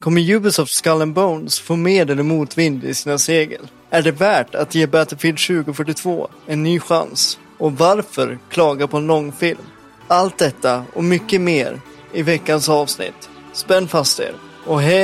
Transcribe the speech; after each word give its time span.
Kommer 0.00 0.30
Ubisoft 0.30 0.72
Skull 0.72 1.02
and 1.02 1.14
Bones 1.14 1.60
få 1.60 1.76
med 1.76 2.10
eller 2.10 2.22
motvind 2.22 2.84
i 2.84 2.94
sina 2.94 3.18
segel? 3.18 3.68
Är 3.90 4.02
det 4.02 4.10
värt 4.10 4.54
att 4.54 4.74
ge 4.74 4.86
Battlefield 4.86 5.38
2042 5.38 6.28
en 6.46 6.62
ny 6.62 6.80
chans? 6.80 7.38
Och 7.58 7.72
varför 7.72 8.38
klaga 8.50 8.86
på 8.86 8.96
en 8.96 9.06
långfilm? 9.06 9.60
Allt 10.08 10.38
detta 10.38 10.84
och 10.92 11.04
mycket 11.04 11.40
mer 11.40 11.80
i 12.12 12.22
veckans 12.22 12.68
avsnitt. 12.68 13.30
Spänn 13.52 13.88
fast 13.88 14.20
er 14.20 14.34
och 14.66 14.80
häng 14.80 14.94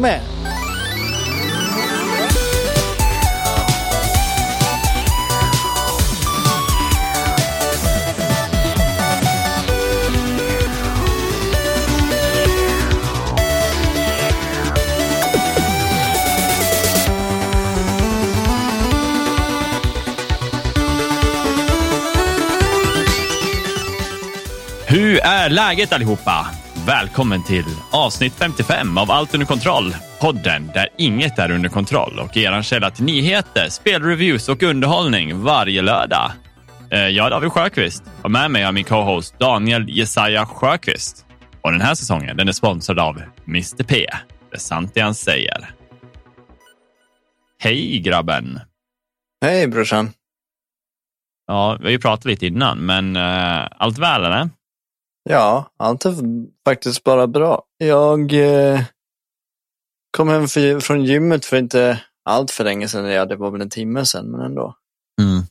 med! 0.00 0.20
Hur 25.12 25.20
är 25.20 25.50
läget 25.50 25.92
allihopa? 25.92 26.46
Välkommen 26.86 27.42
till 27.44 27.64
avsnitt 27.90 28.32
55 28.34 28.98
av 28.98 29.10
Allt 29.10 29.34
under 29.34 29.46
kontroll. 29.46 29.94
Podden 30.20 30.70
där 30.74 30.88
inget 30.98 31.38
är 31.38 31.50
under 31.50 31.68
kontroll 31.68 32.18
och 32.18 32.36
er 32.36 32.62
källa 32.62 32.90
till 32.90 33.04
nyheter, 33.04 33.68
spelreviews 33.68 34.48
och 34.48 34.62
underhållning 34.62 35.42
varje 35.42 35.82
lördag. 35.82 36.30
Eh, 36.90 37.08
Jag 37.08 37.26
är 37.26 37.30
David 37.30 37.52
Sjöqvist 37.52 38.02
och 38.22 38.30
med 38.30 38.50
mig 38.50 38.62
har 38.62 38.72
min 38.72 38.84
co-host 38.84 39.38
Daniel 39.38 39.84
Jesaja 39.88 40.46
Sjöqvist. 40.46 41.26
Och 41.62 41.72
den 41.72 41.80
här 41.80 41.94
säsongen 41.94 42.36
den 42.36 42.48
är 42.48 42.52
sponsrad 42.52 42.98
av 42.98 43.22
Mr 43.46 43.82
P. 43.84 44.06
Det 44.50 44.56
är 44.56 44.60
sant 44.60 44.90
det 44.94 45.00
han 45.00 45.14
säger. 45.14 45.70
Hej 47.58 47.98
grabben! 47.98 48.60
Hej 49.44 49.68
brorsan! 49.68 50.10
Ja, 51.46 51.76
vi 51.80 51.84
har 51.84 51.90
ju 51.90 51.98
pratat 51.98 52.24
lite 52.24 52.46
innan, 52.46 52.78
men 52.78 53.16
uh, 53.16 53.68
allt 53.76 53.98
väl 53.98 54.24
eller? 54.24 54.48
Ja, 55.30 55.72
allt 55.76 56.04
är 56.04 56.14
faktiskt 56.64 57.04
bara 57.04 57.26
bra. 57.26 57.62
Jag 57.78 58.32
eh, 58.32 58.82
kom 60.16 60.28
hem 60.28 60.48
för, 60.48 60.80
från 60.80 61.04
gymmet 61.04 61.44
för 61.44 61.56
inte 61.56 62.02
allt 62.24 62.50
för 62.50 62.64
länge 62.64 62.88
sedan. 62.88 63.04
Ja, 63.04 63.24
det 63.24 63.36
var 63.36 63.50
väl 63.50 63.60
en 63.60 63.70
timme 63.70 64.06
sedan, 64.06 64.30
men 64.30 64.40
ändå. 64.40 64.76
Mm. 65.20 65.42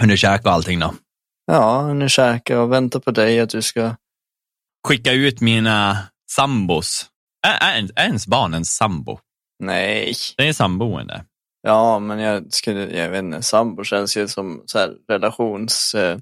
Hunnit 0.00 0.18
käka 0.18 0.48
och 0.48 0.54
allting 0.54 0.78
då? 0.78 0.94
Ja, 1.46 1.92
nu 1.94 2.08
käkar 2.08 2.56
och 2.56 2.72
väntar 2.72 3.00
på 3.00 3.10
dig 3.10 3.40
att 3.40 3.50
du 3.50 3.62
ska... 3.62 3.94
Skicka 4.88 5.12
ut 5.12 5.40
mina 5.40 5.98
sambos. 6.30 7.06
Är, 7.46 7.78
är, 7.78 7.90
är 7.96 8.06
ens 8.06 8.26
barn 8.26 8.54
en 8.54 8.64
sambo? 8.64 9.18
Nej. 9.58 10.14
Det 10.36 10.48
är 10.48 10.52
samboende. 10.52 11.24
Ja, 11.62 11.98
men 11.98 12.18
jag 12.18 12.52
skulle, 12.52 12.98
jag 12.98 13.10
vet 13.10 13.18
inte, 13.18 13.42
sambo 13.42 13.84
känns 13.84 14.16
ju 14.16 14.28
som 14.28 14.62
så 14.66 14.78
här 14.78 14.94
relations... 15.08 15.94
Eh, 15.94 16.18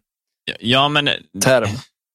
Ja, 0.61 0.89
men 0.89 1.09
term. 1.45 1.69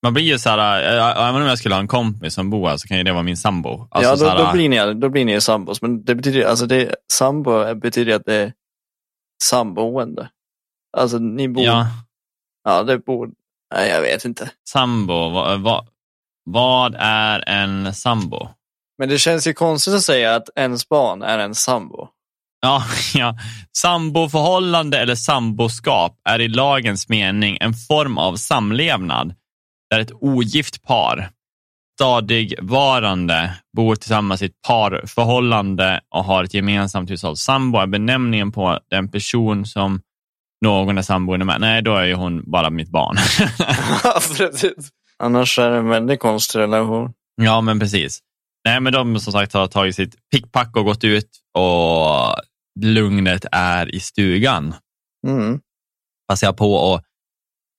Man 0.03 0.13
blir 0.13 0.23
ju 0.23 0.39
så 0.39 0.49
här, 0.49 0.83
äh, 0.97 1.27
även 1.29 1.41
om 1.41 1.47
jag 1.47 1.57
skulle 1.57 1.75
ha 1.75 1.79
en 1.79 1.87
kompis 1.87 2.33
som 2.33 2.49
bor 2.49 2.69
här 2.69 2.77
så 2.77 2.87
kan 2.87 2.97
ju 2.97 3.03
det 3.03 3.11
vara 3.11 3.23
min 3.23 3.37
sambo. 3.37 3.87
Alltså, 3.91 4.11
ja, 4.11 4.15
då, 4.15 4.37
här, 4.37 4.45
då, 4.45 4.51
blir 4.51 4.69
ni, 4.69 4.93
då 4.93 5.09
blir 5.09 5.25
ni 5.25 5.41
sambos. 5.41 5.81
Men 5.81 6.03
det 6.03 6.15
betyder, 6.15 6.45
alltså 6.45 6.65
det, 6.65 6.95
sambo 7.13 7.75
betyder 7.75 8.15
att 8.15 8.25
det 8.25 8.35
är 8.35 8.53
samboende. 9.43 10.29
Alltså 10.97 11.17
ni 11.17 11.49
bor, 11.49 11.63
ja, 11.63 11.87
ja, 12.63 12.83
det 12.83 12.97
bor, 12.97 13.29
nej 13.75 13.89
jag 13.89 14.01
vet 14.01 14.25
inte. 14.25 14.51
sambo. 14.69 15.29
Vad, 15.29 15.61
vad, 15.61 15.87
vad 16.45 16.95
är 16.99 17.49
en 17.49 17.93
sambo? 17.93 18.47
Men 18.97 19.09
det 19.09 19.17
känns 19.17 19.47
ju 19.47 19.53
konstigt 19.53 19.93
att 19.93 20.01
säga 20.01 20.35
att 20.35 20.49
ens 20.55 20.89
barn 20.89 21.21
är 21.21 21.39
en 21.39 21.55
sambo. 21.55 22.07
Ja, 22.61 22.83
ja. 23.13 23.37
Samboförhållande 23.77 24.99
eller 24.99 25.15
samboskap 25.15 26.19
är 26.23 26.41
i 26.41 26.47
lagens 26.47 27.09
mening 27.09 27.57
en 27.61 27.73
form 27.73 28.17
av 28.17 28.35
samlevnad 28.35 29.33
där 29.89 29.99
ett 29.99 30.11
ogift 30.11 30.83
par 30.83 31.29
stadigvarande 31.99 33.55
bor 33.77 33.95
tillsammans 33.95 34.41
i 34.41 34.45
ett 34.45 34.61
parförhållande 34.67 36.01
och 36.15 36.23
har 36.23 36.43
ett 36.43 36.53
gemensamt 36.53 37.11
hushåll. 37.11 37.37
Sambo 37.37 37.79
är 37.79 37.87
benämningen 37.87 38.51
på 38.51 38.79
den 38.89 39.11
person 39.11 39.65
som 39.65 40.01
någon 40.65 40.97
är 40.97 41.01
samboende 41.01 41.45
med. 41.45 41.61
Nej, 41.61 41.81
då 41.81 41.95
är 41.95 42.05
ju 42.05 42.13
hon 42.13 42.51
bara 42.51 42.69
mitt 42.69 42.89
barn. 42.89 43.15
Precis. 44.37 44.89
Annars 45.23 45.59
är 45.59 45.71
det 45.71 45.77
en 45.77 45.89
väldigt 45.89 46.19
konstig 46.19 46.59
relation. 46.59 47.13
ja, 47.41 47.61
men 47.61 47.79
precis. 47.79 48.19
Nej, 48.65 48.79
men 48.79 48.93
de 48.93 49.19
som 49.19 49.33
sagt 49.33 49.53
har 49.53 49.67
tagit 49.67 49.95
sitt 49.95 50.15
pickpack 50.31 50.75
och 50.75 50.85
gått 50.85 51.03
ut 51.03 51.29
och 51.57 52.35
lugnet 52.79 53.45
är 53.51 53.95
i 53.95 53.99
stugan. 53.99 54.73
Mm. 55.27 55.59
Passar 56.27 56.47
jag 56.47 56.57
på 56.57 56.93
att 56.93 57.03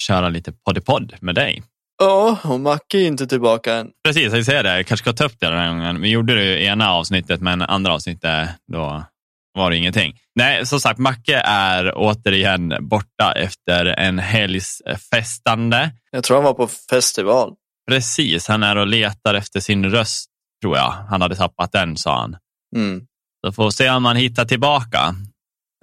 köra 0.02 0.28
lite 0.28 0.52
podd 0.86 1.14
med 1.20 1.34
dig. 1.34 1.62
Ja, 2.02 2.38
och 2.44 2.60
Macke 2.60 2.98
är 2.98 3.06
inte 3.06 3.26
tillbaka 3.26 3.74
än. 3.74 3.90
Precis, 4.04 4.32
jag 4.32 4.44
säger 4.44 4.62
det. 4.62 4.76
Jag 4.76 4.86
kanske 4.86 5.04
ska 5.04 5.12
ta 5.12 5.24
upp 5.24 5.40
det 5.40 5.46
den 5.46 5.58
här 5.58 5.68
gången. 5.68 6.00
Vi 6.00 6.08
gjorde 6.10 6.34
det 6.34 6.58
i 6.58 6.66
ena 6.66 6.92
avsnittet, 6.92 7.40
men 7.40 7.62
andra 7.62 7.94
avsnittet 7.94 8.48
då 8.72 9.04
var 9.52 9.70
det 9.70 9.76
ingenting. 9.76 10.16
Nej, 10.34 10.66
som 10.66 10.80
sagt, 10.80 10.98
Macke 10.98 11.42
är 11.44 11.92
återigen 11.96 12.74
borta 12.80 13.32
efter 13.32 13.86
en 13.86 14.18
helgs 14.18 14.82
festande. 15.14 15.90
Jag 16.10 16.24
tror 16.24 16.36
han 16.36 16.44
var 16.44 16.54
på 16.54 16.68
festival. 16.90 17.54
Precis, 17.90 18.48
han 18.48 18.62
är 18.62 18.76
och 18.76 18.86
letar 18.86 19.34
efter 19.34 19.60
sin 19.60 19.90
röst, 19.90 20.30
tror 20.62 20.76
jag. 20.76 20.90
Han 20.90 21.22
hade 21.22 21.36
tappat 21.36 21.72
den, 21.72 21.96
sa 21.96 22.20
han. 22.20 22.36
Mm. 22.76 23.06
Så 23.46 23.52
får 23.52 23.64
vi 23.64 23.72
se 23.72 23.90
om 23.90 24.04
han 24.04 24.16
hittar 24.16 24.44
tillbaka. 24.44 25.14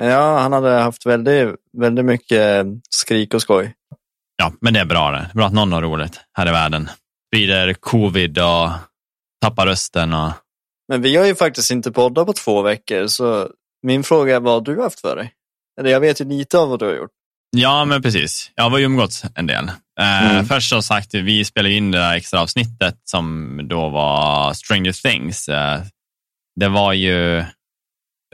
Ja, 0.02 0.40
han 0.40 0.54
hade 0.54 0.70
haft 0.70 1.06
väldigt, 1.06 1.50
väldigt 1.78 2.06
mycket 2.06 2.66
skrik 2.90 3.34
och 3.34 3.42
skoj. 3.42 3.74
Ja, 4.38 4.54
men 4.62 4.74
det 4.74 4.80
är 4.80 4.86
bra 4.86 5.12
det. 5.12 5.30
Bra 5.34 5.48
att 5.48 5.54
någon 5.54 5.72
har 5.72 5.82
roligt 5.82 6.20
här 6.38 6.48
i 6.48 6.52
världen. 6.52 6.90
Sprider 7.30 7.74
covid 7.74 8.38
och 8.40 8.70
tappar 9.42 9.66
rösten. 9.66 10.14
Och... 10.14 10.32
Men 10.88 11.02
vi 11.02 11.16
har 11.16 11.26
ju 11.26 11.36
faktiskt 11.36 11.72
inte 11.72 11.92
poddat 11.92 12.28
på 12.28 12.34
två 12.34 12.62
veckor, 12.62 13.08
så 13.08 13.50
min 13.84 14.04
fråga 14.04 14.36
är 14.36 14.40
vad 14.40 14.54
har 14.54 14.62
du 14.62 14.82
haft 14.82 15.00
för 15.02 15.16
dig? 15.16 15.34
Eller 15.80 15.90
jag 15.90 16.00
vet 16.00 16.22
ju 16.22 16.26
lite 16.26 16.58
av 16.60 16.70
vad 16.70 16.80
du 16.80 16.86
har 16.86 16.94
gjort. 16.96 17.12
Ja, 17.58 17.86
men 17.86 18.02
precis. 18.02 18.52
Jag 18.56 18.70
har 18.70 18.78
ju 18.78 18.86
umgåtts 18.86 19.24
en 19.36 19.48
del. 19.48 19.68
Eh, 20.00 20.32
Mm. 20.32 20.46
Först 20.46 20.70
som 20.70 20.84
sagt, 20.84 21.14
vi 21.14 21.46
spelade 21.46 21.74
in 21.74 21.92
det 21.92 21.98
där 21.98 22.16
extra 22.16 22.42
avsnittet 22.42 22.96
som 23.04 23.60
då 23.64 23.90
var 23.90 24.54
Stranger 24.54 24.92
Things. 24.92 25.50
Eh, 25.50 25.82
det 26.60 26.68
var 26.68 26.94
ju 26.94 27.46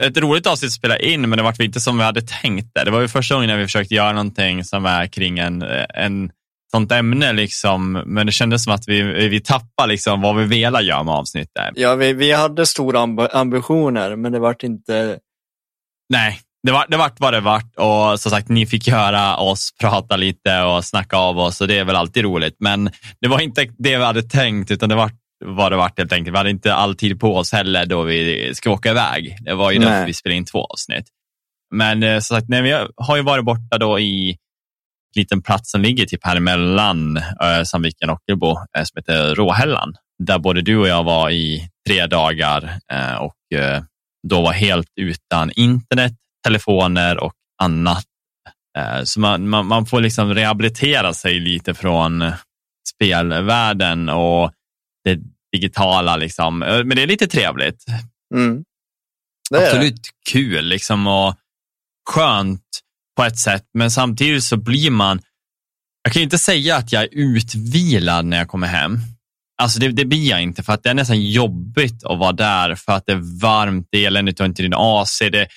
ett 0.02 0.16
roligt 0.16 0.46
avsnitt 0.46 0.68
att 0.68 0.72
spela 0.72 0.98
in, 0.98 1.20
men 1.20 1.36
det 1.36 1.42
var 1.42 1.62
inte 1.62 1.80
som 1.80 1.98
vi 1.98 2.04
hade 2.04 2.22
tänkt 2.22 2.70
det. 2.74 2.84
Det 2.84 2.90
var 2.90 3.00
ju 3.00 3.08
första 3.08 3.34
gången 3.34 3.50
när 3.50 3.56
vi 3.56 3.64
försökte 3.64 3.94
göra 3.94 4.12
någonting 4.12 4.64
som 4.64 4.86
är 4.86 5.06
kring 5.06 5.38
en, 5.38 5.62
en 5.94 6.30
sånt 6.70 6.92
ämne, 6.92 7.32
liksom. 7.32 7.92
men 8.06 8.26
det 8.26 8.32
kändes 8.32 8.64
som 8.64 8.72
att 8.72 8.88
vi, 8.88 9.28
vi 9.28 9.40
tappade 9.40 9.88
liksom 9.88 10.20
vad 10.20 10.36
vi 10.36 10.44
velat 10.44 10.84
göra 10.84 11.02
med 11.02 11.14
avsnittet. 11.14 11.70
Ja, 11.74 11.94
vi, 11.94 12.12
vi 12.12 12.32
hade 12.32 12.66
stora 12.66 12.98
amb- 12.98 13.28
ambitioner, 13.32 14.16
men 14.16 14.32
det 14.32 14.38
vart 14.38 14.62
inte... 14.62 15.18
Nej, 16.08 16.40
det 16.62 16.72
vart 16.72 16.90
det 16.90 16.96
vart 16.96 17.20
vad 17.20 17.32
det 17.32 17.40
vart 17.40 17.76
och 17.76 18.20
som 18.20 18.30
sagt, 18.30 18.48
ni 18.48 18.66
fick 18.66 18.88
höra 18.88 19.36
oss 19.36 19.74
prata 19.80 20.16
lite 20.16 20.62
och 20.62 20.84
snacka 20.84 21.16
av 21.16 21.38
oss 21.38 21.60
och 21.60 21.68
det 21.68 21.78
är 21.78 21.84
väl 21.84 21.96
alltid 21.96 22.22
roligt. 22.22 22.56
Men 22.58 22.90
det 23.20 23.28
var 23.28 23.40
inte 23.40 23.64
det 23.78 23.96
vi 23.96 24.04
hade 24.04 24.22
tänkt 24.22 24.70
utan 24.70 24.88
det 24.88 24.94
vart 24.94 25.23
vad 25.44 25.72
det 25.72 25.76
vart 25.76 25.98
helt 25.98 26.12
enkelt. 26.12 26.34
Vi 26.34 26.38
hade 26.38 26.50
inte 26.50 26.74
all 26.74 26.96
tid 26.96 27.20
på 27.20 27.36
oss 27.36 27.52
heller 27.52 27.86
då 27.86 28.02
vi 28.02 28.50
ska 28.54 28.70
åka 28.70 28.90
iväg. 28.90 29.36
Det 29.40 29.54
var 29.54 29.70
ju 29.70 29.78
Nej. 29.78 29.88
därför 29.88 30.06
vi 30.06 30.14
spelade 30.14 30.36
in 30.36 30.44
två 30.44 30.64
avsnitt. 30.64 31.06
Men 31.74 32.02
eh, 32.02 32.18
som 32.20 32.36
sagt, 32.36 32.48
nej, 32.48 32.62
vi 32.62 32.86
har 32.96 33.16
ju 33.16 33.22
varit 33.22 33.44
borta 33.44 33.78
då 33.78 33.98
i 33.98 34.30
en 34.30 35.20
liten 35.20 35.42
plats 35.42 35.70
som 35.70 35.80
ligger 35.80 36.06
typ 36.06 36.26
här 36.26 36.36
emellan 36.36 37.16
eh, 37.16 37.62
Sandviken 37.64 38.10
och 38.10 38.16
Ockelbo 38.16 38.50
eh, 38.50 38.84
som 38.84 38.96
heter 38.96 39.34
Råhällan. 39.34 39.94
Där 40.18 40.38
både 40.38 40.62
du 40.62 40.76
och 40.76 40.88
jag 40.88 41.04
var 41.04 41.30
i 41.30 41.68
tre 41.88 42.06
dagar 42.06 42.78
eh, 42.92 43.14
och 43.14 43.34
då 44.28 44.42
var 44.42 44.52
helt 44.52 44.88
utan 45.00 45.50
internet, 45.56 46.12
telefoner 46.44 47.18
och 47.18 47.32
annat. 47.62 48.04
Så 49.04 49.20
man, 49.20 49.48
man, 49.48 49.66
man 49.66 49.86
får 49.86 50.00
liksom 50.00 50.34
rehabilitera 50.34 51.14
sig 51.14 51.40
lite 51.40 51.74
från 51.74 52.32
spelvärlden 52.94 54.08
och 54.08 54.52
det 55.04 55.18
digitala. 55.54 56.16
Liksom. 56.16 56.62
Eh, 56.62 56.84
Men 56.84 56.96
det 56.96 57.02
är 57.02 57.06
lite 57.06 57.26
trevligt. 57.26 57.84
Mm. 58.34 58.64
Det 59.50 59.56
är 59.56 59.60
det. 59.60 59.66
Absolut 59.66 60.00
kul 60.30 60.64
liksom, 60.64 61.06
och 61.06 61.34
skönt 62.10 62.62
på 63.16 63.24
ett 63.24 63.38
sätt, 63.38 63.64
men 63.74 63.90
samtidigt 63.90 64.44
så 64.44 64.56
blir 64.56 64.90
man... 64.90 65.20
Jag 66.02 66.12
kan 66.12 66.20
ju 66.20 66.24
inte 66.24 66.38
säga 66.38 66.76
att 66.76 66.92
jag 66.92 67.02
är 67.02 67.08
utvilad 67.12 68.24
när 68.26 68.36
jag 68.36 68.48
kommer 68.48 68.66
hem. 68.66 68.98
Alltså 69.62 69.80
det, 69.80 69.88
det 69.88 70.04
blir 70.04 70.30
jag 70.30 70.42
inte 70.42 70.62
för 70.62 70.72
att 70.72 70.82
det 70.82 70.90
är 70.90 70.94
nästan 70.94 71.20
jobbigt 71.20 72.04
att 72.04 72.18
vara 72.18 72.32
där 72.32 72.74
för 72.74 72.92
att 72.92 73.06
det 73.06 73.12
är 73.12 73.40
varmt, 73.40 73.88
det 73.90 74.04
är 74.04 74.06
eländigt, 74.06 74.36
du 74.36 74.42
har 74.42 74.48
inte 74.48 74.62
din 74.62 74.74
AC. 74.76 75.18
Det, 75.18 75.48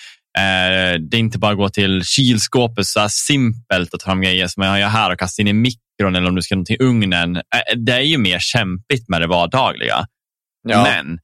det 1.00 1.18
är 1.18 1.20
inte 1.20 1.40
bara 1.40 1.52
att 1.52 1.58
gå 1.58 1.70
till 1.70 2.04
kylskåpet 2.04 2.86
så 2.86 3.10
simpelt 3.10 3.94
och 3.94 4.00
ta 4.00 4.06
fram 4.06 4.22
grejer 4.22 4.48
som 4.48 4.64
jag 4.64 4.80
gör 4.80 4.88
här 4.88 5.12
och 5.12 5.20
kasta 5.20 5.42
in 5.42 5.48
i 5.48 5.54
mikron 5.54 6.16
eller 6.16 6.28
om 6.28 6.36
du 6.36 6.42
ska 6.42 6.56
i 6.56 6.78
ugnen. 6.80 7.36
Eh, 7.36 7.42
det 7.78 7.92
är 7.92 8.02
ju 8.02 8.18
mer 8.18 8.40
kämpigt 8.40 9.10
med 9.10 9.22
det 9.22 9.28
vardagliga. 9.28 10.06
Ja. 10.68 10.84
Men 10.84 11.20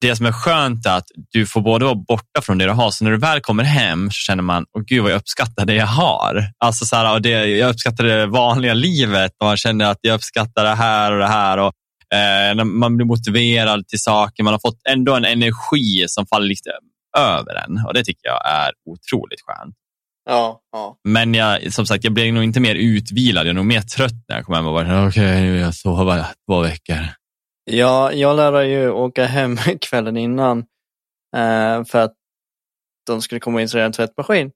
det 0.00 0.16
som 0.16 0.26
är 0.26 0.32
skönt 0.32 0.86
är 0.86 0.96
att 0.96 1.08
du 1.32 1.46
får 1.46 1.60
både 1.60 1.84
vara 1.84 1.94
borta 1.94 2.42
från 2.42 2.58
det 2.58 2.64
du 2.64 2.70
har, 2.70 2.90
så 2.90 3.04
när 3.04 3.10
du 3.10 3.16
väl 3.18 3.40
kommer 3.40 3.64
hem 3.64 4.10
så 4.10 4.14
känner 4.14 4.42
man, 4.42 4.64
åh 4.76 4.82
gud 4.86 5.02
vad 5.02 5.12
jag 5.12 5.16
uppskattar 5.16 5.66
det 5.66 5.74
jag 5.74 5.86
har. 5.86 6.44
Alltså 6.58 6.84
så 6.84 6.96
här, 6.96 7.14
och 7.14 7.22
det, 7.22 7.30
jag 7.30 7.70
uppskattar 7.70 8.04
det 8.04 8.26
vanliga 8.26 8.74
livet 8.74 9.32
och 9.40 9.46
man 9.46 9.56
känner 9.56 9.84
att 9.84 9.98
jag 10.00 10.14
uppskattar 10.14 10.64
det 10.64 10.74
här 10.74 11.12
och 11.12 11.18
det 11.18 11.26
här. 11.26 11.58
Och, 11.58 11.72
eh, 12.18 12.64
man 12.64 12.96
blir 12.96 13.06
motiverad 13.06 13.88
till 13.88 14.00
saker, 14.00 14.42
man 14.42 14.54
har 14.54 14.60
fått 14.60 14.80
ändå 14.88 15.14
en 15.14 15.24
energi 15.24 16.04
som 16.08 16.26
faller 16.26 16.46
lite 16.46 16.70
över 17.18 17.54
en 17.54 17.84
och 17.86 17.94
det 17.94 18.04
tycker 18.04 18.28
jag 18.28 18.40
är 18.50 18.72
otroligt 18.84 19.40
skönt. 19.46 19.74
Ja, 20.24 20.60
ja. 20.72 20.98
Men 21.04 21.34
jag, 21.34 21.72
som 21.72 21.86
sagt, 21.86 22.04
jag 22.04 22.12
blir 22.12 22.32
nog 22.32 22.44
inte 22.44 22.60
mer 22.60 22.74
utvilad, 22.74 23.46
jag 23.46 23.50
är 23.50 23.54
nog 23.54 23.66
mer 23.66 23.80
trött 23.80 24.24
när 24.28 24.36
jag 24.36 24.44
kommer 24.44 24.56
hem 24.56 24.66
och 24.66 24.72
bara, 24.72 25.06
okej, 25.06 25.08
okay, 25.08 25.40
nu 25.40 25.52
vill 25.52 25.60
jag 25.60 25.74
sova 25.74 26.26
två 26.48 26.60
veckor. 26.60 26.96
Ja, 27.64 28.12
jag 28.12 28.36
lärde 28.36 28.66
ju 28.66 28.90
åka 28.90 29.24
hem 29.24 29.56
kvällen 29.80 30.16
innan 30.16 30.58
eh, 31.36 31.84
för 31.84 31.96
att 31.96 32.14
de 33.06 33.22
skulle 33.22 33.40
komma 33.40 33.54
och 33.54 33.62
installera 33.62 33.86
en 33.86 33.92
tvättmaskin. 33.92 34.50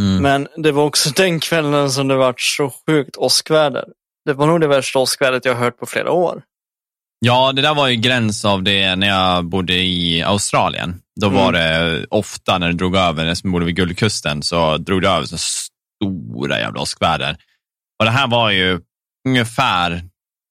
Mm. 0.00 0.22
Men 0.22 0.62
det 0.62 0.72
var 0.72 0.84
också 0.84 1.10
den 1.16 1.40
kvällen 1.40 1.90
som 1.90 2.08
det 2.08 2.16
var 2.16 2.34
så 2.36 2.72
sjukt 2.86 3.16
åskväder. 3.16 3.84
Det 4.24 4.32
var 4.32 4.46
nog 4.46 4.60
det 4.60 4.68
värsta 4.68 4.98
åskvädret 4.98 5.44
jag 5.44 5.54
har 5.54 5.64
hört 5.64 5.78
på 5.78 5.86
flera 5.86 6.12
år. 6.12 6.42
Ja, 7.20 7.52
det 7.52 7.62
där 7.62 7.74
var 7.74 7.88
ju 7.88 7.96
gräns 7.96 8.44
av 8.44 8.62
det 8.62 8.96
när 8.96 9.06
jag 9.08 9.44
bodde 9.44 9.74
i 9.74 10.22
Australien. 10.22 11.00
Då 11.20 11.26
Mm. 11.26 11.38
var 11.38 11.52
det 11.52 12.06
ofta 12.10 12.58
när 12.58 12.66
det 12.66 12.72
drog 12.74 12.96
över, 12.96 13.24
när 13.24 13.36
jag 13.44 13.52
bodde 13.52 13.64
vid 13.64 13.76
Guldkusten, 13.76 14.42
så 14.42 14.76
drog 14.76 15.02
det 15.02 15.08
över 15.08 15.26
så 15.26 15.36
stora 15.38 16.58
jävla 16.58 16.80
åskväder. 16.80 17.36
Och 17.98 18.04
det 18.04 18.10
här 18.10 18.26
var 18.28 18.50
ju 18.50 18.80
ungefär 19.28 20.02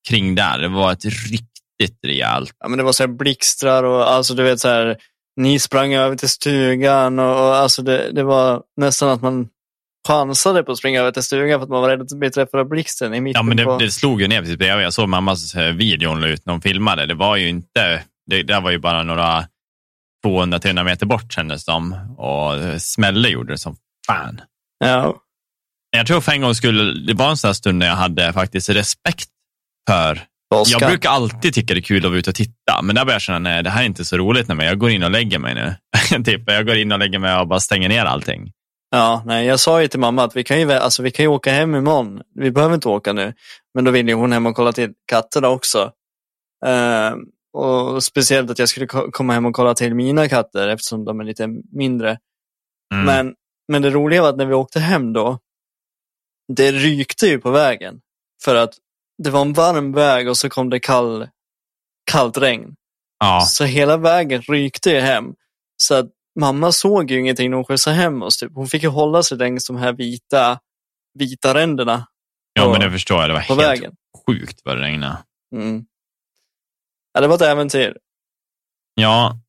kring 0.09 0.35
där. 0.35 0.57
Det 0.59 0.67
var 0.67 0.91
ett 0.91 1.05
riktigt 1.05 1.99
rejält. 2.07 2.53
Ja, 2.59 2.67
men 2.67 2.77
det 2.77 2.83
var 2.83 2.91
så 2.91 3.03
här 3.03 3.07
blixtrar 3.07 3.83
och 3.83 4.11
alltså 4.11 4.33
du 4.33 4.43
vet 4.43 4.59
så 4.59 4.67
här, 4.67 4.97
ni 5.41 5.59
sprang 5.59 5.93
över 5.93 6.15
till 6.15 6.29
stugan 6.29 7.19
och, 7.19 7.29
och 7.47 7.55
alltså 7.55 7.81
det, 7.81 8.11
det 8.11 8.23
var 8.23 8.61
nästan 8.77 9.09
att 9.09 9.21
man 9.21 9.47
chansade 10.07 10.63
på 10.63 10.71
att 10.71 10.77
springa 10.77 11.01
över 11.01 11.11
till 11.11 11.23
stugan 11.23 11.59
för 11.59 11.63
att 11.63 11.69
man 11.69 11.81
var 11.81 11.89
rädd 11.89 12.01
att 12.01 12.19
bli 12.19 12.31
träffad 12.31 12.59
av 12.59 12.69
blixten 12.69 13.13
i 13.13 13.21
mitten 13.21 13.39
Ja, 13.39 13.43
men 13.43 13.57
det, 13.57 13.63
på... 13.63 13.77
det 13.77 13.91
slog 13.91 14.21
ju 14.21 14.27
ner 14.27 14.41
precis 14.41 14.57
bredvid. 14.57 14.85
Jag 14.85 14.93
såg 14.93 15.09
mammas 15.09 15.55
eh, 15.55 15.73
video 15.73 16.09
hon 16.09 16.23
ut 16.23 16.45
när 16.45 16.53
hon 16.53 16.61
filmade. 16.61 17.05
Det 17.05 17.13
var 17.13 17.35
ju 17.35 17.49
inte, 17.49 18.03
det, 18.29 18.43
det 18.43 18.59
var 18.59 18.71
ju 18.71 18.79
bara 18.79 19.03
några 19.03 19.47
200-300 20.25 20.83
meter 20.83 21.05
bort 21.05 21.33
kändes 21.33 21.65
det 21.65 21.71
som. 21.71 21.93
Och 22.17 22.55
eh, 22.55 22.77
smälle 22.77 23.29
gjorde 23.29 23.53
det 23.53 23.57
som 23.57 23.75
fan. 24.07 24.41
Ja. 24.79 25.15
Jag 25.97 26.07
tror 26.07 26.21
för 26.21 26.31
en 26.31 26.41
gång 26.41 26.55
skulle, 26.55 26.93
det 27.07 27.13
var 27.13 27.29
en 27.29 27.37
sån 27.37 27.47
här 27.47 27.53
stund 27.53 27.77
när 27.77 27.87
jag 27.87 27.95
hade 27.95 28.33
faktiskt 28.33 28.69
respekt 28.69 29.29
för 29.89 30.21
Åska. 30.55 30.77
Jag 30.79 30.89
brukar 30.89 31.09
alltid 31.09 31.53
tycka 31.53 31.73
det 31.73 31.79
är 31.79 31.81
kul 31.81 32.05
att 32.05 32.11
vara 32.11 32.19
ute 32.19 32.29
och 32.29 32.35
titta, 32.35 32.81
men 32.81 32.95
där 32.95 33.05
börjar 33.05 33.15
jag 33.15 33.21
känna, 33.21 33.39
nej 33.39 33.63
det 33.63 33.69
här 33.69 33.81
är 33.81 33.85
inte 33.85 34.05
så 34.05 34.17
roligt. 34.17 34.47
Jag 34.49 34.79
går 34.79 34.89
in 34.89 35.03
och 35.03 35.11
lägger 35.11 35.39
mig 35.39 35.55
nu. 35.55 35.75
typ, 36.23 36.41
jag 36.45 36.65
går 36.65 36.75
in 36.75 36.91
och 36.91 36.99
lägger 36.99 37.19
mig 37.19 37.35
och 37.35 37.47
bara 37.47 37.59
stänger 37.59 37.89
ner 37.89 38.05
allting. 38.05 38.51
Ja, 38.89 39.23
nej, 39.25 39.45
jag 39.45 39.59
sa 39.59 39.81
ju 39.81 39.87
till 39.87 39.99
mamma 39.99 40.23
att 40.23 40.35
vi 40.35 40.43
kan 40.43 40.59
ju, 40.59 40.71
alltså, 40.71 41.03
vi 41.03 41.11
kan 41.11 41.23
ju 41.23 41.29
åka 41.29 41.51
hem 41.51 41.75
imorgon. 41.75 42.21
Vi 42.35 42.51
behöver 42.51 42.75
inte 42.75 42.87
åka 42.89 43.13
nu. 43.13 43.33
Men 43.73 43.83
då 43.83 43.91
ville 43.91 44.11
ju 44.11 44.15
hon 44.17 44.31
hem 44.31 44.45
och 44.45 44.55
kolla 44.55 44.71
till 44.71 44.93
katterna 45.05 45.49
också. 45.49 45.91
Eh, 46.65 47.13
och 47.53 48.03
speciellt 48.03 48.51
att 48.51 48.59
jag 48.59 48.69
skulle 48.69 48.87
ko- 48.87 49.11
komma 49.11 49.33
hem 49.33 49.45
och 49.45 49.55
kolla 49.55 49.73
till 49.73 49.95
mina 49.95 50.29
katter 50.29 50.67
eftersom 50.67 51.05
de 51.05 51.19
är 51.19 51.23
lite 51.23 51.47
mindre. 51.71 52.17
Mm. 52.93 53.05
Men, 53.05 53.35
men 53.67 53.81
det 53.81 53.89
roliga 53.89 54.21
var 54.21 54.29
att 54.29 54.37
när 54.37 54.45
vi 54.45 54.53
åkte 54.53 54.79
hem 54.79 55.13
då, 55.13 55.39
det 56.53 56.71
rykte 56.71 57.27
ju 57.27 57.39
på 57.39 57.51
vägen. 57.51 57.99
För 58.43 58.55
att 58.55 58.73
det 59.23 59.29
var 59.29 59.41
en 59.41 59.53
varm 59.53 59.91
väg 59.93 60.29
och 60.29 60.37
så 60.37 60.49
kom 60.49 60.69
det 60.69 60.79
kall, 60.79 61.27
kallt 62.11 62.37
regn. 62.37 62.75
ja. 63.19 63.41
Så 63.41 63.63
hela 63.63 63.97
vägen 63.97 64.41
rykte 64.41 64.89
ju 64.91 64.99
hem. 64.99 65.25
Så 65.77 65.95
att 65.95 66.05
mamma 66.39 66.71
såg 66.71 67.11
ju 67.11 67.19
ingenting 67.19 67.49
när 67.49 67.55
hon 67.55 67.65
skjutsade 67.65 67.95
hem 67.95 68.21
oss. 68.21 68.37
Typ. 68.37 68.51
Hon 68.55 68.67
fick 68.67 68.83
ju 68.83 68.89
hålla 68.89 69.23
sig 69.23 69.37
längs 69.37 69.67
de 69.67 69.75
här 69.77 69.93
vita, 69.93 70.59
vita 71.19 71.53
ränderna 71.53 72.07
ja, 72.53 72.63
på- 72.65 72.71
men 72.71 72.81
det 72.81 72.91
förstår 72.91 73.19
jag. 73.21 73.29
Det 73.29 73.33
var 73.33 73.39
helt 73.41 73.61
vägen. 73.61 73.91
sjukt 74.27 74.61
vad 74.63 74.77
det 74.77 74.83
regnade. 74.83 75.17
Mm. 75.55 75.85
Ja, 77.13 77.21
det 77.21 77.27
var 77.27 77.35
ett 77.35 77.41
äventyr. 77.41 77.97
Ja, 78.95 79.39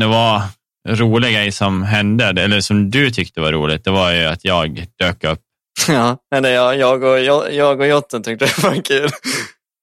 det 0.00 0.06
var 0.06 0.42
en 0.88 0.96
rolig 0.96 1.34
grej 1.34 1.52
som 1.52 1.82
hände, 1.82 2.24
eller 2.24 2.60
som 2.60 2.90
du 2.90 3.10
tyckte 3.10 3.40
var 3.40 3.52
roligt. 3.52 3.84
Det 3.84 3.90
var 3.90 4.12
ju 4.12 4.24
att 4.24 4.44
jag 4.44 4.86
dök 4.98 5.24
upp. 5.24 5.40
Ja, 5.88 6.18
eller 6.34 6.50
jag, 6.54 6.76
jag, 6.76 7.02
och, 7.02 7.20
jag, 7.20 7.54
jag 7.54 7.80
och 7.80 7.86
Jotten 7.86 8.22
tyckte 8.22 8.44
det 8.44 8.58
var 8.62 8.82
kul. 8.82 9.08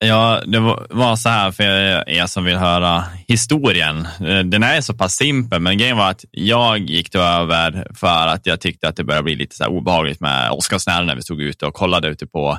Ja, 0.04 0.42
det 0.46 0.60
var- 0.60 1.16
så 1.16 1.30
här 1.30 1.52
för 1.52 1.64
er 2.10 2.26
som 2.26 2.44
vill 2.44 2.58
höra 2.58 3.04
historien. 3.28 4.06
Eh, 4.06 4.40
den 4.40 4.64
är 4.64 4.82
så 4.82 4.94
pass 4.94 5.14
simpel, 5.16 5.60
men 5.62 5.78
grejen 5.78 5.98
var 5.98 6.10
att 6.10 6.26
jag 6.32 6.78
gick 6.78 7.12
då 7.12 7.20
över 7.20 7.88
för 7.96 8.28
att 8.28 8.46
jag 8.46 8.62
tyckte 8.62 8.88
att 8.88 8.96
det 8.96 9.04
började 9.04 9.24
bli 9.24 9.36
lite 9.36 9.56
så 9.56 9.64
här 9.64 9.72
obehagligt 9.72 10.20
med 10.20 10.52
åskasnära 10.52 11.04
när 11.04 11.16
vi 11.16 11.22
stod 11.22 11.42
ute 11.42 11.66
och 11.66 11.74
kollade 11.74 12.08
ute 12.08 12.28
på, 12.28 12.58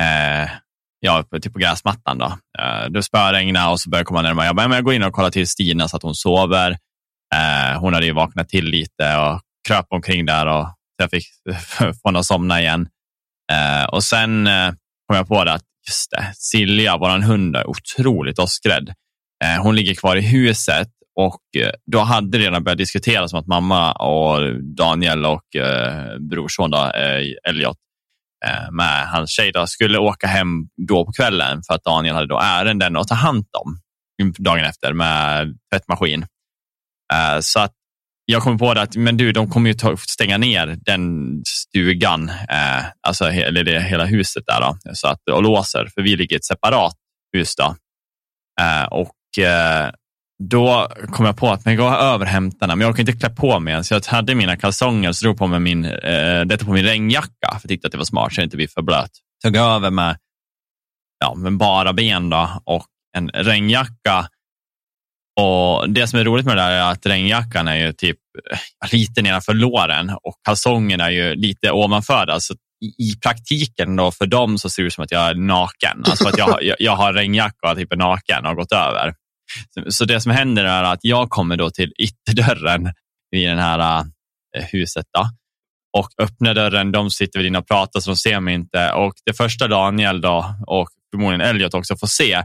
eh, 0.00 0.50
ja, 1.00 1.24
på, 1.30 1.40
typ 1.40 1.52
på 1.52 1.58
gräsmattan. 1.58 2.18
Då. 2.18 2.26
Eh, 2.58 2.90
det 2.90 3.02
spöregnade 3.02 3.70
och 3.72 3.80
så 3.80 3.90
började 3.90 4.00
jag 4.00 4.06
komma 4.06 4.22
närmare. 4.22 4.46
Jag 4.46 4.56
bara, 4.56 4.68
men 4.68 4.74
jag 4.76 4.84
går 4.84 4.94
in 4.94 5.02
och 5.02 5.12
kollar 5.12 5.30
till 5.30 5.48
Stina 5.48 5.88
så 5.88 5.96
att 5.96 6.02
hon 6.02 6.14
sover. 6.14 6.70
Eh, 7.34 7.80
hon 7.80 7.94
hade 7.94 8.06
ju 8.06 8.12
vaknat 8.12 8.48
till 8.48 8.64
lite 8.64 9.16
och 9.16 9.40
kröp 9.68 9.86
omkring 9.88 10.26
där 10.26 10.46
och 10.46 10.64
så 10.66 10.74
jag 11.02 11.10
fick 11.10 11.24
få 12.02 12.08
henne 12.08 12.18
att 12.18 12.26
somna 12.26 12.60
igen. 12.60 12.88
Eh, 13.52 13.84
och 13.84 14.04
sen 14.04 14.46
eh, 14.46 14.68
kom 15.08 15.16
jag 15.16 15.28
på 15.28 15.44
det 15.44 15.52
att 15.52 15.62
just 15.88 16.10
det, 16.10 16.32
Silja, 16.34 16.96
vår 16.96 17.22
hund, 17.22 17.56
är 17.56 17.66
otroligt 17.66 18.38
åskrädd. 18.38 18.94
Eh, 19.44 19.62
hon 19.62 19.76
ligger 19.76 19.94
kvar 19.94 20.16
i 20.16 20.20
huset 20.20 20.88
och 21.20 21.62
eh, 21.62 21.70
då 21.92 21.98
hade 21.98 22.38
det 22.38 22.44
redan 22.44 22.64
börjat 22.64 22.78
diskuteras 22.78 23.32
om 23.32 23.38
att 23.38 23.46
mamma 23.46 23.92
och 23.92 24.62
Daniel 24.76 25.26
och 25.26 25.56
eh, 25.56 26.18
brorson 26.18 26.70
då, 26.70 26.78
eh, 26.78 27.48
Elliot 27.48 27.76
eh, 28.46 28.70
med 28.70 29.08
hans 29.08 29.30
tjej 29.30 29.52
då, 29.52 29.66
skulle 29.66 29.98
åka 29.98 30.26
hem 30.26 30.48
då 30.88 31.06
på 31.06 31.12
kvällen 31.12 31.62
för 31.66 31.74
att 31.74 31.84
Daniel 31.84 32.14
hade 32.14 32.26
då 32.26 32.38
ärenden 32.38 32.96
att 32.96 33.08
ta 33.08 33.14
hand 33.14 33.44
om 33.64 33.78
dagen 34.38 34.64
efter 34.64 34.92
med 34.92 35.58
tvättmaskin. 35.72 36.26
Eh, 37.12 37.38
så 37.40 37.60
att 37.60 37.72
jag 38.32 38.42
kom 38.42 38.58
på 38.58 38.74
det 38.74 38.82
att 38.82 38.96
men 38.96 39.16
du, 39.16 39.32
de 39.32 39.50
kommer 39.50 39.70
ju 39.70 39.74
ta, 39.74 39.96
stänga 39.96 40.38
ner 40.38 40.76
den 40.80 41.36
stugan, 41.46 42.28
eh, 42.28 42.84
alltså 43.06 43.24
he, 43.24 43.42
eller 43.42 43.64
det, 43.64 43.80
hela 43.80 44.04
huset 44.04 44.42
där 44.46 44.60
då, 44.60 44.94
så 44.94 45.08
att, 45.08 45.28
och 45.32 45.42
låser, 45.42 45.88
för 45.94 46.02
vi 46.02 46.16
ligger 46.16 46.36
i 46.36 46.36
ett 46.36 46.44
separat 46.44 46.94
hus. 47.32 47.56
Då. 47.56 47.76
Eh, 48.60 48.84
och 48.84 49.44
eh, 49.44 49.90
då 50.48 50.88
kom 51.12 51.26
jag 51.26 51.36
på 51.36 51.50
att 51.50 51.64
men 51.64 51.74
jag 51.74 51.84
går 51.84 51.96
över 51.96 52.26
och 52.26 52.52
den, 52.60 52.68
men 52.68 52.80
jag 52.80 52.90
orkade 52.90 53.10
inte 53.10 53.26
klä 53.26 53.30
på 53.30 53.60
mig 53.60 53.74
än, 53.74 53.84
så 53.84 53.94
jag 53.94 54.06
hade 54.06 54.34
mina 54.34 54.56
kalsonger 54.56 55.08
och 55.08 55.16
så 55.16 55.24
drog 55.24 55.38
på 55.38 55.46
mig 55.46 55.60
min, 55.60 55.84
eh, 55.84 56.40
detta 56.40 56.64
på 56.64 56.72
min 56.72 56.84
regnjacka, 56.84 57.48
för 57.50 57.60
jag 57.62 57.68
tyckte 57.68 57.86
att 57.86 57.92
det 57.92 57.98
var 57.98 58.04
smart 58.04 58.34
så 58.34 58.40
jag 58.40 58.46
inte 58.46 58.56
blir 58.56 58.68
för 58.68 58.82
blöt. 58.82 59.10
Tog 59.44 59.56
jag 59.56 59.74
över 59.74 59.90
med, 59.90 60.16
ja, 61.18 61.34
med 61.34 61.56
bara 61.56 61.92
ben 61.92 62.30
då, 62.30 62.62
och 62.64 62.86
en 63.16 63.28
regnjacka 63.28 64.28
och 65.40 65.90
Det 65.90 66.06
som 66.06 66.18
är 66.18 66.24
roligt 66.24 66.46
med 66.46 66.56
det 66.56 66.62
där 66.62 66.70
är 66.70 66.90
att 66.90 67.06
regnjackan 67.06 67.68
är 67.68 67.76
ju 67.76 67.92
typ 67.92 68.18
eh, 68.52 68.88
lite 68.92 69.22
nedanför 69.22 69.54
låren 69.54 70.10
och 70.10 70.34
kalsongerna 70.44 71.04
är 71.06 71.10
ju 71.10 71.34
lite 71.34 71.70
ovanför. 71.70 72.26
Alltså, 72.30 72.54
i, 72.98 73.14
praktiken 73.22 73.96
då 73.96 74.10
för 74.12 74.26
dem 74.26 74.58
så 74.58 74.70
ser 74.70 74.82
det 74.82 74.86
ut 74.86 74.92
som 74.94 75.04
att 75.04 75.10
jag 75.10 75.28
är 75.28 75.34
naken. 75.34 76.02
Alltså 76.04 76.28
att 76.28 76.38
jag, 76.38 76.44
har- 76.46 76.60
jag, 76.60 76.76
jag 76.80 76.96
har 76.96 77.12
regnjacka 77.12 77.70
och 77.70 77.76
typ 77.76 77.92
är 77.92 77.96
naken 77.96 78.38
och 78.42 78.48
har 78.48 78.54
gått 78.54 78.72
över. 78.72 79.14
Så, 79.88 80.04
det 80.04 80.20
som 80.20 80.32
händer 80.32 80.64
är 80.64 80.82
att 80.82 81.00
jag 81.02 81.30
kommer 81.30 81.56
då 81.56 81.70
till 81.70 81.92
ytterdörren 81.98 82.86
i 83.36 83.44
det 83.44 83.60
här 83.60 83.78
eh, 83.78 84.06
eh, 84.58 84.64
huset. 84.72 85.06
Då. 85.18 85.28
Och 85.98 86.08
öppnar 86.18 86.54
dörren, 86.54 86.92
de 86.92 87.10
sitter 87.10 87.38
vid 87.38 87.46
inne 87.48 87.58
och 87.58 87.68
pratar 87.68 88.00
så 88.00 88.10
de 88.10 88.16
ser 88.16 88.40
mig 88.40 88.54
inte. 88.54 88.92
Och 88.92 89.12
det 89.26 89.32
första 89.32 89.68
Daniel 89.68 90.20
då, 90.20 90.54
och 90.66 90.88
förmodligen 91.14 91.40
Elliot 91.40 91.74
också 91.74 91.96
får 91.96 92.06
se, 92.06 92.42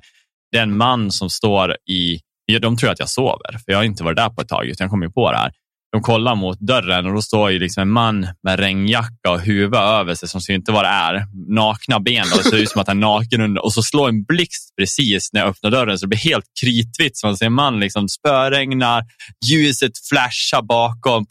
det 0.51 0.57
är 0.57 0.63
en 0.63 0.77
man 0.77 1.11
som 1.11 1.29
står 1.29 1.75
i 1.89 2.19
Ja, 2.51 2.59
de 2.59 2.77
tror 2.77 2.89
att 2.89 2.99
jag 2.99 3.09
sover, 3.09 3.51
för 3.51 3.71
jag 3.71 3.77
har 3.77 3.83
inte 3.83 4.03
varit 4.03 4.17
där 4.17 4.29
på 4.29 4.41
ett 4.41 4.47
tag, 4.47 4.65
utan 4.65 4.85
jag 4.85 4.91
kommer 4.91 5.05
ju 5.05 5.11
på 5.11 5.31
det 5.31 5.37
här. 5.37 5.51
De 5.91 6.01
kollar 6.01 6.35
mot 6.35 6.59
dörren 6.59 7.05
och 7.05 7.13
då 7.13 7.21
står 7.21 7.51
ju 7.51 7.59
liksom 7.59 7.81
en 7.81 7.89
man 7.89 8.27
med 8.43 8.59
regnjacka 8.59 9.31
och 9.31 9.39
huvud 9.41 9.75
över 9.75 10.15
sig 10.15 10.29
som 10.29 10.41
ser 10.41 10.53
inte 10.53 10.71
vad 10.71 10.83
det 10.83 10.89
är. 10.89 11.25
Nakna 11.55 11.99
ben 11.99 12.25
och 12.31 12.37
det 12.37 12.43
ser 12.43 12.57
ut 12.57 12.69
som 12.69 12.81
att 12.81 12.87
han 12.87 12.97
är 12.97 13.01
naken 13.01 13.41
under. 13.41 13.63
Och 13.65 13.73
så 13.73 13.81
slår 13.81 14.09
en 14.09 14.23
blixt 14.23 14.75
precis 14.77 15.33
när 15.33 15.41
jag 15.41 15.49
öppnar 15.49 15.71
dörren 15.71 15.99
så 15.99 16.05
det 16.05 16.07
blir 16.07 16.19
helt 16.19 16.45
kritvitt. 16.61 17.17
Så 17.17 17.27
man 17.27 17.37
ser 17.37 17.45
en 17.45 17.53
man 17.53 17.79
liksom 17.79 18.09
spöregnar, 18.09 19.03
ljuset 19.45 19.91
flashar 20.09 20.61
bakom. 20.61 21.25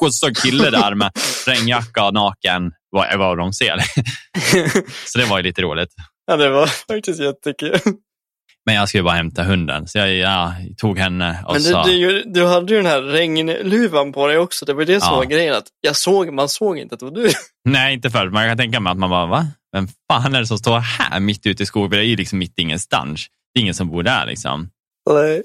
Och 0.00 0.06
så 0.06 0.12
står 0.12 0.28
en 0.28 0.34
kille 0.34 0.70
där 0.70 0.94
med 0.94 1.10
regnjacka 1.46 2.04
och 2.04 2.14
naken. 2.14 2.72
Vad 2.90 3.18
vad 3.18 3.38
de 3.38 3.52
ser. 3.52 3.76
Så 5.06 5.18
det 5.18 5.24
var 5.24 5.38
ju 5.38 5.42
lite 5.42 5.62
roligt. 5.62 5.90
ja, 6.26 6.36
det 6.36 6.48
var 6.48 6.66
faktiskt 6.66 7.20
jättekul. 7.20 7.78
Men 8.66 8.74
jag 8.74 8.88
skulle 8.88 9.02
bara 9.02 9.14
hämta 9.14 9.42
hunden, 9.44 9.88
så 9.88 9.98
jag 9.98 10.14
ja, 10.14 10.54
tog 10.76 10.98
henne 10.98 11.44
och 11.46 11.52
Men 11.52 11.62
du, 11.62 11.82
du, 11.84 12.22
du 12.26 12.46
hade 12.46 12.72
ju 12.72 12.76
den 12.82 12.86
här 12.86 13.02
regnluvan 13.02 14.12
på 14.12 14.26
dig 14.26 14.38
också. 14.38 14.64
Det 14.64 14.72
var 14.72 14.84
det 14.84 15.00
som 15.00 15.08
Ja. 15.12 15.16
var 15.16 15.24
grejen. 15.24 15.54
Att 15.54 15.66
jag 15.80 15.96
såg, 15.96 16.32
man 16.32 16.48
såg 16.48 16.78
inte 16.78 16.94
att 16.94 16.98
det 16.98 17.04
var 17.06 17.12
du. 17.12 17.30
Nej, 17.68 17.94
inte 17.94 18.10
förut. 18.10 18.32
Man 18.32 18.48
kan 18.48 18.56
tänka 18.56 18.80
mig 18.80 18.90
att 18.90 18.98
man 18.98 19.10
bara, 19.10 19.26
va? 19.26 19.46
Vem 19.72 19.88
fan 20.12 20.34
är 20.34 20.40
det 20.40 20.46
som 20.46 20.58
står 20.58 20.78
här 20.78 21.20
mitt 21.20 21.46
ute 21.46 21.62
i 21.62 21.66
skogen? 21.66 21.90
Det 21.90 21.98
är 21.98 22.02
ju 22.02 22.16
liksom 22.16 22.38
mitt 22.38 22.58
ingenstans. 22.58 23.26
Det 23.54 23.60
är 23.60 23.62
ingen 23.62 23.74
som 23.74 23.88
bor 23.90 24.02
där 24.02 24.26
liksom. 24.26 24.68
Nej. 25.10 25.42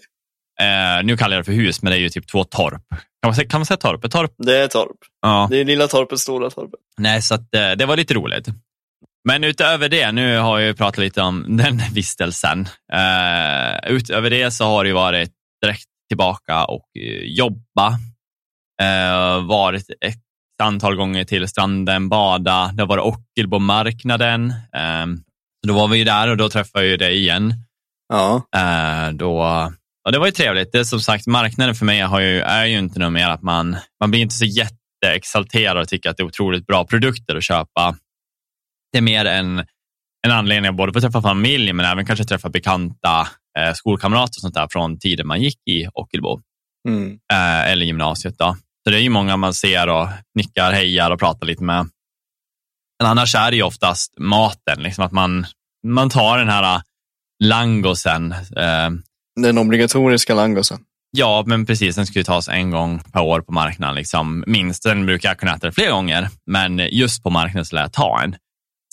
Eh, 0.62 1.04
nu 1.06 1.18
kallar 1.18 1.36
jag 1.36 1.42
det 1.42 1.46
för 1.46 1.52
hus, 1.54 1.82
men 1.82 1.92
det 1.92 1.98
är 1.98 2.00
ju 2.02 2.10
typ 2.10 2.28
två 2.28 2.44
torp. 2.44 2.82
Kan 2.90 3.00
man 3.30 3.36
säga, 3.36 3.48
kan 3.50 3.60
man 3.60 3.66
säga 3.66 3.78
torp? 3.78 4.12
Torp? 4.12 4.32
Det 4.38 4.58
är 4.58 4.68
torp. 4.68 4.98
Ja. 5.22 5.48
Det 5.52 5.58
är 5.60 5.66
lilla 5.66 5.88
torpet, 5.88 6.20
stora 6.20 6.50
torpet. 6.50 6.80
Nej, 6.98 7.22
så 7.22 7.36
att, 7.36 7.56
eh, 7.56 7.72
det 7.72 7.86
var 7.86 7.98
lite 7.98 8.14
roligt. 8.14 8.48
Men 9.28 9.44
utöver 9.44 9.90
det, 9.90 10.12
nu 10.12 10.38
har 10.38 10.60
jag 10.60 10.78
pratat 10.78 10.98
lite 10.98 11.22
om 11.22 11.46
den 11.58 11.82
vistelsen. 11.94 12.68
Eh, 12.94 13.92
utöver 13.92 14.30
det 14.30 14.52
så 14.52 14.66
har 14.66 14.84
det 14.84 14.94
varit 14.94 15.32
direkt 15.62 15.86
tillbaka 16.10 16.66
och 16.66 16.86
eh, 17.00 17.24
jobba. 17.24 17.88
Eh, 18.82 19.46
varit 19.46 19.90
ett 19.90 20.18
antal 20.64 20.96
gånger 20.96 21.24
till 21.24 21.48
stranden, 21.48 22.10
bada. 22.10 22.72
Det 22.74 22.82
har 22.82 22.88
varit 22.88 23.16
Ockelbomarknaden. 23.16 24.50
Eh, 24.50 25.06
då 25.68 25.74
var 25.74 25.88
vi 25.88 25.98
ju 25.98 26.04
där 26.04 26.28
och 26.28 26.38
då 26.38 26.50
träffade 26.50 26.86
jag 26.86 27.00
dig 27.00 27.18
igen. 27.18 27.54
Ja. 28.10 28.42
Då, 29.14 29.42
och 30.06 30.12
det 30.12 30.20
var 30.20 30.26
ju 30.26 30.32
trevligt. 30.32 30.72
Det 30.72 30.86
som 30.86 31.00
sagt, 31.00 31.28
marknaden 31.28 31.76
för 31.76 31.86
mig 31.86 32.02
har 32.02 32.20
ju, 32.20 32.40
är 32.40 32.66
ju 32.66 32.78
inte 32.78 33.00
något 33.00 33.14
mer 33.14 33.30
att 33.30 33.42
man, 33.42 33.78
man 34.00 34.12
blir 34.12 34.22
inte 34.22 34.36
så 34.36 34.46
jätteexalterad 34.46 35.78
och 35.78 35.88
tycker 35.88 36.10
att 36.10 36.18
det 36.18 36.24
är 36.24 36.28
otroligt 36.28 36.68
bra 36.68 36.86
produkter 36.86 37.36
att 37.36 37.44
köpa. 37.44 37.96
Det 38.92 38.98
är 38.98 39.02
mer 39.02 39.26
en, 39.26 39.60
en 40.28 40.32
anledning 40.32 40.70
att 40.70 40.76
både 40.76 40.94
få 40.94 41.02
träffa 41.02 41.22
familj 41.22 41.74
men 41.74 41.86
även 41.86 42.06
kanske 42.06 42.26
träffa 42.26 42.50
bekanta 42.50 43.28
eh, 43.60 43.74
skolkamrater 43.74 44.38
och 44.38 44.42
sånt 44.42 44.54
där 44.56 44.68
från 44.72 45.00
tiden 45.00 45.28
man 45.28 45.42
gick 45.42 45.60
i 45.70 45.88
Ockelbo 45.94 46.42
Mm. 46.88 47.20
eh, 47.34 47.72
eller 47.72 47.86
gymnasiet. 47.86 48.38
Då. 48.38 48.56
Så 48.84 48.90
det 48.92 48.98
är 48.98 49.02
ju 49.02 49.10
många 49.10 49.38
man 49.38 49.54
ser 49.54 49.88
och 49.90 50.08
nickar, 50.36 50.72
hejar 50.72 51.12
och 51.12 51.20
pratar 51.20 51.48
lite 51.48 51.64
med. 51.64 51.90
Men 53.04 53.10
annars 53.12 53.36
är 53.36 53.52
det 53.52 53.58
ju 53.58 53.64
oftast 53.64 54.14
maten, 54.20 54.84
liksom 54.84 55.06
att 55.06 55.12
man, 55.12 55.46
man 55.88 56.10
tar 56.10 56.38
den 56.38 56.50
här 56.50 56.82
langosen. 57.44 58.32
Eh, 58.32 58.90
Den 59.42 59.58
obligatoriska 59.58 60.34
langosen. 60.36 60.78
ja, 61.18 61.44
men 61.48 61.66
precis, 61.66 61.96
den 61.96 62.06
ska 62.08 62.20
ju 62.20 62.24
tas 62.24 62.50
en 62.50 62.72
gång 62.72 63.00
per 63.14 63.22
år 63.22 63.42
på 63.42 63.52
marknaden. 63.52 63.96
Liksom. 63.96 64.44
Minst, 64.48 64.84
den 64.84 65.06
brukar 65.06 65.30
jag 65.30 65.38
kunna 65.38 65.56
äta 65.56 65.72
flera 65.72 65.92
gånger, 65.92 66.30
men 66.46 66.78
just 66.92 67.24
på 67.24 67.30
marknaden 67.30 67.66
så 67.66 67.76
lär 67.76 67.82
jag 67.82 67.94
ta 67.94 68.22
en. 68.24 68.36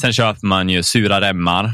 Sen 0.00 0.12
köper 0.12 0.46
man 0.46 0.68
ju 0.68 0.82
sura 0.82 1.20
remmar, 1.20 1.64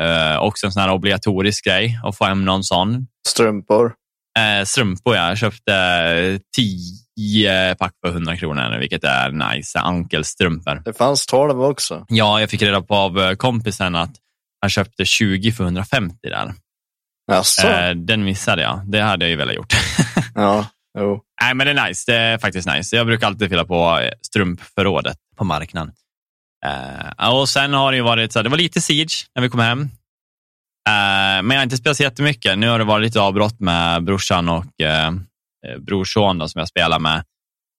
eh, 0.00 0.38
också 0.38 0.66
en 0.66 0.72
sån 0.72 0.82
här 0.82 0.90
obligatorisk 0.90 1.64
grej, 1.64 2.00
att 2.04 2.16
få 2.16 2.24
hem 2.24 2.44
någon 2.44 2.64
sån. 2.64 3.06
Strumpor. 3.28 3.94
Eh, 4.38 4.64
strumpor, 4.64 5.16
ja. 5.16 5.28
jag 5.28 5.38
köpte 5.38 6.40
10 6.56 7.74
pack 7.74 7.92
för 8.04 8.12
100 8.12 8.36
kronor, 8.36 8.78
vilket 8.78 9.04
är 9.04 9.54
nice. 9.54 9.78
Ankelstrumpor. 9.78 10.82
Det 10.84 10.92
fanns 10.92 11.26
12 11.26 11.62
också. 11.62 12.06
Ja, 12.08 12.40
jag 12.40 12.50
fick 12.50 12.62
reda 12.62 12.82
på 12.82 12.94
av 12.94 13.18
eh, 13.20 13.34
kompisen 13.34 13.94
att 13.94 14.12
han 14.60 14.70
köpte 14.70 15.04
20 15.04 15.52
för 15.52 15.64
150 15.64 16.16
där. 16.22 16.54
Jaså? 17.32 17.68
Eh, 17.68 17.90
den 17.94 18.24
missade 18.24 18.62
jag. 18.62 18.80
Det 18.86 19.00
hade 19.00 19.24
jag 19.24 19.30
ju 19.30 19.36
velat 19.36 19.54
gjort. 19.54 19.72
Ja, 20.34 20.66
jo. 20.98 21.20
Nej, 21.42 21.54
men 21.54 21.66
det 21.66 21.80
är 21.80 21.88
nice. 21.88 22.12
Det 22.12 22.18
är 22.18 22.38
faktiskt 22.38 22.68
nice. 22.68 22.96
Jag 22.96 23.06
brukar 23.06 23.26
alltid 23.26 23.48
fylla 23.48 23.64
på 23.64 23.98
eh, 23.98 24.10
strumpförrådet 24.22 25.16
på 25.36 25.44
marknaden. 25.44 25.92
Uh, 26.66 27.34
och 27.34 27.48
sen 27.48 27.74
har 27.74 27.92
det 27.92 27.96
ju 27.96 28.02
varit 28.02 28.32
så 28.32 28.38
här, 28.38 28.44
det 28.44 28.50
var 28.50 28.56
lite 28.56 28.80
siege 28.80 29.26
när 29.34 29.42
vi 29.42 29.48
kom 29.48 29.60
hem. 29.60 29.80
Uh, 29.80 29.88
men 31.42 31.50
jag 31.50 31.56
har 31.56 31.62
inte 31.62 31.76
spelat 31.76 31.96
så 31.96 32.02
jättemycket. 32.02 32.58
Nu 32.58 32.68
har 32.68 32.78
det 32.78 32.84
varit 32.84 33.04
lite 33.04 33.20
avbrott 33.20 33.60
med 33.60 34.04
brorsan 34.04 34.48
och 34.48 34.64
uh, 34.64 35.10
brorson 35.78 36.38
då, 36.38 36.48
som 36.48 36.58
jag 36.58 36.68
spelar 36.68 36.98
med. 36.98 37.24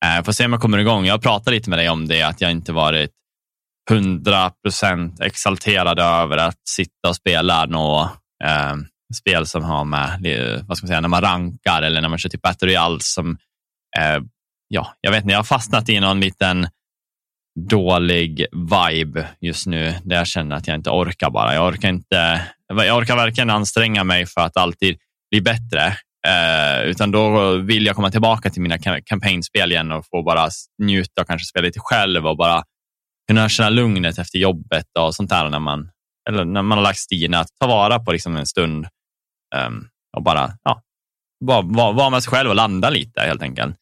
Uh, 0.05 0.23
får 0.23 0.31
se 0.31 0.45
om 0.45 0.53
jag 0.53 0.61
kommer 0.61 0.77
igång. 0.77 1.05
Jag 1.05 1.21
pratade 1.21 1.55
lite 1.55 1.69
med 1.69 1.79
dig 1.79 1.89
om 1.89 2.07
det, 2.07 2.21
att 2.21 2.41
jag 2.41 2.51
inte 2.51 2.71
varit 2.71 3.11
100% 3.91 5.23
exalterad 5.23 5.99
över 5.99 6.37
att 6.37 6.67
sitta 6.69 7.09
och 7.09 7.15
spela 7.15 7.65
något 7.65 8.11
eh, 8.43 8.75
spel 9.15 9.47
som 9.47 9.63
har 9.63 9.85
med, 9.85 10.65
vad 10.67 10.77
ska 10.77 10.85
man 10.85 10.87
säga, 10.87 11.01
när 11.01 11.09
man 11.09 11.21
rankar 11.21 11.81
eller 11.81 12.01
när 12.01 12.09
man 12.09 12.19
kör 12.19 12.29
typ 12.29 12.41
Battle 12.41 12.67
Royale 12.67 12.97
som, 12.99 13.37
eh, 13.97 14.23
ja, 14.67 14.93
jag 15.01 15.11
vet 15.11 15.21
inte, 15.21 15.31
jag 15.31 15.39
har 15.39 15.43
fastnat 15.43 15.89
i 15.89 15.99
någon 15.99 16.19
liten 16.19 16.67
dålig 17.59 18.45
vibe 18.51 19.27
just 19.41 19.67
nu 19.67 19.95
där 20.03 20.15
jag 20.15 20.27
känner 20.27 20.55
att 20.55 20.67
jag 20.67 20.75
inte 20.75 20.89
orkar 20.89 21.29
bara. 21.29 21.53
Jag 21.53 21.67
orkar 21.67 21.89
inte, 21.89 22.41
jag 22.67 22.97
orkar 22.97 23.15
verkligen 23.15 23.49
anstränga 23.49 24.03
mig 24.03 24.25
för 24.25 24.41
att 24.41 24.57
alltid 24.57 24.97
bli 25.31 25.41
bättre. 25.41 25.97
Eh, 26.27 26.83
utan 26.83 27.11
då 27.11 27.55
vill 27.57 27.85
jag 27.85 27.95
komma 27.95 28.11
tillbaka 28.11 28.49
till 28.49 28.61
mina 28.61 28.77
kampanjspel 29.05 29.71
igen 29.71 29.91
och 29.91 30.05
få 30.11 30.23
bara 30.23 30.49
njuta 30.81 31.21
och 31.21 31.27
kanske 31.27 31.45
spela 31.45 31.65
lite 31.65 31.79
själv 31.79 32.27
och 32.27 32.37
bara 32.37 32.63
kunna 33.27 33.49
känna 33.49 33.69
lugnet 33.69 34.17
efter 34.17 34.39
jobbet 34.39 34.85
och 34.99 35.15
sånt 35.15 35.29
där 35.29 35.49
när 35.49 35.59
man, 35.59 35.89
eller 36.29 36.45
när 36.45 36.61
man 36.61 36.77
har 36.77 36.83
lagt 36.83 36.99
stigen. 36.99 37.33
Att 37.33 37.47
ta 37.59 37.67
vara 37.67 37.99
på 37.99 38.11
liksom 38.11 38.35
en 38.35 38.45
stund 38.45 38.85
eh, 39.55 39.69
och 40.17 40.23
bara, 40.23 40.51
ja, 40.63 40.81
bara 41.45 41.61
vara 41.61 41.91
vara 41.91 42.09
med 42.09 42.23
sig 42.23 42.31
själv 42.31 42.49
och 42.49 42.55
landa 42.55 42.89
lite 42.89 43.21
helt 43.21 43.41
enkelt. 43.41 43.75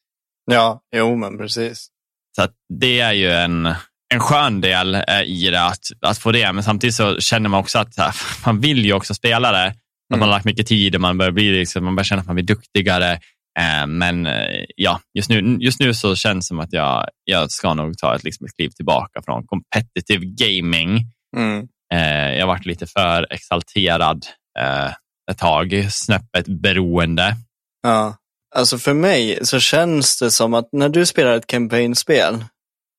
Ja, 0.50 0.80
jo 0.96 1.16
men 1.16 1.38
precis. 1.38 1.88
Så 2.36 2.48
det 2.78 3.00
är 3.00 3.12
ju 3.12 3.30
en, 3.30 3.66
en 4.14 4.20
skön 4.20 4.60
del 4.60 4.94
eh, 4.94 5.22
i 5.22 5.50
det, 5.50 5.64
att, 5.64 5.78
att 6.00 6.18
få 6.18 6.32
det. 6.32 6.52
Men 6.52 6.64
samtidigt 6.64 6.94
så 6.94 7.20
känner 7.20 7.48
man 7.48 7.60
också 7.60 7.78
att 7.78 7.96
här, 7.96 8.14
man 8.46 8.60
vill 8.60 8.84
ju 8.84 8.92
också 8.92 9.14
spela 9.14 9.52
det. 9.52 9.66
Att 9.66 10.18
man 10.18 10.20
har 10.20 10.28
lagt 10.28 10.44
mycket 10.44 10.66
tid 10.66 10.94
och 10.94 11.00
man 11.00 11.18
börjar, 11.18 11.32
bli, 11.32 11.52
liksom, 11.52 11.84
man 11.84 11.96
börjar 11.96 12.04
känna 12.04 12.20
att 12.20 12.26
man 12.26 12.36
blir 12.36 12.44
duktigare. 12.44 13.12
Eh, 13.58 13.86
men 13.86 14.26
eh, 14.26 14.64
ja, 14.76 15.00
just 15.18 15.30
nu, 15.30 15.56
just 15.60 15.80
nu 15.80 15.94
så 15.94 16.16
känns 16.16 16.44
det 16.44 16.48
som 16.48 16.60
att 16.60 16.72
jag, 16.72 17.08
jag 17.24 17.50
ska 17.50 17.74
nog 17.74 17.98
ta 17.98 18.14
ett, 18.14 18.24
liksom, 18.24 18.46
ett 18.46 18.56
kliv 18.56 18.68
tillbaka 18.68 19.22
från 19.22 19.46
competitive 19.46 20.26
gaming. 20.26 21.00
Mm. 21.36 21.68
Eh, 21.94 22.32
jag 22.34 22.40
har 22.40 22.46
varit 22.46 22.66
lite 22.66 22.86
för 22.86 23.26
exalterad 23.32 24.26
eh, 24.58 24.90
ett 25.30 25.38
tag, 25.38 25.86
snäppet 25.90 26.46
beroende. 26.46 27.36
Ja. 27.82 28.16
Alltså 28.54 28.78
för 28.78 28.94
mig 28.94 29.38
så 29.46 29.60
känns 29.60 30.18
det 30.18 30.30
som 30.30 30.54
att 30.54 30.68
när 30.72 30.88
du 30.88 31.06
spelar 31.06 31.36
ett 31.36 31.46
campaign-spel, 31.46 32.44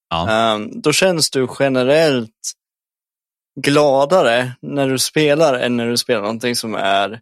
Ja. 0.10 0.30
ehm, 0.30 0.82
då 0.82 0.92
känns 0.94 1.30
du 1.32 1.48
generellt 1.60 2.32
gladare 3.62 4.52
när 4.62 4.90
du 4.90 5.00
spelar 5.00 5.54
än 5.60 5.78
när 5.78 5.88
du 5.88 5.98
spelar 5.98 6.22
någonting 6.22 6.56
som 6.56 6.76
är 6.76 7.22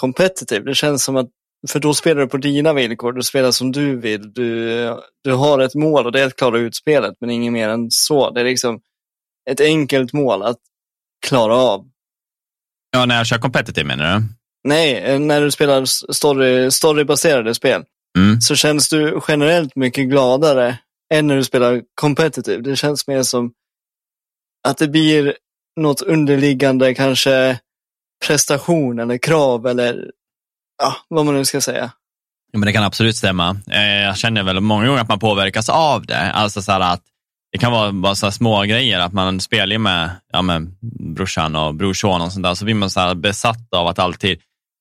competitive. 0.00 0.64
Det 0.64 0.74
känns 0.74 1.04
som 1.04 1.16
att, 1.16 1.28
för 1.68 1.80
då 1.80 1.94
spelar 1.94 2.20
du 2.20 2.28
på 2.28 2.36
dina 2.36 2.72
villkor, 2.72 3.12
du 3.12 3.22
spelar 3.22 3.50
som 3.50 3.72
du 3.72 3.96
vill, 3.96 4.32
du, 4.32 4.96
du 5.24 5.32
har 5.32 5.58
ett 5.58 5.74
mål 5.74 6.06
och 6.06 6.12
det 6.12 6.20
är 6.20 6.26
att 6.26 6.36
klara 6.36 6.58
ut 6.58 6.76
spelet, 6.76 7.14
men 7.20 7.30
inget 7.30 7.52
mer 7.52 7.68
än 7.68 7.90
så. 7.90 8.30
Det 8.30 8.40
är 8.40 8.44
liksom 8.44 8.80
ett 9.50 9.60
enkelt 9.60 10.12
mål 10.12 10.42
att 10.42 10.58
klara 11.26 11.56
av. 11.56 11.86
ja, 12.90 13.06
när 13.06 13.16
jag 13.16 13.26
kör 13.26 13.38
competitive 13.38 13.86
menar 13.86 14.18
du? 14.18 14.24
Nej, 14.64 14.96
eh, 14.96 15.18
när 15.18 15.40
du 15.40 15.50
spelar 15.50 15.84
story, 16.12 16.70
storybaserade 16.70 17.54
spel 17.54 17.84
Mm. 18.18 18.40
så 18.40 18.56
känns 18.56 18.88
du 18.88 19.20
generellt 19.28 19.76
mycket 19.76 20.08
gladare 20.08 20.78
än 21.14 21.26
när 21.26 21.36
du 21.36 21.44
spelar 21.44 21.82
competitive. 22.00 22.62
Det 22.62 22.76
känns 22.76 23.06
mer 23.06 23.22
som 23.22 23.52
att 24.68 24.78
det 24.78 24.88
blir 24.88 25.34
något 25.80 26.02
underliggande, 26.02 26.94
kanske 26.94 27.58
prestation 28.26 28.98
eller 28.98 29.18
krav 29.18 29.66
eller 29.66 30.10
ja, 30.82 30.96
vad 31.08 31.24
man 31.26 31.34
nu 31.34 31.44
ska 31.44 31.60
säga. 31.60 31.90
Ja, 32.52 32.58
men 32.58 32.66
det 32.66 32.72
kan 32.72 32.84
absolut 32.84 33.16
stämma. 33.16 33.56
Eh, 33.70 33.82
Jag 34.02 34.16
känner 34.18 34.42
väl 34.42 34.60
många 34.60 34.86
gånger 34.86 35.00
att 35.00 35.08
man 35.08 35.18
påverkas 35.18 35.68
av 35.68 36.06
det. 36.06 36.32
Alltså 36.32 36.62
så 36.62 36.72
här 36.72 36.80
att 36.80 37.02
det 37.52 37.58
kan 37.58 37.72
vara 37.72 37.92
bara 37.92 38.14
så 38.14 38.30
små 38.30 38.62
grejer 38.62 39.00
att 39.00 39.12
man 39.12 39.40
spelar 39.40 39.78
med, 39.78 40.10
ja, 40.32 40.42
med 40.42 40.66
brorsan 41.14 41.56
och 41.56 41.74
brorson 41.74 42.20
och 42.20 42.32
sånt 42.32 42.42
där. 42.44 42.54
Så 42.54 42.64
blir 42.64 42.74
man 42.74 42.90
så 42.90 43.14
besatt 43.14 43.72
av 43.76 43.86
att 43.86 43.98
alltid, 43.98 44.38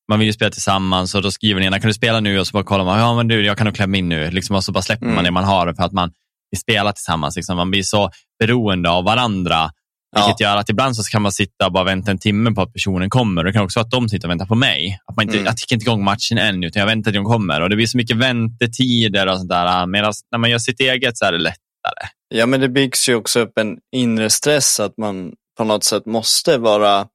man 0.10 0.20
vill 0.20 0.28
ju 0.28 0.34
spela 0.34 0.52
tillsammans 0.52 1.16
och 1.16 1.22
då 1.22 1.32
skriver 1.32 1.62
ni, 1.62 1.70
kan 1.80 1.88
du 1.88 1.94
spela 1.94 2.20
nu? 2.20 2.40
Och 2.40 2.48
så 2.48 2.52
bara 2.52 2.64
kollar 2.64 2.86
man, 2.86 3.00
ja 3.00 3.16
men 3.16 3.28
du, 3.28 3.46
jag 3.46 3.58
kan 3.58 3.66
nog 3.66 3.76
klämma 3.76 3.98
in 3.98 4.10
nu. 4.10 4.32
Liksom, 4.32 4.56
och 4.56 4.64
så 4.64 4.72
bara 4.72 4.82
släpper 4.82 5.06
man 5.06 5.14
Mm. 5.14 5.24
det 5.24 5.32
man 5.32 5.44
har 5.44 5.74
för 5.74 5.84
att 5.84 5.92
man 5.92 6.12
vill 6.52 6.60
spela 6.60 6.94
tillsammans. 6.94 7.36
Liksom. 7.36 7.58
Man 7.58 7.72
blir 7.72 7.84
så 7.84 8.12
beroende 8.40 8.90
av 8.90 9.04
varandra. 9.04 9.72
Vilket 10.16 10.40
gör 10.40 10.58
att 10.58 10.70
ibland 10.70 10.96
så 10.96 11.04
kan 11.04 11.22
man 11.22 11.32
sitta 11.32 11.66
och 11.66 11.72
bara 11.72 11.84
vänta 11.84 12.12
en 12.12 12.18
timme 12.18 12.52
på 12.52 12.62
att 12.62 12.74
personen 12.74 13.10
kommer. 13.10 13.44
Det 13.44 13.54
kan 13.54 13.64
också 13.64 13.80
vara 13.80 13.86
att 13.86 13.92
de 13.92 14.10
sitter 14.10 14.28
och 14.28 14.32
väntar 14.32 14.46
på 14.46 14.56
mig. 14.56 15.00
Att 15.06 15.16
man 15.16 15.24
inte, 15.24 15.36
Mm. 15.38 15.46
Jag 15.46 15.58
tycker 15.58 15.76
inte 15.76 15.84
igång 15.84 16.04
matchen 16.04 16.38
än, 16.38 16.64
utan 16.64 16.80
jag 16.80 16.88
väntar 16.88 17.12
till 17.12 17.18
de 17.22 17.26
kommer. 17.26 17.62
Och 17.62 17.70
Det 17.70 17.76
blir 17.76 17.88
så 17.88 17.98
mycket 17.98 18.18
väntetider 18.18 19.28
och 19.28 19.38
sånt 19.38 19.50
där. 19.50 19.86
Medan 19.86 20.14
när 20.32 20.40
man 20.40 20.50
gör 20.50 20.58
sitt 20.60 20.80
eget 20.80 21.18
så 21.18 21.26
är 21.26 21.32
det 21.32 21.38
lättare. 21.38 22.08
Ja, 22.36 22.46
men 22.46 22.60
det 22.60 22.70
byggs 22.70 23.10
ju 23.10 23.16
också 23.16 23.40
upp 23.40 23.58
en 23.58 23.78
inre 23.96 24.30
stress 24.30 24.80
att 24.80 24.98
man 24.98 25.34
på 25.58 25.64
något 25.64 25.84
sätt 25.84 26.06
måste 26.06 26.58
vara 26.58 27.08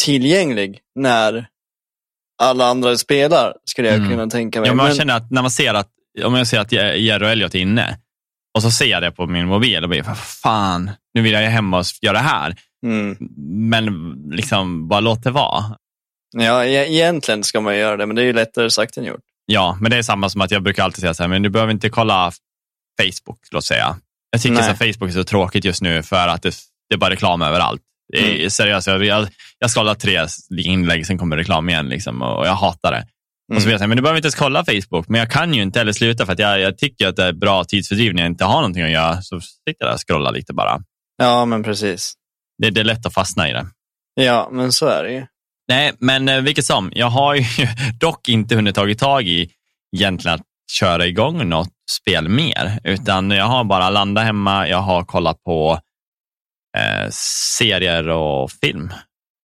tillgänglig 0.00 0.78
när 1.00 1.46
alla 2.42 2.66
andra 2.66 2.96
spelar, 2.96 3.54
skulle 3.64 3.88
jag 3.88 3.96
Mm. 3.96 4.10
kunna 4.10 4.26
tänka 4.26 4.60
mig. 4.60 4.68
Ja, 4.68 4.74
man 4.74 4.86
Men- 4.86 4.96
känner 4.96 5.16
att 5.16 5.30
när 5.30 5.42
man 5.42 5.50
ser 5.50 5.74
att, 5.74 5.88
om 6.24 6.34
jag 6.34 6.46
ser 6.46 6.60
att 6.60 6.72
Jerry 6.72 7.24
och 7.26 7.30
Elliot 7.30 7.54
är 7.54 7.58
inne 7.58 7.98
och 8.54 8.62
så 8.62 8.70
ser 8.70 8.86
jag 8.86 9.02
det 9.02 9.10
på 9.10 9.26
min 9.26 9.46
mobil 9.46 9.82
och 9.82 9.88
blir 9.88 10.02
fan, 10.42 10.90
nu 11.14 11.22
vill 11.22 11.32
jag 11.32 11.40
hem 11.50 11.74
och 11.74 11.84
göra 12.02 12.12
det 12.12 12.18
här. 12.24 12.54
mm. 12.86 13.16
Men 13.70 14.12
liksom, 14.30 14.88
bara 14.88 15.00
låt 15.00 15.22
det 15.22 15.30
vara. 15.30 15.64
Ja, 16.36 16.64
e- 16.64 16.92
egentligen 16.94 17.44
ska 17.44 17.60
man 17.60 17.76
göra 17.78 17.96
det, 17.96 18.06
men 18.06 18.16
det 18.16 18.22
är 18.22 18.26
ju 18.26 18.32
lättare 18.32 18.70
sagt 18.70 18.96
än 18.96 19.04
gjort. 19.04 19.20
Ja, 19.46 19.78
men 19.80 19.90
det 19.90 19.96
är 19.96 20.02
samma 20.02 20.28
som 20.28 20.40
att 20.40 20.50
jag 20.50 20.62
brukar 20.62 20.84
alltid 20.84 21.00
säga 21.00 21.14
så 21.14 21.22
här, 21.22 21.28
men 21.28 21.42
du 21.42 21.48
behöver 21.50 21.72
inte 21.72 21.88
kolla 21.88 22.32
Facebook, 23.02 23.38
låt 23.50 23.64
säga. 23.64 23.96
Jag 24.30 24.42
tycker 24.42 24.54
Nej. 24.56 24.70
att 24.70 24.78
Facebook 24.78 25.10
är 25.10 25.14
så 25.14 25.24
tråkigt 25.24 25.64
just 25.64 25.82
nu 25.82 26.02
för 26.02 26.28
att 26.28 26.42
det, 26.42 26.54
det 26.88 26.94
är 26.94 26.98
bara 26.98 27.10
reklam 27.10 27.42
överallt. 27.42 27.82
Mm. 28.14 28.50
Seriöst, 28.50 28.86
jag, 28.86 29.04
jag, 29.04 29.28
jag 29.58 29.70
scrollar 29.70 29.94
tre 29.94 30.26
inlägg, 30.50 31.06
sen 31.06 31.18
kommer 31.18 31.36
reklam 31.36 31.68
igen 31.68 31.88
liksom, 31.88 32.22
och 32.22 32.46
jag 32.46 32.54
hatar 32.54 32.92
det. 32.92 33.06
Mm. 33.52 33.56
Och 33.56 33.62
så 33.62 33.68
vet 33.68 33.80
jag, 33.80 33.88
men 33.88 33.96
du 33.96 34.02
behöver 34.02 34.18
inte 34.18 34.26
ens 34.26 34.34
kolla 34.34 34.64
Facebook, 34.64 35.08
men 35.08 35.18
jag 35.18 35.30
kan 35.30 35.54
ju 35.54 35.62
inte 35.62 35.78
heller 35.78 35.92
sluta 35.92 36.26
för 36.26 36.32
att 36.32 36.38
jag, 36.38 36.60
jag 36.60 36.78
tycker 36.78 37.08
att 37.08 37.16
det 37.16 37.24
är 37.24 37.32
bra 37.32 37.64
tidsfördriv 37.64 38.14
när 38.14 38.22
jag 38.22 38.30
inte 38.30 38.44
har 38.44 38.56
någonting 38.56 38.82
att 38.82 38.90
göra. 38.90 39.22
Så 39.22 39.40
sitter 39.40 39.74
jag 39.78 39.88
där 39.88 39.94
och 39.94 40.00
scrollar 40.06 40.32
lite 40.32 40.52
bara. 40.52 40.80
Ja, 41.16 41.44
men 41.44 41.62
precis. 41.62 42.14
Det, 42.62 42.70
det 42.70 42.80
är 42.80 42.84
lätt 42.84 43.06
att 43.06 43.14
fastna 43.14 43.50
i 43.50 43.52
det. 43.52 43.66
Ja, 44.14 44.48
men 44.52 44.72
så 44.72 44.86
är 44.86 45.04
det 45.04 45.12
ju. 45.12 45.26
Nej, 45.68 45.92
men 45.98 46.28
eh, 46.28 46.40
vilket 46.40 46.64
som, 46.64 46.92
jag 46.94 47.06
har 47.06 47.34
ju 47.34 47.44
dock 48.00 48.28
inte 48.28 48.54
hunnit 48.54 48.74
tagit 48.74 48.98
tag 48.98 49.28
i 49.28 49.50
egentligen 49.96 50.34
att 50.34 50.46
köra 50.72 51.06
igång 51.06 51.48
något 51.48 51.72
spel 51.90 52.28
mer, 52.28 52.80
utan 52.84 53.30
jag 53.30 53.44
har 53.44 53.64
bara 53.64 53.90
landat 53.90 54.24
hemma, 54.24 54.68
jag 54.68 54.78
har 54.78 55.04
kollat 55.04 55.42
på 55.42 55.80
eh, 56.76 57.10
serier 57.58 58.08
och 58.08 58.50
film. 58.50 58.90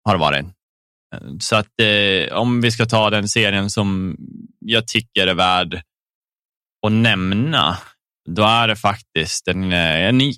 Har 0.06 0.14
det 0.14 0.20
varit. 0.20 0.46
Så 1.40 1.56
att 1.56 1.82
eh, 1.82 2.38
om 2.38 2.62
vi 2.62 2.72
ska 2.72 2.86
ta 2.86 3.10
den 3.10 3.30
serien 3.30 3.70
som 3.70 4.16
jag 4.60 4.88
tycker 4.88 5.28
är 5.28 5.34
värd 5.34 5.82
att 6.86 6.92
nämna, 6.92 7.78
då 8.30 8.44
är 8.44 8.68
det 8.68 8.76
faktiskt 8.76 9.48
en, 9.48 9.74
eh, 9.74 10.08
en 10.08 10.18
ny 10.18 10.34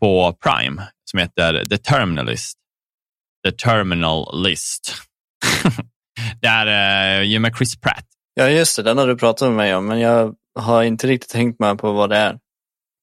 på 0.00 0.36
Prime 0.44 0.82
som 1.10 1.18
heter 1.18 1.64
The 1.64 1.78
Terminalist. 1.78 2.58
The 3.46 3.52
Terminal 3.52 4.42
List. 4.42 4.94
det 6.40 6.46
är 6.46 7.22
ju 7.22 7.38
med 7.38 7.56
Chris 7.56 7.80
Pratt. 7.80 8.06
Ja, 8.34 8.48
just 8.48 8.76
det. 8.76 8.82
Den 8.82 8.98
har 8.98 9.06
du 9.06 9.16
pratat 9.16 9.48
med 9.48 9.56
mig 9.56 9.74
om, 9.74 9.86
men 9.86 10.00
jag 10.00 10.34
har 10.58 10.82
inte 10.82 11.06
riktigt 11.06 11.30
tänkt 11.30 11.60
mig 11.60 11.76
på 11.76 11.92
vad 11.92 12.10
det 12.10 12.16
är. 12.16 12.38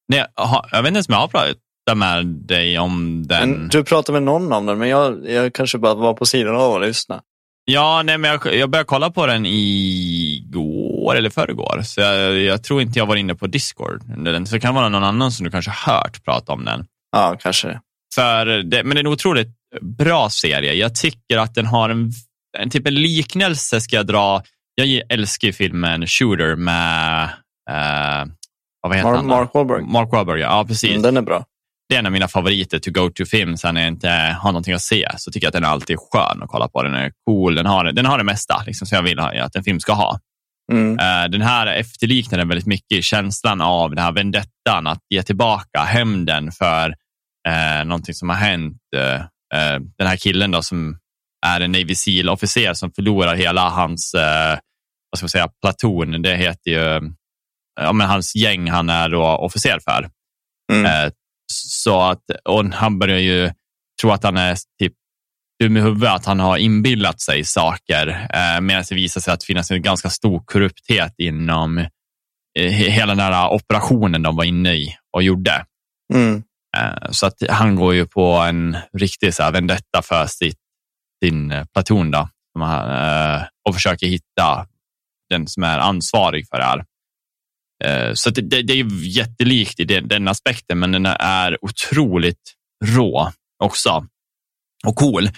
Nej, 0.08 0.26
jag 0.72 0.84
vet 0.84 0.88
inte 0.88 0.98
ens 0.98 1.08
om 1.08 1.14
jag 1.14 1.20
har 1.20 1.28
pratat 1.28 1.58
med 1.96 2.26
dig 2.26 2.80
om 2.80 3.28
den. 3.28 3.50
Men 3.50 3.68
du 3.68 3.84
pratade 3.84 4.14
med 4.14 4.24
någon 4.24 4.54
om 4.54 4.66
den, 4.66 4.80
men 4.80 4.90
jag, 4.90 5.30
jag 5.30 5.54
kanske 5.54 5.78
bara 5.78 5.94
var 5.94 6.14
på 6.14 6.26
sidan 6.26 6.56
av 6.56 6.72
och 6.72 6.82
lyssnade. 6.82 7.22
Ja, 7.66 8.04
nej, 8.04 8.18
men 8.18 8.32
jag, 8.32 8.56
jag 8.56 8.70
började 8.70 8.88
kolla 8.88 9.10
på 9.10 9.26
den 9.26 9.46
igår 9.46 11.16
eller 11.16 11.30
förrgår, 11.30 11.82
så 11.84 12.02
jag, 12.02 12.38
jag, 12.38 12.64
tror 12.64 12.82
inte 12.82 13.00
jag 13.00 13.06
var 13.06 13.16
inne 13.16 13.36
på 13.36 13.48
Discord. 13.48 14.02
Så 14.48 14.56
det 14.56 14.60
kan 14.60 14.76
vara 14.76 14.90
någon 14.90 15.04
annan 15.04 15.32
som 15.32 15.44
du 15.44 15.52
kanske 15.52 15.72
hört 15.72 16.24
prata 16.26 16.54
om 16.54 16.66
den. 16.66 16.86
Ja, 17.12 17.38
kanske 17.40 17.80
För 18.16 18.46
det. 18.46 18.84
Men 18.84 18.96
det 18.96 18.98
är 18.98 19.06
en 19.06 19.08
otroligt 19.08 19.50
bra 19.82 20.30
serie. 20.30 20.74
Jag 20.74 20.96
tycker 20.96 21.38
att 21.38 21.56
den 21.56 21.66
har 21.66 21.90
en, 21.90 22.12
en 22.58 22.70
typ 22.70 22.88
en 22.88 22.96
liknelse 22.96 23.82
ska 23.82 23.96
jag 23.96 24.08
dra. 24.08 24.44
Jag 24.76 25.02
älskar 25.10 25.52
filmen 25.52 26.08
Shooter 26.08 26.56
med 26.56 27.24
uh, 27.70 28.34
vad 28.82 28.96
heter 28.96 29.10
Mark, 29.10 29.18
han? 29.18 29.28
Mark 29.28 29.54
Wahlberg. 29.54 29.84
Mark 29.84 30.12
Wahlberg, 30.12 30.40
ja 30.40 30.66
precis. 30.68 30.90
Mm, 30.90 31.02
den 31.02 31.18
är 31.18 31.22
bra. 31.22 31.46
Det 31.90 31.96
är 31.96 32.00
en 32.00 32.06
av 32.06 32.12
mina 32.12 32.28
favoriter 32.28 32.80
to 32.80 32.92
go 32.92 33.10
to 33.10 33.26
film, 33.26 33.58
sen 33.58 33.74
när 33.74 33.82
jag 33.82 33.88
inte 33.88 34.10
har 34.42 34.52
någonting 34.52 34.74
att 34.74 34.82
se 34.82 35.10
så 35.18 35.32
tycker 35.32 35.46
jag 35.46 35.50
att 35.50 35.54
den 35.54 35.64
är 35.64 35.68
alltid 35.68 35.98
skön 36.00 36.44
att 36.44 36.50
kolla 36.50 36.68
på. 36.68 36.84
Den 36.84 36.94
är 36.94 37.12
cool, 37.26 37.56
den 37.56 37.66
har, 37.66 37.92
den 37.92 38.06
har 38.06 38.18
det 38.18 38.24
mesta 38.24 38.64
liksom, 38.66 38.88
som 38.88 38.96
jag 38.96 39.04
vill 39.04 39.20
att 39.20 39.56
en 39.56 39.64
film 39.64 39.80
ska 39.80 39.94
ha. 39.94 40.20
Mm. 40.72 40.92
Uh, 40.92 41.32
den 41.32 41.42
här 41.42 41.68
efterliknar 41.68 42.38
den 42.38 42.48
väldigt 42.48 42.68
mycket 42.68 43.04
känslan 43.04 43.62
av 43.62 43.90
den 43.90 44.04
här 44.04 44.12
vendettan, 44.12 44.88
att 44.88 45.02
ge 45.10 45.24
tillbaka 45.24 45.80
hämnden 45.80 46.52
för 46.52 46.90
uh, 47.50 47.86
någonting 47.86 48.14
som 48.14 48.30
har 48.30 48.36
hänt. 48.36 48.78
Uh, 48.96 49.26
Eh, 49.54 49.80
den 49.98 50.08
här 50.08 50.16
killen 50.16 50.52
då 50.52 50.62
som 50.62 50.98
är 51.46 51.62
en 51.62 51.72
Navy 51.72 51.96
Seal-officer 51.96 52.74
som 52.74 52.92
förlorar 52.92 53.36
hela 53.36 53.70
hans 53.70 54.14
eh, 54.14 54.60
vad 55.12 55.18
ska 55.18 55.24
man 55.24 55.30
säga, 55.30 55.50
platon. 55.62 56.22
Det 56.22 56.36
heter 56.36 56.72
ju 56.72 57.12
ja, 57.82 57.94
men 57.94 58.08
hans 58.08 58.36
gäng 58.36 58.70
han 58.70 58.90
är 58.90 59.10
då 59.10 59.24
officer 59.24 59.80
för. 59.80 60.10
Mm. 60.74 60.86
Eh, 60.86 61.12
så 61.54 62.02
att, 62.02 62.24
och 62.46 62.66
han 62.66 63.00
börjar 63.00 63.20
ju 63.20 63.52
tro 64.02 64.12
att 64.12 64.24
han 64.24 64.38
är 64.38 64.58
typ 64.80 64.94
dum 65.64 65.78
i 65.78 65.82
huvudet, 65.82 66.10
att 66.10 66.26
han 66.26 66.40
har 66.40 66.58
inbillat 66.58 67.22
sig 67.22 67.44
saker 67.44 68.08
eh, 68.34 68.62
medan 68.62 68.84
det 68.90 68.96
visar 68.96 69.22
sig 69.22 69.34
att 69.34 69.40
det 69.40 69.46
finns 69.46 69.72
en 69.72 69.82
ganska 69.82 70.10
stor 70.10 70.44
korrupthet 70.46 71.14
inom 71.18 71.78
eh, 71.78 72.72
hela 72.72 73.16
den 73.16 73.34
här 73.34 73.50
operationen 73.50 74.24
de 74.24 74.36
var 74.36 74.44
inne 74.44 74.74
i 74.74 74.96
och 75.16 75.24
gjorde. 75.24 75.66
Mm. 76.14 76.44
Eh, 76.78 77.12
så 77.12 77.26
att 77.26 77.44
han 77.50 77.76
går 77.76 77.94
ju 77.94 78.06
på 78.06 78.26
en 78.32 78.78
riktig 78.94 79.34
så 79.34 79.44
här 79.44 79.52
vendetta 79.52 80.02
för 80.04 80.26
sitt, 80.26 80.60
sin 81.24 81.52
eh, 81.52 81.66
platon 81.74 82.12
då, 82.12 82.30
eh, 82.62 83.44
och 83.68 83.76
försöker 83.76 84.08
hitta 84.08 84.68
den 85.30 85.48
som 85.48 85.64
är 85.64 85.78
ansvarig 85.78 86.48
för 86.48 86.58
det 86.58 86.66
här. 86.66 86.86
Så 88.14 88.30
det, 88.30 88.42
det, 88.42 88.62
det 88.62 88.74
är 88.74 88.86
jättelikt 89.18 89.80
i 89.80 89.84
den, 89.84 90.08
den 90.08 90.28
aspekten, 90.28 90.80
men 90.80 90.92
den 90.92 91.06
är 91.06 91.66
otroligt 91.66 92.56
rå 92.86 93.32
också 93.64 94.06
och 94.88 94.96
cool. 94.96 95.30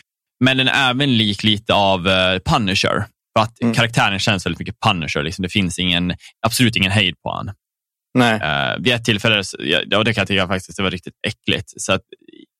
Men 0.44 0.58
den 0.58 0.68
är 0.68 0.90
även 0.90 1.18
lik 1.18 1.44
lite 1.44 1.74
av 1.74 2.04
Punisher. 2.40 3.06
För 3.38 3.44
att 3.44 3.62
mm. 3.62 3.74
karaktären 3.74 4.20
känns 4.20 4.46
väldigt 4.46 4.60
mycket 4.60 4.80
Punisher. 4.86 5.24
Liksom. 5.24 5.44
Det 5.44 5.50
finns 5.50 5.80
ingen, 5.80 6.14
absolut 6.46 6.76
ingen 6.76 6.92
hejd 6.92 7.16
på 7.24 7.30
honom. 7.30 7.56
Nej. 8.14 8.34
Uh, 8.34 8.84
vid 8.84 8.94
ett 8.94 9.06
tillfälle, 9.06 9.44
och 9.96 10.06
det 10.06 10.14
kan 10.14 10.22
jag 10.22 10.28
tycka 10.28 10.48
faktiskt 10.48 10.78
det 10.78 10.84
var 10.84 10.92
riktigt 10.92 11.14
äckligt. 11.28 11.74
Så 11.78 11.94
att, 11.94 12.02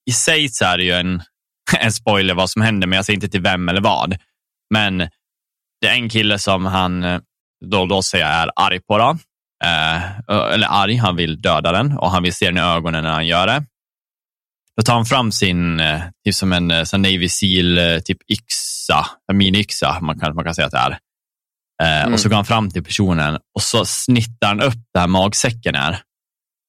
I 0.10 0.12
sig 0.12 0.50
så 0.50 0.66
är 0.66 0.78
det 0.78 0.84
ju 0.84 0.92
en, 0.92 1.22
en 1.80 1.92
spoiler 1.92 2.34
vad 2.34 2.50
som 2.50 2.62
händer, 2.62 2.88
men 2.88 2.96
jag 2.96 3.06
säger 3.06 3.18
inte 3.18 3.30
till 3.30 3.42
vem 3.42 3.70
eller 3.70 3.82
vad. 3.82 4.18
Men 4.74 4.98
det 5.82 5.88
är 5.88 5.94
en 5.94 6.10
kille 6.10 6.40
som 6.40 6.66
han 6.66 7.04
eh, 7.04 7.22
då, 7.66 7.86
då 7.86 8.02
säger 8.02 8.26
är 8.26 8.52
arg 8.56 8.80
på. 8.80 8.98
Då. 8.98 9.18
Uh, 9.64 10.54
eller 10.54 10.68
arg, 10.68 10.96
han 10.96 11.16
vill 11.16 11.42
döda 11.42 11.72
den 11.72 11.98
och 11.98 12.12
han 12.12 12.24
vill 12.24 12.34
se 12.34 12.46
den 12.46 12.58
i 12.58 12.62
ögonen 12.62 13.04
när 13.04 13.12
han 13.12 13.28
gör 13.28 13.48
det. 13.48 13.64
Då 14.78 14.84
tar 14.84 14.94
han 14.94 15.06
fram 15.06 15.32
sin, 15.32 15.82
typ 16.26 16.36
som 16.36 16.54
en 16.54 16.86
sån 16.86 17.02
Navy 17.02 17.30
Seal 17.30 18.02
typ 18.06 18.18
yxa, 18.32 19.06
en 19.32 19.42
mini-yxa 19.42 20.02
man 20.02 20.20
kan, 20.20 20.36
man 20.36 20.46
kan 20.46 20.56
säga 20.56 20.66
att 20.66 20.72
det 20.72 20.78
är. 20.78 20.98
Mm. 21.84 22.14
Och 22.14 22.20
så 22.20 22.28
mm. 22.28 22.30
går 22.30 22.36
han 22.36 22.46
fram 22.46 22.72
till 22.72 22.84
personen 22.84 23.36
och 23.56 23.62
så 23.62 23.86
snittar 23.86 24.48
han 24.48 24.62
upp 24.62 24.84
där 24.94 25.08
magsäcken 25.08 25.76
är. 25.76 26.02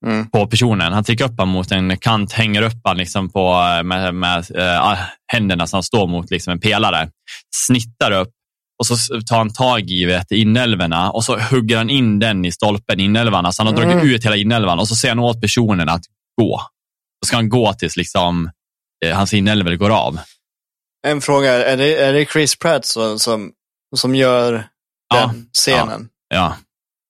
Mm. 0.06 0.30
på 0.30 0.46
personen. 0.46 0.92
Han 0.92 1.04
trycker 1.04 1.24
upp 1.24 1.38
honom 1.38 1.48
mot 1.48 1.72
en 1.72 1.98
kant, 1.98 2.32
hänger 2.32 2.62
upp 2.62 2.80
honom 2.84 2.98
liksom 2.98 3.30
på, 3.30 3.52
med, 3.84 4.14
med 4.14 4.44
äh, 4.56 4.98
händerna 5.32 5.66
så 5.66 5.76
han 5.76 5.82
står 5.82 6.06
mot 6.06 6.30
liksom 6.30 6.52
en 6.52 6.60
pelare. 6.60 7.10
Snittar 7.56 8.10
upp 8.10 8.32
och 8.82 8.86
så 8.86 9.20
tar 9.20 9.38
han 9.38 9.52
tag 9.52 9.90
i 9.90 10.04
vet, 10.04 10.30
inälvorna 10.30 11.10
och 11.10 11.24
så 11.24 11.38
hugger 11.38 11.76
han 11.76 11.90
in 11.90 12.18
den 12.18 12.44
i 12.44 12.52
stolpen, 12.52 13.00
inälvorna. 13.00 13.52
Så 13.52 13.62
han 13.62 13.74
har 13.74 13.82
mm. 13.82 13.96
dragit 13.96 14.14
ut 14.14 14.24
hela 14.24 14.36
inälvan 14.36 14.78
och 14.78 14.88
så 14.88 14.96
säger 14.96 15.14
han 15.14 15.24
åt 15.24 15.40
personen 15.40 15.88
att 15.88 16.02
gå. 16.40 16.62
Då 17.22 17.26
ska 17.26 17.36
han 17.36 17.48
gå 17.48 17.72
tills 17.72 17.96
liksom, 17.96 18.50
eh, 19.04 19.16
hans 19.16 19.34
inälvor 19.34 19.74
går 19.74 19.90
av. 19.90 20.18
En 21.06 21.20
fråga, 21.20 21.52
är 21.52 21.76
det, 21.76 21.96
är 21.96 22.12
det 22.12 22.26
Chris 22.26 22.58
Pratt 22.58 22.86
som, 22.86 23.18
som, 23.18 23.52
som 23.96 24.14
gör 24.14 24.64
den 25.14 25.46
scenen. 25.52 26.08
Ja, 26.28 26.36
ja. 26.36 26.56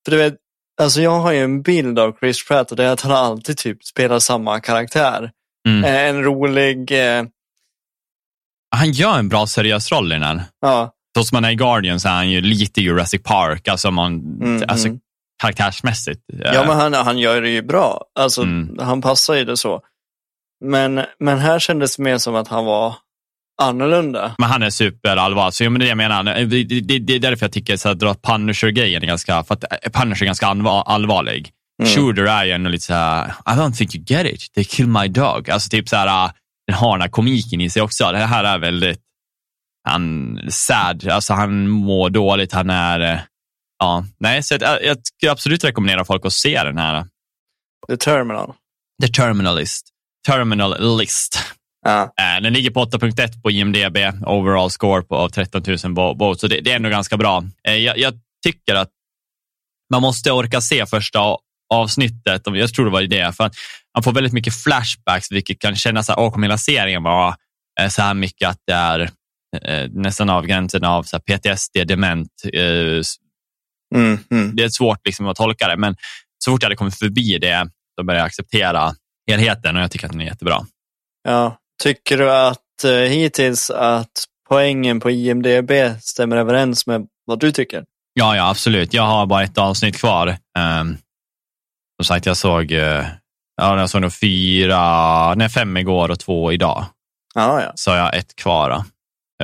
För 0.05 0.11
du 0.11 0.19
vet, 0.19 0.35
alltså 0.81 1.01
jag 1.01 1.21
har 1.21 1.33
ju 1.33 1.45
en 1.45 1.63
bild 1.63 1.99
av 1.99 2.17
Chris 2.21 2.49
Pratt 2.49 2.71
och 2.71 2.77
det 2.77 2.85
är 2.85 2.93
att 2.93 3.01
han 3.01 3.13
alltid 3.13 3.59
typ 3.59 3.85
spelar 3.85 4.19
samma 4.19 4.61
karaktär. 4.61 5.31
Mm. 5.69 5.85
Eh, 5.85 6.09
en 6.09 6.23
rolig... 6.23 6.91
Eh... 6.91 7.25
Han 8.77 8.93
gör 8.93 9.19
en 9.19 9.29
bra 9.29 9.47
seriös 9.47 9.93
roll 9.93 10.13
i 10.13 10.15
den 10.15 10.23
här. 10.23 10.45
Ja. 10.61 10.95
Så 11.17 11.25
som 11.25 11.37
han 11.37 11.45
är 11.45 11.51
i 11.51 11.55
Guardians 11.55 12.05
är 12.05 12.11
han 12.11 12.31
ju 12.31 12.41
lite 12.41 12.81
Jurassic 12.81 13.23
Park, 13.23 13.69
alltså, 13.69 13.91
man, 13.91 14.13
mm, 14.15 14.63
alltså 14.69 14.89
mm. 14.89 15.01
karaktärsmässigt. 15.43 16.21
Ja, 16.27 16.65
men 16.67 16.77
han, 16.77 16.95
han 16.95 17.19
gör 17.19 17.43
det 17.43 17.51
ju 17.51 17.63
bra. 17.63 18.05
Alltså, 18.19 18.43
mm. 18.43 18.79
Han 18.81 19.03
passar 19.03 19.35
ju 19.35 19.45
det 19.45 19.57
så. 19.57 19.81
Men, 20.65 21.01
men 21.19 21.39
här 21.39 21.59
kändes 21.59 21.97
det 21.97 22.03
mer 22.03 22.19
som 22.19 22.35
att 22.35 22.49
han 22.49 22.65
var 22.65 22.95
annorlunda. 23.63 24.35
Men 24.39 24.51
han 24.51 24.63
är 24.63 24.71
superallvarlig. 24.71 25.55
Så, 25.55 25.65
ja, 25.65 25.71
men 25.71 25.81
det, 25.81 25.87
jag 25.87 25.97
menar, 25.97 26.25
det, 26.25 26.65
det, 26.65 26.99
det 26.99 27.15
är 27.15 27.19
därför 27.19 27.45
jag 27.45 27.53
tycker 27.53 27.89
att 27.89 27.99
dra 27.99 28.15
Punisher-grejen 28.15 29.03
är 29.03 29.07
ganska, 29.07 29.45
för 29.45 29.55
att 29.55 29.65
eh, 29.65 29.91
Punisher 29.93 30.23
är 30.23 30.27
ganska 30.27 30.47
allvarlig. 30.47 31.51
Mm. 31.83 31.95
Shooter 31.95 32.23
är 32.23 32.45
ju 32.45 32.53
ändå 32.53 32.71
lite 32.71 32.85
så 32.85 32.95
här, 32.95 33.27
I 33.27 33.51
don't 33.51 33.73
think 33.73 33.95
you 33.95 34.05
get 34.09 34.35
it, 34.35 34.53
they 34.55 34.65
kill 34.65 34.87
my 34.87 35.09
dog. 35.09 35.51
Alltså 35.51 35.69
typ 35.69 35.89
så 35.89 35.97
här, 35.97 36.07
ah, 36.07 36.33
den 36.67 36.77
har 36.77 36.93
den 36.93 37.03
här 37.03 37.09
komiken 37.09 37.61
i 37.61 37.71
sig 37.71 37.83
också. 37.83 38.13
Det 38.13 38.19
här 38.19 38.45
är 38.45 38.59
väldigt, 38.59 39.01
han 39.85 40.39
sad, 40.49 41.09
alltså 41.09 41.35
han 41.35 41.69
mår 41.69 42.11
dåligt, 42.11 42.53
han 42.53 42.71
är, 42.71 43.01
eh, 43.01 43.21
ja, 43.79 44.05
nej, 44.19 44.43
så 44.43 44.55
jag, 44.61 44.85
jag 44.85 44.97
skulle 45.07 45.33
absolut 45.33 45.65
rekommendera 45.65 46.05
folk 46.05 46.27
att 46.27 46.33
se 46.33 46.63
den 46.65 46.79
här. 46.79 47.07
The 47.89 47.97
Terminal. 47.97 48.53
The 49.03 49.09
Terminalist. 49.09 49.89
Terminal 50.27 50.99
List. 50.99 51.39
Ja. 51.85 52.03
Eh, 52.03 52.43
den 52.43 52.53
ligger 52.53 52.71
på 52.71 52.85
8.1 52.85 53.43
på 53.43 53.51
IMDB, 53.51 53.97
overall 54.27 54.71
score 54.71 55.03
på 55.03 55.29
13 55.29 55.63
000 55.85 55.95
votes, 55.95 56.41
så 56.41 56.47
det, 56.47 56.61
det, 56.61 56.73
är 56.73 56.77
ändå 56.77 56.89
ganska 56.89 57.17
bra. 57.17 57.45
Eh, 57.69 57.77
jag, 57.77 57.99
jag, 57.99 58.15
tycker 58.45 58.75
att 58.75 58.91
man 59.93 60.03
måste 60.03 60.33
orka 60.33 60.61
se 60.61 60.87
första 60.87 61.37
avsnittet, 61.75 62.43
jag 62.45 62.75
tror 62.75 62.85
det 62.85 62.91
var 62.91 63.03
det, 63.03 63.37
för 63.37 63.45
att 63.45 63.55
man 63.95 64.03
får 64.03 64.13
väldigt 64.13 64.33
mycket 64.33 64.63
flashbacks, 64.63 65.33
vilket 65.33 65.59
kan 65.59 65.77
kännas 65.77 66.07
som 66.07 66.15
att 66.19 66.45
hela 66.45 66.59
serien 66.59 67.03
var 67.03 67.35
eh, 67.81 67.89
så 67.89 68.03
här 68.03 68.15
mycket 68.15 68.49
att 68.49 68.59
det 68.67 68.73
är 68.73 69.11
nästan 69.91 70.31
av 70.31 70.47
gränsen 70.47 70.85
av 70.85 71.03
så 71.03 71.21
PTSD, 71.21 71.87
dement. 71.87 72.33
Mm, 73.95 74.19
mm. 74.31 74.57
Det 74.57 74.65
är 74.65 74.69
svårt 74.69 75.07
liksom 75.07 75.27
att 75.29 75.37
tolka 75.37 75.69
det, 75.69 75.77
men 75.77 75.97
så 76.45 76.51
fort 76.51 76.63
jag 76.63 76.67
hade 76.67 76.77
kommit 76.77 76.99
förbi 76.99 77.39
det, 77.39 77.69
då 77.97 78.05
började 78.05 78.21
jag 78.21 78.27
acceptera 78.27 78.95
helheten 79.31 79.77
och 79.77 79.83
jag 79.83 79.91
tycker 79.91 80.07
att 80.07 80.13
den 80.13 80.21
är 80.21 80.25
jättebra. 80.25 80.67
Ja, 81.29 81.57
Tycker 81.83 82.19
du 82.19 82.33
att 82.33 82.85
eh, 82.85 82.91
hittills 82.91 83.71
att 83.71 84.25
poängen 84.49 85.01
på 85.01 85.11
IMDB 85.11 85.71
stämmer 86.01 86.37
överens 86.37 86.87
med 86.87 87.07
vad 87.25 87.41
du 87.41 87.53
tycker? 87.53 87.85
Ja, 88.15 88.37
ja, 88.37 88.51
absolut. 88.51 88.95
Jag 88.95 89.03
har 89.03 89.27
bara 89.27 89.43
ett 89.43 89.59
avsnitt 89.59 89.97
kvar. 89.97 90.29
Um, 90.59 90.97
som 91.97 92.05
sagt, 92.05 92.27
jag 92.27 92.37
såg, 92.37 92.73
uh, 92.73 93.05
ja, 93.57 93.81
jag 93.81 93.91
såg 93.91 94.01
nog 94.01 94.13
fyra, 94.13 95.35
nej, 95.35 95.49
fem 95.49 95.77
igår 95.77 96.11
och 96.11 96.19
två 96.19 96.53
idag. 96.53 96.85
Ja, 97.35 97.63
ja. 97.63 97.73
Så 97.75 97.91
jag 97.91 98.03
har 98.03 98.13
ett 98.13 98.37
kvar 98.37 98.71
då, 98.71 98.77
eh, 98.77 98.83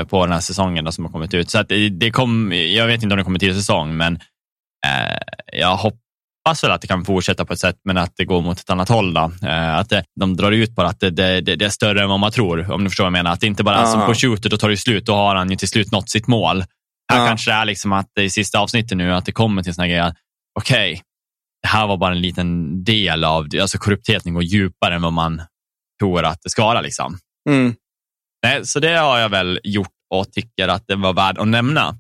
på 0.04 0.26
den 0.26 0.32
här 0.32 0.40
säsongen 0.40 0.92
som 0.92 1.04
har 1.04 1.12
kommit 1.12 1.34
ut. 1.34 1.50
Så 1.50 1.58
att 1.58 1.68
det, 1.90 2.11
kom, 2.11 2.52
jag 2.52 2.87
vet 2.87 3.02
inte 3.02 3.12
om 3.12 3.18
det 3.18 3.24
kommer 3.24 3.38
till 3.38 3.54
säsong, 3.54 3.96
men 3.96 4.14
uh, 4.14 5.18
jag 5.52 5.76
hoppas 5.76 6.64
väl 6.64 6.70
att 6.70 6.80
det 6.80 6.87
kan 6.87 7.04
fortsätta 7.04 7.44
på 7.44 7.52
ett 7.52 7.58
sätt, 7.58 7.76
men 7.84 7.96
att 7.96 8.12
det 8.16 8.24
går 8.24 8.42
mot 8.42 8.61
ett 8.61 8.70
annat 8.70 8.88
håll. 8.88 9.16
Uh, 9.16 9.76
att 9.76 9.88
det, 9.88 10.04
de 10.20 10.37
drar 10.37 10.52
ut 10.52 10.76
på 10.76 10.82
att 10.82 11.00
det, 11.00 11.11
det, 11.11 11.40
det, 11.40 11.64
är 11.64 11.68
större 11.68 12.02
än 12.02 12.08
vad 12.08 12.20
man 12.20 12.32
tror, 12.32 12.72
om 12.72 12.84
du 12.84 12.90
förstår 12.90 13.04
vad 13.04 13.08
jag 13.08 13.12
menar. 13.12 13.32
Att 13.32 13.40
det 13.40 13.46
inte 13.46 13.64
bara 13.64 13.76
är 13.76 13.87
som 13.87 14.06
på 14.06 14.14
shooter, 14.14 14.50
då 14.50 14.56
tar 14.56 14.68
det 14.68 14.76
slut, 14.76 15.06
då 15.06 15.14
har 15.14 15.34
han 15.34 15.50
ju 15.50 15.56
till 15.56 15.68
slut 15.68 15.92
nått 15.92 16.11
sitt 16.11 16.26
mål. 16.26 16.64
Här 17.12 17.20
Ja. 17.20 17.26
kanske 17.26 17.50
det 17.50 17.54
är 17.54 17.64
liksom 17.64 17.92
att 17.92 18.18
i 18.20 18.30
sista 18.30 18.58
avsnittet 18.58 18.98
nu, 18.98 19.14
att 19.14 19.24
det 19.24 19.32
kommer 19.32 19.62
till 19.62 19.74
såna 19.74 19.88
grejer. 19.88 20.14
Okej, 20.61 21.02
det 21.62 21.68
här 21.68 21.87
var 21.87 21.96
bara 21.96 22.12
en 22.12 22.20
liten 22.20 22.84
del 22.84 23.24
av 23.24 23.48
det. 23.48 23.61
Alltså 23.61 23.78
korruptheten 23.78 24.34
går 24.34 24.42
djupare 24.42 24.94
än 24.94 25.02
vad 25.02 25.12
man 25.12 25.42
tror 26.00 26.24
att 26.24 26.42
det 26.42 26.50
ska 26.50 26.64
vara. 26.64 26.80
Liksom. 26.80 27.18
Mm. 27.48 27.74
Nej, 28.42 28.66
så 28.66 28.81
det 28.81 28.96
har 28.96 29.18
jag 29.18 29.29
väl 29.29 29.61
gjort 29.64 29.88
och 30.14 30.33
tycker 30.33 30.68
att 30.68 30.85
det 30.87 30.96
var 30.96 31.12
värd 31.12 31.38
att 31.38 31.48
nämna. 31.48 31.98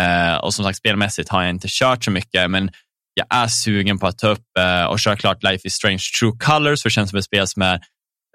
Eh, 0.00 0.34
och 0.36 0.54
som 0.54 0.64
sagt, 0.64 0.78
spelmässigt 0.78 1.28
har 1.28 1.42
jag 1.42 1.50
inte 1.50 1.68
kört 1.70 2.04
så 2.04 2.10
mycket, 2.10 2.50
men 2.50 2.70
jag 3.14 3.26
är 3.30 3.46
sugen 3.46 3.98
på 3.98 4.06
att 4.06 4.18
ta 4.18 4.28
upp 4.28 4.58
eh, 4.58 4.84
och 4.84 5.00
köra 5.00 5.16
klart 5.16 5.42
Life 5.42 5.66
is 5.68 5.74
Strange 5.74 6.02
True 6.20 6.32
Colors, 6.38 6.82
för 6.82 6.88
det 6.88 6.92
känns 6.92 7.10
som 7.10 7.18
ett 7.18 7.24
spel 7.24 7.46
som 7.48 7.62
är 7.62 7.80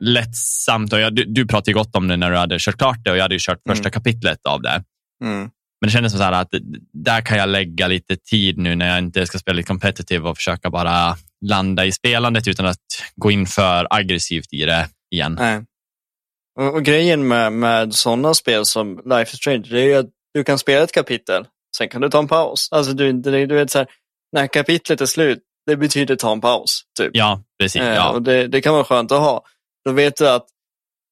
lättsamt. 0.02 0.94
Och 0.94 1.00
jag, 1.00 1.16
du, 1.16 1.24
du 1.26 1.48
pratade 1.48 1.74
gott 1.74 1.96
om 1.96 2.08
det 2.08 2.18
när 2.18 2.32
du 2.32 2.38
hade 2.38 2.58
kört 2.60 2.78
klart 2.78 2.98
det 3.04 3.12
och 3.12 3.18
jag 3.18 3.22
hade 3.22 3.36
ju 3.36 3.40
kört 3.42 3.60
första 3.68 3.84
Mm. 3.84 3.92
kapitlet 3.92 4.46
av 4.46 4.62
det. 4.62 4.84
Mm. 5.24 5.40
Men 5.82 5.88
det 5.88 5.92
kändes 5.92 6.12
som 6.12 6.20
så 6.20 6.24
här 6.24 6.32
att 6.32 6.50
där 6.94 7.22
kan 7.22 7.38
jag 7.38 7.50
lägga 7.50 7.88
lite 7.88 8.16
tid 8.16 8.58
nu 8.58 8.76
när 8.76 8.88
jag 8.88 8.98
inte 8.98 9.26
ska 9.26 9.40
spela 9.40 9.56
lite 9.56 9.68
competitive 9.68 10.30
och 10.30 10.38
försöka 10.38 10.70
bara 10.70 11.18
landa 11.46 11.86
i 11.86 11.92
spelandet 11.92 12.48
utan 12.48 12.66
att 12.66 12.78
gå 13.16 13.32
in 13.32 13.46
för 13.48 13.88
aggressivt 13.90 14.54
i 14.54 14.66
det 14.66 14.88
igen. 15.12 15.38
Nej. 15.40 15.62
Och, 16.62 16.74
och 16.76 16.84
grejen 16.84 17.28
med, 17.28 17.54
med 17.54 17.94
sådana 17.94 18.34
spel 18.34 18.66
som 18.66 19.02
Life 19.06 19.34
is 19.34 19.38
Strange, 19.40 19.68
det 19.70 19.82
är 19.82 19.86
ju 19.86 19.96
att 19.96 20.10
du 20.34 20.44
kan 20.44 20.60
spela 20.60 20.84
ett 20.84 20.92
kapitel, 20.92 21.48
sen 21.78 21.90
kan 21.90 22.02
du 22.02 22.10
ta 22.10 22.20
en 22.20 22.28
paus. 22.28 22.68
Alltså 22.72 22.94
du, 22.94 23.14
du, 23.14 23.46
du 23.46 23.56
vet 23.56 23.72
så 23.72 23.78
här, 23.78 23.88
när 24.32 24.48
kapitlet 24.48 25.02
är 25.02 25.06
slut, 25.06 25.40
det 25.66 25.76
betyder 25.78 26.16
ta 26.16 26.32
en 26.32 26.42
paus. 26.42 26.82
Typ. 26.98 27.10
Ja, 27.14 27.44
precis. 27.60 27.82
Eh, 27.82 27.96
Ja. 27.96 28.10
och 28.12 28.22
det, 28.22 28.48
det 28.48 28.62
kan 28.62 28.74
vara 28.74 28.84
skönt 28.84 29.12
att 29.12 29.20
ha. 29.20 29.46
Då 29.86 29.92
vet 29.92 30.16
du 30.18 30.30
att 30.30 30.46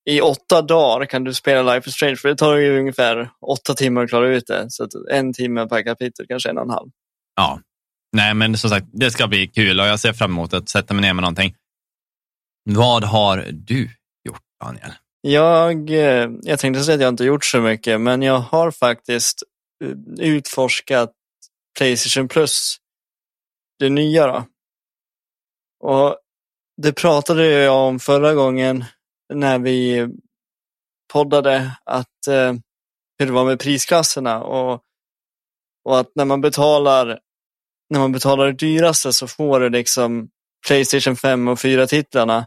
i 0.09 0.21
åtta 0.21 0.61
dagar 0.61 1.05
kan 1.05 1.23
du 1.23 1.33
spela 1.33 1.73
Life 1.73 1.89
is 1.89 1.95
Strange, 1.95 2.15
för 2.15 2.29
det 2.29 2.35
tar 2.35 2.55
ju 2.55 2.79
ungefär 2.79 3.29
åtta 3.47 3.73
timmar 3.73 4.03
att 4.03 4.09
klara 4.09 4.27
ut 4.29 4.47
det. 4.47 4.65
Så 4.69 4.87
en 5.11 5.33
timme 5.33 5.67
per 5.67 5.81
kapitel, 5.83 6.25
kanske 6.27 6.49
en 6.49 6.57
och 6.57 6.63
en 6.63 6.69
halv. 6.69 6.89
ja. 7.35 7.59
Nej, 8.15 8.33
men 8.33 8.57
som 8.57 8.69
sagt, 8.69 8.85
det 8.93 9.11
ska 9.11 9.27
bli 9.27 9.47
kul 9.47 9.79
och 9.79 9.85
jag 9.85 9.99
ser 9.99 10.13
fram 10.13 10.31
emot 10.31 10.53
att 10.53 10.69
sätta 10.69 10.93
mig 10.93 11.01
ner 11.01 11.13
med 11.13 11.21
någonting. 11.21 11.55
Vad 12.69 13.03
har 13.03 13.45
du 13.53 13.89
gjort, 14.27 14.41
Daniel? 14.63 14.91
Jag, 15.21 15.89
eh, 15.89 16.29
jag 16.41 16.59
tänkte 16.59 16.83
säga 16.83 16.95
att 16.95 17.01
jag 17.01 17.09
inte 17.09 17.23
gjort 17.23 17.45
så 17.45 17.61
mycket, 17.61 18.01
men 18.01 18.21
jag 18.21 18.39
har 18.39 18.71
faktiskt 18.71 19.43
eh, 19.83 20.25
utforskat 20.25 21.13
Playstation 21.77 22.27
Plus, 22.27 22.77
det 23.79 23.89
nya 23.89 24.27
då. 24.27 24.45
Och 25.83 26.17
det 26.81 26.93
pratade 26.93 27.45
jag 27.45 27.87
om 27.87 27.99
förra 27.99 28.33
gången 28.33 28.85
när 29.33 29.59
vi 29.59 30.07
poddade, 31.13 31.71
att 31.85 32.27
eh, 32.27 32.53
hur 33.19 33.25
det 33.25 33.31
var 33.31 33.45
med 33.45 33.59
prisklasserna 33.59 34.43
och, 34.43 34.83
och 35.85 35.99
att 35.99 36.11
när 36.15 36.25
man 36.25 36.41
betalar 36.41 37.19
när 37.89 37.99
man 37.99 38.11
betalar 38.11 38.45
det 38.45 38.53
dyraste 38.53 39.13
så 39.13 39.27
får 39.27 39.59
du 39.59 39.69
liksom 39.69 40.29
Playstation 40.67 41.15
5 41.15 41.47
och 41.47 41.57
4-titlarna 41.57 42.45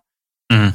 Mm 0.53 0.73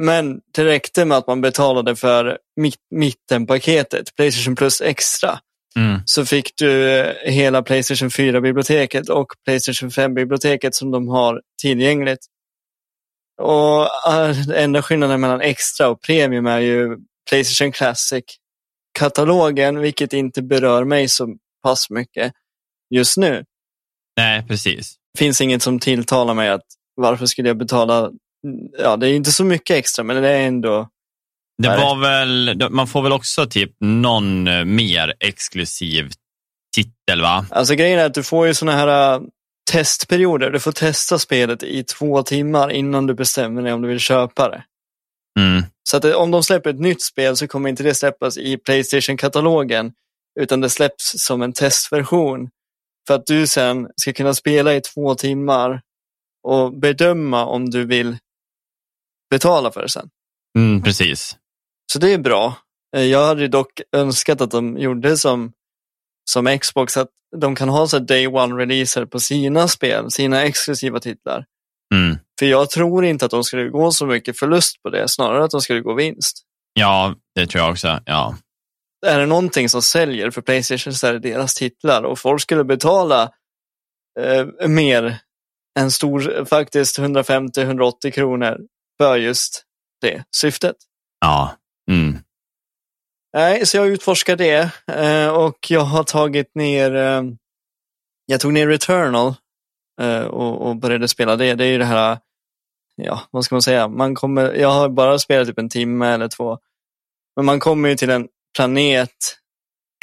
men 0.00 0.40
det 0.54 0.64
räckte 0.64 1.04
med 1.04 1.18
att 1.18 1.26
man 1.26 1.40
betalade 1.40 1.96
för 1.96 2.38
mitt, 2.56 2.80
mittenpaketet, 2.90 4.16
Playstation 4.16 4.56
Plus 4.56 4.80
Extra, 4.80 5.38
Mm. 5.76 6.00
så 6.04 6.26
fick 6.26 6.52
du 6.56 6.98
eh, 7.00 7.14
hela 7.32 7.62
Playstation 7.62 8.08
4-biblioteket 8.08 9.08
och 9.08 9.26
Playstation 9.44 9.90
5-biblioteket 9.90 10.74
som 10.74 10.90
de 10.90 11.08
har 11.08 11.42
tillgängligt. 11.62 12.26
Och 13.42 13.82
eh, 14.14 14.36
enda 14.54 14.82
skillnaden 14.82 15.20
mellan 15.20 15.40
Extra 15.40 15.88
och 15.88 16.02
Premium 16.02 16.46
är 16.46 16.58
ju 16.58 16.96
Playstation 17.30 17.72
Classic-katalogen, 17.72 19.78
vilket 19.78 20.12
inte 20.12 20.42
berör 20.42 20.84
mig 20.84 21.08
så 21.08 21.36
pass 21.62 21.90
mycket 21.90 22.32
just 22.94 23.16
nu. 23.16 23.44
Nej, 24.16 24.44
precis. 24.48 24.94
finns 25.18 25.40
inget 25.40 25.62
som 25.62 25.80
tilltalar 25.80 26.34
mig 26.34 26.48
att 26.48 26.66
varför 26.94 27.26
skulle 27.26 27.48
jag 27.48 27.58
betala, 27.58 28.10
ja 28.78 28.96
det 28.96 29.08
är 29.08 29.12
inte 29.12 29.32
så 29.32 29.44
mycket 29.44 29.76
extra 29.76 30.04
men 30.04 30.22
det 30.22 30.28
är 30.28 30.46
ändå 30.46 30.88
Det 31.62 31.68
var 31.68 32.00
väl, 32.00 32.70
man 32.70 32.86
får 32.86 33.02
väl 33.02 33.12
också 33.12 33.46
typ 33.46 33.72
någon 33.80 34.48
eh, 34.48 34.64
mer 34.64 35.14
exklusiv 35.20 36.10
titel, 36.74 37.22
va? 37.22 37.46
Alltså 37.50 37.74
grejen 37.74 37.98
är 37.98 38.04
att 38.04 38.14
du 38.14 38.22
får 38.22 38.46
ju 38.46 38.54
sådana 38.54 38.78
här 38.78 39.14
äh, 39.14 39.22
testperioder. 39.70 40.50
Du 40.50 40.60
får 40.60 40.72
testa 40.72 41.18
spelet 41.18 41.62
i 41.62 41.84
två 41.84 42.22
timmar 42.22 42.70
innan 42.70 43.06
du 43.06 43.14
bestämmer 43.14 43.62
dig 43.62 43.72
om 43.72 43.82
du 43.82 43.88
vill 43.88 43.98
köpa 44.00 44.48
det. 44.48 44.64
Mm. 45.40 45.62
Så 45.90 45.96
att 45.96 46.02
det, 46.02 46.14
om 46.14 46.30
de 46.30 46.42
släpper 46.42 46.70
ett 46.70 46.80
nytt 46.80 47.02
spel 47.02 47.36
så 47.36 47.48
kommer 47.48 47.68
inte 47.68 47.82
det 47.82 47.94
släppas 47.94 48.38
i 48.38 48.56
Playstation-katalogen 48.56 49.92
utan 50.40 50.60
det 50.60 50.70
släpps 50.70 51.12
som 51.16 51.42
en 51.42 51.52
testversion. 51.52 52.48
För 53.06 53.14
att 53.14 53.26
du 53.26 53.46
sen 53.46 53.88
ska 53.96 54.12
kunna 54.12 54.34
spela 54.34 54.74
i 54.74 54.80
två 54.80 55.14
timmar 55.14 55.80
och 56.48 56.78
bedöma 56.78 57.44
om 57.44 57.70
du 57.70 57.84
vill 57.84 58.16
betala 59.34 59.72
för 59.72 59.82
det 59.82 59.88
sen. 59.88 60.08
Mm, 60.58 60.82
precis. 60.82 61.36
Så 61.92 61.98
det 61.98 62.12
är 62.12 62.18
bra. 62.18 62.56
Eh, 62.96 63.02
Jag 63.02 63.26
hade 63.26 63.48
dock 63.48 63.80
önskat 63.96 64.40
att 64.40 64.50
de 64.50 64.78
gjorde 64.78 65.16
som, 65.16 65.52
som 66.30 66.58
Xbox, 66.58 66.96
att 66.96 67.08
de 67.36 67.54
kan 67.54 67.68
ha 67.68 67.86
så 67.88 67.98
day 67.98 68.26
one-releaser 68.26 69.06
på 69.06 69.20
sina 69.20 69.68
spel, 69.68 70.10
sina 70.10 70.42
exklusiva 70.42 71.00
titlar. 71.00 71.44
Mm. 71.94 72.18
För 72.38 72.46
jag 72.46 72.70
tror 72.70 73.04
inte 73.04 73.24
att 73.24 73.30
de 73.30 73.44
skulle 73.44 73.68
gå 73.68 73.90
så 73.90 74.06
mycket 74.06 74.38
förlust 74.38 74.82
på 74.82 74.90
det, 74.90 75.08
snarare 75.08 75.44
att 75.44 75.50
de 75.50 75.60
skulle 75.60 75.80
gå 75.80 75.94
vinst. 75.94 76.42
Ja, 76.72 77.14
det 77.34 77.46
tror 77.46 77.64
jag 77.64 77.70
också. 77.70 78.00
Ja. 78.06 78.36
Är 79.06 79.18
det 79.18 79.26
någonting 79.26 79.68
som 79.68 79.82
säljer 79.82 80.30
för 80.30 80.42
Playstation 80.42 80.92
så 80.92 81.06
är 81.06 81.12
det 81.12 81.18
deras 81.18 81.54
titlar 81.54 82.02
och 82.02 82.18
folk 82.18 82.42
skulle 82.42 82.64
betala 82.64 83.30
eh, 84.20 84.68
mer 84.68 85.18
än 85.78 85.90
stor, 85.90 86.44
faktiskt 86.44 86.98
150-180 86.98 88.10
kronor 88.10 88.58
för 89.00 89.16
just 89.16 89.64
det 90.00 90.24
syftet. 90.36 90.76
Ja. 91.20 91.56
Mm. 91.90 92.18
Nej, 93.34 93.66
så 93.66 93.76
jag 93.76 93.86
utforskar 93.86 94.36
det 94.36 94.70
eh, 94.92 95.28
och 95.28 95.70
jag 95.70 95.80
har 95.80 96.04
tagit 96.04 96.54
ner, 96.54 96.94
eh, 96.94 97.22
jag 98.26 98.40
tog 98.40 98.52
ner 98.52 98.68
Returnal 98.68 99.34
eh, 100.00 100.24
och, 100.24 100.68
och 100.68 100.76
började 100.76 101.08
spela 101.08 101.36
det. 101.36 101.54
Det 101.54 101.64
är 101.64 101.68
ju 101.68 101.78
det 101.78 101.84
här, 101.84 102.18
ja, 102.96 103.20
vad 103.30 103.44
ska 103.44 103.54
man 103.54 103.62
säga, 103.62 103.88
man 103.88 104.14
kommer, 104.14 104.52
jag 104.52 104.70
har 104.70 104.88
bara 104.88 105.18
spelat 105.18 105.48
typ 105.48 105.58
en 105.58 105.68
timme 105.68 106.06
eller 106.06 106.28
två. 106.28 106.58
Men 107.36 107.44
man 107.44 107.60
kommer 107.60 107.88
ju 107.88 107.96
till 107.96 108.10
en 108.10 108.28
planet, 108.56 109.10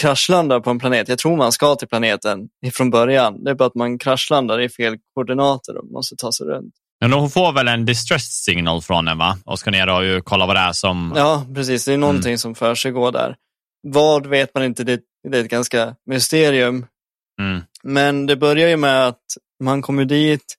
kraschlandar 0.01 0.60
på 0.60 0.69
en 0.69 0.80
planet. 0.80 1.08
Jag 1.08 1.19
tror 1.19 1.38
man 1.38 1.51
ska 1.51 1.75
till 1.75 1.88
planeten 1.88 2.49
från 2.73 2.89
början. 2.89 3.43
Det 3.43 3.51
är 3.51 3.56
bara 3.56 3.67
att 3.67 3.75
man 3.75 3.99
kraschlandar 3.99 4.62
i 4.62 4.69
fel 4.69 4.97
koordinater 5.13 5.77
och 5.77 5.91
måste 5.91 6.15
ta 6.15 6.32
sig 6.32 6.47
runt. 6.47 6.73
Men 7.01 7.11
de 7.11 7.29
får 7.29 7.53
väl 7.53 7.67
en 7.67 7.85
distress 7.85 8.43
signal 8.43 8.81
från 8.81 9.05
den, 9.05 9.17
va? 9.17 9.37
Och 9.45 9.59
ska 9.59 9.71
ner 9.71 9.89
och 9.89 10.05
ju 10.05 10.21
kolla 10.21 10.45
vad 10.45 10.55
det 10.55 10.59
är 10.59 10.71
som... 10.73 11.13
Ja, 11.15 11.45
precis. 11.55 11.85
Det 11.85 11.93
är 11.93 11.97
någonting 11.97 12.37
som 12.37 12.55
för 12.55 12.75
sig 12.75 12.91
går 12.91 13.11
där. 13.11 13.35
Vad 13.87 14.27
vet 14.27 14.53
man 14.53 14.63
inte, 14.63 14.83
det, 14.83 15.01
det 15.29 15.37
är 15.37 15.43
ett 15.43 15.49
ganska 15.49 15.95
mysterium. 16.05 16.85
Mm. 17.41 17.61
Men 17.83 18.25
det 18.25 18.35
börjar 18.35 18.69
ju 18.69 18.77
med 18.77 19.07
att 19.07 19.23
man 19.63 19.81
kommer 19.81 20.05
dit, 20.05 20.55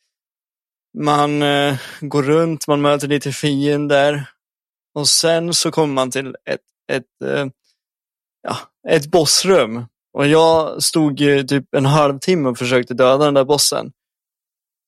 man 0.99 1.43
eh, 1.43 1.77
går 2.01 2.23
runt, 2.23 2.67
man 2.69 2.81
möter 2.81 3.09
lite 3.09 3.33
fiender 3.33 4.27
och 4.95 5.09
sen 5.09 5.55
så 5.55 5.71
kommer 5.71 5.95
man 5.95 6.11
till 6.11 6.27
ett, 6.27 6.61
ett, 6.93 7.31
eh, 7.31 7.47
ja, 8.43 8.57
ett 8.89 9.07
bossrum. 9.07 9.85
Och 10.13 10.27
jag 10.27 10.83
stod 10.83 11.21
ju 11.21 11.43
typ 11.43 11.75
en 11.75 11.87
halvtimme 11.87 12.49
och 12.49 12.59
försökte 12.59 12.95
döda 12.95 13.25
den 13.25 13.35
där 13.35 13.45
bossen. 13.45 13.93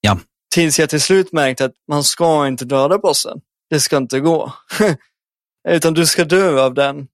Ja. 0.00 0.18
Tills 0.54 0.78
jag 0.78 0.90
till 0.90 1.00
slut 1.00 1.32
märkte 1.32 1.64
att 1.64 1.74
man 1.88 2.04
ska 2.04 2.46
inte 2.46 2.64
döda 2.64 2.98
bossen. 2.98 3.40
Det 3.70 3.80
ska 3.80 3.96
inte 3.96 4.20
gå. 4.20 4.52
Utan 5.68 5.94
du 5.94 6.06
ska 6.06 6.24
dö 6.24 6.64
av 6.64 6.74
den. 6.74 7.08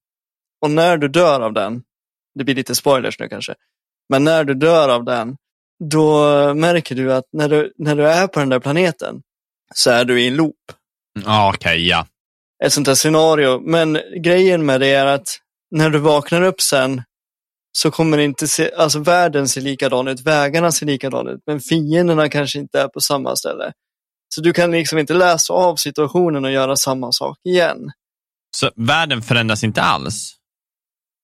Och 0.63 0.71
när 0.71 0.97
du 0.97 1.09
dör 1.09 1.41
av 1.41 1.53
den, 1.53 1.83
det 2.35 2.45
blir 2.45 2.55
lite 2.55 2.75
spoilers 2.75 3.19
nu 3.19 3.29
kanske, 3.29 3.55
men 4.09 4.25
när 4.25 4.45
du 4.45 4.55
dör 4.55 4.89
av 4.89 5.05
den, 5.05 5.37
då 5.85 6.15
märker 6.55 6.95
du 6.95 7.13
att 7.13 7.25
när 7.33 7.49
du, 7.49 7.73
när 7.79 7.97
du 7.97 8.09
är 8.09 8.27
på 8.27 8.41
den 8.41 8.49
där 8.49 8.61
planeten 8.61 9.23
så 9.75 9.91
är 9.91 10.05
du 10.05 10.21
i 10.21 10.29
en 10.29 10.37
loop. 10.37 10.73
Ja, 11.25 11.53
okej, 11.55 11.89
ja. 11.89 12.07
ett 12.65 12.73
sånt 12.73 12.87
här 12.87 12.95
scenario. 12.95 13.61
Men 13.61 13.99
grejen 14.23 14.67
med 14.67 14.81
det 14.81 14.93
är 14.93 15.07
att 15.07 15.39
när 15.71 15.91
du 15.91 15.99
vaknar 15.99 16.43
upp 16.43 16.61
sen 16.61 17.03
så 17.73 17.91
kommer 17.91 18.17
det 18.17 18.25
inte 18.25 18.49
se, 18.49 18.71
alltså 18.75 18.99
världen 18.99 19.49
ser 19.49 19.61
likadan 19.61 20.09
ut, 20.09 20.21
vägarna 20.21 20.73
ser 20.73 20.87
likadana 20.87 21.31
ut, 21.31 21.41
men 21.47 21.61
fienderna 21.61 22.29
kanske 22.29 22.59
inte 22.59 22.81
är 22.81 22.89
på 22.89 23.01
samma 23.01 23.37
ställe. 23.37 23.73
Så 24.35 24.41
du 24.41 24.53
kan 24.53 24.71
liksom 24.71 24.99
inte 24.99 25.15
läsa 25.15 25.53
av 25.53 25.77
situationen 25.77 26.45
och 26.45 26.51
göra 26.51 26.77
samma 26.77 27.13
sak 27.13 27.39
igen. 27.45 27.79
Så 28.57 28.71
världen 28.77 29.23
förändras 29.23 29.65
inte 29.65 29.83
alls? 29.83 30.40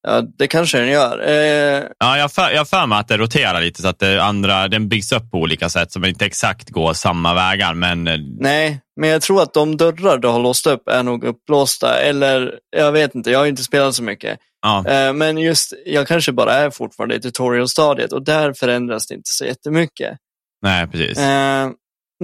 Ja, 0.08 0.20
det 0.38 0.46
kanske 0.46 0.78
den 0.78 0.88
gör. 0.88 1.28
Eh... 1.28 1.84
Ja, 1.98 2.18
jag 2.18 2.32
för, 2.32 2.50
jag 2.50 2.68
för 2.68 2.86
mig 2.86 2.98
att 2.98 3.08
det 3.08 3.16
roterar 3.16 3.60
lite 3.60 3.82
så 3.82 3.88
att 3.88 3.98
det 3.98 4.22
andra, 4.22 4.68
den 4.68 4.88
byggs 4.88 5.12
upp 5.12 5.30
på 5.30 5.38
olika 5.38 5.68
sätt 5.68 5.96
man 5.96 6.08
inte 6.08 6.26
exakt 6.26 6.70
går 6.70 6.92
samma 6.92 7.34
vägar. 7.34 7.74
Men... 7.74 8.06
eh, 8.06 8.18
Nej, 8.40 8.80
men 9.00 9.10
jag 9.10 9.22
tror 9.22 9.42
att 9.42 9.54
de 9.54 9.76
dörrar 9.76 10.18
du 10.18 10.28
har 10.28 10.40
låst 10.40 10.66
upp 10.66 10.88
är 10.88 11.02
nog 11.02 11.24
upplåsta. 11.24 11.98
Eller 12.00 12.58
jag 12.76 12.92
vet 12.92 13.14
inte, 13.14 13.30
jag 13.30 13.38
har 13.38 13.46
inte 13.46 13.62
spelat 13.62 13.94
så 13.94 14.02
mycket. 14.02 14.38
Ja, 14.62 14.84
Eh, 14.88 15.12
Men 15.12 15.38
just, 15.38 15.72
jag 15.86 16.08
kanske 16.08 16.32
bara 16.32 16.52
är 16.54 16.70
fortfarande 16.70 17.14
i 17.14 17.20
tutorial-stadiet 17.20 18.12
och 18.12 18.24
där 18.24 18.52
förändras 18.52 19.06
det 19.06 19.14
inte 19.14 19.30
så 19.30 19.44
jättemycket. 19.44 20.18
nej 20.62 20.86
precis. 20.86 21.18
Eh, 21.18 21.70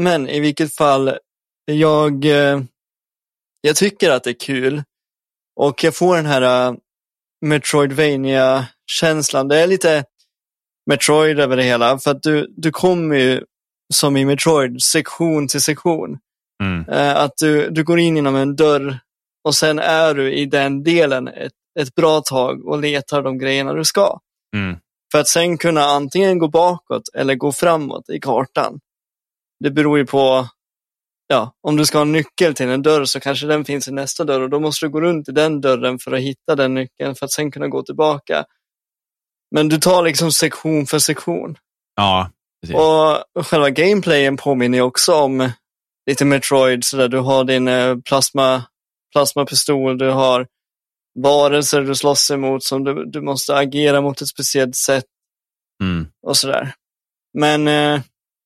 Men 0.01 0.29
i 0.29 0.41
vilket 0.41 0.75
fall, 0.77 1.17
jag, 1.65 2.25
eh, 2.25 2.61
jag 3.61 3.77
tycker 3.77 4.11
att 4.11 4.25
det 4.25 4.31
är 4.31 4.41
kul. 4.41 4.83
Och 5.61 5.85
jag 5.85 5.97
får 5.97 6.17
den 6.17 6.27
här 6.27 6.77
uh, 7.43 7.49
metroidvania 7.49 8.67
känslan 8.87 9.49
Det 9.49 9.59
är 9.59 9.67
lite 9.67 10.05
Metroid 10.87 11.41
över 11.41 11.57
det 11.57 11.63
hela. 11.63 11.99
För 11.99 12.11
att 12.11 12.23
du, 12.23 12.55
du 12.57 12.71
kommer 12.71 13.17
ju, 13.17 13.45
som 13.95 14.17
i 14.17 14.25
Metroid, 14.25 14.83
sektion 14.83 15.49
till 15.49 15.61
sektion. 15.61 16.19
Mm. 16.63 16.89
Eh, 16.89 17.17
Att 17.17 17.37
du, 17.37 17.71
du 17.71 17.85
går 17.85 17.99
in 17.99 18.17
genom 18.17 18.37
en 18.37 18.57
dörr 18.57 18.99
och 19.45 19.55
sen 19.55 19.79
är 19.79 20.15
du 20.15 20.33
i 20.33 20.47
den 20.47 20.83
delen 20.83 21.29
ett, 21.29 21.53
ett 21.81 21.95
bra 21.95 22.21
tag 22.21 22.67
och 22.67 22.79
letar 22.81 23.23
de 23.23 23.39
grejerna 23.39 23.73
du 23.73 23.85
ska. 23.85 24.19
Mm. 24.57 24.77
För 25.13 25.19
att 25.19 25.29
sen 25.29 25.59
kunna 25.59 25.85
antingen 25.85 26.39
gå 26.39 26.49
bakåt 26.49 27.03
eller 27.15 27.35
gå 27.35 27.53
framåt 27.53 28.11
i 28.11 28.21
kartan. 28.21 28.81
Det 29.61 29.71
beror 29.71 29.99
ju 29.99 30.07
på, 30.07 30.49
ja, 31.33 31.55
om 31.63 31.77
du 31.77 31.87
ska 31.87 31.99
ha 31.99 32.03
en 32.03 32.13
nyckel 32.13 32.55
till 32.55 32.69
en 32.69 32.83
dörr 32.83 33.05
så 33.05 33.21
kanske 33.21 33.47
den 33.47 33.65
finns 33.65 33.89
i 33.89 33.93
nästa 33.93 34.25
dörr 34.25 34.41
och 34.41 34.51
då 34.51 34.61
måste 34.61 34.87
du 34.87 34.91
gå 34.91 35.01
runt 35.01 35.29
i 35.29 35.33
den 35.33 35.61
dörren 35.61 35.99
för 35.99 36.13
att 36.13 36.21
hitta 36.21 36.57
den 36.57 36.75
nyckeln 36.75 37.15
för 37.15 37.27
att 37.27 37.33
sen 37.33 37.51
kunna 37.51 37.69
gå 37.69 37.83
tillbaka. 37.83 38.45
Men 39.55 39.69
du 39.69 39.79
tar 39.79 40.03
liksom 40.03 40.33
sektion 40.33 40.87
för 40.87 40.99
sektion. 40.99 41.57
Ja, 41.97 42.31
precis. 42.61 42.77
Och 42.77 43.47
själva 43.47 43.71
gameplayen 43.71 44.37
påminner 44.37 44.81
också 44.81 45.15
om 45.15 45.51
lite 46.11 46.25
Metroid, 46.25 46.85
så 46.85 46.97
där 46.97 47.09
du 47.09 47.19
har 47.19 47.45
din 47.45 47.69
eh, 47.69 47.97
plasma, 48.09 48.63
plasmapistol, 49.13 49.99
du 49.99 50.11
har 50.11 50.47
varelser 51.23 51.81
du 51.81 51.95
slåss 51.95 52.31
emot 52.31 52.65
som 52.65 52.85
du, 52.85 53.05
du 53.05 53.21
måste 53.21 53.57
agera 53.57 54.01
mot 54.01 54.21
ett 54.21 54.29
speciellt 54.29 54.77
sätt 54.77 55.05
Mm. 55.83 56.07
och 56.27 56.37
sådär. 56.37 56.75
Men 57.39 57.69
eh, 57.69 58.01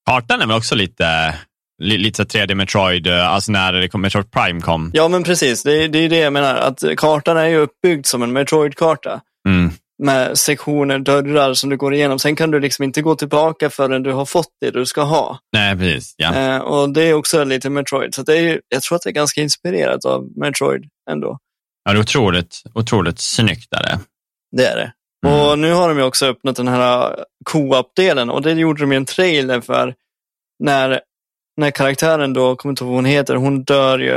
Kartan 0.05 0.41
är 0.41 0.47
väl 0.47 0.57
också 0.57 0.75
lite, 0.75 1.03
li, 1.29 1.46
lite 1.83 2.17
så 2.17 2.23
3D 2.23 2.55
Metroid, 2.55 3.07
eh, 3.07 3.27
alltså 3.27 3.51
när 3.51 3.73
det 3.73 3.87
kom, 3.89 4.01
Metroid 4.01 4.31
Prime 4.31 4.61
kom. 4.61 4.91
ja, 4.93 5.07
men 5.07 5.23
precis, 5.23 5.63
det, 5.63 5.83
är- 5.83 5.87
det 5.87 5.99
är 5.99 6.09
det 6.09 6.17
jag 6.17 6.33
menar, 6.33 6.55
att 6.55 6.83
kartan 6.97 7.37
är 7.37 7.45
ju 7.47 7.57
uppbyggd 7.57 8.05
som 8.05 8.23
en 8.23 8.33
Metroid-karta 8.33 9.21
Mm. 9.47 9.71
med 10.03 10.37
sektioner, 10.37 10.99
dörrar 10.99 11.53
som 11.53 11.69
du 11.69 11.77
går 11.77 11.93
igenom. 11.93 12.19
Sen 12.19 12.35
kan 12.35 12.51
du 12.51 12.59
liksom 12.59 12.83
inte 12.83 13.01
gå 13.01 13.15
tillbaka 13.15 13.69
förrän 13.69 14.03
du 14.03 14.11
har 14.13 14.25
fått 14.25 14.47
det 14.61 14.71
du 14.71 14.85
ska 14.85 15.01
ha. 15.01 15.39
Nej, 15.53 15.77
precis. 15.77 16.13
Ja. 16.17 16.35
Eh, 16.35 16.57
och 16.57 16.89
det 16.93 17.03
är 17.03 17.13
också 17.13 17.43
lite 17.43 17.69
Metroid, 17.69 18.15
så 18.15 18.21
det 18.23 18.33
är, 18.37 18.41
ju- 18.41 18.61
jag 18.69 18.81
tror 18.81 18.95
att 18.95 19.01
det 19.01 19.09
är 19.09 19.13
ganska 19.13 19.41
inspirerat 19.41 20.05
av 20.05 20.27
Metroid 20.35 20.85
ändå. 21.11 21.37
ja, 21.85 21.91
det 21.93 21.97
är 21.97 22.01
otroligt, 22.01 22.61
otroligt 22.73 23.19
snyggt. 23.19 23.73
Är 23.73 23.83
det. 23.83 23.99
Det 24.57 24.65
är 24.65 24.75
det. 24.75 24.91
Mm. 25.27 25.39
Och 25.39 25.59
nu 25.59 25.71
har 25.73 25.87
de 25.89 25.97
ju 25.97 26.03
också 26.03 26.25
öppnat 26.25 26.55
den 26.55 26.67
här 26.67 27.15
co-op-delen 27.49 28.29
och 28.29 28.41
det 28.41 28.51
gjorde 28.51 28.81
de 28.81 28.91
i 28.91 28.95
en 28.95 29.05
trailer 29.05 29.61
för 29.61 29.93
när, 30.63 31.01
när 31.57 31.71
karaktären 31.71 32.33
då, 32.33 32.55
kommer 32.55 32.71
inte 32.71 32.83
ihåg 32.83 32.89
vad 32.89 32.97
hon 32.97 33.05
heter, 33.05 33.35
hon 33.35 33.63
dör 33.63 33.99
ju. 33.99 34.13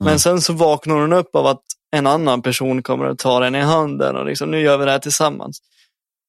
Men 0.00 0.08
Mm. 0.08 0.18
sen 0.18 0.40
så 0.40 0.52
vaknar 0.52 0.94
hon 0.94 1.12
upp 1.12 1.34
av 1.36 1.46
att 1.46 1.62
en 1.96 2.06
annan 2.06 2.42
person 2.42 2.82
kommer 2.82 3.06
att 3.06 3.18
ta 3.18 3.40
den 3.40 3.54
i 3.54 3.60
handen 3.60 4.16
och 4.16 4.26
liksom, 4.26 4.50
nu 4.50 4.60
gör 4.60 4.78
vi 4.78 4.84
det 4.84 4.90
här 4.90 4.98
tillsammans. 4.98 5.58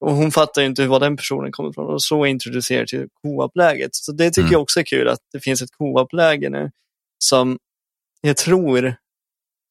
Och 0.05 0.11
hon 0.15 0.31
fattar 0.31 0.61
ju 0.61 0.67
inte 0.67 0.87
var 0.87 0.99
den 0.99 1.17
personen 1.17 1.51
kommer 1.51 1.69
ifrån 1.69 1.93
och 1.93 2.03
så 2.03 2.25
introducerar 2.25 2.85
till 2.85 3.07
co-op-läget. 3.21 3.89
Så 3.95 4.11
det 4.11 4.29
tycker 4.29 4.41
Mm. 4.41 4.51
jag 4.51 4.61
också 4.61 4.79
är 4.79 4.83
kul 4.83 5.07
att 5.07 5.19
det 5.33 5.39
finns 5.39 5.61
ett 5.61 5.71
co-op-läge 5.77 6.49
nu 6.49 6.71
som 7.23 7.57
jag 8.21 8.37
tror, 8.37 8.95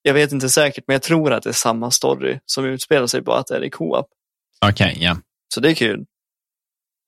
jag 0.02 0.14
vet 0.14 0.32
inte 0.32 0.48
säkert, 0.48 0.84
men 0.86 0.94
jag 0.94 1.02
tror 1.02 1.32
att 1.32 1.42
det 1.42 1.48
är 1.48 1.52
samma 1.54 1.90
story 1.90 2.38
som 2.46 2.64
utspelar 2.64 3.06
sig, 3.06 3.20
bara 3.20 3.38
att 3.38 3.46
det 3.46 3.56
är 3.56 3.64
i 3.64 3.70
co-op. 3.70 4.06
Okej, 4.66 4.96
ja. 5.00 5.16
Så 5.54 5.60
det 5.60 5.70
är 5.70 5.74
kul. 5.74 6.04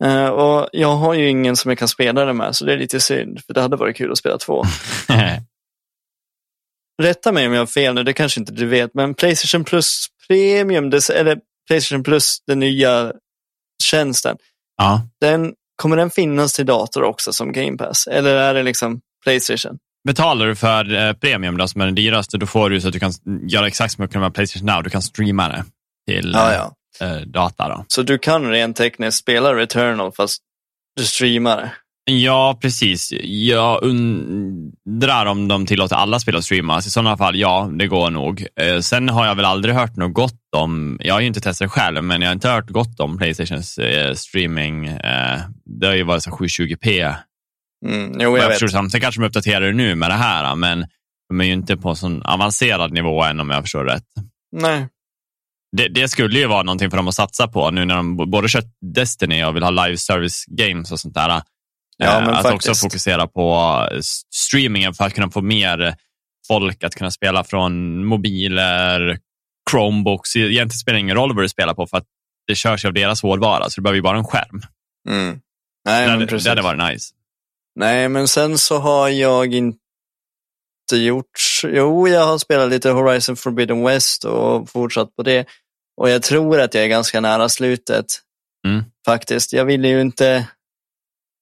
Eh, 0.04 0.26
och 0.26 0.68
jag 0.72 0.96
har 0.96 1.14
ju 1.14 1.28
ingen 1.28 1.56
som 1.56 1.70
jag 1.70 1.78
kan 1.78 1.88
spela 1.88 2.24
det 2.24 2.32
med, 2.32 2.56
så 2.56 2.64
det 2.64 2.72
är 2.72 2.76
lite 2.76 3.00
synd, 3.00 3.40
för 3.46 3.54
det 3.54 3.60
hade 3.60 3.76
varit 3.76 3.96
kul 3.96 4.12
att 4.12 4.18
spela 4.18 4.38
två. 4.38 4.64
Rätta 7.02 7.32
mig 7.32 7.46
om 7.46 7.52
jag 7.52 7.60
har 7.60 7.66
fel 7.66 7.94
nu, 7.94 8.02
det 8.02 8.12
kanske 8.12 8.40
inte 8.40 8.52
du 8.52 8.66
vet, 8.66 8.94
men 8.94 9.14
Playstation 9.14 9.64
Plus 9.64 10.06
Premium, 10.28 10.84
eller 11.14 11.38
Playstation 11.66 12.02
Plus, 12.02 12.36
den 12.46 12.58
nya 12.58 13.12
tjänsten, 13.82 14.36
ja. 14.76 15.08
den, 15.20 15.54
kommer 15.82 15.96
den 15.96 16.10
finnas 16.10 16.52
till 16.52 16.66
dator 16.66 17.02
också 17.02 17.32
som 17.32 17.52
Game 17.52 17.76
Pass? 17.76 18.06
Eller 18.06 18.36
är 18.36 18.54
det 18.54 18.62
liksom 18.62 19.00
Playstation? 19.24 19.78
Betalar 20.08 20.46
du 20.46 20.56
för 20.56 20.94
eh, 20.94 21.12
premium 21.12 21.56
då, 21.56 21.68
som 21.68 21.80
är 21.80 21.86
den 21.86 21.94
dyraste, 21.94 22.38
då 22.38 22.46
får 22.46 22.70
du 22.70 22.80
så 22.80 22.88
att 22.88 22.92
du 22.92 23.00
kan 23.00 23.12
göra 23.48 23.66
exakt 23.66 23.94
som 23.94 24.02
du 24.02 24.08
kan 24.08 24.20
med 24.20 24.34
Playstation 24.34 24.66
Now. 24.66 24.82
Du 24.82 24.90
kan 24.90 25.02
streama 25.02 25.48
det 25.48 25.64
till 26.08 26.34
eh, 26.34 26.40
eh, 27.00 27.16
data. 27.16 27.68
Då. 27.68 27.84
Så 27.88 28.02
du 28.02 28.18
kan 28.18 28.50
rent 28.50 28.76
tekniskt 28.76 29.18
spela 29.18 29.54
Returnal 29.54 30.12
fast 30.12 30.40
du 30.96 31.04
streamar 31.04 31.56
det? 31.56 31.70
Ja, 32.06 32.58
precis. 32.62 33.12
Jag 33.22 33.82
undrar 33.82 35.26
om 35.26 35.48
de 35.48 35.66
tillåter 35.66 35.96
alla 35.96 36.20
spel 36.20 36.36
att 36.36 36.44
streamas. 36.44 36.86
I 36.86 36.90
sådana 36.90 37.16
fall, 37.16 37.36
ja, 37.36 37.70
det 37.78 37.86
går 37.86 38.10
nog. 38.10 38.46
Eh, 38.60 38.78
sen 38.80 39.08
har 39.08 39.26
jag 39.26 39.34
väl 39.34 39.44
aldrig 39.44 39.74
hört 39.74 39.96
något 39.96 40.14
gott 40.14 40.40
om, 40.56 40.98
jag 41.00 41.14
har 41.14 41.20
ju 41.20 41.26
inte 41.26 41.40
testat 41.40 41.70
själv, 41.70 42.04
men 42.04 42.22
jag 42.22 42.28
har 42.28 42.32
inte 42.32 42.48
hört 42.48 42.70
gott 42.70 43.00
om 43.00 43.18
Playstations 43.18 43.78
eh, 43.78 44.14
streaming. 44.14 44.86
Eh, 44.86 45.40
det 45.80 45.86
har 45.86 45.94
ju 45.94 46.02
varit 46.02 46.22
så 46.22 46.30
720p. 46.30 47.14
Mm, 47.86 48.12
jo, 48.20 48.36
Jag 48.36 48.44
jag 48.44 48.48
vet. 48.48 48.70
Sen 48.70 49.00
kanske 49.00 49.20
de 49.20 49.26
uppdaterar 49.26 49.60
det 49.60 49.72
nu 49.72 49.94
med 49.94 50.10
det 50.10 50.14
här, 50.14 50.54
men 50.54 50.86
de 51.28 51.40
är 51.40 51.44
ju 51.44 51.52
inte 51.52 51.76
på 51.76 51.88
en 51.88 51.96
sån 51.96 52.22
avancerad 52.22 52.92
nivå 52.92 53.22
än 53.22 53.40
om 53.40 53.50
jag 53.50 53.62
förstår 53.62 53.84
rätt. 53.84 54.04
Nej. 54.52 54.88
Det, 55.76 55.88
det 55.88 56.08
skulle 56.08 56.38
ju 56.38 56.46
vara 56.46 56.62
någonting 56.62 56.90
för 56.90 56.96
dem 56.96 57.08
att 57.08 57.14
satsa 57.14 57.48
på 57.48 57.70
nu 57.70 57.84
när 57.84 57.96
de 57.96 58.16
både 58.30 58.48
kört 58.48 58.64
Destiny 58.94 59.44
och 59.44 59.56
vill 59.56 59.62
ha 59.62 59.70
live 59.70 59.96
service 59.96 60.44
games 60.46 60.92
och 60.92 61.00
sånt 61.00 61.14
där. 61.14 61.28
Ja, 61.28 61.42
Eh, 62.20 62.28
att 62.28 62.42
faktiskt. 62.42 62.70
också 62.70 62.74
fokusera 62.74 63.26
på 63.26 63.52
eh, 63.92 63.98
streamingen 64.34 64.94
för 64.94 65.04
att 65.04 65.14
kunna 65.14 65.30
få 65.30 65.42
mer 65.42 65.96
folk 66.48 66.84
att 66.84 66.94
kunna 66.94 67.10
spela 67.10 67.44
från 67.44 68.04
mobiler, 68.04 69.18
Chromebooks. 69.70 70.36
Egentligen 70.36 70.70
spelar 70.70 70.94
det 70.94 71.00
ingen 71.00 71.16
roll 71.16 71.34
vad 71.34 71.44
du 71.44 71.48
spelar 71.48 71.74
på 71.74 71.86
för 71.86 71.96
att 71.96 72.06
det 72.46 72.54
körs 72.54 72.84
av 72.84 72.92
deras 72.92 73.22
hårdvara, 73.22 73.70
så 73.70 73.80
det 73.80 73.82
behöver 73.82 73.96
ju 73.96 74.02
bara 74.02 74.18
en 74.18 74.24
skärm. 74.24 74.60
Mm. 75.08 75.40
Nej, 75.84 76.08
Det 76.08 76.16
men 76.18 76.26
precis. 76.28 76.44
det 76.44 76.50
hade 76.50 76.62
varit 76.62 76.92
nice. 76.92 77.14
Nej, 77.80 78.08
men 78.08 78.28
sen 78.28 78.58
så 78.58 78.78
har 78.78 79.08
jag 79.08 79.54
inte 79.54 79.76
gjort... 80.92 81.38
Jo, 81.64 82.08
jag 82.08 82.26
har 82.26 82.38
spelat 82.38 82.68
lite 82.70 82.90
Horizon 82.90 83.36
Forbidden 83.36 83.84
West 83.84 84.24
och 84.24 84.70
fortsatt 84.70 85.16
på 85.16 85.22
det. 85.22 85.46
Och 85.96 86.10
jag 86.10 86.22
tror 86.22 86.60
att 86.60 86.74
jag 86.74 86.84
är 86.84 86.88
ganska 86.88 87.20
nära 87.20 87.48
slutet. 87.48 88.06
Mm. 88.66 88.84
Faktiskt. 89.06 89.52
Jag 89.52 89.64
vill 89.64 89.84
ju 89.84 90.00
inte 90.00 90.48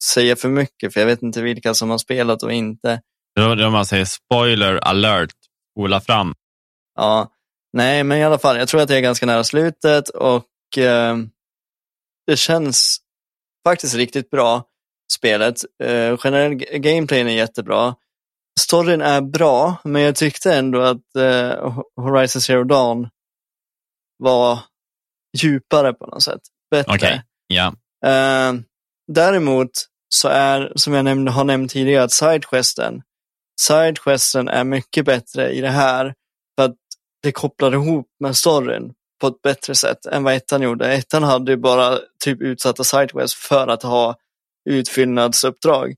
säga 0.03 0.35
för 0.35 0.49
mycket, 0.49 0.93
för 0.93 0.99
jag 0.99 1.07
vet 1.07 1.21
inte 1.21 1.41
vilka 1.41 1.73
som 1.73 1.89
har 1.89 1.97
spelat 1.97 2.43
och 2.43 2.53
inte. 2.53 3.01
Då, 3.35 3.55
då 3.55 3.69
man 3.69 3.85
säger 3.85 4.05
spoiler 4.05 4.75
alert, 4.75 5.33
spola 5.71 6.01
fram. 6.01 6.33
Ja, 6.95 7.31
nej, 7.73 8.03
men 8.03 8.17
i 8.17 8.23
alla 8.23 8.37
fall, 8.37 8.57
jag 8.57 8.67
tror 8.67 8.81
att 8.81 8.89
jag 8.89 8.97
är 8.97 9.03
ganska 9.03 9.25
nära 9.25 9.43
slutet 9.43 10.09
och 10.09 10.77
eh, 10.77 11.17
det 12.27 12.37
känns 12.37 12.97
faktiskt 13.67 13.95
riktigt 13.95 14.29
bra, 14.29 14.63
spelet. 15.13 15.55
Eh, 15.83 16.17
generell 16.17 16.55
gameplayen 16.55 17.27
är 17.27 17.35
jättebra. 17.35 17.95
Storyn 18.59 19.01
är 19.01 19.21
bra, 19.21 19.75
men 19.83 20.01
jag 20.01 20.15
tyckte 20.15 20.53
ändå 20.53 20.81
att 20.81 21.15
eh, 21.15 21.77
Horizon 21.95 22.41
Zero 22.41 22.63
Dawn 22.63 23.09
var 24.23 24.59
djupare 25.37 25.93
på 25.93 26.05
något 26.05 26.23
sätt. 26.23 26.41
Bättre. 26.71 26.93
Okej, 26.93 27.23
ja. 27.47 27.67
Eh, 28.05 28.53
däremot 29.07 29.69
så 30.09 30.27
är, 30.27 30.73
som 30.75 30.93
jag 30.93 31.05
nämnde, 31.05 31.31
har 31.31 31.43
nämnt 31.43 31.71
tidigare, 31.71 32.03
att 32.03 32.11
sidequesten, 32.11 33.01
sidequesten 33.61 34.47
är 34.47 34.63
mycket 34.63 35.05
bättre 35.05 35.51
i 35.51 35.61
det 35.61 35.69
här 35.69 36.13
för 36.57 36.65
att 36.65 36.75
det 37.23 37.31
kopplar 37.31 37.73
ihop 37.73 38.07
med 38.19 38.35
storyn 38.35 38.93
på 39.21 39.27
ett 39.27 39.41
bättre 39.41 39.75
sätt 39.75 40.05
än 40.05 40.23
vad 40.23 40.33
ettan 40.33 40.61
gjorde. 40.61 40.93
Ettan 40.93 41.23
hade 41.23 41.51
ju 41.51 41.57
bara 41.57 41.99
typ 42.23 42.41
utsatta 42.41 42.83
sidequests 42.83 43.47
för 43.47 43.67
att 43.67 43.83
ha 43.83 44.15
utfyllnadsuppdrag. 44.69 45.95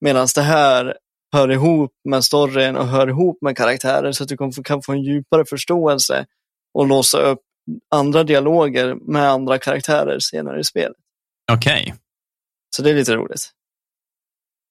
Medan 0.00 0.28
det 0.34 0.42
här 0.42 0.96
hör 1.32 1.50
ihop 1.50 1.92
med 2.08 2.24
storyn 2.24 2.76
och 2.76 2.86
hör 2.86 3.08
ihop 3.08 3.38
med 3.40 3.56
karaktärer 3.56 4.12
så 4.12 4.22
att 4.22 4.28
du 4.28 4.62
kan 4.64 4.82
få 4.82 4.92
en 4.92 5.02
djupare 5.02 5.44
förståelse 5.44 6.26
och 6.74 6.86
låsa 6.86 7.18
upp 7.18 7.40
andra 7.94 8.24
dialoger 8.24 8.94
med 8.94 9.22
andra 9.22 9.58
karaktärer 9.58 10.18
senare 10.18 10.60
i 10.60 10.64
spelet. 10.64 10.96
Okej. 11.52 11.82
Okay. 11.82 11.94
Så 12.76 12.82
det 12.82 12.90
är 12.90 12.94
lite 12.94 13.14
roligt. 13.14 13.50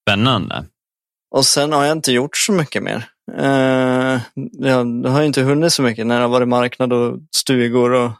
Spännande. 0.10 0.65
Och 1.36 1.45
sen 1.45 1.71
har 1.71 1.86
jag 1.86 1.97
inte 1.97 2.12
gjort 2.12 2.38
så 2.38 2.51
mycket 2.51 2.84
mer. 2.84 3.10
Uh, 3.38 4.21
jag 4.51 4.86
har 5.10 5.23
inte 5.23 5.41
hunnit 5.41 5.73
så 5.73 5.81
mycket 5.81 6.08
när 6.08 6.15
det 6.15 6.21
har 6.21 6.29
varit 6.29 6.47
marknad 6.47 6.93
och 6.93 7.19
stugor. 7.36 7.93
Och... 7.93 8.12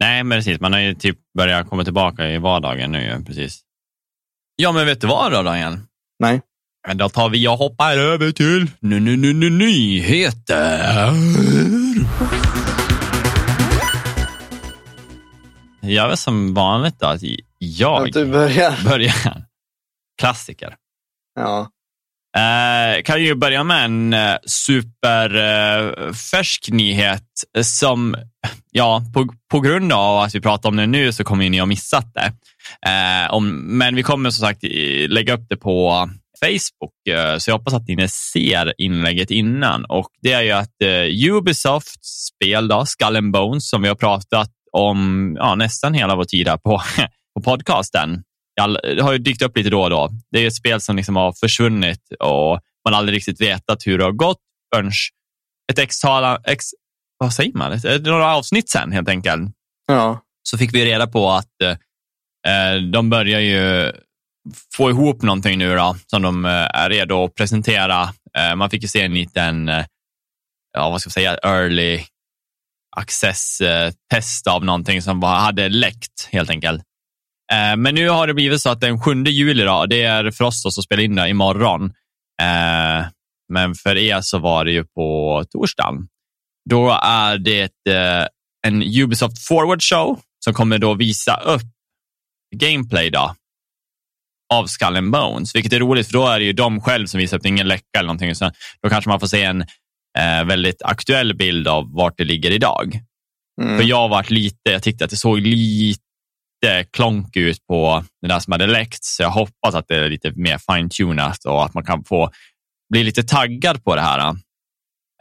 Nej, 0.00 0.24
men 0.24 0.38
precis. 0.38 0.60
Man 0.60 0.72
har 0.72 0.80
ju 0.80 0.94
typ 0.94 1.18
börjat 1.38 1.68
komma 1.68 1.84
tillbaka 1.84 2.28
i 2.28 2.38
vardagen 2.38 2.92
nu. 2.92 3.24
Precis. 3.26 3.60
Ja, 4.56 4.72
men 4.72 4.86
vet 4.86 5.00
du 5.00 5.06
vad 5.06 5.32
då, 5.32 5.42
Daniel? 5.42 5.78
Nej. 6.18 6.40
Men 6.88 6.98
då 6.98 7.08
tar 7.08 7.28
vi 7.28 7.48
och 7.48 7.58
hoppar 7.58 7.96
över 7.96 8.32
till 8.32 8.62
n 8.62 8.92
-n 8.92 9.24
-n 9.24 9.50
nyheter. 9.50 11.12
Jag 15.84 16.12
är 16.12 16.16
som 16.16 16.54
vanligt 16.54 17.00
då, 17.00 17.06
att 17.06 17.22
jag 17.58 18.12
du 18.12 18.26
börjar. 18.26 18.84
börjar. 18.88 19.44
Klassiker. 20.20 20.74
Ja. 21.34 21.68
Eh, 22.36 23.02
kan 23.02 23.22
ju 23.22 23.34
börja 23.34 23.64
med 23.64 23.84
en 23.84 24.12
eh, 24.12 24.36
superfärsk 24.46 25.58
eh, 26.68 26.74
nyhet 26.74 27.28
som, 27.62 28.16
ja, 28.70 29.02
på, 29.14 29.26
på 29.50 29.60
grund 29.60 29.92
av 29.92 30.18
att 30.18 30.34
vi 30.34 30.40
pratar 30.40 30.68
om 30.68 30.76
det 30.76 30.86
nu 30.86 31.12
så 31.12 31.24
kommer 31.24 31.50
ni 31.50 31.58
ha 31.58 31.66
missat 31.66 32.14
det. 32.14 32.32
Eh, 32.90 33.32
om, 33.32 33.76
men 33.78 33.94
vi 33.94 34.02
kommer 34.02 34.30
som 34.30 34.46
sagt 34.46 34.64
lägga 35.08 35.34
upp 35.34 35.46
det 35.48 35.56
på 35.56 36.08
Facebook, 36.44 37.08
eh, 37.08 37.38
så 37.38 37.50
jag 37.50 37.58
hoppas 37.58 37.74
att 37.74 37.88
ni 37.88 38.08
ser 38.08 38.74
inlägget 38.78 39.30
innan. 39.30 39.84
Och 39.84 40.08
Det 40.22 40.32
är 40.32 40.42
ju 40.42 40.50
att 40.50 40.82
eh, 40.84 41.32
Ubisofts 41.32 42.26
spel, 42.26 42.68
då, 42.68 42.86
Skull 42.86 43.16
and 43.16 43.32
Bones, 43.32 43.68
som 43.68 43.82
vi 43.82 43.88
har 43.88 43.94
pratat 43.94 44.50
om 44.72 45.32
ja, 45.38 45.54
nästan 45.54 45.94
hela 45.94 46.16
vår 46.16 46.24
tid 46.24 46.48
här 46.48 46.56
på, 46.56 46.82
på 47.34 47.42
podcasten, 47.42 48.22
det 48.82 49.02
har 49.02 49.12
ju 49.12 49.18
dykt 49.18 49.42
upp 49.42 49.56
lite 49.56 49.70
då 49.70 49.82
och 49.82 49.90
då. 49.90 50.10
Det 50.30 50.38
är 50.38 50.46
ett 50.46 50.54
spel 50.54 50.80
som 50.80 50.96
liksom 50.96 51.16
har 51.16 51.32
försvunnit 51.32 52.00
och 52.20 52.60
man 52.84 52.94
har 52.94 52.98
aldrig 52.98 53.16
riktigt 53.16 53.40
vetat 53.40 53.86
hur 53.86 53.98
det 53.98 54.04
har 54.04 54.12
gått 54.12 54.40
förrän 54.74 54.92
ett 55.72 55.78
x-tal, 55.78 56.38
x, 56.46 56.64
vad 57.18 57.32
säger 57.32 57.52
man, 57.52 57.72
ett, 57.72 58.02
några 58.02 58.34
avsnitt 58.34 58.70
sen 58.70 58.92
helt 58.92 59.08
enkelt. 59.08 59.52
Ja. 59.86 60.20
Så 60.42 60.58
fick 60.58 60.74
vi 60.74 60.84
reda 60.84 61.06
på 61.06 61.30
att 61.30 61.62
eh, 62.46 62.74
de 62.92 63.10
börjar 63.10 63.40
ju 63.40 63.92
få 64.76 64.90
ihop 64.90 65.22
någonting 65.22 65.58
nu 65.58 65.76
då, 65.76 65.96
som 66.06 66.22
de 66.22 66.44
eh, 66.44 66.50
är 66.50 66.90
redo 66.90 67.24
att 67.24 67.34
presentera. 67.34 68.02
Eh, 68.38 68.56
man 68.56 68.70
fick 68.70 68.82
ju 68.82 68.88
se 68.88 69.02
en 69.02 69.14
liten, 69.14 69.68
eh, 69.68 69.84
ja 70.72 70.90
vad 70.90 71.00
ska 71.00 71.08
jag 71.08 71.12
säga, 71.12 71.38
early 71.42 72.00
access-test 72.96 74.46
av 74.46 74.64
någonting 74.64 75.02
som 75.02 75.22
hade 75.22 75.68
läckt 75.68 76.28
helt 76.32 76.50
enkelt. 76.50 76.82
Eh, 77.52 77.76
men 77.76 77.94
nu 77.94 78.08
har 78.08 78.26
det 78.26 78.34
blivit 78.34 78.62
så 78.62 78.70
att 78.70 78.80
den 78.80 79.00
7 79.00 79.24
juli, 79.24 79.64
då, 79.64 79.86
det 79.86 80.02
är 80.02 80.30
för 80.30 80.44
oss 80.44 80.62
som 80.62 80.82
spelar 80.82 81.02
in 81.02 81.14
det 81.14 81.28
imorgon. 81.28 81.84
Eh, 82.42 83.06
men 83.52 83.74
för 83.74 83.96
er 83.96 84.20
så 84.20 84.38
var 84.38 84.64
det 84.64 84.72
ju 84.72 84.84
på 84.84 85.44
torsdagen. 85.50 86.08
Då 86.70 86.90
är 87.02 87.38
det 87.38 87.72
eh, 87.88 88.26
en 88.66 88.82
Ubisoft 88.82 89.46
Forward 89.46 89.82
Show 89.82 90.20
som 90.44 90.54
kommer 90.54 90.78
då 90.78 90.94
visa 90.94 91.36
upp 91.36 91.62
gameplay 92.56 93.10
då, 93.10 93.34
av 94.54 94.66
Skull 94.66 94.96
and 94.96 95.10
Bones, 95.10 95.54
vilket 95.54 95.72
är 95.72 95.80
roligt 95.80 96.06
för 96.06 96.12
då 96.12 96.26
är 96.26 96.38
det 96.38 96.44
ju 96.44 96.52
de 96.52 96.80
själv 96.80 97.06
som 97.06 97.18
visar 97.18 97.36
upp, 97.36 97.46
ingen 97.46 97.68
läcka 97.68 97.98
eller 97.98 98.06
någonting. 98.06 98.34
Så 98.34 98.50
då 98.82 98.88
kanske 98.88 99.10
man 99.10 99.20
får 99.20 99.26
se 99.26 99.42
en 99.42 99.64
eh, 100.18 100.44
väldigt 100.44 100.82
aktuell 100.82 101.34
bild 101.36 101.68
av 101.68 101.92
vart 101.92 102.18
det 102.18 102.24
ligger 102.24 102.50
idag. 102.50 103.00
Mm. 103.62 103.78
För 103.78 103.84
jag 103.84 104.08
varit 104.08 104.30
lite, 104.30 104.70
jag 104.70 104.82
tyckte 104.82 105.04
att 105.04 105.10
det 105.10 105.16
såg 105.16 105.40
lite 105.40 105.98
klonk 106.92 107.36
ut 107.36 107.66
på 107.66 108.04
det 108.22 108.28
där 108.28 108.38
som 108.38 108.52
hade 108.52 108.66
läckt, 108.66 109.04
så 109.04 109.22
jag 109.22 109.30
hoppas 109.30 109.74
att 109.74 109.88
det 109.88 109.96
är 109.96 110.08
lite 110.08 110.32
mer 110.34 110.58
fine-tunat 110.58 111.44
och 111.44 111.64
att 111.64 111.74
man 111.74 111.84
kan 111.84 112.04
få 112.04 112.30
bli 112.92 113.04
lite 113.04 113.22
taggad 113.22 113.84
på 113.84 113.96
det 113.96 114.02
här 114.02 114.36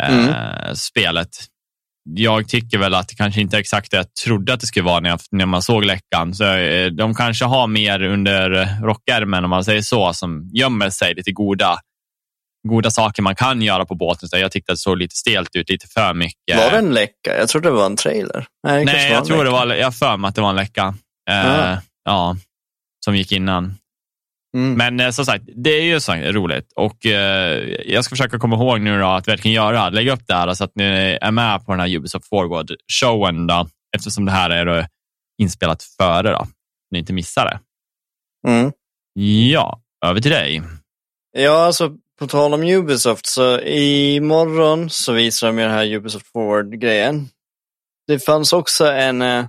eh, 0.03 0.19
mm. 0.19 0.75
spelet. 0.75 1.29
Jag 2.09 2.47
tycker 2.47 2.77
väl 2.77 2.93
att 2.93 3.07
det 3.07 3.15
kanske 3.15 3.41
inte 3.41 3.57
är 3.57 3.59
exakt 3.61 3.91
det 3.91 3.97
jag 3.97 4.15
trodde 4.25 4.53
att 4.53 4.59
det 4.59 4.67
skulle 4.67 4.85
vara 4.85 4.99
när, 4.99 5.09
jag, 5.09 5.19
när 5.31 5.45
man 5.45 5.61
såg 5.61 5.85
läckan. 5.85 6.33
Så, 6.33 6.45
eh, 6.55 6.87
de 6.87 7.15
kanske 7.15 7.45
har 7.45 7.67
mer 7.67 8.01
under 8.03 8.67
rockärmen, 8.83 9.43
om 9.43 9.49
man 9.49 9.63
säger 9.63 9.81
så, 9.81 10.13
som 10.13 10.49
gömmer 10.53 10.89
sig 10.89 11.13
lite 11.15 11.31
goda 11.31 11.79
goda 12.67 12.91
saker 12.91 13.21
man 13.21 13.35
kan 13.35 13.61
göra 13.61 13.85
på 13.85 13.95
båten. 13.95 14.29
Så 14.29 14.37
jag 14.37 14.51
tyckte 14.51 14.71
att 14.71 14.75
det 14.75 14.81
såg 14.81 14.97
lite 14.97 15.15
stelt 15.15 15.55
ut, 15.55 15.69
lite 15.69 15.87
för 15.87 16.13
mycket. 16.13 16.57
Var 16.57 16.71
det 16.71 16.77
en 16.77 16.93
läcka? 16.93 17.37
Jag 17.37 17.49
trodde 17.49 17.69
det 17.69 17.73
var 17.73 17.85
en 17.85 17.95
trailer. 17.95 18.45
Nej, 18.67 18.85
Nej 18.85 19.11
jag 19.11 19.25
tror 19.25 19.43
det 19.43 19.51
var, 19.51 19.67
jag 19.67 19.95
för 19.95 20.17
mig 20.17 20.29
att 20.29 20.35
det 20.35 20.41
var 20.41 20.49
en 20.49 20.55
läcka. 20.55 20.95
Eh, 21.29 21.77
ja, 22.03 22.35
som 23.05 23.15
gick 23.15 23.31
innan. 23.31 23.75
Mm. 24.57 24.73
Men 24.73 24.99
eh, 24.99 25.11
som 25.11 25.25
sagt, 25.25 25.43
det 25.55 25.69
är 25.69 25.83
ju 25.83 25.99
så 25.99 26.13
roligt 26.13 26.73
och 26.75 27.05
eh, 27.05 27.59
jag 27.85 28.05
ska 28.05 28.13
försöka 28.13 28.39
komma 28.39 28.55
ihåg 28.55 28.81
nu 28.81 28.99
då 28.99 29.07
att 29.07 29.27
verkligen 29.27 29.55
göra, 29.55 29.89
lägga 29.89 30.13
upp 30.13 30.27
det 30.27 30.33
här 30.33 30.53
så 30.53 30.63
att 30.63 30.75
ni 30.75 31.17
är 31.21 31.31
med 31.31 31.65
på 31.65 31.71
den 31.71 31.79
här 31.79 31.95
Ubisoft 31.95 32.29
Forward-showen 32.29 33.47
då, 33.47 33.67
eftersom 33.97 34.25
det 34.25 34.31
här 34.31 34.49
är 34.49 34.65
då 34.65 34.85
inspelat 35.41 35.83
före 35.83 36.31
då, 36.31 36.47
ni 36.91 36.99
inte 36.99 37.13
missar 37.13 37.45
det. 37.45 37.59
Mm. 38.49 38.71
Ja, 39.49 39.81
över 40.05 40.21
till 40.21 40.31
dig. 40.31 40.61
Ja, 41.37 41.65
alltså 41.65 41.97
på 42.21 42.27
tal 42.27 42.53
om 42.53 42.63
Ubisoft, 42.63 43.25
så 43.25 43.59
imorgon 43.61 44.89
så 44.89 45.13
visar 45.13 45.47
de 45.47 45.57
ju 45.57 45.63
den 45.63 45.73
här 45.73 45.95
Ubisoft 45.95 46.27
Forward-grejen. 46.27 47.29
Det 48.07 48.19
fanns 48.19 48.53
också 48.53 48.85
en, 48.85 49.21
eh, 49.21 49.45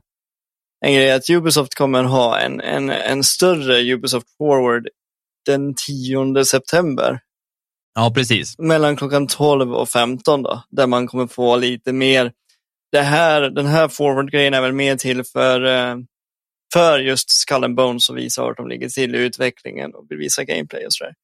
en 0.84 0.94
grej 0.94 1.12
att 1.12 1.30
Ubisoft 1.30 1.74
kommer 1.74 2.04
ha 2.04 2.38
en, 2.38 2.60
en, 2.60 2.90
en 2.90 3.24
större 3.24 3.92
Ubisoft 3.92 4.26
Forward 4.38 4.88
den 5.46 5.74
10 5.74 6.44
september. 6.44 7.20
Ja, 7.94 8.12
precis. 8.14 8.58
Mellan 8.58 8.96
klockan 8.96 9.26
12 9.26 9.74
och 9.74 9.88
15 9.88 10.42
då, 10.42 10.62
där 10.70 10.86
man 10.86 11.06
kommer 11.06 11.26
få 11.26 11.56
lite 11.56 11.92
mer. 11.92 12.32
Det 12.92 13.02
här, 13.02 13.40
den 13.40 13.66
här 13.66 13.88
forward-grejen 13.88 14.54
är 14.54 14.60
väl 14.60 14.72
mer 14.72 14.96
till 14.96 15.24
för, 15.24 15.64
eh, 15.64 15.96
för 16.72 16.98
just 16.98 17.30
Skull 17.30 17.64
and 17.64 17.74
Bones 17.74 18.10
och 18.10 18.18
visa 18.18 18.42
vart 18.42 18.56
de 18.56 18.68
ligger 18.68 18.88
till 18.88 19.14
i 19.14 19.18
utvecklingen 19.18 19.94
och 19.94 20.06
visa 20.08 20.44
gameplay 20.44 20.86
och 20.86 20.92
sådär. 20.92 21.14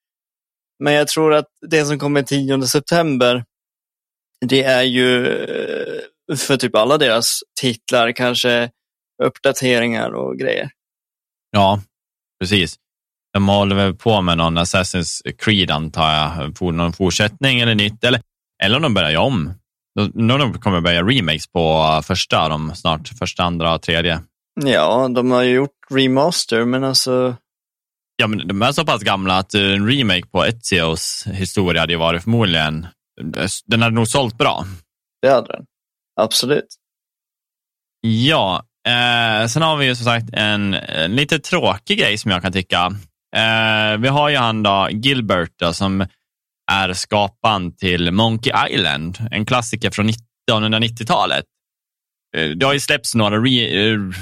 Men 0.78 0.92
jag 0.92 1.08
tror 1.08 1.34
att 1.34 1.46
det 1.60 1.84
som 1.84 1.98
kommer 1.98 2.22
10 2.22 2.62
september, 2.62 3.44
det 4.46 4.62
är 4.62 4.82
ju 4.82 5.26
eh, 5.26 6.36
för 6.36 6.56
typ 6.56 6.74
alla 6.76 6.98
deras 6.98 7.40
titlar 7.60 8.12
kanske 8.12 8.70
uppdateringar 9.22 10.10
och 10.10 10.38
grejer. 10.38 10.70
Ja, 11.50 11.80
precis. 12.40 12.76
De 13.32 13.48
håller 13.48 13.76
väl 13.76 13.94
på 13.94 14.22
med 14.22 14.38
någon 14.38 14.58
Assassin's 14.58 15.32
Creed 15.38 15.70
antar 15.70 16.10
jag, 16.10 16.74
någon 16.74 16.92
fortsättning 16.92 17.60
eller 17.60 17.74
nytt, 17.74 18.04
eller, 18.04 18.20
eller 18.62 18.76
om 18.76 18.82
de 18.82 18.94
börjar 18.94 19.20
om. 19.20 19.52
De, 19.94 20.58
kommer 20.60 20.80
börja 20.80 21.02
remakes 21.02 21.46
på 21.46 22.00
första, 22.04 22.48
de 22.48 22.74
snart 22.74 23.08
första, 23.08 23.42
andra, 23.42 23.78
tredje. 23.78 24.20
Ja, 24.64 25.08
de 25.14 25.30
har 25.30 25.42
ju 25.42 25.54
gjort 25.54 25.76
remaster, 25.90 26.64
men 26.64 26.84
alltså 26.84 27.36
Ja, 28.20 28.26
men 28.26 28.48
de 28.48 28.62
är 28.62 28.72
så 28.72 28.84
pass 28.84 29.02
gamla 29.02 29.38
att 29.38 29.54
en 29.54 29.90
remake 29.90 30.26
på 30.26 30.44
Ezios 30.44 31.26
historia 31.26 31.80
hade 31.80 31.96
varit 31.96 32.22
förmodligen, 32.22 32.86
den 33.66 33.82
hade 33.82 33.94
nog 33.94 34.08
sålt 34.08 34.38
bra. 34.38 34.64
Det 35.22 35.28
hade 35.28 35.52
den. 35.52 35.64
Absolut. 36.20 36.66
Ja, 38.00 38.62
eh, 38.88 39.46
sen 39.46 39.62
har 39.62 39.76
vi 39.76 39.86
ju 39.86 39.94
som 39.94 40.04
sagt 40.04 40.30
en, 40.32 40.74
en, 40.74 41.16
lite 41.16 41.38
tråkig 41.38 41.98
grej 41.98 42.18
som 42.18 42.30
jag 42.30 42.42
kan 42.42 42.52
tycka. 42.52 42.86
Eh, 43.36 43.98
vi 43.98 44.08
har 44.08 44.28
ju 44.28 44.36
han 44.36 44.62
då, 44.62 44.88
Gilbert 44.90 45.52
då, 45.56 45.72
som 45.72 46.06
är 46.72 46.92
skaparen 46.92 47.76
till 47.76 48.10
Monkey 48.12 48.52
Island, 48.70 49.18
en 49.30 49.46
klassiker 49.46 49.90
från 49.90 50.10
1990-talet. 50.50 51.44
Eh, 52.36 52.50
det 52.50 52.66
har 52.66 52.72
ju 52.72 52.80
släppts 52.80 53.14
några 53.14 53.36
re, 53.36 54.12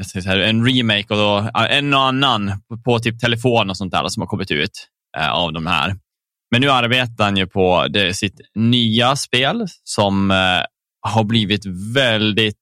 eh, 0.00 0.24
här, 0.24 0.38
en 0.38 0.66
remake 0.66 1.06
och 1.08 1.16
då, 1.16 1.50
en 1.68 1.94
och 1.94 2.02
annan 2.02 2.62
på, 2.68 2.78
på, 2.78 2.98
typ 2.98 3.20
telefon 3.20 3.70
och 3.70 3.76
sånt 3.76 3.92
där 3.92 4.08
som 4.08 4.20
har 4.20 4.28
kommit 4.28 4.50
ut 4.50 4.88
eh, 5.18 5.30
av 5.30 5.52
de 5.52 5.66
här. 5.66 5.96
Men 6.50 6.60
nu 6.60 6.70
arbetar 6.70 7.24
han 7.24 7.36
ju 7.36 7.46
på 7.46 7.86
det, 7.88 8.14
sitt 8.14 8.40
nya 8.54 9.16
spel 9.16 9.66
som 9.84 10.30
eh, 10.30 10.62
har 11.08 11.24
blivit 11.24 11.66
väldigt 11.94 12.56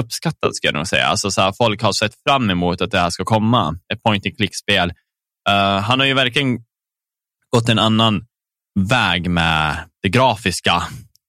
uppskattat 0.00 0.54
ska 0.54 0.66
jag 0.66 0.74
nog 0.74 0.86
säga. 0.86 1.06
Alltså, 1.06 1.30
så 1.30 1.40
här, 1.40 1.52
folk 1.52 1.82
har 1.82 1.92
sett 1.92 2.14
fram 2.28 2.50
emot 2.50 2.80
att 2.80 2.90
det 2.90 2.98
här 2.98 3.10
ska 3.10 3.24
komma. 3.24 3.78
Ett 3.92 4.02
point 4.02 4.26
and 4.26 4.36
click-spel. 4.36 4.92
Uh, 5.48 5.54
eh, 5.54 5.80
han 5.80 6.00
har 6.00 6.06
ju 6.06 6.14
verkligen 6.14 6.58
gått 7.50 7.68
en 7.68 7.78
annan 7.78 8.26
väg 8.88 9.30
med 9.30 9.76
det 10.02 10.08
grafiska, 10.08 10.82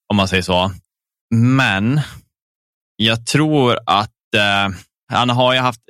om 0.10 0.18
man 0.18 0.28
säger 0.28 0.44
så. 0.44 0.72
Men 1.36 2.02
jag 2.96 3.26
tror 3.26 3.78
att 3.86 4.10
uh, 4.36 4.76
han 5.10 5.30
har 5.30 5.54
ju 5.54 5.60
haft 5.60 5.82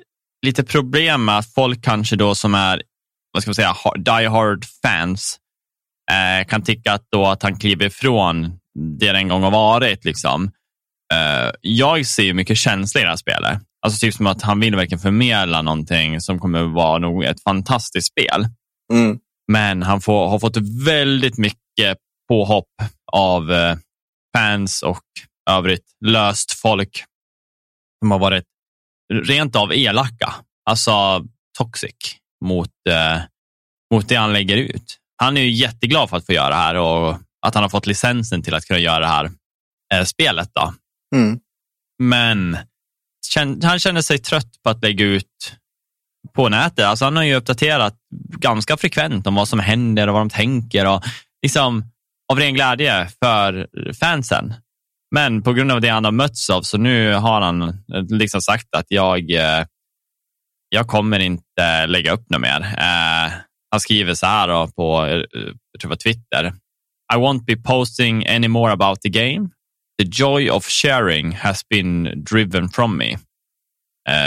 lite 0.46 0.64
problem 0.64 1.26
med 1.26 1.38
att 1.38 1.54
folk 1.54 1.84
kanske 1.84 2.16
då 2.16 2.36
som 2.36 2.56
är, 2.56 2.82
vad 3.34 3.44
ska 3.44 3.50
man 3.50 3.56
säga, 3.56 3.76
die 3.96 4.28
hard 4.28 4.66
fans 4.82 5.40
Eh, 6.12 6.46
kan 6.46 6.64
tycka 6.64 6.94
att, 6.94 7.08
då 7.12 7.26
att 7.26 7.44
han 7.44 7.60
kliver 7.60 7.86
ifrån 7.86 8.60
det 9.00 9.12
det 9.12 9.18
en 9.18 9.28
gång 9.28 9.44
har 9.44 9.52
varit. 9.52 10.06
Liksom. 10.06 10.52
Eh, 11.14 11.52
jag 11.62 12.06
ser 12.06 12.34
mycket 12.34 12.58
känsla 12.58 13.02
i 13.02 13.04
det 13.04 13.10
här 13.10 13.18
spelet. 13.18 13.62
Alltså 13.86 14.00
typ 14.00 14.14
som 14.14 14.28
att 14.28 14.42
han 14.42 14.60
vill 14.60 14.76
verkligen 14.76 15.00
förmedla 15.00 15.62
någonting 15.62 16.22
som 16.22 16.40
kommer 16.40 16.64
vara 16.64 16.98
nog 16.98 17.24
ett 17.24 17.44
fantastiskt 17.44 18.08
spel. 18.08 18.48
Mm. 18.94 19.20
Men 19.52 19.84
han 19.84 20.02
får, 20.02 20.30
har 20.30 20.40
fått 20.40 20.58
väldigt 20.86 21.38
mycket 21.38 21.98
påhopp 22.30 22.70
av 23.12 23.52
eh, 23.52 23.78
fans 24.38 24.82
och 24.82 25.04
övrigt 25.50 25.86
löst 26.06 26.52
folk 26.52 27.04
som 28.00 28.12
har 28.12 28.20
varit 28.20 28.46
rent 29.14 29.56
av 29.56 29.74
elaka, 29.74 30.36
alltså 30.70 31.26
toxic 31.58 31.96
mot, 32.46 32.72
eh, 32.90 33.22
mot 33.94 34.10
det 34.10 34.16
han 34.16 34.34
lägger 34.34 34.58
ut. 34.58 34.98
Han 35.18 35.38
är 35.38 35.42
ju 35.42 35.52
jätteglad 35.52 36.10
för 36.10 36.18
att 36.18 36.26
få 36.26 36.34
göra 36.34 36.50
det 36.50 36.56
här 36.56 36.76
och 36.76 37.18
att 37.46 37.54
han 37.54 37.64
har 37.64 37.70
fått 37.70 37.88
licensen 37.88 38.42
till 38.42 38.54
att 38.54 38.66
kunna 38.66 38.80
göra 38.80 39.00
det 39.00 39.08
här 39.08 39.32
eh, 39.94 40.04
spelet. 40.04 40.50
Då. 40.54 40.74
Mm. 41.16 41.40
Men 42.04 42.58
han 43.64 43.80
känner 43.80 44.02
sig 44.02 44.20
trött 44.20 44.62
på 44.64 44.70
att 44.70 44.82
lägga 44.82 45.06
ut 45.06 45.56
på 46.34 46.50
nätet. 46.50 46.86
Alltså 46.86 47.06
han 47.06 47.16
har 47.16 47.24
ju 47.24 47.36
uppdaterat 47.36 47.96
ganska 48.38 48.78
frekvent 48.78 49.28
om 49.28 49.36
vad 49.36 49.48
som 49.48 49.60
händer 49.60 50.08
och 50.08 50.14
vad 50.14 50.22
de 50.22 50.30
tänker. 50.30 50.88
Och 50.88 51.04
liksom 51.42 51.84
av 52.32 52.40
ren 52.40 52.54
glädje 52.54 53.08
för 53.24 53.68
fansen. 53.94 54.54
Men 55.12 55.42
på 55.42 55.54
grund 55.54 55.72
av 55.72 55.82
det 55.82 55.90
han 55.90 56.06
har 56.06 56.12
mötts 56.12 56.50
av 56.50 56.62
så 56.62 56.78
nu 56.78 57.14
har 57.14 57.42
han 57.42 57.84
liksom 58.10 58.42
sagt 58.42 58.76
att 58.78 58.86
jag, 58.90 59.32
eh, 59.32 59.66
jag 60.70 60.88
kommer 60.88 61.20
inte 61.20 61.88
lägga 61.88 62.12
upp 62.12 62.30
något 62.30 62.42
mer. 62.42 62.62
Eh, 62.62 63.32
han 63.72 63.80
skriver 63.80 64.14
så 64.14 64.26
här 64.26 64.48
då 64.48 64.68
på 64.68 65.06
eh, 65.06 65.14
jag 65.72 65.82
tror 65.82 65.82
det 65.82 65.88
var 65.88 65.96
Twitter. 65.96 66.54
I 67.14 67.18
won't 67.18 67.46
be 67.46 67.56
posting 67.56 68.28
any 68.28 68.48
more 68.48 68.72
about 68.72 69.02
the 69.02 69.10
game. 69.10 69.50
The 70.02 70.08
joy 70.12 70.50
of 70.50 70.66
sharing 70.66 71.32
has 71.32 71.68
been 71.70 72.24
driven 72.24 72.70
from 72.70 72.98
me. 72.98 73.18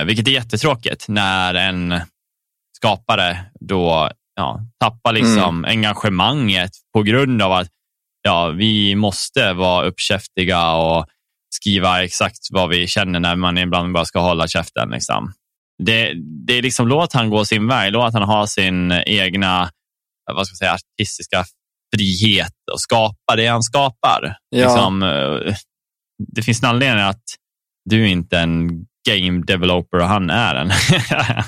vilket 0.07 0.29
är 0.29 0.33
jättetråkigt 0.33 1.09
när 1.09 1.55
en 1.55 2.01
skapare 2.77 3.45
då 3.61 4.11
ja, 4.35 4.61
tappar 4.81 5.13
liksom 5.13 5.59
mm. 5.59 5.65
engagemanget 5.65 6.71
på 6.95 7.03
grund 7.03 7.43
av 7.43 7.53
att 7.53 7.69
ja, 8.23 8.49
vi 8.49 8.95
måste 8.95 9.53
vara 9.53 9.87
uppkäftiga 9.87 10.73
och 10.73 11.07
skriva 11.55 12.05
exakt 12.05 12.39
vad 12.51 12.69
vi 12.69 12.87
känner 12.87 13.21
när 13.21 13.37
man 13.37 13.59
ibland 13.59 13.93
bara 13.93 14.05
ska 14.05 14.21
hålla 14.21 14.49
käften. 14.49 14.91
Liksom. 14.91 15.33
Det, 15.83 16.13
det 16.47 16.59
är 16.59 16.63
liksom, 16.63 16.89
låt 16.89 17.13
han 17.13 17.31
gå 17.31 17.45
sin 17.45 17.69
väg, 17.69 17.93
låt 17.93 18.15
han 18.15 18.23
ha 18.23 18.47
sin 18.47 18.93
egna 18.93 19.71
vad 20.33 20.47
ska 20.47 20.53
jag 20.53 20.59
säga, 20.59 20.73
artistiska 20.73 21.45
frihet 21.97 22.55
och 22.73 22.81
skapa 22.81 23.37
det 23.37 23.47
han 23.47 23.63
skapar. 23.63 24.37
Ja. 24.49 24.65
Liksom, 24.65 25.01
det 26.35 26.43
finns 26.43 26.63
en 26.63 26.69
anledning 26.69 27.05
att 27.05 27.25
du 27.91 28.03
är 28.03 28.07
inte 28.07 28.39
en 28.39 28.87
game 29.09 29.43
developer 29.47 29.99
och 29.99 30.07
han 30.07 30.31
är 30.31 30.55
en. 30.55 30.71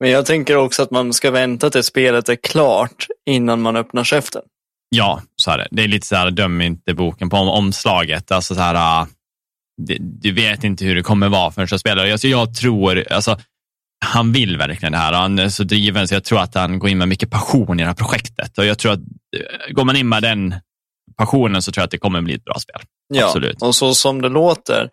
Men 0.00 0.10
jag 0.10 0.26
tänker 0.26 0.56
också 0.56 0.82
att 0.82 0.90
man 0.90 1.12
ska 1.12 1.30
vänta 1.30 1.70
tills 1.70 1.86
spelet 1.86 2.28
är 2.28 2.36
klart 2.36 3.06
innan 3.30 3.60
man 3.60 3.76
öppnar 3.76 4.04
käften. 4.04 4.42
Ja, 4.88 5.22
så 5.36 5.50
är 5.50 5.58
det. 5.58 5.68
Det 5.70 5.82
är 5.82 5.88
lite 5.88 6.06
så 6.06 6.16
här, 6.16 6.30
döm 6.30 6.60
inte 6.60 6.94
boken 6.94 7.30
på 7.30 7.36
omslaget. 7.36 8.32
Alltså 8.32 8.54
så 8.54 8.60
här, 8.60 9.02
uh, 9.02 9.08
du 10.00 10.32
vet 10.32 10.64
inte 10.64 10.84
hur 10.84 10.94
det 10.94 11.02
kommer 11.02 11.28
vara 11.28 11.50
förrän 11.50 11.68
du 11.70 11.78
spelar. 11.78 12.10
Alltså 12.10 12.28
jag 12.28 12.54
tror, 12.54 13.12
alltså, 13.12 13.38
han 14.04 14.32
vill 14.32 14.56
verkligen 14.56 14.92
det 14.92 14.98
här. 14.98 15.12
Han 15.12 15.38
är 15.38 15.48
så 15.48 15.64
driven 15.64 16.08
så 16.08 16.14
jag 16.14 16.24
tror 16.24 16.40
att 16.40 16.54
han 16.54 16.78
går 16.78 16.90
in 16.90 16.98
med 16.98 17.08
mycket 17.08 17.30
passion 17.30 17.80
i 17.80 17.82
det 17.82 17.88
här 17.88 17.94
projektet. 17.94 18.58
Och 18.58 18.64
jag 18.64 18.78
tror 18.78 18.92
att 18.92 19.00
uh, 19.00 19.74
går 19.74 19.84
man 19.84 19.96
in 19.96 20.08
med 20.08 20.22
den 20.22 20.54
passionen 21.16 21.62
så 21.62 21.72
tror 21.72 21.82
jag 21.82 21.84
att 21.84 21.90
det 21.90 21.98
kommer 21.98 22.20
bli 22.20 22.34
ett 22.34 22.44
bra 22.44 22.58
spel. 22.58 22.82
Ja, 23.14 23.26
Absolut. 23.26 23.62
och 23.62 23.74
så 23.74 23.94
som 23.94 24.22
det 24.22 24.28
låter 24.28 24.88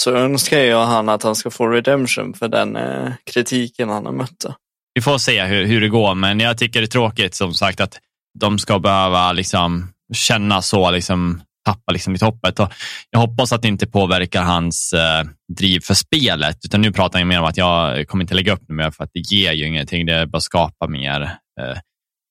så 0.00 0.10
önskar 0.10 0.58
jag 0.58 0.86
han 0.86 1.08
att 1.08 1.22
han 1.22 1.34
ska 1.34 1.50
få 1.50 1.66
redemption 1.66 2.34
för 2.34 2.48
den 2.48 2.76
eh, 2.76 3.12
kritiken 3.32 3.88
han 3.88 4.06
har 4.06 4.12
mött. 4.12 4.46
Vi 4.94 5.02
får 5.02 5.18
se 5.18 5.44
hur, 5.44 5.64
hur 5.64 5.80
det 5.80 5.88
går, 5.88 6.14
men 6.14 6.40
jag 6.40 6.58
tycker 6.58 6.80
det 6.80 6.84
är 6.84 6.88
tråkigt 6.88 7.34
som 7.34 7.54
sagt 7.54 7.80
att 7.80 7.98
de 8.38 8.58
ska 8.58 8.78
behöva 8.78 9.32
liksom 9.32 9.92
känna 10.14 10.62
så, 10.62 10.90
liksom, 10.90 11.40
tappa 11.64 11.92
liksom 11.92 12.14
i 12.14 12.18
hoppet. 12.20 12.60
Och 12.60 12.72
jag 13.10 13.20
hoppas 13.20 13.52
att 13.52 13.62
det 13.62 13.68
inte 13.68 13.86
påverkar 13.86 14.42
hans 14.42 14.92
eh, 14.92 15.24
driv 15.56 15.80
för 15.80 15.94
spelet, 15.94 16.56
utan 16.64 16.80
nu 16.80 16.92
pratar 16.92 17.18
jag 17.18 17.28
mer 17.28 17.38
om 17.38 17.44
att 17.44 17.56
jag 17.56 18.08
kommer 18.08 18.24
inte 18.24 18.34
lägga 18.34 18.52
upp 18.52 18.68
mer 18.68 18.90
för 18.90 19.04
att 19.04 19.10
det 19.14 19.34
ger 19.34 19.52
ju 19.52 19.66
ingenting. 19.66 20.06
Det 20.06 20.26
bara 20.26 20.40
skapar 20.40 20.88
mer. 20.88 21.20
Eh, 21.60 21.78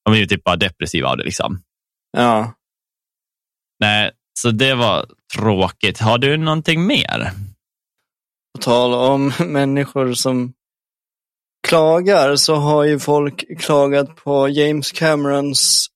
de 0.05 0.11
blir 0.11 0.25
typ 0.25 0.43
bara 0.43 0.55
depressiva 0.55 1.09
av 1.09 1.17
det. 1.17 1.23
Liksom. 1.23 1.61
Ja. 2.17 2.53
Nej, 3.79 4.11
så 4.39 4.51
det 4.51 4.75
var 4.75 5.05
tråkigt. 5.35 5.99
Har 5.99 6.17
du 6.17 6.37
någonting 6.37 6.85
mer? 6.85 7.31
På 8.53 8.61
tal 8.61 8.93
om 8.93 9.31
människor 9.53 10.13
som 10.13 10.53
klagar 11.67 12.35
så 12.35 12.55
har 12.55 12.83
ju 12.83 12.99
folk 12.99 13.59
klagat 13.59 14.15
på 14.15 14.49
James 14.49 14.91
Camerons 14.91 15.88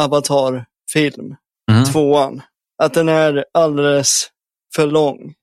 Avatar-film, 0.00 1.36
mm. 1.70 1.84
tvåan. 1.84 2.42
Att 2.82 2.94
den 2.94 3.08
är 3.08 3.44
alldeles 3.54 4.28
för 4.74 4.86
lång. 4.86 5.34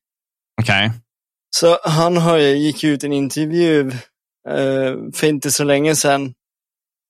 Okej. 0.62 0.88
Okay. 0.88 1.00
Så 1.56 1.78
han 1.84 2.18
har 2.18 2.38
ju, 2.38 2.58
gick 2.58 2.84
ut 2.84 3.04
i 3.04 3.08
en 3.08 3.14
intervju 3.14 3.92
eh, 4.50 4.96
för 5.14 5.24
inte 5.28 5.52
så 5.52 5.64
länge 5.64 5.96
sedan 5.96 6.34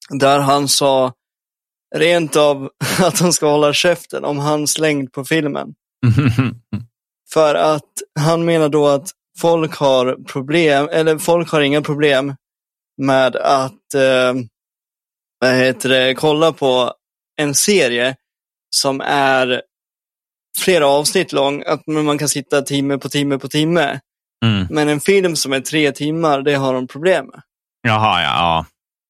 där 0.09 0.39
han 0.39 0.67
sa 0.67 1.13
rent 1.95 2.35
av 2.35 2.69
att 2.99 3.19
han 3.19 3.33
ska 3.33 3.51
hålla 3.51 3.73
käften 3.73 4.25
om 4.25 4.37
hans 4.37 4.77
längd 4.77 5.11
på 5.11 5.25
filmen. 5.25 5.73
för 7.33 7.55
att 7.55 7.93
han 8.19 8.45
menar 8.45 8.69
då 8.69 8.87
att 8.87 9.09
folk 9.39 9.75
har 9.75 10.23
problem, 10.23 10.89
eller 10.91 11.17
folk 11.17 11.49
har 11.49 11.61
inga 11.61 11.81
problem 11.81 12.35
med 13.01 13.35
att 13.35 13.93
eh, 13.93 14.33
vad 15.39 15.53
heter 15.53 15.89
det, 15.89 16.15
kolla 16.15 16.51
på 16.53 16.93
en 17.39 17.55
serie 17.55 18.15
som 18.75 19.01
är 19.01 19.61
flera 20.57 20.87
avsnitt 20.87 21.33
lång, 21.33 21.63
att 21.65 21.87
man 21.87 22.17
kan 22.17 22.29
sitta 22.29 22.61
timme 22.61 22.97
på 22.97 23.09
timme 23.09 23.37
på 23.37 23.47
timme. 23.47 23.99
Mm. 24.45 24.67
Men 24.69 24.89
en 24.89 24.99
film 24.99 25.35
som 25.35 25.53
är 25.53 25.59
tre 25.59 25.91
timmar, 25.91 26.41
det 26.41 26.53
har 26.53 26.73
de 26.73 26.87
problem 26.87 27.25
med. 27.25 27.41
Jaha, 27.81 28.21
ja. 28.21 28.29
ja. 28.29 28.65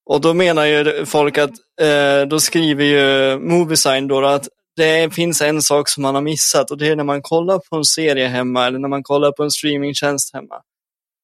Och 0.10 0.22
då 0.22 0.34
menar 0.34 0.66
ju 0.66 1.06
folk 1.06 1.38
att, 1.38 1.52
eh, 1.82 2.28
då 2.28 2.40
skriver 2.40 2.84
ju 2.84 3.40
Moviesign 3.40 4.08
då 4.08 4.26
att 4.26 4.48
det 4.76 5.14
finns 5.14 5.42
en 5.42 5.62
sak 5.62 5.90
som 5.90 6.04
man 6.04 6.16
har 6.16 6.22
missat 6.22 6.72
och 6.72 6.78
det 6.78 6.88
är 6.88 6.96
när 6.96 7.04
man 7.04 7.22
kollar 7.22 7.60
på 7.70 7.76
en 7.76 7.86
serie 7.86 8.28
hemma 8.28 8.68
eller 8.68 8.80
när 8.80 8.88
man 8.88 9.04
kollar 9.04 9.32
på 9.32 9.44
en 9.44 9.52
streamingtjänst 9.52 10.34
hemma. 10.34 10.56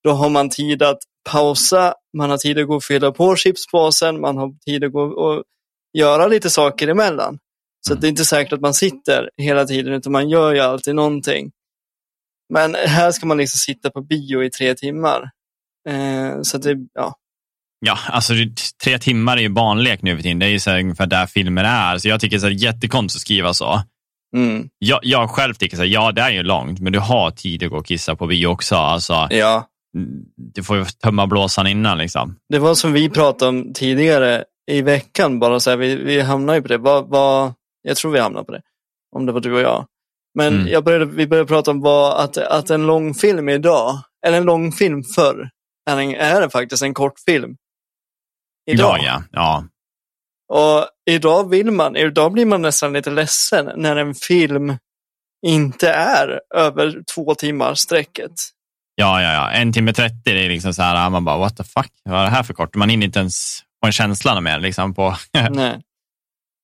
Då 0.03 0.11
har 0.11 0.29
man 0.29 0.49
tid 0.49 0.83
att 0.83 0.99
pausa, 1.29 1.93
man 2.17 2.29
har 2.29 2.37
tid 2.37 2.59
att 2.59 2.67
gå 2.67 2.75
och 2.75 2.83
fylla 2.83 3.11
på 3.11 3.35
chipspåsen, 3.35 4.21
man 4.21 4.37
har 4.37 4.53
tid 4.65 4.83
att 4.83 4.91
gå 4.91 5.01
och 5.01 5.43
göra 5.97 6.27
lite 6.27 6.49
saker 6.49 6.87
emellan. 6.87 7.39
Så 7.87 7.93
mm. 7.93 8.01
det 8.01 8.07
är 8.07 8.09
inte 8.09 8.25
säkert 8.25 8.53
att 8.53 8.61
man 8.61 8.73
sitter 8.73 9.29
hela 9.37 9.65
tiden, 9.65 9.93
utan 9.93 10.11
man 10.11 10.29
gör 10.29 10.53
ju 10.53 10.59
alltid 10.59 10.95
någonting. 10.95 11.51
Men 12.53 12.75
här 12.75 13.11
ska 13.11 13.25
man 13.25 13.37
liksom 13.37 13.57
sitta 13.57 13.89
på 13.89 14.01
bio 14.01 14.43
i 14.43 14.49
tre 14.49 14.75
timmar. 14.75 15.29
Eh, 15.89 16.41
så 16.41 16.57
det, 16.57 16.77
ja. 16.93 17.15
Ja, 17.85 17.97
alltså 18.09 18.33
tre 18.83 18.99
timmar 18.99 19.37
är 19.37 19.41
ju 19.41 19.49
barnlek 19.49 20.01
nu 20.01 20.15
för 20.15 20.23
tiden. 20.23 20.39
Det 20.39 20.45
är 20.45 20.49
ju 20.49 20.59
så 20.59 20.71
ungefär 20.71 21.07
där 21.07 21.25
filmer 21.25 21.63
är. 21.63 21.97
Så 21.97 22.07
jag 22.07 22.19
tycker 22.19 22.39
det 22.39 22.47
är 22.47 22.51
jättekonstigt 22.51 23.19
att 23.19 23.21
skriva 23.21 23.53
så. 23.53 23.81
Mm. 24.35 24.69
Jag, 24.79 24.99
jag 25.03 25.29
själv 25.29 25.53
tycker 25.53 25.77
så 25.77 25.83
här, 25.83 25.89
ja 25.89 26.11
det 26.11 26.21
är 26.21 26.29
ju 26.29 26.43
långt, 26.43 26.79
men 26.79 26.93
du 26.93 26.99
har 26.99 27.31
tid 27.31 27.63
att 27.63 27.69
gå 27.69 27.77
och 27.77 27.85
kissa 27.85 28.15
på 28.15 28.27
bio 28.27 28.47
också. 28.47 28.75
Alltså, 28.75 29.27
ja. 29.29 29.67
Du 30.37 30.63
får 30.63 30.77
ju 30.77 30.85
tömma 30.85 31.27
blåsan 31.27 31.67
innan. 31.67 31.97
Liksom. 31.97 32.35
Det 32.49 32.59
var 32.59 32.75
som 32.75 32.93
vi 32.93 33.09
pratade 33.09 33.49
om 33.49 33.73
tidigare 33.73 34.43
i 34.71 34.81
veckan, 34.81 35.39
bara 35.39 35.59
så 35.59 35.69
här, 35.69 35.77
vi, 35.77 35.95
vi 35.95 36.21
hamnade 36.21 36.57
ju 36.57 36.61
på 36.61 36.67
det. 36.67 36.77
Vad, 36.77 37.09
vad, 37.09 37.53
jag 37.81 37.97
tror 37.97 38.11
vi 38.11 38.19
hamnade 38.19 38.45
på 38.45 38.51
det, 38.51 38.61
om 39.15 39.25
det 39.25 39.31
var 39.31 39.39
du 39.39 39.53
och 39.53 39.61
jag. 39.61 39.85
Men 40.37 40.53
mm. 40.53 40.67
jag 40.67 40.83
började, 40.83 41.05
vi 41.05 41.27
började 41.27 41.47
prata 41.47 41.71
om 41.71 41.81
vad, 41.81 42.23
att, 42.23 42.37
att 42.37 42.69
en 42.69 42.87
långfilm 42.87 43.49
idag, 43.49 43.99
eller 44.25 44.37
en 44.37 44.43
långfilm 44.43 45.03
förr, 45.03 45.49
är, 45.89 45.97
en, 45.97 46.15
är 46.15 46.49
faktiskt 46.49 46.83
en 46.83 46.93
kortfilm. 46.93 47.55
Idag. 48.71 48.99
Ja, 49.01 49.23
ja. 49.31 49.65
Och 50.53 50.87
idag 51.11 51.49
vill 51.49 51.71
man, 51.71 51.95
idag 51.95 52.31
blir 52.31 52.45
man 52.45 52.61
nästan 52.61 52.93
lite 52.93 53.11
ledsen 53.11 53.71
när 53.75 53.95
en 53.95 54.15
film 54.15 54.77
inte 55.45 55.89
är 55.89 56.41
över 56.55 57.03
två 57.15 57.35
timmar 57.35 57.73
sträcket. 57.73 58.31
Ja, 58.95 59.21
ja, 59.21 59.33
ja. 59.33 59.51
En 59.51 59.73
timme 59.73 59.93
30, 59.93 60.15
det 60.23 60.45
är 60.45 60.49
liksom 60.49 60.73
så 60.73 60.81
här, 60.81 61.09
man 61.09 61.25
bara 61.25 61.37
what 61.37 61.57
the 61.57 61.63
fuck, 61.63 61.91
vad 62.03 62.19
är 62.19 62.23
det 62.23 62.29
här 62.29 62.43
för 62.43 62.53
kort? 62.53 62.75
Man 62.75 62.89
hinner 62.89 63.05
inte 63.05 63.19
ens 63.19 63.59
en 63.85 63.91
känsla 63.91 64.41
mer 64.41 64.59
liksom 64.59 64.93
på. 64.93 65.15
Nej. 65.49 65.79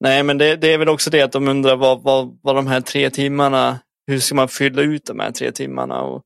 Nej, 0.03 0.23
men 0.23 0.37
det, 0.37 0.55
det, 0.55 0.73
är 0.73 0.77
väl 0.77 0.89
också 0.89 1.09
det 1.09 1.21
att 1.21 1.31
de 1.31 1.47
undrar 1.47 1.75
vad, 1.75 2.03
vad, 2.03 2.39
vad 2.41 2.55
de 2.55 2.67
här 2.67 2.81
tre 2.81 3.09
timmarna, 3.09 3.79
hur 4.07 4.19
ska 4.19 4.35
man 4.35 4.47
fylla 4.47 4.81
ut 4.81 5.05
de 5.05 5.19
här 5.19 5.31
tre 5.31 5.51
timmarna? 5.51 6.01
Och, 6.01 6.21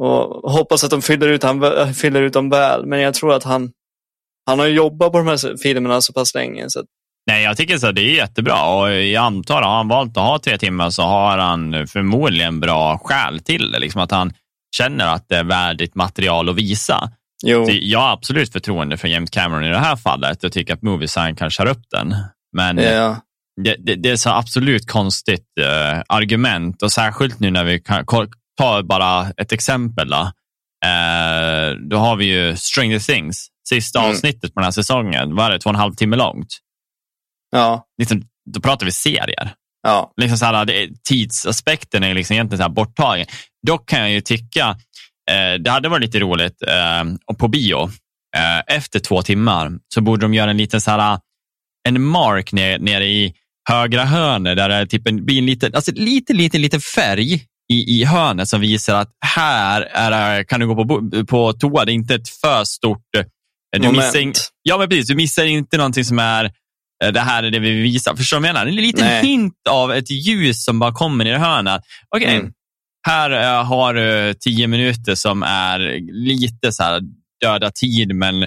och 0.00 0.52
hoppas 0.52 0.84
att 0.84 0.90
de 0.90 1.02
fyller 1.02 1.28
ut, 1.28 1.42
han, 1.42 1.94
fyller 1.94 2.22
ut 2.22 2.32
dem 2.32 2.50
väl, 2.50 2.86
men 2.86 3.00
jag 3.00 3.14
tror 3.14 3.34
att 3.34 3.44
han, 3.44 3.70
han 4.46 4.58
har 4.58 4.66
jobbat 4.66 5.12
på 5.12 5.18
de 5.18 5.26
här 5.26 5.62
filmerna 5.62 6.00
så 6.00 6.12
pass 6.12 6.34
länge 6.34 6.64
så 6.68 6.84
Nej, 7.26 7.42
jag 7.44 7.56
tycker 7.56 7.78
så 7.78 7.92
det 7.92 8.00
är 8.00 8.14
jättebra 8.14 8.64
och 8.64 8.92
jag 8.92 9.24
antar 9.24 9.58
att 9.58 9.64
har 9.64 9.76
han 9.76 9.88
valt 9.88 10.16
att 10.16 10.22
ha 10.22 10.38
tre 10.38 10.58
timmar 10.58 10.90
så 10.90 11.02
har 11.02 11.38
han 11.38 11.86
förmodligen 11.86 12.60
bra 12.60 12.98
skäl 12.98 13.40
till 13.40 13.72
det. 13.72 13.78
Liksom 13.78 14.00
att 14.00 14.10
han 14.10 14.32
känner 14.76 15.14
att 15.14 15.28
det 15.28 15.36
är 15.36 15.44
värdigt 15.44 15.94
material 15.94 16.48
att 16.48 16.56
visa. 16.56 17.10
Jo. 17.42 17.66
Så 17.66 17.72
jag 17.74 17.98
har 18.00 18.12
absolut 18.12 18.52
förtroende 18.52 18.96
för 18.96 19.08
James 19.08 19.30
Cameron 19.30 19.64
i 19.64 19.68
det 19.68 19.78
här 19.78 19.96
fallet 19.96 20.44
och 20.44 20.52
tycker 20.52 20.74
att 20.74 20.82
Moviesign 20.82 21.36
kan 21.36 21.50
köra 21.50 21.70
upp 21.70 21.82
den. 21.90 22.14
Men 22.56 22.78
Ja. 22.78 23.16
det, 23.64 23.76
det, 23.78 23.94
det 23.94 24.10
är 24.10 24.16
så 24.16 24.30
absolut 24.30 24.90
konstigt 24.90 25.46
eh, 25.60 26.02
argument 26.08 26.82
och 26.82 26.92
särskilt 26.92 27.40
nu 27.40 27.50
när 27.50 27.64
vi 27.64 27.80
kan 27.80 28.06
ta 28.58 28.82
bara 28.82 29.30
ett 29.36 29.52
exempel. 29.52 30.10
Då. 30.10 30.20
Eh, 30.86 31.76
då 31.90 31.96
har 31.96 32.16
vi 32.16 32.24
ju 32.24 32.56
Stranger 32.56 32.98
Things, 32.98 33.46
sista 33.68 33.98
Mm. 33.98 34.10
avsnittet 34.10 34.54
på 34.54 34.60
den 34.60 34.64
här 34.64 34.70
säsongen. 34.70 35.34
Vad 35.36 35.46
är 35.46 35.50
det, 35.50 35.58
två 35.58 35.70
och 35.70 35.74
en 35.74 35.80
halv 35.80 35.94
timme 35.94 36.16
långt? 36.16 36.48
Ja. 37.50 37.86
Liksom, 37.98 38.22
då 38.50 38.60
pratar 38.60 38.86
vi 38.86 38.92
serier. 38.92 39.54
Ja. 39.82 40.12
Liksom 40.16 40.38
så 40.38 40.44
här, 40.44 40.64
det, 40.64 40.88
tidsaspekten 41.08 42.04
är 42.04 42.14
liksom 42.14 42.34
egentligen 42.34 42.64
så 42.64 42.70
borttagen. 42.70 43.26
Dock 43.66 43.88
kan 43.88 44.00
jag 44.00 44.10
ju 44.10 44.20
tycka, 44.20 44.68
eh, 44.68 44.76
det 45.60 45.70
hade 45.70 45.88
varit 45.88 46.02
lite 46.04 46.20
roligt, 46.20 46.62
eh, 46.68 47.04
och 47.26 47.38
på 47.38 47.48
bio, 47.48 47.82
eh, 48.36 48.76
efter 48.76 48.98
två 48.98 49.22
timmar 49.22 49.70
så 49.94 50.00
borde 50.00 50.20
de 50.24 50.34
göra 50.34 50.50
en 50.50 50.56
liten 50.56 50.80
så 50.80 50.90
här, 50.90 51.18
en 51.88 52.02
mark 52.02 52.52
nere, 52.52 52.78
nere 52.78 53.04
i 53.06 53.34
högra 53.68 54.04
hörnet 54.04 54.56
där 54.56 54.68
det 54.68 54.86
typ 54.86 55.08
en, 55.08 55.24
blir 55.24 55.38
en 55.38 55.46
liten, 55.46 55.74
alltså 55.74 55.92
lite, 55.94 56.32
lite, 56.32 56.58
lite 56.58 56.80
färg 56.80 57.34
i, 57.72 58.00
i 58.00 58.04
hörnet 58.04 58.48
som 58.48 58.60
visar 58.60 58.94
att 58.94 59.08
här 59.26 59.80
är, 59.82 60.44
kan 60.44 60.60
du 60.60 60.66
gå 60.66 60.86
på, 60.86 61.24
på 61.26 61.52
toa. 61.52 61.84
Det 61.84 61.92
är 61.92 61.94
inte 61.94 62.14
ett 62.14 62.28
för 62.28 62.64
stort... 62.64 62.98
eh, 63.16 63.24
Du 63.72 63.78
Moment. 63.78 63.96
missar, 63.96 64.18
in- 64.20 64.32
ja, 64.62 64.78
men 64.78 64.88
precis. 64.88 65.08
Du 65.08 65.14
missar 65.14 65.44
inte 65.44 65.76
någonting 65.76 66.04
som 66.04 66.18
är 66.18 66.44
eh, 67.04 67.12
det 67.12 67.20
här 67.20 67.42
är 67.42 67.50
det 67.50 67.58
vi 67.58 67.70
visar. 67.82 68.16
Förstår 68.16 68.36
du 68.36 68.40
vad 68.40 68.48
jag 68.48 68.54
menar? 68.54 68.66
En 68.66 68.76
liten 68.76 69.04
Nej. 69.06 69.22
hint 69.26 69.54
av 69.70 69.92
ett 69.92 70.10
ljus 70.10 70.64
som 70.64 70.78
bara 70.78 70.92
kommer 70.92 71.24
i 71.26 71.32
hörnet. 71.34 71.82
Okej, 72.16 72.36
Mm. 72.36 72.52
Här 73.06 73.30
eh, 73.30 73.64
har 73.64 73.94
du 73.94 74.34
tio 74.34 74.66
minuter 74.66 75.14
som 75.14 75.42
är 75.42 75.78
lite 76.12 76.72
så 76.72 76.82
här 76.82 77.00
döda 77.44 77.70
tid, 77.70 78.14
men 78.14 78.40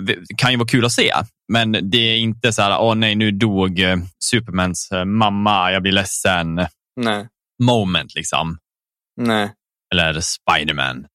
det 0.00 0.16
kan 0.36 0.50
ju 0.50 0.56
vara 0.56 0.68
kul 0.68 0.84
att 0.84 0.92
se. 0.92 1.12
Men 1.52 1.72
det 1.90 1.98
är 1.98 2.16
inte 2.16 2.52
så 2.52 2.62
här, 2.62 2.80
åh 2.80 2.94
nej, 2.94 3.14
nu 3.14 3.30
dog 3.30 3.80
eh, 3.80 3.96
Supermans 4.24 4.92
eh, 4.92 5.04
mamma, 5.04 5.72
jag 5.72 5.82
blir 5.82 5.92
ledsen. 5.92 6.54
Nej. 7.00 7.28
Moment 7.62 8.14
liksom. 8.14 8.58
Nej. 9.20 9.52
Eller 9.94 10.20
Spiderman. 10.20 11.06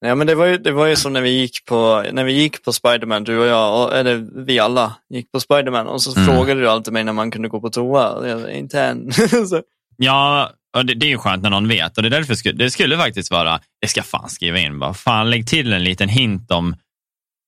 Ja, 0.00 0.14
men 0.14 0.26
det 0.26 0.34
var 0.34 0.46
ju, 0.46 0.58
det 0.58 0.72
var 0.72 0.86
ju 0.86 0.96
som 0.96 1.12
när 1.12 1.20
vi 1.20 1.30
gick 1.30 1.64
på, 1.64 2.04
när 2.12 2.24
vi 2.24 2.32
gick 2.32 2.64
på 2.64 2.72
Spiderman, 2.72 3.24
du 3.24 3.38
och 3.38 3.46
jag, 3.46 3.82
och, 3.84 3.96
eller 3.96 4.44
vi 4.46 4.58
alla 4.58 4.96
gick 5.14 5.32
på 5.32 5.40
Spiderman 5.40 5.86
och 5.86 6.02
så 6.02 6.20
Mm. 6.20 6.34
frågade 6.34 6.60
du 6.60 6.68
alltid 6.68 6.92
mig 6.92 7.04
när 7.04 7.12
man 7.12 7.30
kunde 7.30 7.48
gå 7.48 7.60
på 7.60 7.70
toa. 7.70 8.28
Jag, 8.28 8.52
inte 8.52 8.82
än. 8.82 9.10
Ja, 9.96 10.50
och 10.76 10.86
det, 10.86 10.94
det 10.94 11.06
är 11.06 11.10
ju 11.10 11.18
skönt 11.18 11.42
när 11.42 11.50
någon 11.50 11.68
vet. 11.68 11.96
Och 11.96 12.02
det, 12.02 12.08
är 12.08 12.10
därför 12.10 12.34
skulle, 12.34 12.54
det 12.64 12.70
skulle 12.70 12.96
faktiskt 12.96 13.30
vara, 13.30 13.60
det 13.80 13.88
ska 13.88 14.02
fan 14.02 14.28
skriva 14.28 14.58
in, 14.58 14.78
bara, 14.78 14.94
fan 14.94 15.30
lägg 15.30 15.46
till 15.46 15.72
en 15.72 15.84
liten 15.84 16.08
hint 16.08 16.50
om 16.50 16.76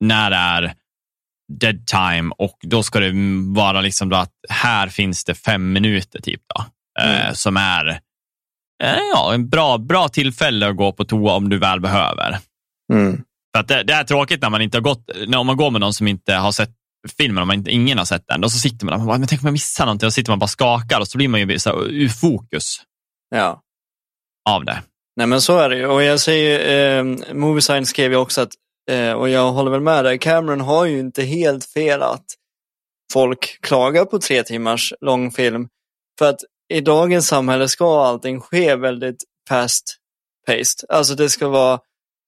när 0.05 0.31
det 0.31 0.37
är 0.37 0.75
dead 1.61 1.87
time 1.87 2.35
och 2.39 2.59
då 2.63 2.83
ska 2.83 3.01
det 3.01 3.13
vara 3.55 3.81
liksom 3.81 4.13
att 4.13 4.33
här 4.49 4.89
finns 4.89 5.25
det 5.25 5.35
fem 5.35 5.73
minuter 5.73 6.21
typ 6.21 6.41
då, 6.55 6.65
eh, 7.03 7.21
Mm. 7.21 7.35
som 7.35 7.57
är 7.57 7.87
eh, 8.85 8.99
ja, 9.15 9.35
en 9.35 9.49
bra, 9.49 9.79
bra 9.79 10.09
tillfälle 10.09 10.69
att 10.69 10.77
gå 10.77 10.93
på 10.93 11.05
toa 11.05 11.33
om 11.33 11.49
du 11.49 11.59
väl 11.59 11.81
behöver. 11.81 12.39
mm. 12.93 13.23
För 13.57 13.63
det, 13.63 13.83
det 13.83 13.93
är 13.93 14.05
tråkigt 14.05 14.43
när 14.43 14.51
man 14.51 14.63
inte 14.63 14.77
har 14.77 14.83
gått, 14.83 15.11
när 15.27 15.45
man 15.45 15.57
går 15.57 15.71
med 15.71 15.81
någon 15.81 15.95
som 15.95 16.09
inte 16.09 16.35
har 16.35 16.53
sett 16.53 16.71
filmen, 17.19 17.43
om 17.43 17.49
man 17.49 17.57
inte, 17.57 17.71
ingen 17.71 17.99
har 17.99 18.05
sett 18.05 18.27
den, 18.27 18.45
och 18.45 18.53
så 18.53 18.59
sitter 18.59 18.87
man 18.87 18.93
där 18.93 19.01
och 19.01 19.07
bara, 19.07 19.19
men 19.19 19.29
tänk 19.29 19.43
om 19.43 19.47
jag 19.47 19.53
missar 19.53 19.87
någonting, 19.87 20.07
och 20.07 20.13
så 20.13 20.15
sitter 20.15 20.33
man 20.33 20.39
bara 20.39 20.45
och 20.45 20.51
skakar 20.51 21.01
och 21.01 21.09
så 21.09 21.19
blir 21.19 21.29
man 21.29 21.41
ju 21.41 21.59
så 21.59 21.71
här, 21.71 21.89
ur 21.91 22.09
fokus 22.09 22.77
Ja. 23.31 23.63
av 24.51 24.65
det. 24.65 24.83
Nej 25.17 25.27
men 25.27 25.41
så 25.41 25.59
är 25.59 25.69
det 25.69 25.77
ju. 25.77 25.87
Och 25.87 26.03
jag 26.03 26.21
säger, 26.21 26.99
eh, 26.99 27.05
Moviesign 27.35 27.87
skrev 27.87 28.11
ju 28.11 28.17
också 28.17 28.41
att, 28.41 28.53
eh, 28.91 29.13
och 29.13 29.29
jag 29.29 29.53
håller 29.53 29.71
väl 29.71 29.81
med 29.81 30.05
dig, 30.05 30.19
Cameron 30.19 30.61
har 30.61 30.85
ju 30.85 30.99
inte 30.99 31.23
helt 31.23 31.65
fel 31.65 32.03
att 32.03 32.25
folk 33.13 33.59
klagar 33.63 34.05
på 34.05 34.19
tre 34.19 34.43
timmars 34.43 34.95
långfilm. 35.01 35.69
För 36.19 36.31
att 36.31 36.41
i 36.75 36.81
dagens 36.81 37.27
samhälle 37.27 37.69
ska 37.69 38.05
allting 38.05 38.41
ske 38.41 38.77
väldigt 38.77 39.25
fast 39.49 39.97
paced. 40.47 40.89
Alltså 40.89 41.15
det 41.15 41.29
ska 41.31 41.49
vara, 41.49 41.81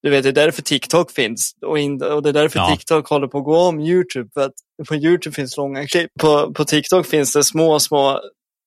du 0.03 0.11
vet 0.11 0.23
det 0.23 0.29
är 0.29 0.33
därför 0.33 0.63
TikTok 0.63 1.11
finns 1.11 1.55
och, 1.67 1.79
in, 1.79 2.03
och 2.03 2.23
det 2.23 2.29
är 2.29 2.33
därför 2.33 2.59
Ja. 2.59 2.71
TikTok 2.77 3.09
håller 3.09 3.27
på 3.27 3.39
att 3.39 3.45
gå 3.45 3.59
om 3.59 3.81
YouTube. 3.81 4.31
För 4.35 4.41
att 4.41 4.55
på 4.89 4.95
YouTube 4.95 5.35
finns 5.35 5.57
långa 5.57 5.87
klipp. 5.87 6.11
På, 6.21 6.55
på 6.55 6.65
TikTok 6.65 7.07
finns 7.07 7.33
det 7.33 7.45
små, 7.45 7.81
små 7.81 8.21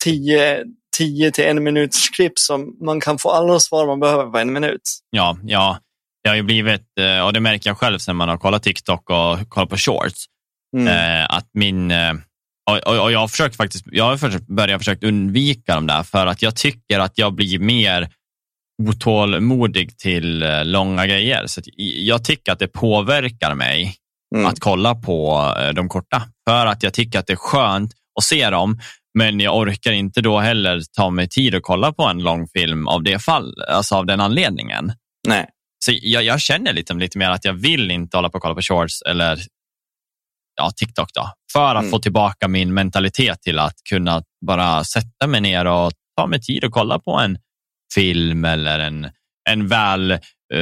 10 0.04 0.64
10 0.98 1.32
till 1.32 1.44
en 1.46 1.64
minuts 1.64 2.10
klipp 2.10 2.40
som 2.40 2.78
man 2.86 3.02
kan 3.02 3.18
få 3.20 3.30
alla 3.32 3.60
svar 3.60 3.88
man 3.88 4.00
behöver 4.00 4.26
på 4.32 4.38
en 4.38 4.54
minut. 4.54 4.82
Ja, 5.10 5.38
ja, 5.44 5.78
det 6.24 6.30
har 6.30 6.36
ju 6.36 6.44
blivit, 6.44 6.82
eh, 7.00 7.26
och 7.26 7.34
det 7.34 7.40
märker 7.40 7.70
jag 7.70 7.78
själv 7.78 7.98
sen 8.00 8.16
man 8.16 8.30
har 8.30 8.38
kollat 8.38 8.64
TikTok 8.64 9.10
och 9.10 9.50
kollat 9.50 9.70
på 9.70 9.78
shorts, 9.78 10.26
Mm. 10.76 10.88
eh, 10.88 11.26
att 11.30 11.48
min, 11.54 11.92
eh, 11.92 12.14
och, 12.86 13.12
jag 13.12 13.20
har 13.20 13.28
försökt 13.28 13.56
faktiskt, 13.56 13.86
jag 13.92 14.04
har 14.04 14.54
börjat 14.54 14.82
försökt 14.82 15.04
undvika 15.04 15.76
dem 15.76 15.88
där 15.88 16.04
för 16.04 16.28
att 16.28 16.42
jag 16.42 16.56
tycker 16.56 17.00
att 17.00 17.18
jag 17.18 17.34
blir 17.34 17.60
mer 17.60 18.10
otålmodig 18.90 19.98
till 19.98 20.44
eh, 20.44 20.66
långa 20.66 21.08
grejer. 21.08 21.48
Så 21.48 21.62
jag 21.78 22.24
tycker 22.24 22.52
att 22.52 22.60
det 22.60 22.68
påverkar 22.68 23.56
mig 23.56 23.96
Mm. 24.36 24.46
att 24.46 24.60
kolla 24.60 24.96
på 24.96 25.54
eh, 25.60 25.70
de 25.74 25.90
korta. 25.90 26.22
För 26.50 26.66
att 26.66 26.84
jag 26.84 26.94
tycker 26.94 27.20
att 27.20 27.28
det 27.28 27.34
är 27.34 27.38
skönt 27.38 27.92
att 28.20 28.24
se 28.24 28.50
dem, 28.50 28.80
men 29.14 29.40
jag 29.40 29.58
orkar 29.58 29.92
inte 29.92 30.22
då 30.22 30.40
heller 30.40 30.82
ta 30.98 31.10
mig 31.10 31.30
tid 31.30 31.56
att 31.56 31.64
kolla 31.64 31.92
på 31.94 32.04
en 32.04 32.24
lång 32.24 32.48
film 32.48 32.88
av 32.88 33.04
det 33.04 33.20
fall, 33.20 33.54
alltså 33.68 33.96
av 33.96 34.06
den 34.06 34.20
anledningen. 34.22 34.94
Nej. 35.28 35.50
Så 35.86 35.92
jag, 36.02 36.24
jag 36.24 36.42
känner 36.42 36.74
lite, 36.74 36.94
lite 36.94 37.18
mer 37.18 37.30
att 37.30 37.46
jag 37.46 37.54
vill 37.54 37.92
inte 37.92 38.18
hålla 38.18 38.30
på 38.30 38.36
och 38.36 38.42
kolla 38.42 38.56
på 38.56 38.62
shorts 38.62 39.02
eller 39.02 39.40
ja, 40.56 40.72
TikTok 40.76 41.10
då, 41.14 41.30
för 41.54 41.76
att 41.76 41.82
Mm. 41.82 41.92
få 41.92 42.00
tillbaka 42.00 42.48
min 42.48 42.74
mentalitet 42.74 43.42
till 43.42 43.60
att 43.60 43.76
kunna 43.90 44.24
bara 44.48 44.84
sätta 44.84 45.28
mig 45.28 45.42
ner 45.42 45.66
och 45.66 45.92
ta 46.18 46.28
mig 46.28 46.42
tid 46.42 46.64
och 46.64 46.72
kolla 46.72 47.00
på 47.00 47.20
en 47.20 47.38
film 47.96 48.46
eller 48.46 48.80
en, 48.80 49.10
en 49.50 49.68
väl, 49.68 50.12
eh, 50.12 50.60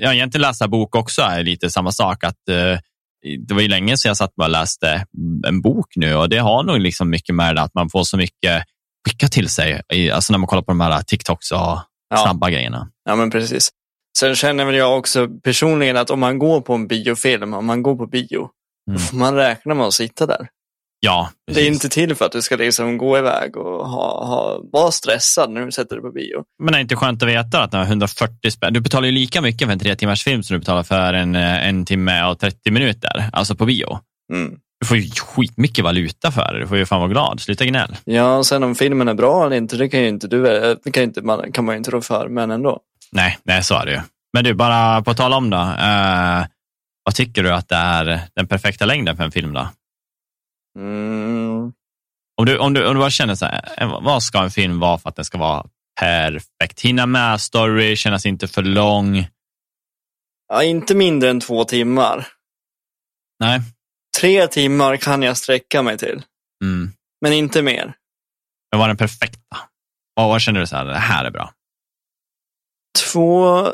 ja 0.00 0.14
egentligen 0.14 0.42
läsa 0.42 0.68
bok 0.68 0.94
också 0.96 1.22
är 1.22 1.42
lite 1.44 1.70
samma 1.70 1.92
sak. 1.92 2.24
att 2.24 2.48
eh, 2.48 2.78
Det 3.48 3.54
var 3.54 3.60
ju 3.60 3.68
länge 3.68 3.96
sedan 3.96 4.08
jag 4.10 4.16
satt 4.16 4.32
och 4.36 4.50
läste 4.50 5.06
en 5.46 5.60
bok 5.62 5.86
nu 5.96 6.14
och 6.14 6.28
det 6.28 6.38
har 6.38 6.62
nog 6.64 6.78
liksom 6.80 7.10
mycket 7.10 7.34
med 7.34 7.56
det 7.56 7.62
att 7.62 7.74
man 7.74 7.90
får 7.90 8.04
så 8.04 8.16
mycket 8.16 8.64
skicka 9.08 9.28
till 9.28 9.48
sig, 9.48 9.80
alltså 10.12 10.32
när 10.32 10.38
man 10.38 10.46
kollar 10.46 10.62
på 10.62 10.70
de 10.70 10.80
här 10.80 11.02
TikToks 11.02 11.50
och 11.50 11.58
Ja. 11.58 12.16
snabba 12.22 12.50
grejerna. 12.50 12.88
Ja, 13.04 13.16
men 13.16 13.30
precis. 13.30 13.70
Sen 14.18 14.34
känner 14.34 14.64
väl 14.64 14.74
jag 14.74 14.98
också 14.98 15.28
personligen 15.44 15.96
att 15.96 16.10
om 16.10 16.20
man 16.20 16.38
går 16.38 16.60
på 16.60 16.74
en 16.74 16.86
biofilm, 16.86 17.54
om 17.54 17.66
man 17.66 17.82
går 17.82 17.96
på 17.96 18.06
bio, 18.06 18.48
Mm. 18.88 18.98
då 18.98 18.98
får 18.98 19.16
man 19.16 19.34
räkna 19.34 19.74
med 19.74 19.86
att 19.86 19.94
sitta 19.94 20.26
där. 20.26 20.48
Ja, 21.00 21.30
Det 21.52 21.60
är 21.60 21.66
inte 21.66 21.88
till 21.88 22.14
för 22.14 22.24
att 22.24 22.32
du 22.32 22.42
ska 22.42 22.56
liksom 22.56 22.98
gå 22.98 23.18
iväg 23.18 23.56
och 23.56 23.88
ha, 23.88 24.26
ha, 24.26 24.60
vara 24.72 24.90
stressad 24.90 25.50
när 25.50 25.66
du 25.66 25.72
sätter 25.72 25.96
dig 25.96 26.02
på 26.02 26.10
bio. 26.10 26.44
Men 26.62 26.72
det 26.72 26.78
är 26.78 26.80
inte 26.80 26.96
skönt 26.96 27.22
att 27.22 27.28
veta 27.28 27.62
att 27.62 27.70
det 27.70 27.78
är 27.78 27.82
140 27.82 28.50
spänn. 28.50 28.72
Du 28.72 28.80
betalar 28.80 29.06
ju 29.06 29.12
lika 29.12 29.40
mycket 29.40 29.66
för 29.66 29.72
en 29.72 29.78
tre 29.78 29.96
timmars 29.96 30.24
film 30.24 30.42
som 30.42 30.54
du 30.54 30.58
betalar 30.58 30.82
för 30.82 31.14
en, 31.14 31.34
eh, 31.34 31.68
en 31.68 31.84
timme 31.84 32.24
och 32.24 32.38
30 32.38 32.70
minuter, 32.70 33.30
alltså 33.32 33.54
på 33.54 33.64
bio. 33.64 33.98
Mm. 34.32 34.56
Du 34.80 34.86
får 34.86 34.96
ju 34.96 35.10
skitmycket 35.10 35.84
valuta 35.84 36.30
för 36.30 36.52
det. 36.52 36.60
Du 36.60 36.66
får 36.66 36.76
ju 36.76 36.86
fan 36.86 37.00
vara 37.00 37.10
glad. 37.10 37.40
Sluta 37.40 37.64
gnäll. 37.64 37.96
Ja, 38.04 38.36
och 38.36 38.46
sen 38.46 38.62
om 38.62 38.74
filmen 38.74 39.08
är 39.08 39.14
bra 39.14 39.46
eller 39.46 39.56
inte, 39.56 39.76
det 39.76 39.88
kan 39.88 40.00
ju 40.00 40.08
inte 40.08 40.28
du, 40.28 40.42
det 40.84 40.90
kan, 40.90 41.02
inte, 41.02 41.22
man, 41.22 41.52
kan 41.52 41.64
man 41.64 41.74
ju 41.74 41.78
inte 41.78 41.90
rå 41.90 42.00
för, 42.00 42.28
men 42.28 42.50
ändå. 42.50 42.80
Nej, 43.12 43.38
nej, 43.42 43.64
så 43.64 43.74
är 43.74 43.86
det 43.86 43.92
ju. 43.92 44.00
Men 44.32 44.44
du, 44.44 44.54
bara 44.54 45.02
på 45.02 45.14
tal 45.14 45.32
om 45.32 45.50
då. 45.50 45.56
Eh, 45.56 46.44
vad 47.04 47.14
tycker 47.14 47.42
du 47.42 47.52
att 47.52 47.68
det 47.68 47.76
är 47.76 48.20
den 48.36 48.46
perfekta 48.46 48.86
längden 48.86 49.16
för 49.16 49.24
en 49.24 49.32
film 49.32 49.52
då? 49.52 49.68
Mm. 50.78 51.72
Om 52.36 52.46
du, 52.46 52.58
om 52.58 52.74
du, 52.74 52.86
om 52.86 52.94
du 52.94 53.00
bara 53.00 53.10
känner 53.10 53.34
så 53.34 53.44
här, 53.46 53.74
eh, 53.78 54.00
vad 54.02 54.22
ska 54.22 54.42
en 54.42 54.50
film 54.50 54.80
vara 54.80 54.98
för 54.98 55.08
att 55.08 55.16
den 55.16 55.24
ska 55.24 55.38
vara 55.38 55.66
perfekt? 56.00 56.80
Hinna 56.80 57.06
med 57.06 57.40
story, 57.40 57.96
kännas 57.96 58.26
inte 58.26 58.48
för 58.48 58.62
lång. 58.62 59.28
Ja, 60.48 60.62
inte 60.62 60.94
mindre 60.94 61.30
än 61.30 61.40
två 61.40 61.64
timmar. 61.64 62.26
Nej. 63.40 63.60
Tre 64.20 64.46
timmar 64.46 64.96
kan 64.96 65.22
jag 65.22 65.36
sträcka 65.36 65.82
mig 65.82 65.98
till, 65.98 66.22
Mm. 66.64 66.92
men 67.20 67.32
inte 67.32 67.62
mer. 67.62 67.94
Men 68.72 68.78
vad 68.78 68.82
är 68.82 68.88
den 68.88 68.96
perfekta? 68.96 69.56
Vad, 70.14 70.28
vad 70.28 70.40
känner 70.40 70.60
du 70.60 70.66
så 70.66 70.76
här, 70.76 70.84
det 70.84 70.98
här 70.98 71.24
är 71.24 71.30
bra? 71.30 71.52
Två, 73.12 73.66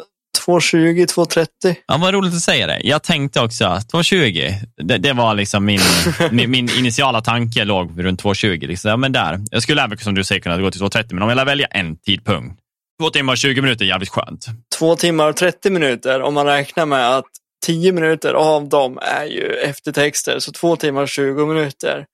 2.20, 0.58 1.06
2.30. 1.06 1.76
Ja, 1.86 1.98
vad 1.98 2.14
roligt 2.14 2.34
att 2.34 2.40
säga 2.40 2.66
det. 2.66 2.80
Jag 2.84 3.02
tänkte 3.02 3.40
också 3.40 3.64
2,20. 3.64 4.54
Det, 4.76 4.98
det 4.98 5.12
var 5.12 5.34
liksom 5.34 5.64
min, 5.64 5.80
min, 6.30 6.50
min 6.50 6.68
initiala 6.78 7.20
tanke 7.20 7.64
låg 7.64 8.04
runt 8.04 8.22
2,20. 8.22 8.66
Liksom. 8.66 8.90
Ja, 8.90 8.96
men 8.96 9.12
där. 9.12 9.40
Jag 9.50 9.62
skulle 9.62 9.82
även 9.82 9.98
som 9.98 10.14
du 10.14 10.24
säger 10.24 10.40
kunna 10.40 10.58
gå 10.58 10.70
till 10.70 10.80
2,30, 10.80 11.14
men 11.14 11.22
om 11.22 11.28
jag 11.28 11.36
lär 11.36 11.44
välja 11.44 11.66
en 11.66 11.96
tidpunkt. 11.96 12.60
Två 13.00 13.10
timmar 13.10 13.32
och 13.32 13.38
20 13.38 13.62
minuter 13.62 13.84
är 13.84 13.88
jävligt 13.88 14.08
skönt. 14.08 14.46
Två 14.78 14.96
timmar 14.96 15.28
och 15.28 15.36
30 15.36 15.70
minuter 15.70 16.22
om 16.22 16.34
man 16.34 16.46
räknar 16.46 16.86
med 16.86 17.16
att 17.16 17.26
10 17.66 17.92
minuter 17.92 18.34
av 18.34 18.68
dem 18.68 18.98
är 19.02 19.24
ju 19.24 19.46
eftertexter. 19.46 20.38
Så 20.38 20.52
två 20.52 20.76
timmar 20.76 21.02
och 21.02 21.08
20 21.08 21.46
minuter 21.46 22.06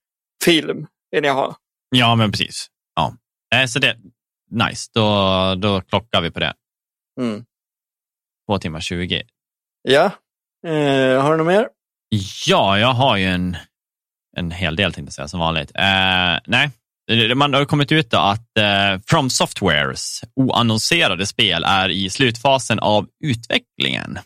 film 0.44 0.86
vill 1.10 1.24
jag 1.24 1.34
ha. 1.34 1.56
Ja, 1.90 2.14
men 2.14 2.30
precis. 2.30 2.66
Ja. 2.96 3.14
Eh, 3.54 3.66
så 3.66 3.78
det, 3.78 3.96
nice, 4.50 4.90
då, 4.94 5.54
då 5.54 5.80
klockar 5.80 6.20
vi 6.20 6.30
på 6.30 6.40
det. 6.40 6.52
Mm. 7.20 7.44
Två 8.46 8.58
timmar 8.58 8.80
20. 8.80 9.22
Ja, 9.82 10.04
eh, 10.66 11.22
har 11.22 11.30
du 11.30 11.36
något 11.36 11.46
mer? 11.46 11.68
Ja, 12.46 12.78
jag 12.78 12.92
har 12.92 13.16
ju 13.16 13.26
en, 13.26 13.56
en 14.36 14.50
hel 14.50 14.76
del 14.76 14.92
tänkte 14.92 15.08
jag 15.08 15.14
säga, 15.14 15.28
som 15.28 15.40
vanligt. 15.40 15.72
Eh, 15.74 16.38
nej, 16.46 16.70
man 17.34 17.54
har 17.54 17.64
kommit 17.64 17.92
ut 17.92 18.14
att 18.14 18.58
eh, 18.58 19.00
From 19.06 19.30
Softwares 19.30 20.24
oannonserade 20.36 21.26
spel 21.26 21.64
är 21.64 21.88
i 21.88 22.10
slutfasen 22.10 22.78
av 22.78 23.06
utvecklingen. 23.24 24.18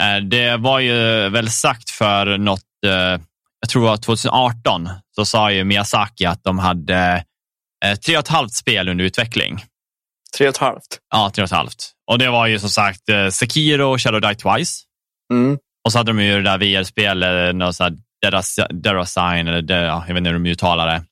Eh, 0.00 0.16
det 0.22 0.56
var 0.56 0.80
ju 0.80 1.28
väl 1.28 1.50
sagt 1.50 1.90
för 1.90 2.38
något, 2.38 2.62
eh, 2.86 3.20
jag 3.60 3.68
tror 3.68 3.82
det 3.82 3.88
var 3.88 3.96
2018, 3.96 4.88
så 5.16 5.24
sa 5.24 5.52
ju 5.52 5.64
Miyazaki 5.64 6.24
att 6.24 6.44
de 6.44 6.58
hade 6.58 7.24
eh, 7.84 7.94
tre 7.94 8.16
och 8.16 8.22
ett 8.22 8.28
halvt 8.28 8.54
spel 8.54 8.88
under 8.88 9.04
utveckling. 9.04 9.64
Tre 10.36 10.48
och 10.48 10.54
ett 10.54 10.60
halvt? 10.60 10.98
Ja, 11.10 11.30
tre 11.34 11.42
och 11.42 11.46
ett 11.46 11.56
halvt. 11.56 11.92
Och 12.10 12.18
det 12.18 12.30
var 12.30 12.46
ju 12.46 12.58
som 12.58 12.70
sagt 12.70 13.08
eh, 13.08 13.28
Sekiro, 13.28 13.98
Shadow 13.98 14.20
Die 14.20 14.34
Twice. 14.34 14.82
Mm. 15.32 15.58
Och 15.84 15.92
så 15.92 15.98
hade 15.98 16.10
de 16.12 16.22
ju 16.24 16.36
det 16.36 16.42
där 16.42 17.52
något 17.52 17.76
sånt 17.76 18.00
Derasign, 18.82 19.48
eller 19.48 19.62
det, 19.62 19.74
ja, 19.74 20.04
jag 20.06 20.14
vet 20.14 20.18
inte 20.20 20.30
hur 20.30 20.38
de 20.38 20.50
uttalar 20.50 20.86
det. 20.86 21.04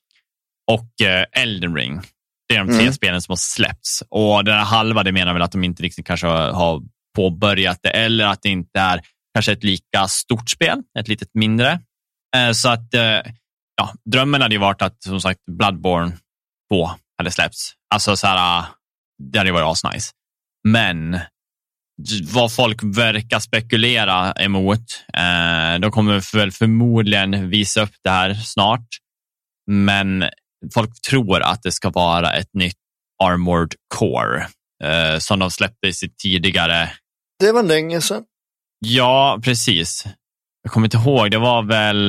Och 0.71 1.07
eh, 1.07 1.25
Elden 1.31 1.75
Ring. 1.75 2.01
Det 2.49 2.55
är 2.55 2.59
de 2.59 2.67
tre 2.67 2.81
Mm. 2.81 2.93
spelen 2.93 3.21
som 3.21 3.31
har 3.31 3.37
släppts. 3.37 4.03
Och 4.09 4.43
den 4.43 4.53
här 4.57 4.65
halva, 4.65 5.03
det 5.03 5.11
menar 5.11 5.33
väl 5.33 5.41
att 5.41 5.51
de 5.51 5.63
inte 5.63 5.83
riktigt 5.83 6.07
kanske 6.07 6.27
har- 6.27 6.81
påbörjat 7.15 7.79
det, 7.83 7.89
eller 7.89 8.25
att 8.25 8.41
det 8.41 8.49
inte 8.49 8.79
är 8.79 9.01
kanske 9.33 9.51
ett 9.51 9.63
lika 9.63 10.07
stort 10.07 10.49
spel, 10.49 10.81
ett 10.99 11.07
litet 11.07 11.29
mindre. 11.33 11.79
Eh, 12.35 12.51
så 12.51 12.69
att, 12.69 12.93
eh, 12.93 13.01
ja, 13.77 13.93
drömmen 14.11 14.41
hade 14.41 14.55
ju 14.55 14.59
varit 14.61 14.81
att, 14.81 15.03
som 15.03 15.21
sagt, 15.21 15.39
Bloodborne 15.51 16.11
2 16.71 16.91
hade 17.17 17.31
släppts. 17.31 17.73
Alltså 17.95 18.15
så 18.17 18.27
här, 18.27 18.65
det 19.31 19.37
hade 19.37 19.49
ju 19.49 19.53
varit 19.53 19.65
asnice. 19.85 20.11
Men 20.71 21.19
vad 22.33 22.53
folk 22.53 22.83
verkar 22.83 23.39
spekulera 23.39 24.31
emot. 24.31 25.05
Eh, 25.13 25.79
de 25.79 25.91
kommer 25.91 26.37
väl 26.37 26.51
förmodligen 26.51 27.49
visa 27.49 27.81
upp 27.81 27.95
det 28.03 28.09
här 28.09 28.33
snart. 28.33 28.87
Men 29.71 30.25
folk 30.73 31.01
tror 31.01 31.41
att 31.41 31.63
det 31.63 31.71
ska 31.71 31.89
vara 31.89 32.33
ett 32.33 32.53
nytt 32.53 32.77
Armored 33.23 33.73
Core 33.95 34.47
eh, 34.83 35.19
som 35.19 35.39
de 35.39 35.51
släppte 35.51 35.87
i 35.87 35.93
sitt 35.93 36.17
tidigare. 36.17 36.89
Det 37.39 37.51
var 37.51 37.63
länge 37.63 38.01
sedan. 38.01 38.23
Ja, 38.79 39.39
precis. 39.43 40.05
Jag 40.63 40.71
kommer 40.71 40.87
inte 40.87 40.97
ihåg, 40.97 41.31
det 41.31 41.37
var 41.37 41.63
väl, 41.63 42.07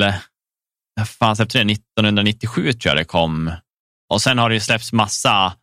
när 0.97 1.05
fan 1.05 1.37
släppte 1.37 1.65
det? 1.65 1.73
1997 1.73 2.73
tror 2.73 2.91
jag 2.91 2.97
det 2.97 3.05
kom. 3.05 3.53
Och 4.13 4.23
sen 4.23 4.39
har 4.39 4.49
det 4.49 4.55
ju 4.55 4.61
släppts 4.61 4.93
massa 4.93 5.57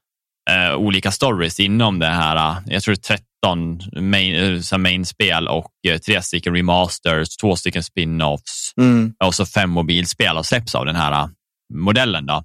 eh, 0.50 0.76
olika 0.76 1.12
stories 1.12 1.60
inom 1.60 2.00
det 2.00 2.08
här. 2.08 2.56
Jag 2.66 2.84
tror 2.84 2.96
det 2.96 3.12
är 3.12 3.18
13 3.18 3.82
main, 4.10 4.62
eh, 4.72 4.78
main-spel 4.78 5.48
och 5.48 5.72
eh, 5.88 5.98
tre 5.98 6.22
stycken 6.22 6.56
remasters, 6.56 7.38
två 7.38 7.56
stycken 7.56 7.84
spin-offs 7.84 8.74
Mm. 8.78 9.14
och 9.24 9.36
så 9.36 9.46
fem 9.46 9.70
mobilspel 9.70 10.36
har 10.36 10.43
släppts 10.43 10.76
av 10.76 10.86
den 10.86 10.96
här 10.96 11.30
modellen. 11.74 12.26
Då. 12.26 12.43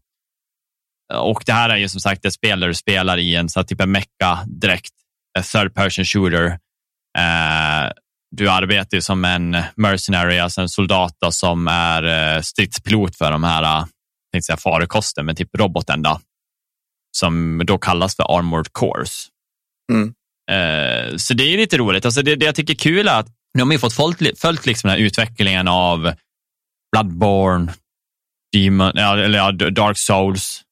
Och 1.15 1.43
det 1.47 1.53
här 1.53 1.71
är 1.71 1.77
ju 1.77 1.89
som 1.89 2.01
sagt 2.01 2.25
ett 2.25 2.33
spel 2.33 2.61
där 2.61 2.69
du 2.69 2.75
spelar 2.75 3.19
i 3.19 3.35
en 3.35 3.49
så 3.49 3.65
typ 3.65 3.81
en 3.81 3.93
mecka 3.93 4.39
direkt, 4.47 4.93
third 5.53 5.75
person 5.75 6.05
shooter. 6.05 6.47
Eh, 7.19 7.91
du 8.37 8.51
arbetar 8.51 8.97
ju 8.97 9.01
som 9.01 9.25
en 9.25 9.57
mercenary, 9.77 10.39
alltså 10.39 10.61
en 10.61 10.69
soldat 10.69 11.17
som 11.31 11.69
är 11.69 12.35
eh, 12.37 12.41
stridspilot 12.41 13.17
för 13.17 13.31
de 13.33 13.45
här 13.45 13.87
tänkte 14.33 14.47
säga 14.47 14.57
farkosten, 14.57 15.27
men 15.27 15.37
typ 15.37 15.59
roboten 15.59 16.03
då, 16.03 16.21
som 17.17 17.63
då 17.67 17.79
kallas 17.79 18.17
för 18.17 18.39
armored 18.39 18.73
cores. 18.73 19.27
Mm. 19.93 20.15
Eh, 20.51 21.17
så 21.17 21.35
det 21.35 21.45
är 21.45 21.57
lite 21.57 21.79
roligt. 21.79 22.05
Alltså 22.05 22.23
det, 22.23 22.37
det 22.37 22.47
jag 22.47 22.55
tycker 22.55 22.75
är 22.75 22.79
kul 22.79 23.09
är 23.09 23.21
att 23.21 23.29
de 23.59 23.69
har 23.69 23.73
ju 23.73 23.79
fått 23.79 23.93
följt, 23.93 24.41
följt 24.41 24.67
liksom 24.67 24.89
den 24.89 24.99
här 24.99 25.07
utvecklingen 25.07 25.69
av 25.69 26.13
Bloodborne, 26.93 27.73
Demon, 28.53 28.99
eller 28.99 29.39
ja, 29.39 29.53
Dark 29.53 29.99
Souls 29.99 30.63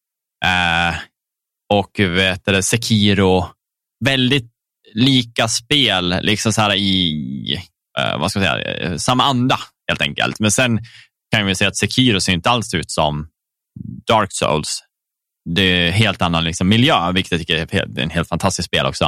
eh, 0.45 0.97
och 1.75 1.91
vet 1.99 2.45
det, 2.45 2.63
Sekiro. 2.63 3.47
Väldigt 4.05 4.51
lika 4.95 5.49
spel, 5.49 6.19
liksom 6.23 6.53
så 6.53 6.61
här 6.61 6.75
i 6.75 7.63
eh, 7.99 8.19
vad 8.19 8.31
ska 8.31 8.41
jag 8.41 8.63
säga, 8.63 8.77
eh, 8.77 8.97
samma 8.97 9.25
anda 9.25 9.59
helt 9.89 10.03
enkelt. 10.03 10.41
Men 10.41 10.51
sen 10.51 10.81
kan 11.35 11.47
vi 11.47 11.55
säga 11.55 11.69
att 11.69 11.77
Sekiro 11.77 12.21
ser 12.21 12.33
inte 12.33 12.51
alls 12.51 12.75
ut 12.75 12.91
som 12.91 13.29
Dark 14.07 14.33
Souls. 14.33 14.83
Det 15.55 15.63
är 15.63 15.91
helt 15.91 16.23
annan 16.23 16.45
liksom, 16.45 16.69
miljö, 16.69 17.13
vilket 17.13 17.33
jag 17.33 17.41
tycker 17.41 17.77
är 17.77 18.01
en 18.01 18.11
helt 18.11 18.29
fantastiskt 18.29 18.67
spel 18.67 18.87
också. 18.87 19.05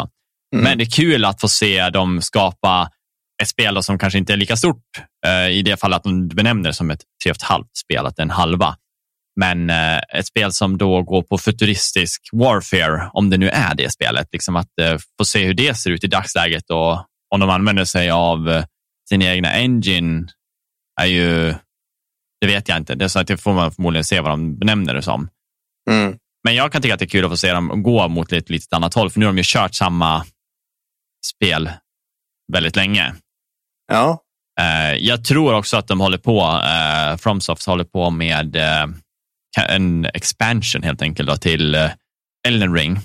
Mm. 0.55 0.65
Men 0.65 0.79
det 0.79 0.85
är 0.85 0.91
kul 0.91 1.25
att 1.25 1.41
få 1.41 1.49
se 1.49 1.91
dem 1.91 2.23
skapa 2.23 2.91
ett 3.43 3.49
spel 3.49 3.83
som 3.83 3.99
kanske 3.99 4.19
inte 4.19 4.33
är 4.33 4.37
lika 4.37 4.57
stort 4.57 4.85
eh, 5.27 5.49
i 5.49 5.63
det 5.63 5.81
fall 5.81 5.93
att 5.93 6.03
de 6.03 6.29
benämner 6.29 6.71
det 6.71 6.75
som 6.75 6.91
ett 6.91 7.03
tre 7.23 7.31
och 7.33 7.37
halvt 7.43 7.77
spel, 7.77 8.07
att 8.07 8.17
det 8.17 8.21
är 8.21 8.25
en 8.25 8.31
halva. 8.31 8.77
Men 9.41 9.71
eh, 9.71 9.99
ett 10.15 10.27
spel 10.27 10.53
som 10.53 10.79
då 10.79 11.03
går 11.03 11.23
på 11.23 11.39
futuristisk 11.39 12.29
warfare, 12.33 13.11
om 13.13 13.31
det 13.31 13.37
nu 13.37 13.49
är 13.49 13.75
det 13.75 13.93
spelet. 13.93 14.29
Liksom 14.33 14.57
att 14.57 14.79
eh, 14.81 14.99
få 15.19 15.25
se 15.25 15.45
hur 15.45 15.55
det 15.55 15.75
ser 15.75 15.91
ut 15.91 16.05
i 16.05 16.07
dagsläget 16.07 16.71
och 16.71 17.07
om 17.35 17.41
de 17.41 17.51
använder 17.51 17.85
sig 17.85 18.11
av 18.11 18.49
eh, 18.49 18.65
sin 19.09 19.23
egna 19.23 19.53
engine 19.53 20.29
är 21.01 21.07
ju, 21.07 21.55
det 22.41 22.47
vet 22.47 22.69
jag 22.69 22.77
inte. 22.77 22.95
Det 22.95 23.05
är 23.05 23.09
så 23.09 23.19
att 23.19 23.27
det 23.27 23.37
får 23.37 23.53
man 23.53 23.73
förmodligen 23.73 24.05
se 24.05 24.21
vad 24.21 24.31
de 24.31 24.59
benämner 24.59 24.95
det 24.95 25.03
som. 25.03 25.29
Mm. 25.91 26.19
Men 26.45 26.55
jag 26.55 26.73
kan 26.73 26.83
tycka 26.83 26.95
att 26.95 27.01
det 27.01 27.07
är 27.07 27.09
kul 27.09 27.25
att 27.25 27.31
få 27.31 27.37
se 27.37 27.53
dem 27.53 27.83
gå 27.83 28.09
mot 28.09 28.33
ett 28.33 28.51
litet 28.51 28.73
annat 28.73 28.95
håll, 28.95 29.11
för 29.11 29.21
nu 29.21 29.27
har 29.27 29.33
de 29.33 29.39
ju 29.39 29.45
kört 29.47 29.75
samma 29.75 30.25
spel 31.27 31.71
väldigt 32.53 32.77
länge. 32.77 33.15
Ja. 33.93 34.23
Eh, 34.61 34.95
jag 34.95 35.25
tror 35.25 35.55
också 35.55 35.77
att 35.77 35.89
de 35.89 36.01
håller 36.01 36.19
på, 36.19 36.41
eh, 36.41 37.17
Fromsoft 37.17 37.67
håller 37.67 37.85
på 37.85 38.11
med 38.11 38.57
eh, 38.57 38.87
en 39.69 40.05
expansion 40.05 40.83
helt 40.83 41.03
enkelt 41.03 41.29
då, 41.29 41.37
till 41.37 41.91
Elden 42.49 42.75
Ring. 42.75 42.99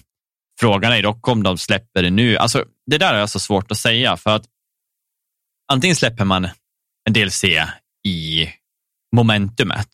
Frågan 0.60 0.94
är 0.94 1.04
dock 1.04 1.28
om 1.28 1.44
de 1.44 1.58
släpper 1.58 2.04
det 2.04 2.10
nu. 2.10 2.38
Alltså, 2.38 2.66
det 2.86 2.98
där 2.98 3.14
är 3.14 3.26
så 3.26 3.40
svårt 3.40 3.72
att 3.72 3.78
säga 3.78 4.18
för 4.18 4.36
att 4.36 4.46
antingen 5.72 5.96
släpper 5.96 6.26
man 6.26 6.48
en 7.08 7.14
DLC 7.14 7.44
i 8.08 8.50
momentumet. 9.16 9.90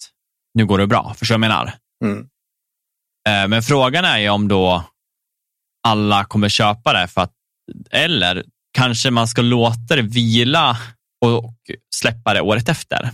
Nu 0.53 0.65
går 0.65 0.77
det 0.77 0.87
bra, 0.87 1.13
förstår 1.17 1.35
du 1.35 1.39
vad 1.39 1.45
jag 1.45 1.51
menar? 1.51 1.73
Mm. 2.03 2.27
Eh, 3.29 3.47
Men 3.47 3.63
frågan 3.63 4.05
är 4.05 4.17
ju 4.17 4.29
om 4.29 4.47
då 4.47 4.83
alla 5.87 6.25
kommer 6.25 6.49
köpa 6.49 6.93
det 6.93 7.07
för 7.07 7.21
att, 7.21 7.33
eller 7.91 8.43
kanske 8.77 9.11
man 9.11 9.27
ska 9.27 9.41
låta 9.41 9.95
det 9.95 10.01
vila 10.01 10.77
och 11.25 11.55
släppa 11.95 12.33
det 12.33 12.41
året 12.41 12.69
efter. 12.69 13.09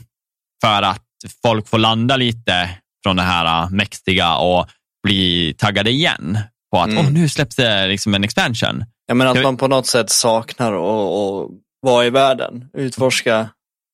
För 0.64 0.82
att 0.82 1.04
folk 1.42 1.68
får 1.68 1.78
landa 1.78 2.16
lite 2.16 2.70
från 3.04 3.16
det 3.16 3.22
här 3.22 3.64
äh, 3.64 3.70
mäktiga 3.70 4.36
och 4.36 4.68
bli 5.04 5.54
taggade 5.58 5.92
igen 5.92 6.40
på 6.72 6.82
att 6.82 6.90
Mm. 6.90 7.06
Åh, 7.06 7.12
nu 7.12 7.30
släpps 7.30 7.56
det 7.56 7.88
liksom 7.88 8.14
en 8.14 8.24
expansion. 8.24 8.86
Jag 9.06 9.18
menar 9.18 9.36
att 9.36 9.44
man 9.44 9.58
på 9.58 9.68
något 9.68 9.88
sätt 9.88 10.10
saknar 10.10 10.74
att 10.74 11.50
vara 11.82 12.06
i 12.06 12.10
världen, 12.10 12.70
utforska. 12.74 13.50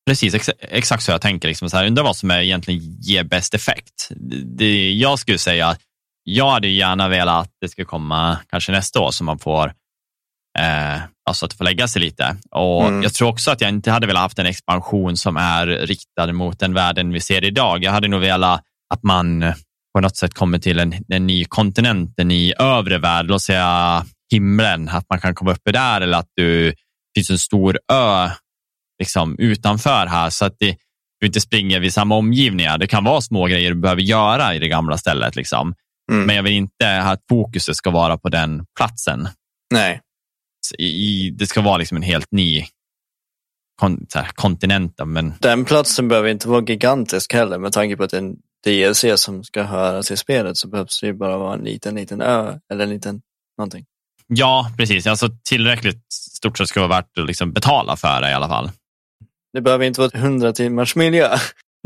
Precis, 0.06 0.34
ex 0.34 0.50
exakt 0.60 1.02
så 1.02 1.10
jag 1.10 1.20
tänker. 1.20 1.48
Liksom 1.48 1.70
så 1.70 1.76
här, 1.76 1.86
undrar 1.86 2.04
vad 2.04 2.16
som 2.16 2.30
är 2.30 2.40
egentligen 2.40 2.80
ger 3.00 3.24
bäst 3.24 3.54
effekt. 3.54 4.08
Det, 4.44 4.92
jag 4.92 5.18
skulle 5.18 5.38
säga 5.38 5.68
att 5.68 5.80
jag 6.24 6.50
hade 6.50 6.68
gärna 6.68 7.08
velat 7.08 7.42
att 7.46 7.52
det 7.60 7.68
skulle 7.68 7.84
komma 7.84 8.38
kanske 8.50 8.72
nästa 8.72 9.00
år 9.00 9.10
så 9.10 9.24
man 9.24 9.38
får 9.38 9.66
eh, 10.58 11.02
alltså 11.28 11.44
att 11.44 11.50
det 11.50 11.56
får 11.56 11.64
lägga 11.64 11.88
sig 11.88 12.02
lite. 12.02 12.36
Och 12.50 12.84
Mm. 12.86 13.02
Jag 13.02 13.14
tror 13.14 13.28
också 13.28 13.50
att 13.50 13.60
jag 13.60 13.70
inte 13.70 13.90
hade 13.90 14.06
velat 14.06 14.22
haft 14.22 14.38
en 14.38 14.46
expansion 14.46 15.16
som 15.16 15.36
är 15.36 15.66
riktad 15.66 16.32
mot 16.32 16.58
den 16.58 16.74
världen 16.74 17.12
vi 17.12 17.20
ser 17.20 17.44
idag. 17.44 17.84
Jag 17.84 17.92
hade 17.92 18.08
nog 18.08 18.20
velat 18.20 18.60
att 18.94 19.02
man 19.02 19.52
på 19.94 20.00
något 20.00 20.16
sätt 20.16 20.34
kommer 20.34 20.58
till 20.58 20.78
en, 20.78 20.94
en 21.08 21.26
ny 21.26 21.44
kontinent, 21.44 22.14
en 22.16 22.28
ny 22.28 22.52
övre 22.52 22.98
värld, 22.98 23.26
låt 23.26 23.42
säga 23.42 24.04
himlen, 24.32 24.88
att 24.88 25.04
man 25.10 25.20
kan 25.20 25.34
komma 25.34 25.52
uppe 25.52 25.72
där 25.72 26.00
eller 26.00 26.18
att 26.18 26.28
du 26.36 26.74
det 27.14 27.20
finns 27.20 27.30
en 27.30 27.38
stor 27.38 27.78
ö 27.92 28.30
liksom, 28.98 29.38
utanför 29.38 30.06
här 30.06 30.30
så 30.30 30.44
att 30.44 30.56
det, 30.58 30.76
du 31.20 31.26
inte 31.26 31.40
springer 31.40 31.80
vid 31.80 31.92
samma 31.94 32.14
omgivningar. 32.14 32.78
Det 32.78 32.86
kan 32.86 33.04
vara 33.04 33.20
små 33.20 33.46
grejer 33.46 33.70
du 33.70 33.80
behöver 33.80 34.02
göra 34.02 34.54
i 34.54 34.58
det 34.58 34.68
gamla 34.68 34.98
stället. 34.98 35.36
Liksom. 35.36 35.74
Mm. 36.12 36.26
Men 36.26 36.36
jag 36.36 36.42
vill 36.42 36.52
inte 36.52 36.98
att 37.02 37.20
fokuset 37.30 37.76
ska 37.76 37.90
vara 37.90 38.18
på 38.18 38.28
den 38.28 38.66
platsen. 38.78 39.28
Nej. 39.74 40.00
I, 40.78 40.84
i- 40.84 41.30
det 41.30 41.46
ska 41.46 41.60
vara 41.60 41.76
liksom 41.76 41.96
en 41.96 42.02
helt 42.02 42.32
ny 42.32 42.64
kon, 43.80 44.06
här, 44.14 44.28
kontinent. 44.34 44.94
Men 45.06 45.34
Den 45.40 45.64
platsen 45.64 46.08
behöver 46.08 46.28
inte 46.28 46.48
vara 46.48 46.64
gigantisk 46.64 47.32
heller 47.32 47.58
med 47.58 47.72
tanke 47.72 47.96
på 47.96 48.04
att 48.04 48.10
det 48.10 48.16
är 48.16 48.22
en 48.22 48.36
DLC 48.66 49.04
som 49.22 49.44
ska 49.44 49.62
höra 49.62 50.02
till 50.02 50.18
spelet 50.18 50.56
så 50.56 50.68
behövs 50.68 51.00
det 51.00 51.06
ju 51.06 51.12
bara 51.12 51.38
vara 51.38 51.54
en 51.54 51.64
liten, 51.64 51.94
liten 51.94 52.20
ö 52.20 52.58
eller 52.72 52.84
en 52.84 52.90
liten 52.90 53.20
någonting. 53.58 53.84
ja, 54.26 54.72
precis. 54.76 55.06
Alltså, 55.06 55.28
tillräckligt 55.48 56.02
stort 56.12 56.58
så 56.58 56.62
det 56.62 56.66
ska 56.68 56.80
vara 56.80 56.88
värt 57.00 57.18
att 57.18 57.26
liksom 57.26 57.52
betala 57.52 57.96
för 57.96 58.20
det 58.20 58.30
i 58.30 58.34
alla 58.34 58.48
fall. 58.48 58.70
Det 59.52 59.60
behöver 59.60 59.84
inte 59.84 60.00
vara 60.00 60.08
ett 60.08 60.14
100 60.14 60.52
timmars 60.52 60.96
miljö. 60.96 61.36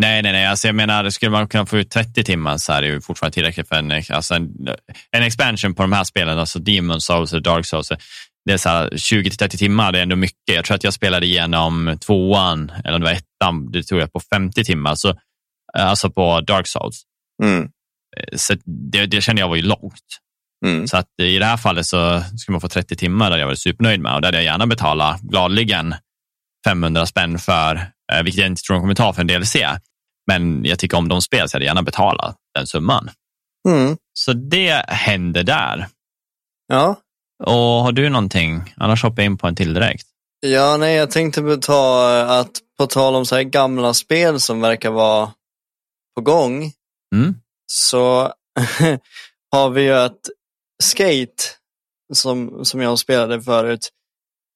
Nej, 0.01 0.23
nej, 0.23 0.33
nej. 0.33 0.47
Alltså 0.47 0.69
jag 0.69 0.75
menar, 0.75 1.11
skulle 1.11 1.31
man 1.31 1.49
kunna 1.49 1.67
få 1.67 1.79
ut 1.79 1.91
30 1.91 2.25
timmar 2.25 2.59
så 2.59 2.73
är 2.73 2.83
det 2.83 2.89
ju 2.89 3.01
fortfarande 3.01 3.35
tillräckligt 3.35 3.69
för 3.69 3.77
en, 3.77 3.93
alltså 4.11 4.35
en, 4.35 4.51
en 5.11 5.23
expansion 5.23 5.75
på 5.75 5.83
de 5.83 5.93
här 5.93 6.05
spelen, 6.05 6.39
alltså 6.39 6.59
Demon 6.59 7.01
Souls 7.01 7.33
och 7.33 7.43
Dark 7.43 7.67
Souls. 7.67 7.93
Det 8.45 8.53
är 8.53 8.57
så 8.57 8.69
20-30 8.69 9.49
timmar, 9.49 9.93
det 9.93 9.99
är 9.99 10.03
ändå 10.03 10.17
mycket. 10.17 10.55
Jag 10.55 10.65
tror 10.65 10.75
att 10.75 10.85
jag 10.85 10.95
spelade 10.95 11.27
igenom 11.27 11.99
tvåan, 12.07 12.73
eller 12.85 12.95
om 12.95 13.01
det 13.01 13.07
var 13.07 13.13
ettan, 13.13 13.73
det 13.73 13.83
tror 13.83 14.01
jag 14.01 14.13
på 14.13 14.21
50 14.21 14.65
timmar, 14.65 14.95
så, 14.95 15.15
alltså 15.73 16.11
på 16.11 16.41
Dark 16.41 16.67
Souls. 16.67 17.03
Mm. 17.43 17.69
Så 18.37 18.55
det, 18.65 19.07
det 19.07 19.21
kände 19.21 19.41
jag 19.41 19.49
var 19.49 19.57
ju 19.57 19.63
långt. 19.63 20.19
Mm. 20.67 20.87
Så 20.87 20.97
att 20.97 21.07
i 21.23 21.39
det 21.39 21.45
här 21.45 21.57
fallet 21.57 21.87
så 21.87 22.23
skulle 22.37 22.53
man 22.53 22.61
få 22.61 22.69
30 22.69 22.97
timmar 22.97 23.31
där 23.31 23.39
jag 23.39 23.47
var 23.47 23.55
supernöjd 23.55 24.01
med 24.01 24.15
och 24.15 24.23
där 24.23 24.33
jag 24.33 24.45
gärna 24.45 24.67
betala 24.67 25.19
gladligen 25.23 25.95
500 26.67 27.07
spänn 27.07 27.39
för, 27.39 27.91
eh, 28.13 28.23
vilket 28.23 28.41
jag 28.41 28.47
inte 28.47 28.63
tror 28.63 28.75
de 28.75 28.81
kommer 28.81 28.95
ta 28.95 29.13
för 29.13 29.21
en 29.21 29.27
DLC. 29.27 29.57
Men 30.29 30.65
jag 30.65 30.79
tycker 30.79 30.97
om 30.97 31.09
de 31.09 31.23
spel 31.23 31.49
så 31.49 31.55
hade 31.57 31.65
jag 31.65 31.71
gärna 31.71 31.83
betala 31.83 32.35
den 32.55 32.67
summan. 32.67 33.11
Mm. 33.69 33.97
Så 34.13 34.33
det 34.33 34.85
händer 34.89 35.43
där. 35.43 35.87
Ja. 36.69 36.97
Och 37.45 37.53
har 37.55 37.93
du 37.93 38.09
någonting? 38.09 38.75
Annars 38.77 39.03
hoppar 39.03 39.23
jag 39.23 39.27
in 39.27 39.39
på 39.39 39.47
en 39.47 39.57
till 39.57 39.75
direkt. 39.75 40.07
Ja, 40.41 40.77
nej, 40.77 40.97
jag 40.97 41.11
tänkte 41.11 41.57
ta 41.57 42.11
att 42.41 42.51
på 42.79 42.87
tal 42.87 43.15
om 43.15 43.27
så 43.27 43.35
här 43.37 43.43
gamla 43.43 43.95
spel 43.95 44.41
som 44.41 44.61
verkar 44.61 44.91
vara 44.91 45.33
på 46.17 46.23
gång, 46.23 46.73
Mm. 47.15 47.35
så 47.67 48.33
har 49.53 49.71
vi 49.71 49.83
ju 49.83 49.95
ett 50.05 50.29
Skate 50.83 51.45
som, 52.15 52.65
som 52.65 52.81
jag 52.81 52.99
spelade 52.99 53.43
förut. 53.43 53.89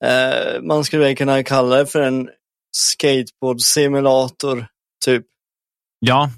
Eh, 0.04 0.62
man 0.62 0.84
skulle 0.84 1.04
väl 1.04 1.16
kunna 1.16 1.42
kalla 1.42 1.76
det 1.76 1.86
för 1.86 2.00
en 2.02 2.28
skateboard-simulator, 2.76 4.66
typ. 5.04 5.26
Ja, 6.04 6.30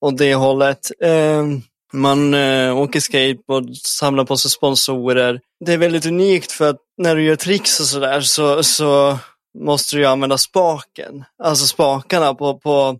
Åt 0.00 0.18
det 0.18 0.34
hållet. 0.34 0.90
Eh, 1.02 1.44
man 1.92 2.34
eh, 2.34 2.76
åker 2.78 3.00
skateboard, 3.00 3.76
samlar 3.76 4.24
på 4.24 4.36
sig 4.36 4.50
sponsorer. 4.50 5.40
Det 5.64 5.72
är 5.72 5.78
väldigt 5.78 6.06
unikt 6.06 6.52
för 6.52 6.70
att 6.70 6.76
när 6.98 7.16
du 7.16 7.24
gör 7.24 7.36
tricks 7.36 7.80
och 7.80 7.86
sådär 7.86 8.20
så, 8.20 8.62
så 8.62 9.18
måste 9.58 9.96
du 9.96 10.00
ju 10.00 10.06
använda 10.08 10.38
spaken. 10.38 11.24
Alltså 11.42 11.66
spakarna 11.66 12.34
på, 12.34 12.58
på 12.58 12.98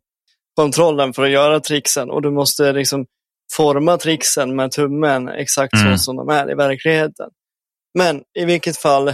kontrollen 0.57 1.13
för 1.13 1.23
att 1.25 1.31
göra 1.31 1.61
tricksen 1.61 2.11
och 2.11 2.23
du 2.23 2.31
måste 2.31 2.73
liksom 2.73 3.07
forma 3.53 3.97
tricksen 3.97 4.57
med 4.57 4.71
tummen 4.73 5.29
exakt 5.29 5.75
Mm. 5.75 5.99
så 5.99 6.05
som 6.05 6.17
de 6.17 6.29
är 6.29 6.51
i 6.51 6.55
verkligheten. 6.55 7.31
Men 7.99 8.23
i 8.39 8.45
vilket 8.45 8.77
fall, 8.77 9.09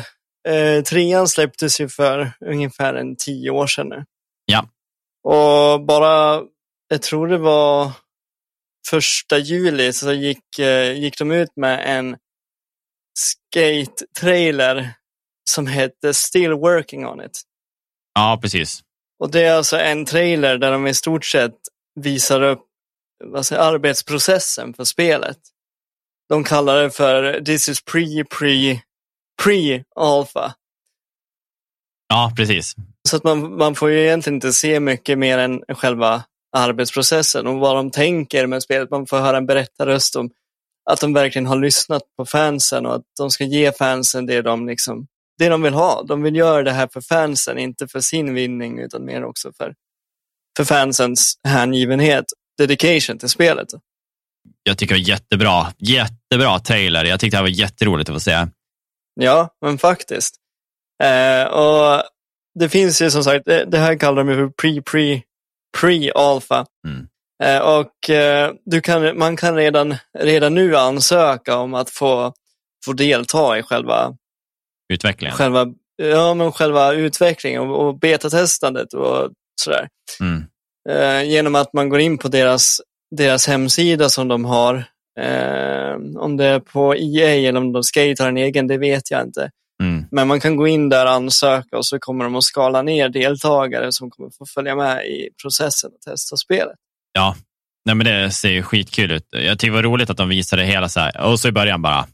eh, 0.48 0.82
trean 0.90 1.28
släpptes 1.28 1.80
ju 1.80 1.88
för 1.88 2.32
ungefär 2.46 2.94
en 2.94 3.16
tio 3.16 3.50
år 3.50 3.66
sedan 3.66 3.88
nu. 3.88 4.04
Ja. 4.46 4.66
Och 5.24 5.84
bara, 5.86 6.42
jag 6.92 7.02
tror 7.02 7.28
det 7.28 7.38
var 7.38 7.92
första 8.88 9.38
juli 9.38 9.92
så 9.92 10.12
gick, 10.12 10.58
eh, 10.58 10.92
gick 10.92 11.18
de 11.18 11.30
ut 11.30 11.56
med 11.56 11.98
en 11.98 12.16
skate-trailer 13.14 14.90
som 15.50 15.66
hette 15.66 16.14
Still 16.14 16.52
Working 16.52 17.06
On 17.06 17.24
It. 17.24 17.42
ja 18.14 18.38
precis. 18.42 18.80
Och 19.18 19.30
det 19.30 19.44
är 19.44 19.54
alltså 19.54 19.78
en 19.78 20.06
trailer 20.06 20.58
där 20.58 20.72
de 20.72 20.86
i 20.86 20.94
stort 20.94 21.24
sett 21.24 21.56
visar 22.00 22.42
upp 22.42 22.66
vad 23.24 23.46
säger, 23.46 23.62
arbetsprocessen 23.62 24.74
för 24.74 24.84
spelet. 24.84 25.38
De 26.28 26.44
kallar 26.44 26.82
det 26.82 26.90
för 26.90 27.40
This 27.44 27.68
is 27.68 27.84
pre, 27.84 28.24
pre, 28.24 28.80
pre-alpha. 29.42 30.54
Ja, 32.08 32.32
precis. 32.36 32.74
Så 33.08 33.16
att 33.16 33.24
man, 33.24 33.56
man 33.56 33.74
får 33.74 33.90
ju 33.90 34.00
egentligen 34.00 34.34
inte 34.34 34.52
se 34.52 34.80
mycket 34.80 35.18
mer 35.18 35.38
än 35.38 35.62
själva 35.68 36.24
arbetsprocessen 36.56 37.46
och 37.46 37.58
vad 37.58 37.76
de 37.76 37.90
tänker 37.90 38.46
med 38.46 38.62
spelet. 38.62 38.90
Man 38.90 39.06
får 39.06 39.18
höra 39.18 39.36
en 39.36 39.46
berättarröst 39.46 40.16
om 40.16 40.30
att 40.90 41.00
de 41.00 41.12
verkligen 41.12 41.46
har 41.46 41.56
lyssnat 41.56 42.02
på 42.16 42.26
fansen 42.26 42.86
och 42.86 42.94
att 42.94 43.02
de 43.18 43.30
ska 43.30 43.44
ge 43.44 43.72
fansen 43.72 44.26
det 44.26 44.42
de, 44.42 44.66
liksom, 44.66 45.06
det 45.38 45.48
de 45.48 45.62
vill 45.62 45.74
ha. 45.74 46.02
De 46.02 46.22
vill 46.22 46.36
göra 46.36 46.62
det 46.62 46.70
här 46.70 46.88
för 46.92 47.00
fansen, 47.00 47.58
inte 47.58 47.88
för 47.88 48.00
sin 48.00 48.34
vinning 48.34 48.78
utan 48.78 49.04
mer 49.04 49.24
också 49.24 49.52
för, 49.56 49.74
för 50.56 50.64
fansens 50.64 51.34
hängivenhet, 51.48 52.24
dedication 52.58 53.18
till 53.18 53.28
spelet. 53.28 53.68
Jag 54.62 54.78
tycker 54.78 54.94
det 54.94 55.00
var 55.00 55.08
jättebra. 55.08 55.66
Jättebra 55.78 56.58
trailer. 56.58 57.04
Jag 57.04 57.20
tyckte 57.20 57.36
det 57.36 57.42
var 57.42 57.48
jätteroligt 57.48 58.10
att 58.10 58.16
få 58.16 58.20
se. 58.20 58.46
Ja, 59.14 59.48
men 59.60 59.78
faktiskt. 59.78 60.34
Eh, 61.02 61.44
och 61.44 62.02
det 62.58 62.68
finns 62.68 63.02
ju 63.02 63.10
som 63.10 63.24
sagt, 63.24 63.44
det, 63.44 63.64
det 63.64 63.78
här 63.78 63.98
kallar 63.98 64.24
de 64.24 64.28
ju 64.28 64.34
för 64.34 64.48
pre-pre, 64.48 65.22
pre-alpha. 65.80 66.66
Mm. 66.86 67.06
Eh, 67.42 67.58
och 67.58 68.10
eh, 68.10 68.52
du 68.64 68.80
kan, 68.80 69.18
man 69.18 69.36
kan 69.36 69.56
redan, 69.56 69.94
redan 70.18 70.54
nu 70.54 70.76
ansöka 70.76 71.56
om 71.56 71.74
att 71.74 71.90
få, 71.90 72.32
få 72.84 72.92
delta 72.92 73.58
i 73.58 73.62
själva, 73.62 74.16
Utvecklingen. 74.92 75.36
själva, 75.36 75.66
ja, 75.96 76.34
men 76.34 76.52
själva 76.52 76.92
utvecklingen 76.92 77.60
och, 77.60 77.86
och 77.86 77.98
betatestandet 77.98 78.94
och 78.94 79.30
sådär. 79.60 79.88
Mm. 80.20 80.44
Eh, 80.88 81.30
genom 81.30 81.54
att 81.54 81.72
man 81.72 81.88
går 81.88 82.00
in 82.00 82.18
på 82.18 82.28
deras, 82.28 82.80
deras 83.16 83.46
hemsida 83.46 84.08
som 84.08 84.28
de 84.28 84.44
har. 84.44 84.84
Eh, 85.20 85.94
om 86.16 86.36
det 86.36 86.44
är 86.44 86.60
på 86.60 86.94
EA 86.96 87.48
eller 87.48 87.60
om 87.60 87.72
de 87.72 87.82
Skate 87.82 88.22
har 88.22 88.28
en 88.28 88.36
egen, 88.36 88.66
det 88.66 88.78
vet 88.78 89.10
jag 89.10 89.22
inte. 89.22 89.50
Mm. 89.82 90.04
Men 90.10 90.28
man 90.28 90.40
kan 90.40 90.56
gå 90.56 90.66
in 90.68 90.88
där 90.88 91.06
och 91.06 91.12
ansöka 91.12 91.76
och 91.76 91.86
så 91.86 91.98
kommer 91.98 92.24
de 92.24 92.34
att 92.36 92.44
skala 92.44 92.82
ner 92.82 93.08
deltagare 93.08 93.92
som 93.92 94.10
kommer 94.10 94.30
få 94.38 94.46
följa 94.46 94.76
med 94.76 95.06
i 95.06 95.28
processen 95.42 95.90
och 95.94 96.00
testa 96.12 96.36
spelet. 96.36 96.76
Ja, 97.12 97.36
Nej, 97.84 97.94
men 97.94 98.06
det 98.06 98.30
ser 98.30 98.50
ju 98.50 98.62
skitkul 98.62 99.10
ut. 99.10 99.26
Jag 99.30 99.58
tycker 99.58 99.72
det 99.72 99.76
var 99.76 99.82
roligt 99.82 100.10
att 100.10 100.16
de 100.16 100.28
visade 100.28 100.64
hela 100.64 100.88
så 100.88 101.00
här. 101.00 101.20
Och 101.20 101.40
så 101.40 101.48
i 101.48 101.52
början 101.52 101.82
bara. 101.82 102.06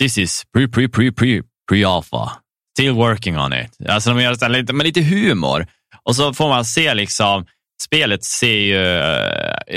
This 0.00 0.18
is 0.18 0.42
pre, 0.52 0.68
pre, 0.68 0.88
pre, 0.88 1.12
pre, 1.12 1.42
pre-alpha. 1.72 2.30
Still 2.78 2.92
working 2.92 3.38
on 3.38 3.52
it. 3.52 3.88
Alltså 3.88 4.10
de 4.10 4.22
gör 4.22 4.34
så 4.34 4.48
lite, 4.48 4.72
med 4.72 4.86
lite 4.86 5.00
humor. 5.00 5.66
Och 6.02 6.16
så 6.16 6.34
får 6.34 6.48
man 6.48 6.64
se 6.64 6.94
liksom, 6.94 7.46
spelet 7.82 8.24
ser 8.24 8.56
ju, 8.56 8.86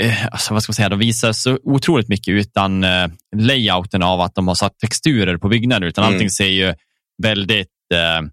eh, 0.00 0.26
alltså 0.26 0.54
vad 0.54 0.62
ska 0.62 0.70
man 0.70 0.74
säga, 0.74 0.88
de 0.88 0.98
visar 0.98 1.32
så 1.32 1.58
otroligt 1.62 2.08
mycket 2.08 2.32
utan 2.32 2.84
eh, 2.84 3.06
layouten 3.36 4.02
av 4.02 4.20
att 4.20 4.34
de 4.34 4.48
har 4.48 4.54
satt 4.54 4.78
texturer 4.78 5.36
på 5.36 5.48
byggnader, 5.48 5.86
utan 5.86 6.04
Mm. 6.04 6.14
allting 6.14 6.30
ser 6.30 6.46
ju 6.48 6.74
väldigt 7.22 7.68
eh, 7.94 8.28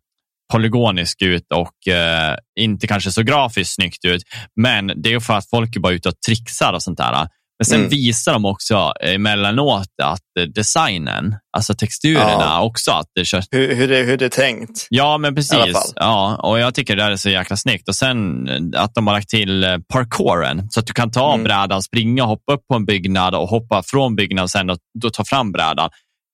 polygonisk 0.53 1.21
ut 1.21 1.45
och 1.53 1.93
eh, 1.93 2.36
inte 2.59 2.88
kanske 2.88 3.11
så 3.11 3.21
grafiskt 3.23 3.75
snyggt 3.75 4.05
ut. 4.05 4.23
Men 4.61 4.91
det 4.95 5.13
är 5.13 5.19
för 5.19 5.34
att 5.34 5.49
folk 5.49 5.75
är 5.75 5.79
bara 5.79 5.93
ute 5.93 6.09
och 6.09 6.21
trixar 6.27 6.73
och 6.73 6.84
sånt 6.84 6.97
där. 6.97 7.27
Men 7.59 7.65
sen 7.65 7.79
Mm. 7.79 7.89
visar 7.89 8.34
de 8.34 8.45
också 8.45 8.93
emellanåt 9.01 9.88
att 10.03 10.19
eh, 10.39 10.43
designen, 10.45 11.36
alltså 11.57 11.73
texturerna 11.73 12.38
Ja. 12.39 12.61
också, 12.61 12.91
att 12.91 13.05
det 13.15 13.25
körs 13.25 13.45
Hur, 13.51 13.75
hur, 13.75 13.88
det, 13.88 13.97
hur 14.03 14.17
det 14.17 14.25
är 14.25 14.29
tänkt. 14.29 14.88
Ja, 14.89 15.17
men 15.17 15.36
precis. 15.36 15.93
Ja, 15.95 16.36
och 16.43 16.59
jag 16.59 16.75
tycker 16.75 16.95
det 16.95 17.03
där 17.03 17.11
är 17.11 17.15
så 17.15 17.29
jäkla 17.29 17.57
snyggt. 17.57 17.88
Och 17.89 17.95
sen 17.95 18.47
eh, 18.49 18.82
att 18.84 18.95
de 18.95 19.07
har 19.07 19.13
lagt 19.13 19.29
till 19.29 19.63
eh, 19.63 19.77
parkouren, 19.93 20.67
så 20.71 20.79
att 20.79 20.88
du 20.88 20.93
kan 20.93 21.11
ta 21.11 21.34
Mm. 21.34 21.43
brädan, 21.43 21.82
springa, 21.82 22.23
hoppa 22.23 22.53
upp 22.53 22.67
på 22.67 22.75
en 22.75 22.86
byggnad 22.86 23.36
och 23.36 23.47
hoppa 23.47 23.84
från 23.86 24.15
byggnaden 24.15 24.49
sen 24.49 24.69
och 24.69 24.77
då 25.01 25.09
ta 25.09 25.25
fram 25.25 25.51
brädan. 25.51 25.89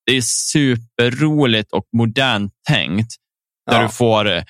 Det 0.08 0.16
är 0.16 0.20
superroligt 0.22 1.72
och 1.72 1.84
modernt 1.96 2.52
tänkt. 2.68 3.10
Där 3.70 3.76
Ja. 3.76 3.82
du 3.82 3.88
får 3.88 4.26
eh, 4.28 4.42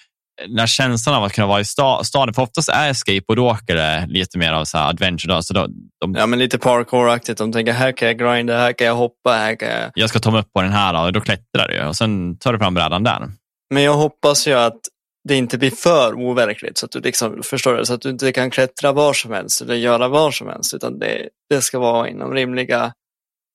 den 0.48 0.59
här 0.59 0.66
känslan 0.66 1.14
av 1.14 1.24
att 1.24 1.32
kunna 1.32 1.46
vara 1.46 1.61
i 1.61 1.64
sta- 1.64 2.02
staden. 2.02 2.34
För 2.34 2.42
oftast 2.42 2.68
är 2.68 2.92
skateboardåkare 2.92 4.06
lite 4.06 4.38
mer 4.38 4.52
av 4.52 4.64
så 4.64 4.78
här 4.78 4.88
adventure. 4.88 5.34
Då, 5.34 5.42
så 5.42 5.54
då, 5.54 5.66
de, 6.00 6.14
Ja, 6.14 6.26
men 6.26 6.38
lite 6.38 6.59
parkour-aktigt. 6.59 7.38
De 7.38 7.52
tänker 7.52 7.72
här 7.72 7.92
kan 7.92 8.09
jag 8.09 8.18
grinda, 8.18 8.59
här 8.59 8.72
kan 8.72 8.86
jag 8.86 8.94
hoppa, 8.94 9.32
här 9.32 9.54
kan 9.56 9.68
jag... 9.68 9.90
Jag 9.94 10.09
ska 10.09 10.18
ta 10.18 10.30
mig 10.30 10.40
upp 10.40 10.52
på 10.52 10.62
den 10.62 10.72
här 10.72 10.92
då, 10.92 11.00
och 11.00 11.12
då 11.12 11.20
klättrar 11.20 11.68
du 11.68 11.84
och 11.86 11.96
sen 11.96 12.38
tar 12.38 12.52
du 12.52 12.59
fram 12.59 12.74
brädan 12.74 13.04
där. 13.04 13.30
Men 13.74 13.82
jag 13.82 13.94
hoppas 13.94 14.48
ju 14.48 14.52
att 14.52 14.80
det 15.28 15.34
inte 15.36 15.59
blir 15.59 15.70
för 15.70 16.14
overkligt 16.14 16.78
så 16.78 16.86
att 16.86 16.92
du 16.92 17.00
liksom, 17.00 17.42
förstår 17.42 17.74
det, 17.74 17.86
så 17.86 17.94
att 17.94 18.00
du 18.00 18.11
inte 18.11 18.32
kan 18.32 18.50
klättra 18.50 18.92
var 18.92 19.12
som 19.12 19.32
helst 19.32 19.61
eller 19.61 19.74
göra 19.74 20.09
var 20.09 20.30
som 20.30 20.46
helst, 20.48 20.74
utan 20.74 20.98
det, 20.98 21.28
det 21.50 21.62
ska 21.62 21.78
vara 21.78 22.09
inom 22.09 22.32
rimliga... 22.34 22.92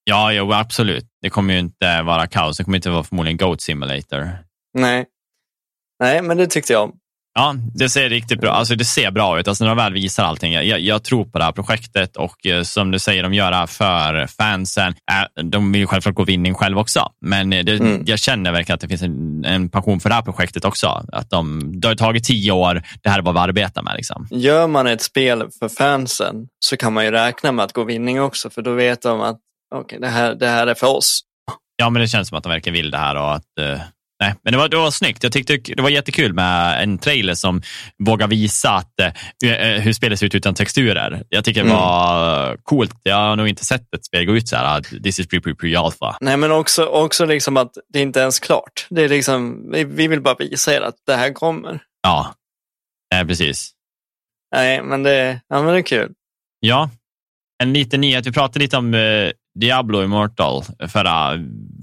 Ja, 0.04 0.32
jo, 0.32 0.52
absolut. 0.52 1.04
Det 1.22 1.30
kommer 1.30 1.54
ju 1.54 1.60
inte 1.60 2.02
vara 2.02 2.26
kaos. 2.26 2.56
Det 2.56 2.64
kommer 2.64 2.76
inte 2.78 2.90
vara 2.90 3.04
förmodligen 3.04 3.36
Goat 3.36 3.60
Simulator. 3.60 4.28
Nej. 4.78 5.06
Nej, 6.00 6.22
men 6.22 6.36
det 6.36 6.46
tyckte 6.46 6.72
jag 6.72 6.82
om. 6.82 6.92
Ja, 7.38 7.54
det 7.74 7.88
ser 7.88 8.08
riktigt 8.08 8.40
bra 8.40 8.50
alltså, 8.50 8.74
det 8.74 8.84
ser 8.84 9.10
bra 9.10 9.40
ut. 9.40 9.48
Alltså, 9.48 9.64
när 9.64 9.68
de 9.68 9.76
väl 9.76 9.92
visar 9.92 10.24
allting. 10.24 10.52
Jag, 10.52 10.80
jag 10.80 11.04
tror 11.04 11.24
på 11.24 11.38
det 11.38 11.44
här 11.44 11.52
projektet 11.52 12.16
och 12.16 12.46
eh, 12.46 12.62
som 12.62 12.90
du 12.90 12.98
säger, 12.98 13.22
de 13.22 13.34
gör 13.34 13.50
det 13.50 13.56
här 13.56 13.66
för 13.66 14.26
fansen. 14.26 14.94
Äh, 15.36 15.42
de 15.44 15.72
vill 15.72 15.80
ju 15.80 15.86
självklart 15.86 16.14
gå 16.14 16.24
vinning 16.24 16.54
själv 16.54 16.78
också, 16.78 17.12
men 17.20 17.52
eh, 17.52 17.64
det, 17.64 17.72
Mm. 17.72 18.02
jag 18.06 18.18
känner 18.18 18.52
verkligen 18.52 18.74
att 18.74 18.80
det 18.80 18.88
finns 18.88 19.02
en, 19.02 19.44
en 19.44 19.68
passion 19.68 20.00
för 20.00 20.08
det 20.08 20.14
här 20.14 20.22
projektet 20.22 20.64
också. 20.64 21.04
Att 21.12 21.30
de, 21.30 21.72
det 21.80 21.88
har 21.88 21.94
tagit 21.94 22.24
tio 22.24 22.52
år, 22.52 22.82
det 23.02 23.08
här 23.10 23.18
är 23.18 23.22
vad 23.22 23.34
vi 23.34 23.40
arbetar 23.40 23.82
med. 23.82 23.94
Liksom. 23.96 24.28
Gör 24.30 24.66
man 24.66 24.86
ett 24.86 25.02
spel 25.02 25.44
för 25.58 25.68
fansen 25.68 26.34
så 26.58 26.76
kan 26.76 26.92
man 26.92 27.04
ju 27.04 27.10
räkna 27.10 27.52
med 27.52 27.64
att 27.64 27.72
gå 27.72 27.84
vinning 27.84 28.20
också, 28.20 28.50
för 28.50 28.62
då 28.62 28.72
vet 28.72 29.02
de 29.02 29.20
att 29.20 29.38
okej, 29.74 29.98
det, 30.00 30.08
här, 30.08 30.34
det 30.34 30.48
här 30.48 30.66
är 30.66 30.74
för 30.74 30.86
oss. 30.86 31.20
Ja, 31.76 31.90
men 31.90 32.02
det 32.02 32.08
känns 32.08 32.28
som 32.28 32.38
att 32.38 32.44
de 32.44 32.52
verkligen 32.52 32.74
vill 32.74 32.90
det 32.90 32.98
här 32.98 33.16
och 33.16 33.34
att 33.34 33.58
eh, 33.60 33.80
Nej, 34.20 34.34
men 34.42 34.52
det 34.52 34.58
var, 34.58 34.68
det 34.68 34.76
var 34.76 34.90
snyggt. 34.90 35.22
Jag 35.22 35.32
tyckte 35.32 35.56
det 35.56 35.82
var 35.82 35.90
jättekul 35.90 36.32
med 36.32 36.82
en 36.82 36.98
trailer 36.98 37.34
som 37.34 37.62
vågar 37.98 38.28
visa 38.28 38.70
att, 38.70 39.00
eh, 39.00 39.52
eh 39.52 39.80
hur 39.80 39.92
spelet 39.92 40.18
ser 40.18 40.26
ut 40.26 40.34
utan 40.34 40.54
texturer. 40.54 41.22
Jag 41.28 41.44
tycker 41.44 41.64
det 41.64 41.70
mm. 41.70 41.80
var 41.82 42.56
coolt. 42.62 43.00
Jag 43.02 43.16
har 43.16 43.36
nog 43.36 43.48
inte 43.48 43.64
sett 43.64 43.94
ett 43.94 44.04
spel 44.04 44.24
gå 44.24 44.36
ut 44.36 44.48
så 44.48 44.56
här, 44.56 44.80
this 44.80 45.18
is 45.18 45.28
pre-pre-pre-alpha. 45.28 46.16
Nej, 46.20 46.36
men 46.36 46.52
också, 46.52 46.84
också 46.84 47.24
liksom 47.24 47.56
att 47.56 47.72
det 47.92 48.00
inte 48.00 48.20
ens 48.20 48.38
klart. 48.38 48.86
Det 48.90 49.04
är 49.04 49.08
liksom, 49.08 49.70
vi 49.70 50.08
vill 50.08 50.20
bara 50.20 50.36
visa 50.38 50.74
er 50.74 50.80
att 50.80 50.96
det 51.06 51.14
här 51.14 51.32
kommer. 51.32 51.80
Ja, 52.02 52.34
eh, 53.14 53.26
precis. 53.26 53.70
Nej, 54.54 54.82
men 54.82 55.02
det, 55.02 55.40
ja, 55.48 55.62
men 55.62 55.72
det 55.72 55.78
är 55.78 55.82
kul. 55.82 56.12
Ja, 56.60 56.90
en 57.62 57.72
liten 57.72 58.00
nyhet. 58.00 58.26
Vi 58.26 58.32
pratade 58.32 58.58
lite 58.58 58.76
om 58.76 58.94
eh, 58.94 59.30
Diablo 59.60 60.02
Immortal 60.02 60.62
förra 60.88 61.32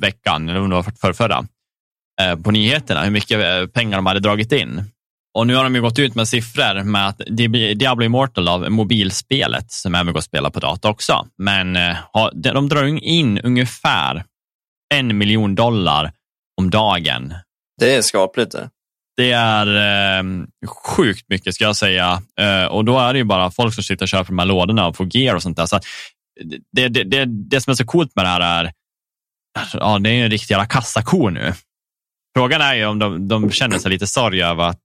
veckan, 0.01 0.49
eller 0.49 0.59
om 0.61 0.69
det 0.69 0.75
var 0.75 0.83
för 0.83 1.13
förra, 1.13 1.45
eh, 2.21 2.35
på 2.35 2.51
nyheterna, 2.51 3.03
hur 3.03 3.11
mycket 3.11 3.39
eh, 3.39 3.67
pengar 3.67 3.97
de 3.97 4.05
hade 4.05 4.19
dragit 4.19 4.51
in. 4.51 4.83
Och 5.33 5.47
nu 5.47 5.55
har 5.55 5.63
de 5.63 5.75
ju 5.75 5.81
gått 5.81 5.99
ut 5.99 6.15
med 6.15 6.27
siffror 6.27 6.83
med 6.83 7.07
att 7.07 7.21
Diablo 7.75 8.05
Immortal, 8.05 8.47
av 8.47 8.71
mobilspelet, 8.71 9.71
som 9.71 9.95
även 9.95 10.13
går 10.13 10.19
att 10.19 10.25
spela 10.25 10.49
på 10.49 10.59
data 10.59 10.89
också, 10.89 11.27
men 11.37 11.75
eh, 11.75 11.97
de 12.33 12.69
drar 12.69 12.83
in 13.03 13.39
ungefär 13.39 14.23
en 14.93 15.17
miljon 15.17 15.55
dollar 15.55 16.11
om 16.57 16.69
dagen. 16.69 17.33
Det 17.79 17.95
är 17.95 18.01
skapligt 18.01 18.51
det. 18.51 18.69
Det 19.17 19.31
är 19.31 19.67
eh, 20.19 20.23
sjukt 20.67 21.29
mycket 21.29 21.55
ska 21.55 21.63
jag 21.63 21.75
säga. 21.75 22.21
Eh, 22.39 22.65
och 22.65 22.85
då 22.85 22.99
är 22.99 23.13
det 23.13 23.19
ju 23.19 23.25
bara 23.25 23.51
folk 23.51 23.73
som 23.73 23.83
sitter 23.83 24.05
och 24.05 24.09
köper 24.09 24.27
de 24.27 24.39
här 24.39 24.45
lådorna 24.45 24.87
och 24.87 24.95
får 24.95 25.15
gear 25.15 25.35
och 25.35 25.43
sånt 25.43 25.57
där. 25.57 25.65
Så 25.65 25.79
det, 26.43 26.87
det, 26.87 27.03
det, 27.03 27.25
det 27.25 27.61
som 27.61 27.71
är 27.71 27.75
så 27.75 27.85
coolt 27.85 28.15
med 28.15 28.25
det 28.25 28.29
här 28.29 28.41
är, 28.41 28.71
ja, 29.73 29.99
det 29.99 30.09
är 30.09 30.23
en 30.23 30.31
riktig 30.31 30.53
jävla 30.53 30.65
kassako 30.65 31.29
nu. 31.29 31.53
Frågan 32.35 32.61
är 32.61 32.75
ju 32.75 32.85
om 32.85 32.99
de, 32.99 33.27
de 33.27 33.51
känner 33.51 33.79
sig 33.79 33.91
lite 33.91 34.07
sorg 34.07 34.43
över 34.43 34.63
att 34.63 34.79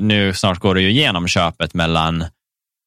nu 0.00 0.34
snart 0.34 0.58
går 0.58 0.74
det 0.74 0.80
ju 0.80 0.90
igenom 0.90 1.28
köpet 1.28 1.74
mellan 1.74 2.24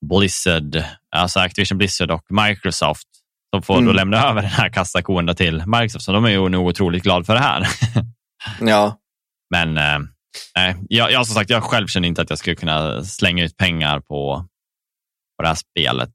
Blizzard, 0.05 0.84
alltså 1.16 1.39
Activision 1.39 1.78
Blizzard 1.78 2.12
och 2.12 2.26
Microsoft 2.30 3.07
som 3.55 3.62
får 3.62 3.74
mm. 3.74 3.86
då 3.86 3.91
lämna 3.91 4.30
över 4.30 4.41
den 4.41 4.51
här 4.51 4.70
kassakon 4.70 5.36
till 5.36 5.64
Microsoft. 5.68 6.05
Så 6.05 6.12
de 6.12 6.26
är 6.26 6.30
ju 6.30 6.49
nog 6.49 6.68
otroligt 6.68 7.03
glada 7.03 7.26
för 7.26 7.34
det 7.34 7.39
här. 7.39 7.68
ja. 8.62 8.97
Men 9.49 9.78
eh, 9.78 9.99
nej, 10.55 10.76
jag, 10.89 11.12
jag 11.12 11.28
som 11.28 11.36
sagt, 11.36 11.49
jag 11.49 11.64
själv 11.64 11.88
känner 11.88 12.07
inte 12.07 12.22
att 12.22 12.30
jag 12.30 12.39
skulle 12.39 12.55
kunna 12.55 13.03
slänga 13.03 13.43
ut 13.43 13.57
pengar 13.57 13.99
på, 13.99 14.45
på 15.38 15.43
det 15.43 15.47
här 15.47 15.55
spelet. 15.55 16.09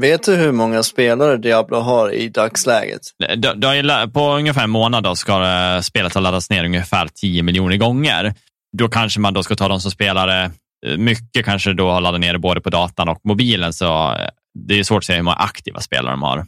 Vet 0.00 0.22
du 0.22 0.36
hur 0.36 0.52
många 0.52 0.82
spelare 0.82 1.36
Diablo 1.36 1.76
har 1.76 2.12
i 2.12 2.28
dagsläget? 2.28 3.00
På 4.12 4.36
ungefär 4.36 4.64
en 4.64 4.70
månad 4.70 5.18
ska 5.18 5.80
spelet 5.82 6.14
ha 6.14 6.20
laddats 6.20 6.50
ner 6.50 6.64
ungefär 6.64 7.08
10 7.14 7.42
miljoner 7.42 7.76
gånger. 7.76 8.34
Då 8.78 8.88
kanske 8.88 9.20
man 9.20 9.34
då 9.34 9.42
ska 9.42 9.54
ta 9.54 9.68
de 9.68 9.80
som 9.80 9.90
spelare, 9.90 10.50
eh, 10.86 10.96
mycket 10.98 11.44
kanske 11.44 11.72
då 11.72 11.90
har 11.90 12.00
laddat 12.00 12.20
ner 12.20 12.32
det 12.32 12.38
både 12.38 12.60
på 12.60 12.70
datan 12.70 13.08
och 13.08 13.20
mobilen, 13.24 13.72
så 13.72 14.14
eh, 14.14 14.28
det 14.68 14.78
är 14.78 14.84
svårt 14.84 14.98
att 14.98 15.04
säga 15.04 15.16
hur 15.16 15.22
många 15.22 15.36
aktiva 15.36 15.80
spelare 15.80 16.12
de 16.12 16.22
har. 16.22 16.46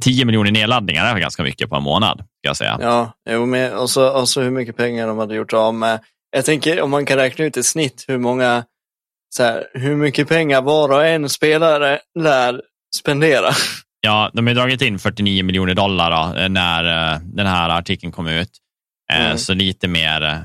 10 0.00 0.24
miljoner 0.24 0.50
nedladdningar 0.50 1.16
är 1.16 1.18
ganska 1.18 1.42
mycket 1.42 1.70
på 1.70 1.76
en 1.76 1.82
månad, 1.82 2.18
ska 2.18 2.48
jag 2.48 2.56
säga. 2.56 2.78
Ja, 2.80 3.12
och, 3.76 3.90
så, 3.90 4.20
och 4.20 4.28
så 4.28 4.40
hur 4.40 4.50
mycket 4.50 4.76
pengar 4.76 5.06
de 5.06 5.18
hade 5.18 5.34
gjort 5.34 5.52
av 5.52 5.74
med. 5.74 6.00
Jag 6.36 6.44
tänker 6.44 6.80
om 6.82 6.90
man 6.90 7.06
kan 7.06 7.16
räkna 7.16 7.44
ut 7.44 7.56
i 7.56 7.62
snitt 7.62 8.04
hur 8.08 8.18
många 8.18 8.64
så 9.34 9.42
här, 9.42 9.66
hur 9.74 9.96
mycket 9.96 10.28
pengar 10.28 10.62
var 10.62 10.88
och 10.88 11.06
en 11.06 11.28
spelare 11.28 12.00
lär 12.18 12.60
spendera. 12.96 13.52
Ja, 14.00 14.30
de 14.32 14.46
har 14.46 14.54
dragit 14.54 14.82
in 14.82 14.98
49 14.98 15.44
miljoner 15.44 15.74
dollar 15.74 16.10
då, 16.10 16.48
när 16.48 17.14
eh, 17.14 17.20
den 17.20 17.46
här 17.46 17.68
artikeln 17.68 18.12
kom 18.12 18.26
ut. 18.26 18.50
Eh, 19.12 19.26
mm. 19.26 19.38
Så 19.38 19.54
lite 19.54 19.88
mer 19.88 20.22
eh, 20.22 20.38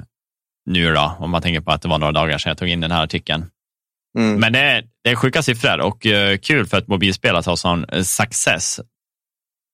nu 0.65 0.93
då, 0.93 1.17
om 1.19 1.31
man 1.31 1.41
tänker 1.41 1.61
på 1.61 1.71
att 1.71 1.81
det 1.81 1.87
var 1.87 1.97
några 1.97 2.11
dagar 2.11 2.37
sedan 2.37 2.49
jag 2.49 2.57
tog 2.57 2.69
in 2.69 2.79
den 2.79 2.91
här 2.91 3.03
artikeln. 3.03 3.45
Mm. 4.17 4.39
Men 4.39 4.53
det 4.53 4.59
är, 4.59 4.83
det 5.03 5.09
är 5.09 5.15
sjuka 5.15 5.41
siffror 5.41 5.79
och 5.79 6.01
kul 6.41 6.65
för 6.65 6.77
ett 6.77 6.87
mobilspel 6.87 7.35
att 7.35 7.45
ha 7.45 7.57
sån 7.57 7.85
success. 8.03 8.79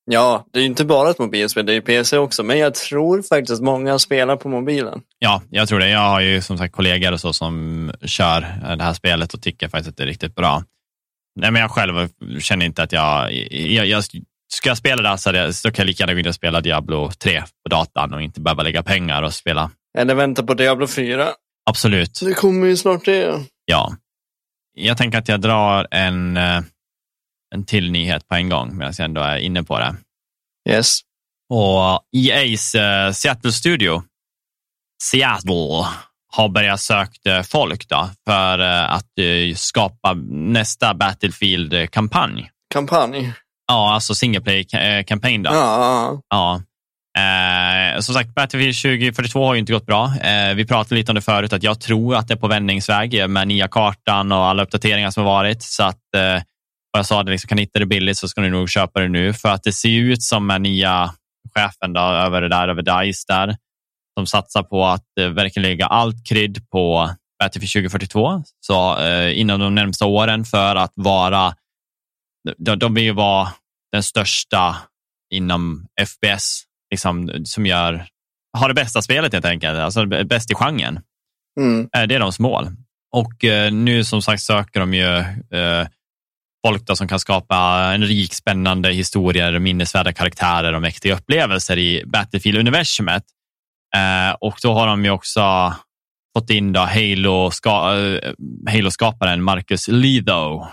Ja, 0.05 0.45
det 0.53 0.59
är 0.59 0.65
inte 0.65 0.85
bara 0.85 1.09
ett 1.09 1.19
mobilspel, 1.19 1.65
det 1.65 1.73
är 1.73 1.81
PC 1.81 2.17
också, 2.17 2.43
men 2.43 2.59
jag 2.59 2.73
tror 2.73 3.21
faktiskt 3.21 3.53
att 3.53 3.65
många 3.65 3.99
spelar 3.99 4.35
på 4.35 4.49
mobilen. 4.49 5.01
Ja, 5.19 5.41
jag 5.49 5.67
tror 5.67 5.79
det. 5.79 5.89
Jag 5.89 6.09
har 6.09 6.21
ju 6.21 6.41
som 6.41 6.57
sagt 6.57 6.75
kollegor 6.75 7.11
och 7.11 7.19
så 7.19 7.33
som 7.33 7.91
kör 8.05 8.41
det 8.77 8.83
här 8.83 8.93
spelet 8.93 9.33
och 9.33 9.41
tycker 9.41 9.67
faktiskt 9.67 9.89
att 9.89 9.97
det 9.97 10.03
är 10.03 10.07
riktigt 10.07 10.35
bra. 10.35 10.63
Nej, 11.35 11.51
men 11.51 11.61
jag 11.61 11.71
själv 11.71 12.09
känner 12.39 12.65
inte 12.65 12.83
att 12.83 12.91
jag, 12.91 13.33
jag, 13.51 13.85
jag 13.85 14.03
ska 14.53 14.69
jag 14.69 14.77
spela 14.77 15.11
det 15.11 15.17
så, 15.17 15.31
det, 15.31 15.53
så 15.53 15.71
kan 15.71 15.83
jag 15.83 15.87
lika 15.87 16.03
gärna 16.03 16.13
gå 16.13 16.19
in 16.19 16.27
och 16.27 16.35
spela 16.35 16.61
Diablo 16.61 17.11
3 17.11 17.41
på 17.41 17.69
datan 17.69 18.13
och 18.13 18.21
inte 18.21 18.41
behöva 18.41 18.63
lägga 18.63 18.83
pengar 18.83 19.23
och 19.23 19.33
spela. 19.33 19.71
Eller 19.97 20.15
vänta 20.15 20.43
på 20.43 20.53
Diablo 20.53 20.87
4. 20.87 21.29
Absolut. 21.65 22.19
Det 22.21 22.33
kommer 22.33 22.67
ju 22.67 22.77
snart 22.77 23.05
det. 23.05 23.45
Ja. 23.65 23.95
Jag 24.73 24.97
tänker 24.97 25.17
att 25.17 25.27
jag 25.27 25.41
drar 25.41 25.87
en, 25.91 26.37
eh, 26.37 26.61
en 27.55 27.65
till 27.65 27.91
nyhet 27.91 28.27
på 28.27 28.35
en 28.35 28.49
gång 28.49 28.77
medan 28.77 28.93
jag 28.97 29.05
ändå 29.05 29.21
är 29.21 29.37
inne 29.37 29.63
på 29.63 29.79
det. 29.79 29.95
Yes. 30.69 30.99
Och 31.49 32.03
EA's 32.15 32.75
uh, 33.07 33.11
Seattle 33.11 33.51
Studio, 33.51 34.03
Seattle, 35.03 35.85
har 36.35 36.49
börjat 36.49 36.79
söka 36.79 37.43
folk 37.43 37.89
då 37.89 38.09
för 38.27 38.59
eh, 38.59 38.93
att 38.93 39.19
eh, 39.19 39.55
skapa 39.55 40.13
nästa 40.29 40.93
Battlefield-kampanj. 40.93 42.49
Kampanj? 42.73 43.33
Ja, 43.67 43.93
alltså 43.93 44.15
single 44.15 44.41
play-kampanj. 44.41 45.41
Ja. 45.43 46.21
ja. 46.29 46.61
Eh, 47.17 47.99
som 47.99 48.15
sagt, 48.15 48.35
Battlefield 48.35 48.75
2042 48.75 49.45
har 49.45 49.53
ju 49.53 49.59
inte 49.59 49.73
gått 49.73 49.85
bra. 49.85 50.13
Eh, 50.21 50.55
vi 50.55 50.65
pratade 50.65 50.95
lite 50.95 51.11
om 51.11 51.15
det 51.15 51.21
förut, 51.21 51.53
att 51.53 51.63
jag 51.63 51.81
tror 51.81 52.15
att 52.15 52.27
det 52.27 52.33
är 52.33 52.37
på 52.37 52.47
vändningsväg 52.47 53.29
med 53.29 53.47
nya 53.47 53.67
kartan 53.67 54.31
och 54.31 54.45
alla 54.45 54.63
uppdateringar 54.63 55.11
som 55.11 55.23
har 55.23 55.33
varit. 55.33 55.63
Så 55.63 55.83
att, 55.83 56.15
eh, 56.15 56.43
jag 56.97 57.05
sa, 57.05 57.23
det 57.23 57.31
liksom, 57.31 57.47
kan 57.47 57.57
hitta 57.57 57.79
det 57.79 57.85
billigt 57.85 58.17
så 58.17 58.27
ska 58.27 58.41
ni 58.41 58.49
nog 58.49 58.69
köpa 58.69 58.99
det 58.99 59.07
nu. 59.07 59.33
För 59.33 59.49
att 59.49 59.63
det 59.63 59.73
ser 59.73 59.89
ut 59.89 60.23
som 60.23 60.47
med 60.47 60.61
nya 60.61 61.13
chefen 61.55 61.93
då, 61.93 62.01
över 62.01 62.41
det 62.41 62.49
där, 62.49 62.67
över 62.67 62.81
DICE 62.81 63.25
där, 63.27 63.55
som 64.17 64.27
satsar 64.27 64.63
på 64.63 64.85
att 64.85 65.17
eh, 65.19 65.27
verkligen 65.27 65.69
lägga 65.69 65.85
allt 65.85 66.27
krydd 66.27 66.69
på 66.69 67.09
Battlefield 67.39 67.71
2042 67.71 68.43
så, 68.59 68.99
eh, 68.99 69.39
inom 69.39 69.59
de 69.59 69.75
närmsta 69.75 70.05
åren 70.05 70.45
för 70.45 70.75
att 70.75 70.93
vara, 70.95 71.55
de, 72.57 72.79
de 72.79 72.93
vill 72.93 73.03
ju 73.03 73.11
vara 73.11 73.47
den 73.91 74.03
största 74.03 74.75
inom 75.33 75.87
FPS, 76.05 76.63
liksom, 76.91 77.45
som 77.45 77.65
gör, 77.65 78.05
har 78.57 78.67
det 78.67 78.73
bästa 78.73 79.01
spelet 79.01 79.33
helt 79.33 79.45
enkelt, 79.45 79.79
alltså 79.79 80.05
bäst 80.05 80.51
i 80.51 80.55
genren. 80.55 80.99
Mm. 81.59 81.79
Eh, 81.81 81.87
det 81.91 81.99
är 81.99 82.07
deras 82.07 82.39
mål. 82.39 82.67
Och 83.11 83.45
eh, 83.45 83.71
nu 83.71 84.03
som 84.03 84.21
sagt 84.21 84.43
söker 84.43 84.79
de 84.79 84.93
ju 84.93 85.17
eh, 85.59 85.87
folk 86.67 86.85
då 86.85 86.95
som 86.95 87.07
kan 87.07 87.19
skapa 87.19 87.57
en 87.93 88.03
rik, 88.03 88.33
spännande 88.33 88.91
historia, 88.91 89.59
minnesvärda 89.59 90.13
karaktärer 90.13 90.73
och 90.73 90.81
mäktiga 90.81 91.15
upplevelser 91.15 91.77
i 91.77 92.03
Battlefield-universumet. 92.05 93.23
Eh, 93.97 94.35
och 94.39 94.55
då 94.61 94.73
har 94.73 94.87
de 94.87 95.05
ju 95.05 95.11
också 95.11 95.73
fått 96.37 96.49
in 96.49 96.73
då 96.73 96.79
Halo-skaparen 96.79 99.29
Halo 99.29 99.43
Marcus 99.43 99.87
Lido. 99.87 100.67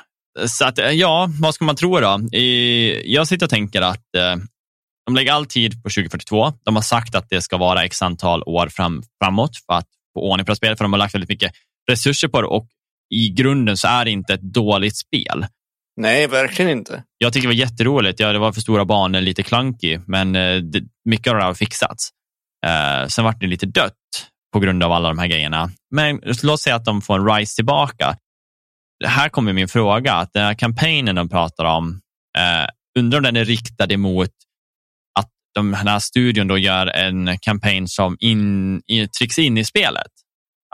Så 0.46 0.64
att, 0.64 0.78
eh, 0.78 0.90
ja, 0.90 1.28
vad 1.40 1.54
ska 1.54 1.64
man 1.64 1.76
tro 1.76 2.00
då? 2.00 2.20
jag 3.04 3.28
sitter 3.28 3.46
och 3.46 3.50
tänker 3.50 3.82
att 3.82 4.14
eh, 4.16 4.36
de 5.06 5.16
lägger 5.16 5.32
all 5.32 5.46
tid 5.46 5.82
på 5.82 5.90
2042. 5.90 6.52
De 6.64 6.74
har 6.74 6.82
sagt 6.82 7.14
att 7.14 7.30
det 7.30 7.42
ska 7.42 7.56
vara 7.56 7.84
x 7.84 8.02
antal 8.02 8.42
år 8.42 8.68
fram, 8.68 9.02
framåt 9.22 9.56
för 9.66 9.74
att 9.74 9.86
få 10.14 10.20
ordning 10.20 10.46
på 10.46 10.54
spelet, 10.54 10.78
för 10.78 10.84
de 10.84 10.92
har 10.92 10.98
lagt 10.98 11.14
väldigt 11.14 11.30
mycket 11.30 11.52
resurser 11.90 12.28
på 12.28 12.40
det 12.40 12.46
och 12.46 12.66
i 13.14 13.28
grunden 13.28 13.76
så 13.76 13.88
är 13.88 14.04
det 14.04 14.10
inte 14.10 14.34
ett 14.34 14.42
dåligt 14.42 14.96
spel. 14.96 15.46
Nej, 15.96 16.26
verkligen 16.26 16.70
inte. 16.70 17.04
Jag 17.18 17.32
tycker 17.32 17.48
det 17.48 17.54
var 17.54 17.60
jätteroligt. 17.60 18.20
Ja, 18.20 18.32
det 18.32 18.38
var 18.38 18.52
för 18.52 18.60
stora 18.60 18.84
banor, 18.84 19.20
lite 19.20 19.42
clunky, 19.42 19.98
men 20.06 20.32
det, 20.32 20.82
mycket 21.04 21.30
av 21.30 21.36
det 21.36 21.44
har 21.44 21.54
fixats. 21.54 22.10
Eh, 22.66 23.06
sen 23.06 23.24
vart 23.24 23.40
det 23.40 23.46
lite 23.46 23.66
dött 23.66 23.94
på 24.52 24.60
grund 24.60 24.82
av 24.82 24.92
alla 24.92 25.08
de 25.08 25.18
här 25.18 25.26
grejerna. 25.26 25.70
Men 25.90 26.20
låt 26.42 26.60
säga 26.60 26.76
att 26.76 26.84
de 26.84 27.02
får 27.02 27.18
en 27.18 27.36
rise 27.36 27.56
tillbaka. 27.56 28.16
Här 29.04 29.28
kommer 29.28 29.52
min 29.52 29.68
fråga, 29.68 30.14
att 30.14 30.32
den 30.32 30.44
här 30.44 30.54
kampanjen 30.54 31.16
de 31.16 31.28
pratar 31.28 31.64
om, 31.64 32.00
eh, 32.38 32.68
undrar 32.98 33.18
om 33.18 33.22
den 33.22 33.36
är 33.36 33.44
riktad 33.44 33.92
emot 33.92 34.30
att 35.18 35.30
de, 35.54 35.70
den 35.70 35.88
här 35.88 35.98
studion 35.98 36.48
då 36.48 36.58
gör 36.58 36.86
en 36.86 37.38
kampanj 37.38 37.88
som 37.88 38.16
in, 38.20 38.82
in, 38.86 39.08
trycks 39.18 39.38
in 39.38 39.58
i 39.58 39.64
spelet. 39.64 40.12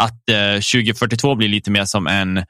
Att 0.02 0.30
eh, 0.30 0.54
2042 0.54 1.34
blir 1.34 1.48
lite 1.48 1.70
mer 1.70 1.84
som 1.84 2.06
en 2.06 2.44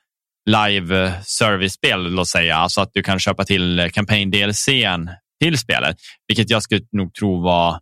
live 0.51 1.05
eh, 1.05 1.13
service-spel, 1.23 2.13
låt 2.13 2.29
säga. 2.29 2.57
Alltså 2.57 2.81
att 2.81 2.91
du 2.93 3.03
kan 3.03 3.19
köpa 3.19 3.45
till 3.45 3.79
eh, 3.79 3.87
kampanj-DLCn 3.87 5.11
till 5.41 5.59
spelet, 5.59 5.97
vilket 6.29 6.51
jag 6.51 6.63
skulle 6.63 6.81
nog 6.93 7.15
tro 7.15 7.43
var 7.43 7.81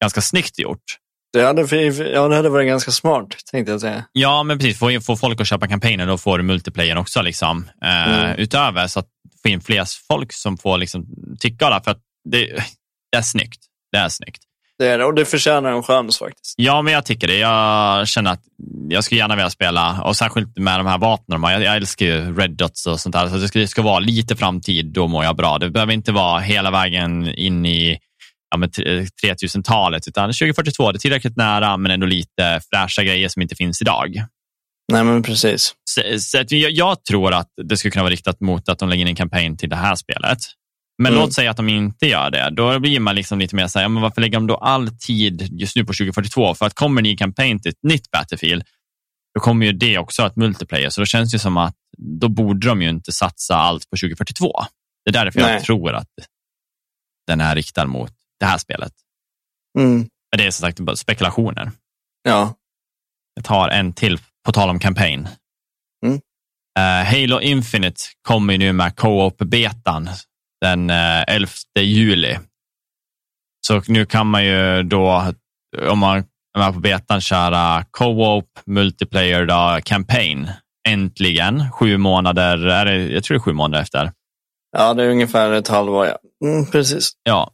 ganska 0.00 0.20
snyggt 0.20 0.58
gjort. 0.58 0.84
Det 1.32 1.42
hade, 1.42 1.76
ja, 2.12 2.28
det 2.28 2.36
hade 2.36 2.48
varit 2.48 2.66
ganska 2.66 2.90
smart, 2.90 3.36
tänkte 3.50 3.72
jag 3.72 3.80
säga. 3.80 4.04
Ja, 4.12 4.42
men 4.42 4.58
precis. 4.58 4.78
Få, 4.78 5.00
få 5.00 5.16
folk 5.16 5.40
att 5.40 5.46
köpa 5.46 5.68
kampanjen 5.68 6.08
och 6.08 6.20
få 6.20 6.42
multiplayer 6.42 6.98
också, 6.98 7.22
liksom, 7.22 7.70
eh, 7.84 8.24
mm. 8.24 8.38
utöver. 8.38 8.86
Så 8.86 9.00
att 9.00 9.06
få 9.42 9.48
in 9.48 9.60
fler 9.60 9.86
folk 10.08 10.32
som 10.32 10.58
får 10.58 10.78
liksom, 10.78 11.06
tycka 11.40 11.70
det. 11.70 11.80
För 11.84 11.90
att 11.90 12.00
det, 12.30 12.46
det 13.12 13.18
är 13.18 13.22
snyggt. 13.22 13.60
Det 13.92 13.98
är 13.98 14.08
snyggt. 14.08 14.42
Det 14.78 14.88
är 14.88 14.98
det, 14.98 15.04
och 15.04 15.14
det 15.14 15.24
förtjänar 15.24 15.72
en 15.72 15.82
chans 15.82 16.18
faktiskt. 16.18 16.54
Ja, 16.56 16.82
men 16.82 16.92
jag 16.92 17.06
tycker 17.06 17.26
det. 17.28 17.38
Jag 17.38 18.08
känner 18.08 18.32
att 18.32 18.42
jag 18.88 19.04
skulle 19.04 19.18
gärna 19.18 19.36
vilja 19.36 19.50
spela, 19.50 20.02
och 20.02 20.16
särskilt 20.16 20.56
med 20.56 20.80
de 20.80 20.86
här 20.86 20.98
vapnen. 20.98 21.42
Jag, 21.42 21.62
jag 21.62 21.76
älskar 21.76 22.06
ju 22.06 22.36
Red 22.36 22.50
Dots 22.50 22.86
och 22.86 23.00
sånt 23.00 23.12
där, 23.12 23.28
så 23.28 23.36
det 23.36 23.48
ska, 23.48 23.58
det 23.58 23.68
ska 23.68 23.82
vara 23.82 23.98
lite 23.98 24.36
framtid, 24.36 24.86
då 24.86 25.08
mår 25.08 25.24
jag 25.24 25.36
bra. 25.36 25.58
Det 25.58 25.70
behöver 25.70 25.92
inte 25.92 26.12
vara 26.12 26.40
hela 26.40 26.70
vägen 26.70 27.28
in 27.28 27.66
i 27.66 27.98
ja, 28.50 28.56
3000-talet, 29.26 30.08
utan 30.08 30.28
2042, 30.28 30.92
det 30.92 30.96
är 30.96 30.98
tillräckligt 30.98 31.36
nära, 31.36 31.76
men 31.76 31.90
ändå 31.90 32.06
lite 32.06 32.60
fräscha 32.74 33.02
grejer 33.02 33.28
som 33.28 33.42
inte 33.42 33.54
finns 33.54 33.82
idag. 33.82 34.24
Nej, 34.92 35.04
men 35.04 35.22
precis. 35.22 35.74
Så, 35.90 36.02
så 36.18 36.44
jag, 36.48 36.70
jag, 36.70 37.04
tror 37.04 37.34
att 37.34 37.48
det 37.62 37.76
skulle 37.76 37.92
kunna 37.92 38.02
vara 38.02 38.12
riktat 38.12 38.40
mot 38.40 38.68
att 38.68 38.78
de 38.78 38.88
lägger 38.88 39.02
in 39.02 39.08
en 39.08 39.16
kampanj 39.16 39.56
till 39.56 39.68
det 39.68 39.76
här 39.76 39.94
spelet. 39.94 40.38
Men 41.02 41.12
mm. 41.12 41.20
låt 41.20 41.32
säga 41.32 41.50
att 41.50 41.56
de 41.56 41.68
inte 41.68 42.06
gör 42.06 42.30
det. 42.30 42.50
Då 42.50 42.78
blir 42.78 43.00
man 43.00 43.14
liksom 43.14 43.38
lite 43.38 43.56
mer 43.56 43.66
så 43.66 43.78
här, 43.78 43.88
men 43.88 44.02
varför 44.02 44.20
lägger 44.20 44.34
de 44.34 44.46
då 44.46 44.56
all 44.56 44.88
tid 44.88 45.48
just 45.60 45.76
nu 45.76 45.84
på 45.84 45.92
2042? 45.92 46.54
För 46.54 46.66
att 46.66 46.74
kommer 46.74 47.02
ni 47.02 47.16
kampanj 47.16 47.60
till 47.60 47.70
ett 47.70 47.82
nytt 47.82 48.10
Battlefield, 48.10 48.64
då 49.34 49.40
kommer 49.40 49.66
ju 49.66 49.72
det 49.72 49.98
också 49.98 50.22
att 50.22 50.36
multiplayer. 50.36 50.90
Så 50.90 51.00
då 51.00 51.04
känns 51.04 51.32
det 51.32 51.38
som 51.38 51.56
att 51.56 51.74
då 51.98 52.28
borde 52.28 52.68
de 52.68 52.82
ju 52.82 52.88
inte 52.88 53.12
satsa 53.12 53.54
allt 53.54 53.90
på 53.90 53.96
2042. 53.96 54.52
Det 55.04 55.10
är 55.10 55.24
därför 55.24 55.40
Nej. 55.40 55.52
jag 55.52 55.64
tror 55.64 55.92
att 55.92 56.08
den 57.26 57.40
är 57.40 57.54
riktad 57.54 57.86
mot 57.86 58.12
det 58.40 58.46
här 58.46 58.58
spelet. 58.58 58.92
Mm. 59.78 59.96
Men 59.98 60.38
det 60.38 60.46
är 60.46 60.50
som 60.50 60.66
sagt 60.66 60.80
bara 60.80 60.96
spekulationer. 60.96 61.72
Ja. 62.22 62.54
Jag 63.34 63.44
tar 63.44 63.68
en 63.68 63.92
till 63.92 64.18
på 64.46 64.52
tal 64.52 64.70
om 64.70 64.78
campaign. 64.78 65.28
Mm. 66.06 66.20
Uh, 66.78 67.04
Halo 67.04 67.40
Infinite 67.40 68.00
kommer 68.28 68.58
nu 68.58 68.72
med 68.72 68.96
co-op-betan 68.96 70.08
den 70.60 70.90
11 70.90 71.50
eh, 71.78 71.82
juli. 71.82 72.38
Så 73.66 73.82
nu 73.88 74.06
kan 74.06 74.26
man 74.26 74.44
ju 74.44 74.82
då, 74.82 75.32
om 75.88 75.98
man 75.98 76.18
är 76.18 76.58
med 76.58 76.74
på 76.74 76.80
betan, 76.80 77.20
köra 77.20 77.84
co-op, 77.90 78.58
multiplayer, 78.66 79.46
då, 79.46 79.80
campaign. 79.84 80.50
Äntligen, 80.88 81.70
sju 81.72 81.96
månader, 81.96 82.66
är 82.66 82.84
det, 82.84 82.96
jag 82.96 83.24
tror 83.24 83.34
det 83.34 83.38
är 83.38 83.42
sju 83.42 83.52
månader 83.52 83.82
efter. 83.82 84.12
Ja, 84.76 84.94
det 84.94 85.04
är 85.04 85.08
ungefär 85.08 85.52
ett 85.52 85.68
halvår, 85.68 86.06
ja. 86.06 86.18
Mm, 86.48 86.66
precis. 86.66 87.12
Ja, 87.22 87.50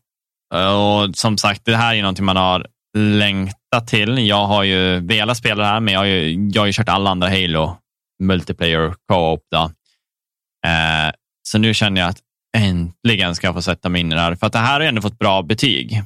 Eh, 0.54 0.74
och 0.76 1.16
som 1.16 1.38
sagt, 1.38 1.64
det 1.64 1.76
här 1.76 1.94
är 1.94 2.02
någonting 2.02 2.24
man 2.24 2.36
har 2.36 2.66
längtat 2.96 3.86
till. 3.86 4.26
Jag 4.26 4.46
har 4.46 4.62
ju 4.62 5.00
velat 5.00 5.36
spela 5.36 5.62
det 5.62 5.68
här, 5.68 5.80
men 5.80 5.94
jag 5.94 6.00
har 6.00 6.06
ju, 6.06 6.48
jag 6.52 6.62
har 6.62 6.66
ju 6.66 6.72
kört 6.72 6.88
alla 6.88 7.10
andra 7.10 7.28
Halo 7.28 7.76
multiplayer 8.22 8.94
co-op. 9.08 9.42
Eh, 9.54 11.12
så 11.48 11.58
nu 11.58 11.74
känner 11.74 12.00
jag 12.00 12.10
att 12.10 12.20
äntligen 12.56 13.34
ska 13.34 13.46
jag 13.46 13.54
få 13.54 13.62
sätta 13.62 13.88
mig 13.88 14.00
in 14.00 14.12
i 14.12 14.14
det 14.14 14.20
här. 14.20 14.34
För 14.34 14.46
att 14.46 14.52
det 14.52 14.58
här 14.58 14.80
har 14.80 14.86
ändå 14.86 15.02
fått 15.02 15.18
bra 15.18 15.42
betyg. 15.42 16.02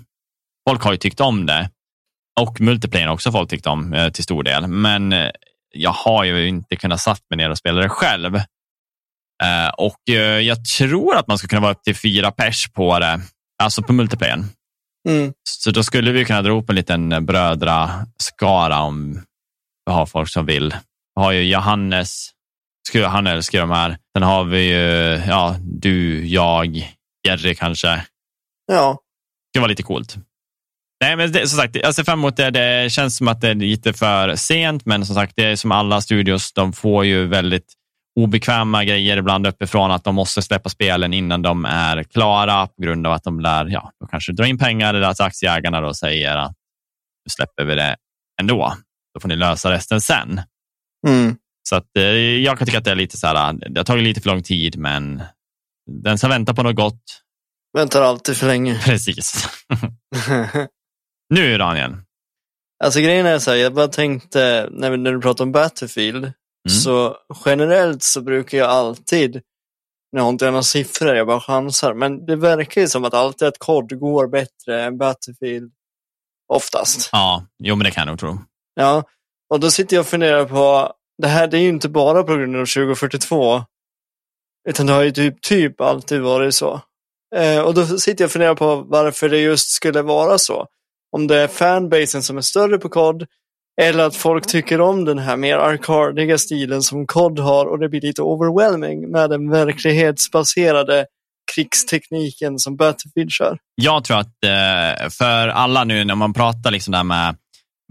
Folk 0.68 0.82
har 0.82 0.92
ju 0.92 0.98
tyckt 0.98 1.20
om 1.20 1.46
det. 1.46 1.70
Och 2.40 2.60
multiplayer 2.60 3.06
har 3.06 3.14
också 3.14 3.32
folk 3.32 3.50
tyckt 3.50 3.66
om 3.66 3.92
eh, 3.92 4.08
till 4.08 4.24
stor 4.24 4.42
del. 4.42 4.66
Men 4.66 5.12
eh, 5.12 5.30
jag 5.74 5.90
har 5.90 6.24
ju 6.24 6.48
inte 6.48 6.76
kunnat 6.76 7.00
satt 7.00 7.22
mig 7.30 7.36
ner 7.36 7.50
och 7.50 7.58
spela 7.58 7.80
det 7.80 7.88
själv. 7.88 8.36
Eh, 9.42 9.68
och 9.78 10.08
eh, 10.08 10.40
jag 10.40 10.64
tror 10.64 11.16
att 11.16 11.26
man 11.26 11.38
ska 11.38 11.48
kunna 11.48 11.60
vara 11.60 11.72
upp 11.72 11.82
till 11.82 11.96
fyra 11.96 12.30
pers 12.30 12.72
på 12.72 12.98
det. 12.98 13.20
Alltså 13.60 13.82
på 13.82 13.92
multiplayern. 13.92 14.44
Mm. 15.08 15.32
Så 15.48 15.70
då 15.70 15.82
skulle 15.82 16.12
vi 16.12 16.24
kunna 16.24 16.42
dra 16.42 16.52
upp 16.52 16.70
en 16.70 16.76
liten 16.76 17.26
brödraskara 17.26 18.80
om 18.80 19.22
vi 19.86 19.92
har 19.92 20.06
folk 20.06 20.28
som 20.28 20.46
vill. 20.46 20.74
Vi 21.14 21.22
har 21.22 21.32
ju 21.32 21.42
Johannes, 21.42 22.30
han 23.06 23.26
älskar 23.26 23.60
de 23.60 23.70
här. 23.70 23.98
Sen 24.16 24.22
har 24.22 24.44
vi 24.44 24.62
ju 24.62 25.22
ja, 25.28 25.56
du, 25.60 26.26
jag, 26.26 26.96
Jerry 27.26 27.54
kanske. 27.54 28.04
Ja. 28.66 28.90
Det 28.90 29.50
skulle 29.52 29.60
vara 29.60 29.70
lite 29.70 29.82
coolt. 29.82 30.16
Nej, 31.00 31.16
men 31.16 31.32
det, 31.32 31.48
som 31.48 31.58
sagt, 31.58 31.76
jag 31.76 31.94
ser 31.94 32.04
fram 32.04 32.18
emot 32.18 32.36
det. 32.36 32.50
Det 32.50 32.92
känns 32.92 33.16
som 33.16 33.28
att 33.28 33.40
det 33.40 33.48
är 33.48 33.54
lite 33.54 33.92
för 33.92 34.36
sent, 34.36 34.86
men 34.86 35.06
som 35.06 35.14
sagt, 35.14 35.32
det 35.36 35.44
är 35.44 35.56
som 35.56 35.72
alla 35.72 36.00
studios. 36.00 36.52
De 36.52 36.72
får 36.72 37.04
ju 37.04 37.26
väldigt 37.26 37.74
obekväma 38.16 38.84
grejer 38.84 39.16
ibland 39.16 39.46
uppifrån 39.46 39.90
att 39.90 40.04
de 40.04 40.14
måste 40.14 40.42
släppa 40.42 40.68
spelen 40.68 41.14
innan 41.14 41.42
de 41.42 41.64
är 41.64 42.02
klara 42.02 42.66
på 42.66 42.82
grund 42.82 43.06
av 43.06 43.12
att 43.12 43.24
de 43.24 43.40
lär, 43.40 43.66
ja, 43.66 43.92
de 44.00 44.08
kanske 44.08 44.32
drar 44.32 44.44
in 44.44 44.58
pengar 44.58 44.94
eller 44.94 45.08
att 45.08 45.20
aktieägarna 45.20 45.80
då 45.80 45.94
säger 45.94 46.36
att 46.36 46.52
nu 47.24 47.30
släpper 47.30 47.64
vi 47.64 47.74
det 47.74 47.96
ändå. 48.40 48.74
Då 49.14 49.20
får 49.20 49.28
ni 49.28 49.36
lösa 49.36 49.70
resten 49.70 50.00
sen. 50.00 50.40
Mm. 51.08 51.36
Så 51.68 51.76
att, 51.76 51.96
eh, 51.96 52.04
jag 52.38 52.58
kan 52.58 52.66
tycka 52.66 52.78
att 52.78 52.84
det 52.84 52.90
är 52.90 52.94
lite 52.94 53.16
så 53.16 53.26
här, 53.26 53.52
det 53.52 53.80
har 53.80 53.84
tagit 53.84 54.04
lite 54.04 54.20
för 54.20 54.28
lång 54.28 54.42
tid, 54.42 54.78
men 54.78 55.22
den 55.90 56.18
som 56.18 56.30
väntar 56.30 56.54
på 56.54 56.62
något 56.62 56.76
gott. 56.76 57.02
Väntar 57.76 58.02
alltid 58.02 58.36
för 58.36 58.46
länge. 58.46 58.80
Precis. 58.84 59.48
nu 61.34 61.58
Daniel. 61.58 61.96
Alltså 62.84 63.00
grejen 63.00 63.26
är 63.26 63.38
så 63.38 63.50
här, 63.50 63.58
jag 63.58 63.74
bara 63.74 63.88
tänkte 63.88 64.68
när, 64.70 64.96
när 64.96 65.12
du 65.12 65.20
pratar 65.20 65.44
om 65.44 65.52
Battlefield, 65.52 66.32
mm. 66.68 66.80
så 66.80 67.16
generellt 67.44 68.02
så 68.02 68.22
brukar 68.22 68.58
jag 68.58 68.70
alltid, 68.70 69.40
nu 70.12 70.20
har 70.20 70.28
inte 70.28 70.44
jag 70.44 70.52
några 70.52 70.62
siffror, 70.62 71.14
jag 71.16 71.26
bara 71.26 71.40
chansar, 71.40 71.94
men 71.94 72.26
det 72.26 72.36
verkar 72.36 72.80
ju 72.80 72.88
som 72.88 73.04
att 73.04 73.14
alltid 73.14 73.48
ett 73.48 73.58
kod 73.58 73.98
går 73.98 74.26
bättre 74.26 74.82
än 74.82 74.98
Battlefield 74.98 75.72
oftast. 76.52 77.08
Ja, 77.12 77.46
jo 77.58 77.76
men 77.76 77.84
det 77.84 77.90
kan 77.90 78.00
jag 78.00 78.08
nog 78.08 78.18
tro. 78.18 78.38
Ja, 78.74 79.04
och 79.50 79.60
då 79.60 79.70
sitter 79.70 79.96
jag 79.96 80.00
och 80.00 80.06
funderar 80.06 80.44
på, 80.44 80.92
det 81.22 81.28
här 81.28 81.46
det 81.46 81.58
är 81.58 81.60
ju 81.60 81.68
inte 81.68 81.88
bara 81.88 82.22
på 82.22 82.36
grund 82.36 82.56
av 82.56 82.66
2042. 82.66 83.62
Utan 84.68 84.86
det 84.86 84.92
har 84.92 85.02
ju 85.02 85.10
typ, 85.10 85.40
typ 85.40 85.80
alltid 85.80 86.20
varit 86.20 86.54
så. 86.54 86.80
Eh, 87.36 87.60
och 87.60 87.74
då 87.74 87.86
sitter 87.86 88.24
jag 88.24 88.28
och 88.28 88.32
funderar 88.32 88.54
på 88.54 88.76
varför 88.76 89.28
det 89.28 89.38
just 89.38 89.70
skulle 89.70 90.02
vara 90.02 90.38
så. 90.38 90.66
Om 91.16 91.26
det 91.26 91.36
är 91.36 91.48
fanbasen 91.48 92.22
som 92.22 92.38
är 92.38 92.42
större 92.42 92.78
på 92.78 92.88
kod 92.88 93.26
eller 93.80 94.04
att 94.04 94.16
folk 94.16 94.46
tycker 94.46 94.80
om 94.80 95.04
den 95.04 95.18
här 95.18 95.36
mer 95.36 95.56
arkardiga 95.56 96.38
stilen 96.38 96.82
som 96.82 97.06
kod 97.06 97.38
har 97.38 97.66
och 97.66 97.78
det 97.78 97.88
blir 97.88 98.00
lite 98.00 98.22
overwhelming 98.22 99.10
med 99.10 99.30
den 99.30 99.50
verklighetsbaserade 99.50 101.06
krigstekniken 101.54 102.58
som 102.58 102.76
Battlefield 102.76 103.32
kör. 103.32 103.58
Jag 103.74 104.04
tror 104.04 104.18
att 104.18 104.44
eh, 104.44 105.08
för 105.10 105.48
alla 105.48 105.84
nu 105.84 106.04
när 106.04 106.14
man 106.14 106.32
pratar 106.32 106.70
liksom 106.70 106.92
där 106.92 107.04
med 107.04 107.36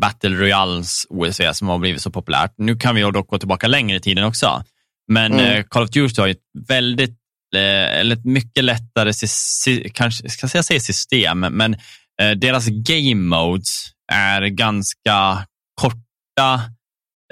Battle 0.02 0.36
Royals 0.36 1.06
OSV 1.10 1.54
som 1.54 1.68
har 1.68 1.78
blivit 1.78 2.02
så 2.02 2.12
populärt. 2.12 2.54
Nu 2.58 2.76
kan 2.76 2.96
vi 2.96 3.02
dock 3.02 3.28
gå 3.28 3.38
tillbaka 3.38 3.68
längre 3.68 3.98
i 3.98 4.02
tiden 4.02 4.24
också. 4.24 4.64
Men 5.08 5.34
mm. 5.34 5.46
Eh, 5.46 5.64
Call 5.64 5.84
of 5.84 5.90
Duty 5.90 6.22
har 6.22 6.28
ett 6.28 6.38
väldigt, 6.68 7.18
eh, 7.56 8.00
eller 8.00 8.16
ett 8.16 8.26
mycket 8.26 8.64
lättare, 8.64 9.12
kanske 9.94 10.30
ska 10.30 10.58
jag 10.58 10.66
säga 10.66 10.80
system, 10.80 11.40
men 11.40 11.78
deras 12.36 12.68
game 12.68 13.22
modes 13.38 13.92
är 14.12 14.42
ganska 14.42 15.46
korta, 15.80 16.62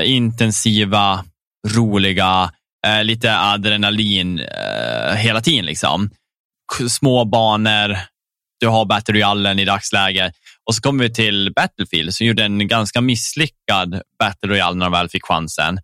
intensiva, 0.02 1.26
roliga, 1.68 2.52
lite 3.04 3.38
adrenalin 3.38 4.42
hela 5.16 5.42
tiden. 5.42 5.66
Liksom. 5.66 6.10
Små 6.90 7.26
banor, 7.26 7.98
du 8.60 8.68
har 8.68 8.86
Battle 8.86 9.14
Royalen 9.14 9.60
i 9.60 9.66
dagsläget. 9.66 10.34
Och 10.68 10.76
så 10.76 10.82
kommer 10.82 11.04
vi 11.04 11.14
till 11.14 11.54
Battlefield 11.56 12.14
som 12.14 12.28
gjorde 12.28 12.44
en 12.44 12.68
ganska 12.68 13.02
misslyckad 13.02 14.02
Battle 14.20 14.50
Royale 14.50 14.76
när 14.76 14.86
de 14.86 14.92
väl 14.92 15.10
fick 15.10 15.26
chansen. 15.26 15.80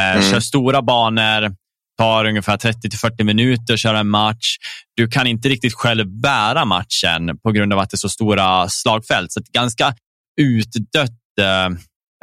Eh, 0.00 0.16
mm. 0.16 0.30
Kör 0.30 0.40
stora 0.40 0.82
banor, 0.82 1.54
tar 1.98 2.24
ungefär 2.24 2.56
30 2.56 2.90
till 2.90 2.98
40 2.98 3.24
minuter 3.24 3.74
att 3.74 3.80
köra 3.80 3.98
en 3.98 4.08
match. 4.08 4.56
Du 4.96 5.08
kan 5.08 5.26
inte 5.26 5.48
riktigt 5.48 5.74
själv 5.74 6.06
bära 6.20 6.64
matchen 6.64 7.38
på 7.42 7.52
grund 7.52 7.72
av 7.72 7.78
att 7.78 7.90
det 7.90 7.94
är 7.94 7.98
så 7.98 8.08
stora 8.08 8.68
slagfält. 8.68 9.32
Så 9.32 9.40
ett 9.40 9.52
ganska 9.52 9.94
utdött 10.40 11.38
eh, 11.40 11.68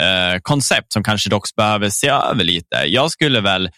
eh, 0.01 0.39
koncept 0.41 0.93
som 0.93 1.03
kanske 1.03 1.29
dock 1.29 1.55
behöver 1.55 1.89
se 1.89 2.07
över 2.07 2.43
lite. 2.43 2.75
Jag 2.85 3.11
skulle 3.11 3.41
väl 3.41 3.65
eh, 3.65 3.71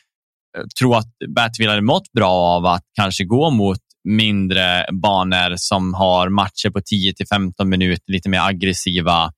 tro 0.79 0.93
att 0.93 1.07
Battlefield 1.35 1.69
hade 1.69 1.81
mått 1.81 2.11
bra 2.11 2.31
av 2.31 2.65
att 2.65 2.83
kanske 2.95 3.23
gå 3.23 3.49
mot 3.49 3.79
mindre 4.07 4.85
banor 4.91 5.53
som 5.55 5.93
har 5.93 6.29
matcher 6.29 6.69
på 6.69 6.81
10 6.81 7.13
till 7.13 7.27
15 7.27 7.69
minuter, 7.69 8.11
lite 8.11 8.29
mer 8.29 8.41
aggressiva. 8.41 9.31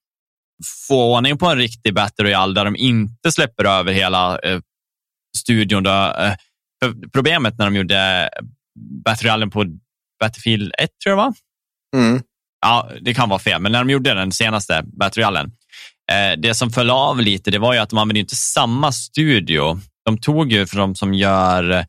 Få 0.88 1.16
ordning 1.16 1.38
på 1.38 1.48
en 1.48 1.58
riktig 1.58 1.94
Battle 1.94 2.26
Royale 2.26 2.54
där 2.54 2.66
de 2.66 2.76
inte 2.76 3.32
släpper 3.32 3.66
över 3.66 3.94
hela 3.94 4.40
eh, 4.40 4.60
studion. 5.38 5.84
Då, 5.84 5.92
eh, 5.92 6.34
problemet 7.14 7.58
när 7.58 7.66
de 7.66 7.76
gjorde 7.76 8.30
Battle 9.06 9.28
Royale 9.28 9.48
på 9.48 9.66
Battlefield 10.20 10.74
1, 10.78 10.90
tror 11.04 11.12
jag 11.12 11.18
var. 11.18 11.34
Mm. 11.96 12.22
Ja, 12.62 12.90
det 13.02 13.14
kan 13.14 13.30
vara 13.30 13.40
fel, 13.40 13.62
men 13.62 13.72
när 13.72 13.80
de 13.80 13.90
gjorde 13.90 14.14
den 14.14 14.32
senaste 14.32 14.84
Battle 15.00 15.24
Royale, 15.24 15.50
det 16.38 16.54
som 16.56 16.70
föll 16.72 16.90
av 16.90 17.20
lite, 17.22 17.52
det 17.52 17.60
var 17.60 17.74
ju 17.74 17.80
att 17.80 17.90
de 17.90 18.00
använde 18.00 18.20
inte 18.20 18.36
samma 18.36 18.92
studio. 18.92 19.80
De 20.06 20.18
tog 20.18 20.52
ju 20.52 20.68
för 20.68 20.78
de 20.78 20.96
som 20.96 21.14
gör 21.14 21.86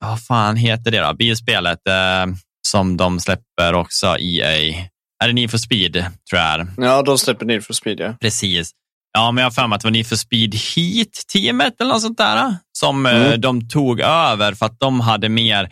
vad 0.00 0.24
fan 0.24 0.56
heter 0.56 0.90
det 0.90 1.00
då? 1.00 1.14
Bilspelet 1.14 1.88
eh, 1.88 2.26
som 2.68 2.96
de 2.96 3.20
släpper 3.20 3.74
också, 3.74 4.06
EA. 4.18 4.86
Är 5.24 5.26
det 5.26 5.32
Need 5.32 5.50
for 5.50 5.58
Speed, 5.58 5.92
tror 6.30 6.42
jag 6.42 6.66
Ja, 6.76 7.02
de 7.02 7.18
släpper 7.18 7.46
Need 7.46 7.64
for 7.64 7.74
Speed, 7.74 8.00
ja. 8.00 8.14
Precis. 8.20 8.70
Ja, 9.12 9.30
men 9.32 9.42
jag 9.42 9.46
har 9.46 9.52
för 9.52 9.66
mig 9.66 9.76
att 9.76 9.82
det 9.82 9.86
var 9.86 9.92
Need 9.92 10.06
for 10.06 10.16
Speed 10.16 10.54
Heat-teamet 10.54 11.80
eller 11.80 11.92
något 11.92 12.02
sånt 12.02 12.18
där, 12.18 12.56
som 12.78 13.06
eh, 13.06 13.16
mm. 13.16 13.32
eh, 13.32 13.38
de 13.38 13.68
tog 13.68 14.00
över 14.00 14.54
för 14.54 14.66
att 14.66 14.78
de 14.80 15.00
hade 15.00 15.28
mer 15.28 15.64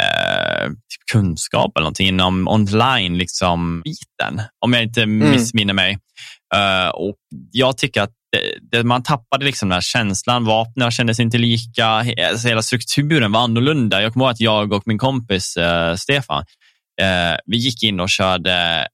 eh, 0.00 0.70
kunskap 1.12 1.76
eller 1.76 1.84
någonting 1.84 2.08
inom 2.08 2.48
online 2.48 3.18
liksom, 3.18 3.82
biten, 3.82 4.42
om 4.64 4.72
jag 4.72 4.82
inte 4.82 5.02
Mm. 5.02 5.30
missminner 5.30 5.74
mig. 5.74 5.98
Eh, 6.54 6.88
och 6.88 7.16
jag 7.52 7.78
tycker 7.78 8.02
att 8.02 8.12
det, 8.32 8.78
det, 8.78 8.84
man 8.84 9.02
tappade 9.02 9.44
liksom 9.44 9.68
den 9.68 9.76
här 9.76 9.80
känslan, 9.80 10.44
vapnen 10.44 10.90
kändes 10.90 11.20
inte 11.20 11.38
lika, 11.38 11.86
alltså 11.86 12.48
hela 12.48 12.62
strukturen 12.62 13.32
var 13.32 13.40
annorlunda. 13.40 14.02
Jag 14.02 14.12
kommer 14.12 14.24
ihåg 14.26 14.32
att 14.32 14.40
jag 14.40 14.72
och 14.72 14.82
min 14.86 14.98
kompis 14.98 15.56
eh, 15.56 15.94
Stefan, 15.94 16.44
eh, 17.02 17.36
vi 17.46 17.56
gick 17.56 17.82
in 17.82 18.00
och 18.00 18.08
körde 18.10 18.86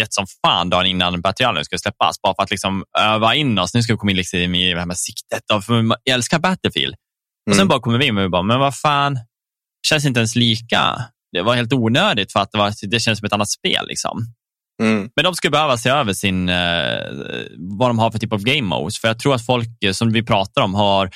1 0.00 0.12
som 0.14 0.26
fan 0.46 0.70
dagen 0.70 0.86
innan 0.86 1.20
Battlefield 1.20 1.64
skulle 1.66 1.78
släppas, 1.78 2.22
bara 2.22 2.34
för 2.34 2.42
att 2.42 2.50
liksom 2.50 2.84
öva 2.98 3.34
in 3.34 3.58
oss. 3.58 3.74
Nu 3.74 3.82
ska 3.82 3.92
vi 3.92 3.96
komma 3.98 4.10
in 4.10 4.16
liksom 4.16 4.54
i 4.54 4.72
det 4.72 4.78
här 4.78 4.86
med 4.86 4.98
siktet, 4.98 5.50
och 5.52 5.64
för 5.64 5.84
jag 6.04 6.14
älskar 6.14 6.38
Battlefield. 6.38 6.94
Och 7.50 7.54
sen 7.54 7.60
Mm. 7.60 7.68
bara 7.68 7.80
kommer 7.80 7.98
vi 7.98 8.06
in 8.06 8.18
och 8.18 8.24
vi 8.24 8.28
bara, 8.28 8.42
men 8.42 8.58
vad 8.60 8.78
fan, 8.78 9.18
känns 9.88 10.04
inte 10.04 10.20
ens 10.20 10.34
lika. 10.36 11.04
Det 11.32 11.42
var 11.42 11.54
helt 11.54 11.72
onödigt 11.72 12.32
för 12.32 12.40
att 12.40 12.52
det, 12.52 12.58
var, 12.58 12.72
det 12.88 13.00
känns 13.00 13.18
som 13.18 13.26
ett 13.26 13.32
annat 13.32 13.50
spel. 13.50 13.86
Liksom. 13.88 14.26
Mm. 14.82 15.10
Men 15.16 15.24
de 15.24 15.34
skulle 15.34 15.50
behöva 15.50 15.76
se 15.76 15.90
över 15.90 16.12
sin, 16.12 16.48
eh, 16.48 16.56
vad 17.56 17.90
de 17.90 17.98
har 17.98 18.10
för 18.10 18.18
typ 18.18 18.32
av 18.32 18.42
game 18.42 18.62
modes. 18.62 19.00
För 19.00 19.08
jag 19.08 19.18
tror 19.18 19.34
att 19.34 19.46
folk, 19.46 19.68
eh, 19.84 19.92
som 19.92 20.12
vi 20.12 20.22
pratar 20.22 20.62
om, 20.62 20.74
har 20.74 21.10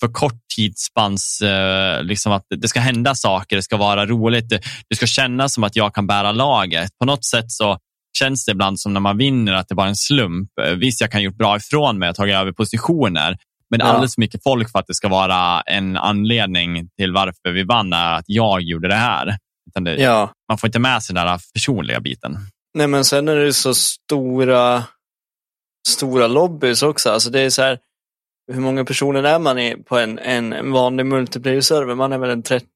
för 0.00 0.08
kort 0.08 0.40
tidsspans, 0.56 1.40
eh, 1.40 2.02
liksom 2.02 2.32
att 2.32 2.44
det 2.56 2.68
ska 2.68 2.80
hända 2.80 3.14
saker, 3.14 3.56
det 3.56 3.62
ska 3.62 3.76
vara 3.76 4.06
roligt, 4.06 4.48
det, 4.88 4.96
ska 4.96 5.06
kännas 5.06 5.54
som 5.54 5.64
att 5.64 5.76
jag 5.76 5.94
kan 5.94 6.06
bära 6.06 6.32
laget. 6.32 6.90
På 6.98 7.06
något 7.06 7.24
sätt 7.24 7.50
så 7.50 7.78
känns 8.18 8.44
det 8.44 8.52
ibland 8.52 8.80
som 8.80 8.92
när 8.94 9.00
man 9.00 9.16
vinner 9.18 9.52
att 9.52 9.68
det 9.68 9.74
bara 9.74 9.86
är 9.86 9.90
en 9.90 9.96
slump. 9.96 10.50
Visst, 10.76 11.00
jag 11.00 11.10
kan 11.10 11.22
gjort 11.22 11.36
bra 11.36 11.56
ifrån 11.56 11.98
mig 11.98 12.08
och 12.10 12.16
tagit 12.16 12.34
över 12.34 12.52
positioner, 12.52 13.36
men 13.70 13.80
Ja. 13.80 13.86
alldeles 13.86 14.14
för 14.14 14.20
mycket 14.20 14.42
folk 14.42 14.72
för 14.72 14.78
att 14.78 14.86
det 14.86 14.94
ska 14.94 15.08
vara 15.08 15.60
en 15.60 15.96
anledning 15.96 16.88
till 16.98 17.12
varför 17.12 17.52
vi 17.52 17.62
vann 17.64 17.92
är 17.92 18.12
att 18.14 18.24
jag 18.26 18.60
gjorde 18.62 18.88
det 18.88 18.94
här. 18.94 19.36
Det, 19.80 19.94
Ja, 19.94 20.32
Man 20.48 20.58
får 20.58 20.68
inte 20.68 20.78
med 20.78 21.02
sig 21.02 21.14
den 21.14 21.26
där 21.26 21.40
personliga 21.54 22.00
biten. 22.00 22.36
Nej 22.74 22.86
men 22.86 23.04
sen 23.04 23.28
är 23.28 23.36
det 23.36 23.52
så 23.52 23.74
stora, 23.74 24.84
stora 25.88 26.26
lobbys 26.26 26.82
också. 26.82 27.10
Alltså 27.10 27.30
det 27.30 27.40
är 27.40 27.50
så 27.50 27.62
här, 27.62 27.78
hur 28.52 28.60
många 28.60 28.84
personer 28.84 29.22
är 29.22 29.38
man 29.38 29.58
i 29.58 29.76
på 29.76 29.98
en, 29.98 30.18
en, 30.18 30.52
en 30.52 30.72
vanlig 30.72 31.06
multiplayer-server? 31.06 31.94
Man 31.94 32.12
är 32.12 32.18
väl 32.18 32.30
en 32.30 32.42
30, 32.42 32.66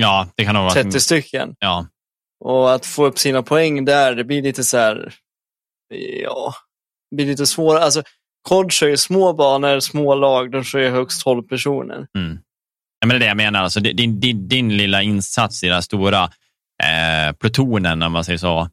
Ja, 0.00 0.28
det 0.36 0.44
kan 0.44 0.54
vara... 0.54 0.70
30 0.70 1.00
stycken. 1.00 1.54
Ja, 1.58 1.86
Och 2.44 2.74
att 2.74 2.86
få 2.86 3.06
upp 3.06 3.18
sina 3.18 3.42
poäng 3.42 3.84
där, 3.84 4.14
det 4.14 4.24
blir 4.24 4.42
lite 4.42 4.64
så 4.64 4.78
här, 4.78 5.14
ja, 6.22 6.54
det 7.10 7.16
blir 7.16 7.26
lite 7.26 7.46
svårare. 7.46 7.84
Alltså, 7.84 8.02
COD 8.48 8.72
kör 8.72 8.88
ju 8.88 8.96
små 8.96 9.32
banor, 9.32 9.80
små 9.80 10.14
lag, 10.14 10.50
de 10.50 10.64
kör 10.64 10.78
ju 10.78 10.90
högst 10.90 11.22
12 11.22 11.42
personer. 11.42 12.06
Mm. 12.18 12.38
Ja, 13.00 13.06
men 13.06 13.08
det 13.08 13.14
är 13.14 13.18
det 13.18 13.26
jag 13.26 13.36
menar. 13.36 13.62
Alltså, 13.62 13.80
din, 13.80 14.20
din, 14.20 14.48
din 14.48 14.76
lilla 14.76 15.02
insats 15.02 15.64
i 15.64 15.66
den 15.66 15.82
stora 15.82 16.24
eh, 16.82 17.32
plutonen, 17.40 18.02
om 18.02 18.12
man 18.12 18.24
säger 18.24 18.38
så, 18.38 18.68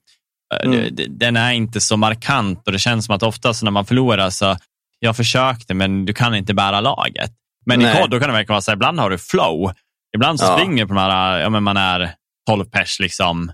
Mm. 0.63 0.95
det- 0.95 1.07
den 1.07 1.37
är 1.37 1.51
inte 1.51 1.81
så 1.81 1.97
markant 1.97 2.61
och 2.65 2.71
det 2.71 2.79
känns 2.79 3.05
som 3.05 3.15
att 3.15 3.23
oftast 3.23 3.63
när 3.63 3.71
man 3.71 3.85
förlorar 3.85 4.29
så, 4.29 4.57
jag 4.99 5.15
försökte 5.15 5.73
men 5.73 6.05
du 6.05 6.13
kan 6.13 6.35
inte 6.35 6.53
bära 6.53 6.81
laget. 6.81 7.31
Men 7.65 7.79
Nej. 7.79 7.97
i 7.97 8.01
kod 8.01 8.09
då 8.09 8.19
kan 8.19 8.29
det 8.29 8.33
verkligen 8.33 8.53
vara 8.53 8.61
så 8.61 8.71
här, 8.71 8.75
ibland 8.75 8.99
har 8.99 9.09
du 9.09 9.17
flow. 9.17 9.71
Ibland 10.15 10.39
så 10.39 10.45
Ja. 10.45 10.57
springer 10.57 10.85
på 10.85 10.93
de 10.93 10.99
här, 10.99 11.39
ja 11.39 11.49
men 11.49 11.63
man 11.63 11.77
är 11.77 12.13
12 12.49 12.65
pers 12.65 12.99
liksom, 12.99 13.51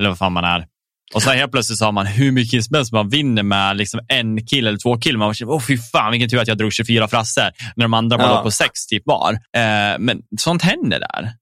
eller 0.00 0.08
vad 0.08 0.18
fan 0.18 0.32
man 0.32 0.44
är. 0.44 0.66
Och 1.14 1.22
så 1.22 1.30
helt 1.30 1.52
plötsligt 1.52 1.78
så 1.78 1.84
har 1.84 1.92
man 1.92 2.06
hur 2.06 2.32
mycket 2.32 2.64
som 2.64 2.74
helst, 2.76 2.92
man 2.92 3.08
vinner 3.08 3.42
med 3.42 3.76
liksom 3.76 4.00
en 4.08 4.46
kill 4.46 4.66
eller 4.66 4.78
två 4.78 4.98
kill. 4.98 5.18
Man 5.18 5.34
känner, 5.34 5.52
åh 5.52 5.60
fy 5.60 5.78
fan 5.78 6.10
vilken 6.10 6.28
tur 6.30 6.40
att 6.40 6.48
jag 6.48 6.58
drog 6.58 6.72
24 6.72 7.08
frassor 7.08 7.50
när 7.76 7.84
de 7.84 7.94
andra 7.94 8.18
bara 8.18 8.28
Ja. 8.28 8.34
låg 8.34 8.42
på 8.44 8.50
sex 8.50 8.86
typ 8.86 9.02
var. 9.06 9.32
Eh, 9.32 9.98
men 9.98 10.22
sånt 10.40 10.62
händer 10.62 11.00
där. 11.00 11.32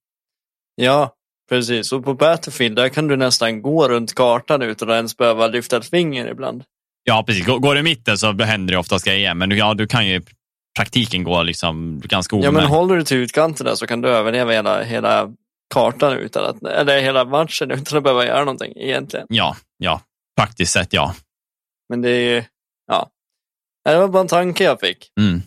Ja, 0.74 1.12
precis. 1.48 1.92
Och 1.92 2.04
på 2.04 2.14
Battlefield, 2.14 2.76
där 2.76 2.88
kan 2.88 3.08
du 3.08 3.16
nästan 3.16 3.62
gå 3.62 3.88
runt 3.88 4.14
kartan 4.14 4.62
utan 4.62 4.90
att 4.90 4.94
ens 4.94 5.16
behöva 5.16 5.46
lyfta 5.46 5.76
ett 5.76 5.90
finger 5.90 6.26
ibland. 6.26 6.64
Ja, 7.04 7.24
precis. 7.26 7.46
Går, 7.46 7.74
det 7.74 7.80
i 7.80 7.82
mitten 7.82 8.18
så 8.18 8.32
händer 8.32 8.72
det 8.72 8.78
oftast 8.78 9.04
grejer, 9.04 9.34
men 9.34 9.48
du, 9.48 9.56
ja, 9.56 9.74
du 9.74 9.86
kan 9.86 10.06
ju 10.06 10.14
i 10.16 10.20
praktiken 10.76 11.24
gå 11.24 11.42
liksom 11.42 12.00
ganska 12.04 12.36
Ja, 12.36 12.42
men 12.42 12.48
omärkt. 12.48 12.68
håller 12.70 12.96
du 12.96 13.04
till 13.04 13.16
utkanten 13.16 13.66
där 13.66 13.74
så 13.74 13.86
kan 13.86 14.00
du 14.00 14.08
överleva 14.08 14.52
hela, 14.52 14.82
hela 14.82 15.32
kartan 15.74 16.12
utan 16.12 16.44
att, 16.44 16.62
eller 16.62 17.00
hela 17.00 17.24
matchen 17.24 17.70
utan 17.70 17.98
att 17.98 18.04
behöva 18.04 18.26
göra 18.26 18.40
någonting 18.44 18.72
egentligen. 18.76 19.26
Ja, 19.30 19.56
ja. 19.78 20.00
Praktiskt 20.36 20.72
sett 20.72 20.92
ja. 20.92 21.14
Men 21.88 22.02
det 22.02 22.10
är 22.10 22.34
ju, 22.34 22.44
ja. 22.86 23.10
Det 23.84 23.98
var 23.98 24.08
bara 24.08 24.20
en 24.20 24.28
tanke 24.28 24.64
jag 24.64 24.80
fick. 24.80 25.10
Mm. 25.20 25.42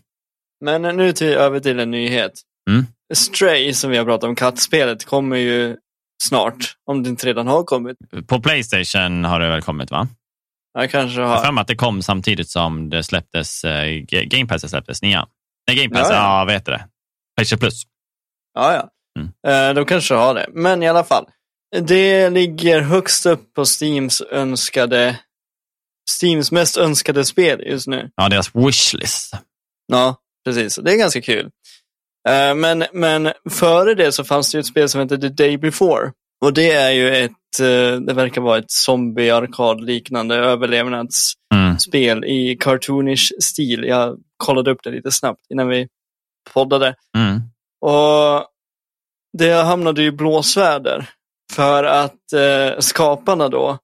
Men 0.65 0.97
nu 0.97 1.13
till, 1.13 1.27
över 1.27 1.59
till 1.59 1.79
en 1.79 1.91
nyhet. 1.91 2.41
Mm. 2.69 2.85
Stray, 3.13 3.73
som 3.73 3.91
vi 3.91 3.97
har 3.97 4.05
pratat 4.05 4.27
om, 4.27 4.35
kattspelet, 4.35 5.05
kommer 5.05 5.37
ju 5.37 5.77
snart. 6.23 6.75
Om 6.85 7.03
det 7.03 7.09
inte 7.09 7.27
redan 7.27 7.47
har 7.47 7.63
kommit. 7.63 7.97
På 8.27 8.41
Playstation 8.41 9.23
har 9.23 9.39
det 9.39 9.49
väl 9.49 9.61
kommit 9.61 9.91
va? 9.91 10.07
Jag 10.73 10.91
kanske 10.91 11.21
Jag 11.21 11.27
har 11.27 11.51
mig 11.51 11.61
att 11.61 11.67
det 11.67 11.75
kom 11.75 12.01
samtidigt 12.01 12.49
som 12.49 12.89
det 12.89 13.03
släpptes, 13.03 13.63
eh, 13.63 13.83
Ga- 13.85 14.25
Game 14.25 14.47
Pass 14.47 14.69
släpptes, 14.69 15.01
nia. 15.01 15.27
Nej, 15.67 15.77
Game 15.77 15.95
Pass, 15.95 16.07
Ja, 16.09 16.15
ja, 16.15 16.39
ja. 16.39 16.45
vad 16.45 16.53
heter 16.53 16.71
det? 16.71 16.85
Playstation 17.37 17.59
Plus. 17.59 17.83
Ja, 18.53 18.73
ja. 18.73 18.89
Mm. 19.21 19.31
Eh, 19.69 19.73
de 19.75 19.85
kanske 19.85 20.13
har 20.13 20.33
det. 20.33 20.45
Men 20.53 20.83
i 20.83 20.87
alla 20.87 21.03
fall. 21.03 21.25
Det 21.81 22.29
ligger 22.29 22.81
högst 22.81 23.25
upp 23.25 23.53
på 23.53 23.65
Steams 23.65 24.21
önskade 24.21 25.19
Steams 26.09 26.51
mest 26.51 26.77
önskade 26.77 27.25
spel 27.25 27.61
just 27.65 27.87
nu. 27.87 28.11
Ja, 28.15 28.29
deras 28.29 28.55
wishlist. 28.55 29.33
Ja, 29.87 30.15
precis. 30.45 30.75
Det 30.75 30.93
är 30.93 30.97
ganska 30.97 31.21
kul. 31.21 31.49
Eh, 32.29 32.55
Men, 32.55 32.83
men 32.93 33.31
före 33.49 33.95
det 33.95 34.11
så 34.11 34.23
fanns 34.23 34.51
det 34.51 34.55
ju 34.55 34.59
ett 34.59 34.65
spel 34.65 34.89
som 34.89 35.01
heter 35.01 35.17
The 35.17 35.29
Day 35.29 35.57
Before. 35.57 36.11
Och 36.45 36.53
det 36.53 36.71
är 36.71 36.91
ju 36.91 37.15
ett, 37.15 37.59
eh, 37.59 37.99
det 38.01 38.13
verkar 38.13 38.41
vara 38.41 38.57
ett 38.57 38.71
zombie-arkad 38.71 39.81
liknande 39.83 40.35
överlevnadsspel 40.35 42.17
Mm. 42.17 42.23
i 42.23 42.57
cartoonish 42.59 43.31
stil. 43.39 43.83
Jag 43.87 44.17
kollade 44.37 44.71
upp 44.71 44.83
det 44.83 44.91
lite 44.91 45.11
snabbt 45.11 45.41
innan 45.49 45.67
vi 45.67 45.87
poddade. 46.53 46.95
Mm. 47.17 47.41
Och 47.81 48.45
det 49.37 49.51
hamnade 49.53 50.03
i 50.03 50.11
blåsväder. 50.11 51.09
För 51.53 51.83
att 51.83 52.33
eh, 52.33 52.79
skaparna 52.79 53.49
då 53.49 53.77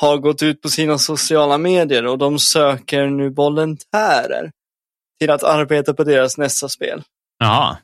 har 0.00 0.16
gått 0.16 0.42
ut 0.42 0.62
på 0.62 0.68
sina 0.68 0.98
sociala 0.98 1.58
medier 1.58 2.06
och 2.06 2.18
de 2.18 2.38
söker 2.38 3.06
nu 3.06 3.30
volontärer 3.30 4.50
till 5.20 5.30
att 5.30 5.42
arbeta 5.42 5.94
på 5.94 6.04
deras 6.04 6.38
nästa 6.38 6.68
spel. 6.68 7.02
Jaha. 7.38 7.76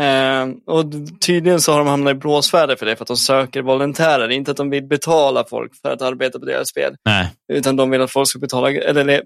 Eh, 0.00 0.48
och 0.66 0.84
tydligen 1.20 1.60
så 1.60 1.72
har 1.72 1.78
de 1.78 1.86
hamnat 1.88 2.10
i 2.10 2.14
blåsväder 2.14 2.76
för 2.76 2.86
det, 2.86 2.96
för 2.96 3.04
att 3.04 3.08
de 3.08 3.16
söker 3.16 3.62
volontärer. 3.62 4.28
Inte 4.28 4.50
att 4.50 4.56
de 4.56 4.70
vill 4.70 4.84
betala 4.84 5.44
folk 5.44 5.72
för 5.82 5.90
att 5.90 6.02
arbeta 6.02 6.38
på 6.38 6.44
deras 6.44 6.68
spel, 6.68 6.96
Nej. 7.04 7.30
utan 7.52 7.76
de 7.76 7.90
vill 7.90 8.00
att 8.02 8.10
folk 8.12 8.28
ska 8.28 8.38
betala, 8.38 8.70
eller 8.70 9.04
le- 9.04 9.22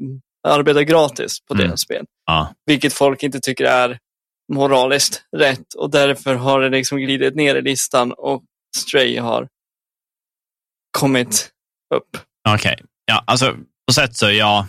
arbeta 0.49 0.83
gratis 0.85 1.37
på 1.49 1.55
Mm. 1.55 1.67
deras 1.67 1.81
spel. 1.81 2.05
Ja. 2.27 2.55
Vilket 2.67 2.93
folk 2.93 3.23
inte 3.23 3.41
tycker 3.41 3.65
är 3.65 3.99
moraliskt 4.53 5.23
rätt 5.37 5.75
och 5.75 5.91
därför 5.91 6.35
har 6.35 6.61
det 6.61 6.69
liksom 6.69 6.99
glidit 6.99 7.35
ner 7.35 7.55
i 7.55 7.63
listan 7.63 8.13
och 8.13 8.43
Stray 8.77 9.19
har 9.19 9.49
kommit 10.99 11.51
upp. 11.95 12.09
Okej. 12.49 12.77
Ja, 13.05 13.25
alltså 13.27 13.55
på 13.87 13.93
sätt 13.93 14.17
så 14.17 14.31
jag, 14.31 14.65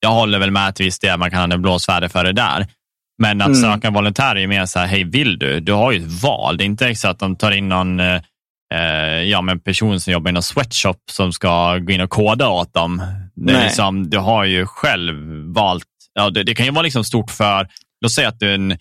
jag 0.00 0.10
håller 0.10 0.38
väl 0.38 0.50
med 0.50 0.74
till 0.74 0.84
viss 0.84 0.98
del. 0.98 1.18
Man 1.18 1.30
kan 1.30 1.38
ha 1.50 1.54
en 1.56 1.62
blåsväder 1.62 2.08
för 2.08 2.24
det 2.24 2.32
där. 2.32 2.66
Men 3.18 3.40
att 3.40 3.46
Mm. 3.48 3.60
söka 3.60 3.90
volontärer 3.90 4.36
är 4.36 4.40
ju 4.40 4.46
mer 4.46 4.66
så 4.66 4.78
här, 4.78 4.86
hej 4.86 5.04
vill 5.04 5.38
du? 5.38 5.60
Du 5.60 5.72
har 5.72 5.92
ju 5.92 5.98
ett 5.98 6.22
val. 6.22 6.56
Det 6.56 6.64
är 6.64 6.66
inte 6.66 6.94
så 6.94 7.08
att 7.08 7.18
de 7.18 7.36
tar 7.36 7.50
in 7.52 7.68
någon 7.68 8.00
eh, 8.00 8.20
eh, 8.74 9.22
ja, 9.22 9.42
men 9.42 9.60
person 9.60 10.00
som 10.00 10.12
jobbar 10.12 10.28
i 10.30 10.32
någon 10.32 10.42
sweatshop 10.42 10.96
som 11.10 11.32
ska 11.32 11.78
gå 11.78 11.92
in 11.92 12.00
och 12.00 12.10
koda 12.10 12.48
åt 12.48 12.74
dem. 12.74 13.02
Det 13.34 13.52
är 13.52 13.64
liksom, 13.64 14.10
du 14.10 14.18
har 14.18 14.44
ju 14.44 14.66
själv 14.66 15.14
valt. 15.54 15.84
Ja, 16.14 16.30
det, 16.30 16.42
det 16.42 16.54
kan 16.54 16.66
ju 16.66 16.72
vara 16.72 16.82
liksom 16.82 17.04
stort 17.04 17.30
för, 17.30 17.68
låt 18.00 18.12
säga 18.12 18.28
att 18.28 18.40
du 18.40 18.50
är 18.50 18.54
en, 18.54 18.78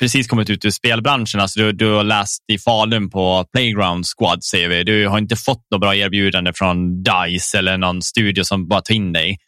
precis 0.00 0.26
kommit 0.26 0.50
ut 0.50 0.64
ur 0.64 0.70
spelbranschen. 0.70 1.40
Alltså 1.40 1.60
du, 1.60 1.72
du 1.72 1.92
har 1.92 2.04
läst 2.04 2.42
i 2.52 2.58
Falun 2.58 3.10
på 3.10 3.44
Playground 3.52 4.04
Squad, 4.06 4.44
säger 4.44 4.68
vi. 4.68 4.84
Du 4.84 5.08
har 5.08 5.18
inte 5.18 5.36
fått 5.36 5.62
något 5.70 5.80
bra 5.80 5.94
erbjudande 5.96 6.52
från 6.54 7.02
DICE 7.02 7.58
eller 7.58 7.78
någon 7.78 8.02
studio 8.02 8.44
som 8.44 8.68
bara 8.68 8.80
tar 8.80 8.94
in 8.94 9.12
dig. 9.12 9.38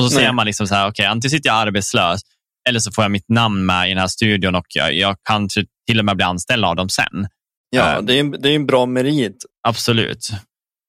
Och 0.00 0.04
så 0.04 0.16
Nej. 0.16 0.24
ser 0.24 0.32
man 0.32 0.46
liksom 0.46 0.66
så 0.66 0.74
här, 0.74 0.88
okej, 0.90 1.06
antingen 1.06 1.30
sitter 1.30 1.48
jag 1.50 1.56
arbetslös 1.56 2.20
eller 2.68 2.80
så 2.80 2.92
får 2.92 3.04
jag 3.04 3.10
mitt 3.10 3.28
namn 3.28 3.66
med 3.66 3.86
i 3.86 3.88
den 3.88 3.98
här 3.98 4.06
studion 4.06 4.54
och 4.54 4.66
jag, 4.74 4.94
jag 4.94 5.16
kanske 5.28 5.64
till 5.86 5.98
och 5.98 6.04
med 6.04 6.16
blir 6.16 6.26
anställd 6.26 6.64
av 6.64 6.76
dem 6.76 6.88
sen. 6.88 7.26
Ja, 7.70 7.96
Eh. 7.96 8.02
det 8.02 8.14
är, 8.16 8.20
en- 8.20 8.30
det 8.40 8.48
är 8.50 8.54
en 8.54 8.66
bra 8.66 8.86
merit. 8.86 9.36
Absolut. 9.68 10.28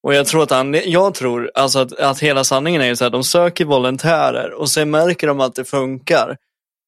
Och 0.08 0.14
jag 0.14 0.28
tror 0.28 0.44
att, 0.44 0.86
jag 0.86 1.14
tror 1.16 1.52
alltså 1.56 1.80
att, 1.80 2.00
att 2.00 2.20
hela 2.20 2.44
sanningen 2.44 2.82
är 2.82 2.86
ju 2.86 2.96
så 2.96 3.04
här, 3.04 3.12
de 3.12 3.24
söker 3.24 3.66
volontärer 3.66 4.52
och 4.54 4.70
sen 4.70 4.92
märker 4.92 5.28
de 5.28 5.40
att 5.40 5.56
det 5.56 5.66
funkar. 5.66 6.38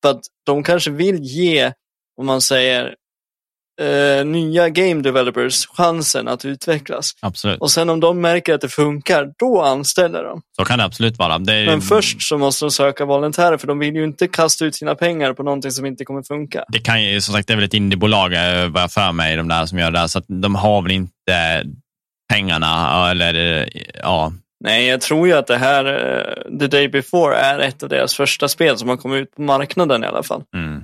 För 0.04 0.12
att 0.12 0.22
de 0.46 0.64
kanske 0.64 0.92
vill 0.92 1.24
ge, 1.24 1.72
om 2.18 2.26
man 2.26 2.42
säger, 2.42 2.96
eh, 3.82 4.26
nya 4.26 4.70
game 4.70 5.02
developers 5.02 5.66
chansen 5.66 6.28
att 6.28 6.46
utvecklas. 6.46 7.12
Absolut. 7.22 7.62
Och 7.62 7.72
sen 7.72 7.90
om 7.90 8.00
de 8.00 8.22
märker 8.22 8.54
att 8.54 8.62
det 8.62 8.70
funkar, 8.70 9.34
då 9.40 9.62
anställer 9.62 10.24
de. 10.24 10.42
Så 10.56 10.66
kan 10.66 10.78
det 10.78 10.86
absolut 10.86 11.18
vara. 11.18 11.40
Det 11.40 11.54
är, 11.54 11.66
Men 11.66 11.82
först 11.82 12.22
så 12.22 12.38
måste 12.38 12.66
de 12.66 12.72
söka 12.72 13.06
volontärer 13.06 13.58
för 13.58 13.68
de 13.68 13.80
vill 13.80 13.96
ju 13.96 14.04
inte 14.04 14.28
kasta 14.28 14.66
ut 14.66 14.76
sina 14.76 14.96
pengar 14.96 15.34
på 15.34 15.44
någonting 15.44 15.72
som 15.72 15.86
inte 15.86 16.06
kommer 16.06 16.24
funka. 16.24 16.64
Det 16.68 16.80
kan 16.80 17.04
ju, 17.04 17.22
som 17.22 17.34
sagt, 17.34 17.48
det 17.48 17.54
är 17.54 17.56
väl 17.56 17.66
ett 17.66 17.74
indiebolag 17.74 18.34
eh, 18.34 18.70
vad 18.70 18.84
jag 18.84 18.92
för 18.92 19.12
mig, 19.12 19.36
de 19.36 19.48
där 19.48 19.66
som 19.66 19.80
gör 19.80 19.92
det, 19.92 20.00
här, 20.00 20.08
så 20.08 20.20
att 20.20 20.26
de 20.28 20.56
har 20.56 20.82
väl 20.82 20.92
inte 20.92 21.64
pengarna 22.34 23.12
eller 23.12 23.62
eh, 23.62 23.68
ja. 24.04 24.34
Nej, 24.64 24.86
jag 24.86 25.02
tror 25.02 25.28
ju 25.28 25.34
att 25.34 25.48
det 25.48 25.58
här, 25.58 25.86
eh, 25.86 26.60
The 26.60 26.68
Day 26.68 26.88
Before, 26.88 27.36
är 27.36 27.60
ett 27.60 27.84
av 27.84 27.90
deras 27.90 28.16
första 28.16 28.48
spel 28.48 28.78
som 28.78 28.90
har 28.90 28.98
kommit 28.98 29.22
ut 29.22 29.36
på 29.36 29.42
marknaden 29.42 30.04
i 30.04 30.08
alla 30.08 30.24
fall. 30.24 30.44
Mm. 30.56 30.84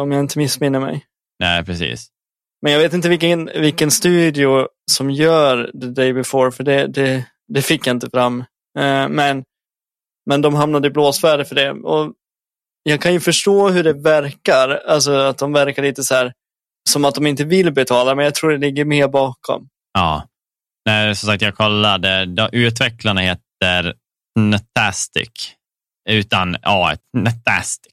Om 0.00 0.12
jag 0.12 0.20
inte 0.20 0.38
missminner 0.38 0.80
mig. 0.80 1.04
Nej, 1.40 1.64
precis. 1.64 2.08
Men 2.62 2.72
jag 2.72 2.80
vet 2.80 2.92
inte 2.92 3.08
vilken, 3.08 3.50
vilken 3.54 3.90
studio 3.90 4.68
som 4.90 5.10
gör 5.10 5.70
The 5.80 5.86
Day 5.86 6.12
Before, 6.12 6.52
för 6.52 6.64
det, 6.64 6.86
det, 6.86 7.24
det 7.48 7.62
fick 7.62 7.86
jag 7.86 7.96
inte 7.96 8.10
fram. 8.10 8.40
Eh, 8.78 9.08
Men, 9.08 9.44
men 10.30 10.42
de 10.42 10.54
hamnade 10.54 10.88
i 10.88 10.90
blåsväder 10.90 11.44
för 11.44 11.54
det. 11.54 11.70
Och 11.70 12.12
jag 12.82 13.00
kan 13.00 13.12
ju 13.12 13.20
förstå 13.20 13.68
hur 13.68 13.84
det 13.84 13.92
verkar, 13.92 14.68
alltså 14.68 15.12
att 15.12 15.38
de 15.38 15.52
verkar 15.52 15.82
lite 15.82 16.04
så 16.04 16.14
här 16.14 16.32
som 16.90 17.04
att 17.04 17.14
de 17.14 17.26
inte 17.26 17.44
vill 17.44 17.72
betala, 17.72 18.14
men 18.14 18.24
jag 18.24 18.34
tror 18.34 18.50
det 18.50 18.58
ligger 18.58 18.84
mer 18.84 19.08
bakom. 19.08 19.68
Ja. 19.92 20.28
Nej, 20.86 21.16
som 21.16 21.26
sagt, 21.26 21.42
jag 21.42 21.54
kollade. 21.54 22.26
De, 22.26 22.48
utvecklarna 22.52 23.20
heter 23.20 23.94
Netastic. 24.38 25.54
Utan 26.08 26.56
A, 26.62 26.96
Netastic. 27.12 27.92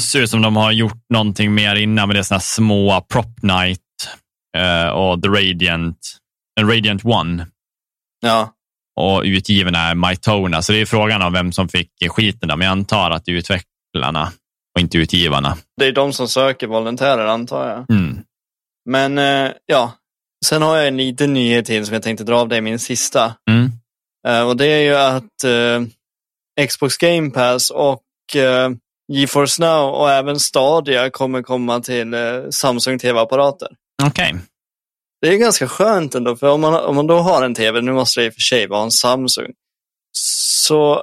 Ser 0.00 0.20
ut 0.20 0.30
som 0.30 0.42
de 0.42 0.56
har 0.56 0.72
gjort 0.72 1.04
någonting 1.12 1.54
mer 1.54 1.74
innan, 1.76 2.08
men 2.08 2.14
det 2.14 2.20
är 2.20 2.22
sådana 2.22 2.40
små 2.40 3.00
Prop 3.00 3.42
Night 3.42 3.80
eh, 4.56 4.88
och 4.88 5.22
The 5.22 5.28
Radiant, 5.28 5.98
en 6.60 6.68
Radiant 6.68 7.04
One. 7.04 7.46
Ja, 8.20 8.52
Och 9.00 9.22
utgiven 9.24 9.74
är 9.74 9.94
Mytona, 9.94 10.62
så 10.62 10.72
det 10.72 10.78
är 10.78 10.86
frågan 10.86 11.22
om 11.22 11.32
vem 11.32 11.52
som 11.52 11.68
fick 11.68 11.90
skiten. 12.10 12.48
Men 12.48 12.60
jag 12.60 12.70
antar 12.72 13.10
att 13.10 13.24
det 13.24 13.32
är 13.32 13.36
utvecklarna 13.36 14.32
och 14.74 14.80
inte 14.80 14.98
utgivarna. 14.98 15.56
det 15.80 15.86
är 15.86 15.92
de 15.92 16.12
som 16.12 16.28
söker 16.28 16.66
volontärer 16.66 17.26
antar 17.26 17.68
jag. 17.68 17.90
Mm. 17.90 18.18
Men 18.90 19.18
eh, 19.18 19.52
ja, 19.66 19.92
sen 20.46 20.62
har 20.62 20.76
jag 20.76 20.88
en 20.88 20.96
liten 20.96 21.32
nyhet 21.34 21.66
till 21.66 21.86
som 21.86 21.94
jag 21.94 22.02
tänkte 22.02 22.24
dra 22.24 22.36
av 22.36 22.48
dig, 22.48 22.60
min 22.60 22.78
sista. 22.78 23.34
Mm. 23.50 23.72
Eh, 24.28 24.48
och 24.48 24.56
det 24.56 24.66
är 24.66 24.80
ju 24.80 24.94
att 24.96 25.44
Xbox 26.68 26.96
Game 26.96 27.30
Pass 27.30 27.70
och 27.70 28.02
GeForce 29.12 29.62
Now 29.62 29.90
och 29.94 30.10
även 30.10 30.40
Stadia 30.40 31.10
kommer 31.10 31.42
komma 31.42 31.80
till 31.80 32.14
eh, 32.14 32.20
Samsung 32.50 32.98
TV-apparater. 32.98 33.68
Okej. 34.02 34.34
Det 35.20 35.28
är 35.28 35.36
ganska 35.38 35.68
skönt 35.68 36.14
ändå, 36.14 36.36
för 36.36 36.48
om 36.50 36.60
man, 36.60 36.74
om 36.74 36.96
man 36.96 37.06
då 37.06 37.18
har 37.18 37.42
en 37.42 37.54
TV, 37.54 37.80
nu 37.80 37.92
måste 37.92 38.20
det 38.20 38.26
i 38.26 38.30
och 38.30 38.34
för 38.34 38.40
sig 38.40 38.66
vara 38.66 38.82
en 38.82 38.90
Samsung, 38.90 39.52
så 40.18 41.02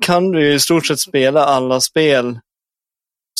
kan 0.00 0.30
du 0.30 0.42
ju 0.48 0.54
i 0.54 0.60
stort 0.60 0.86
sett 0.86 1.00
spela 1.00 1.44
alla 1.44 1.80
spel 1.80 2.38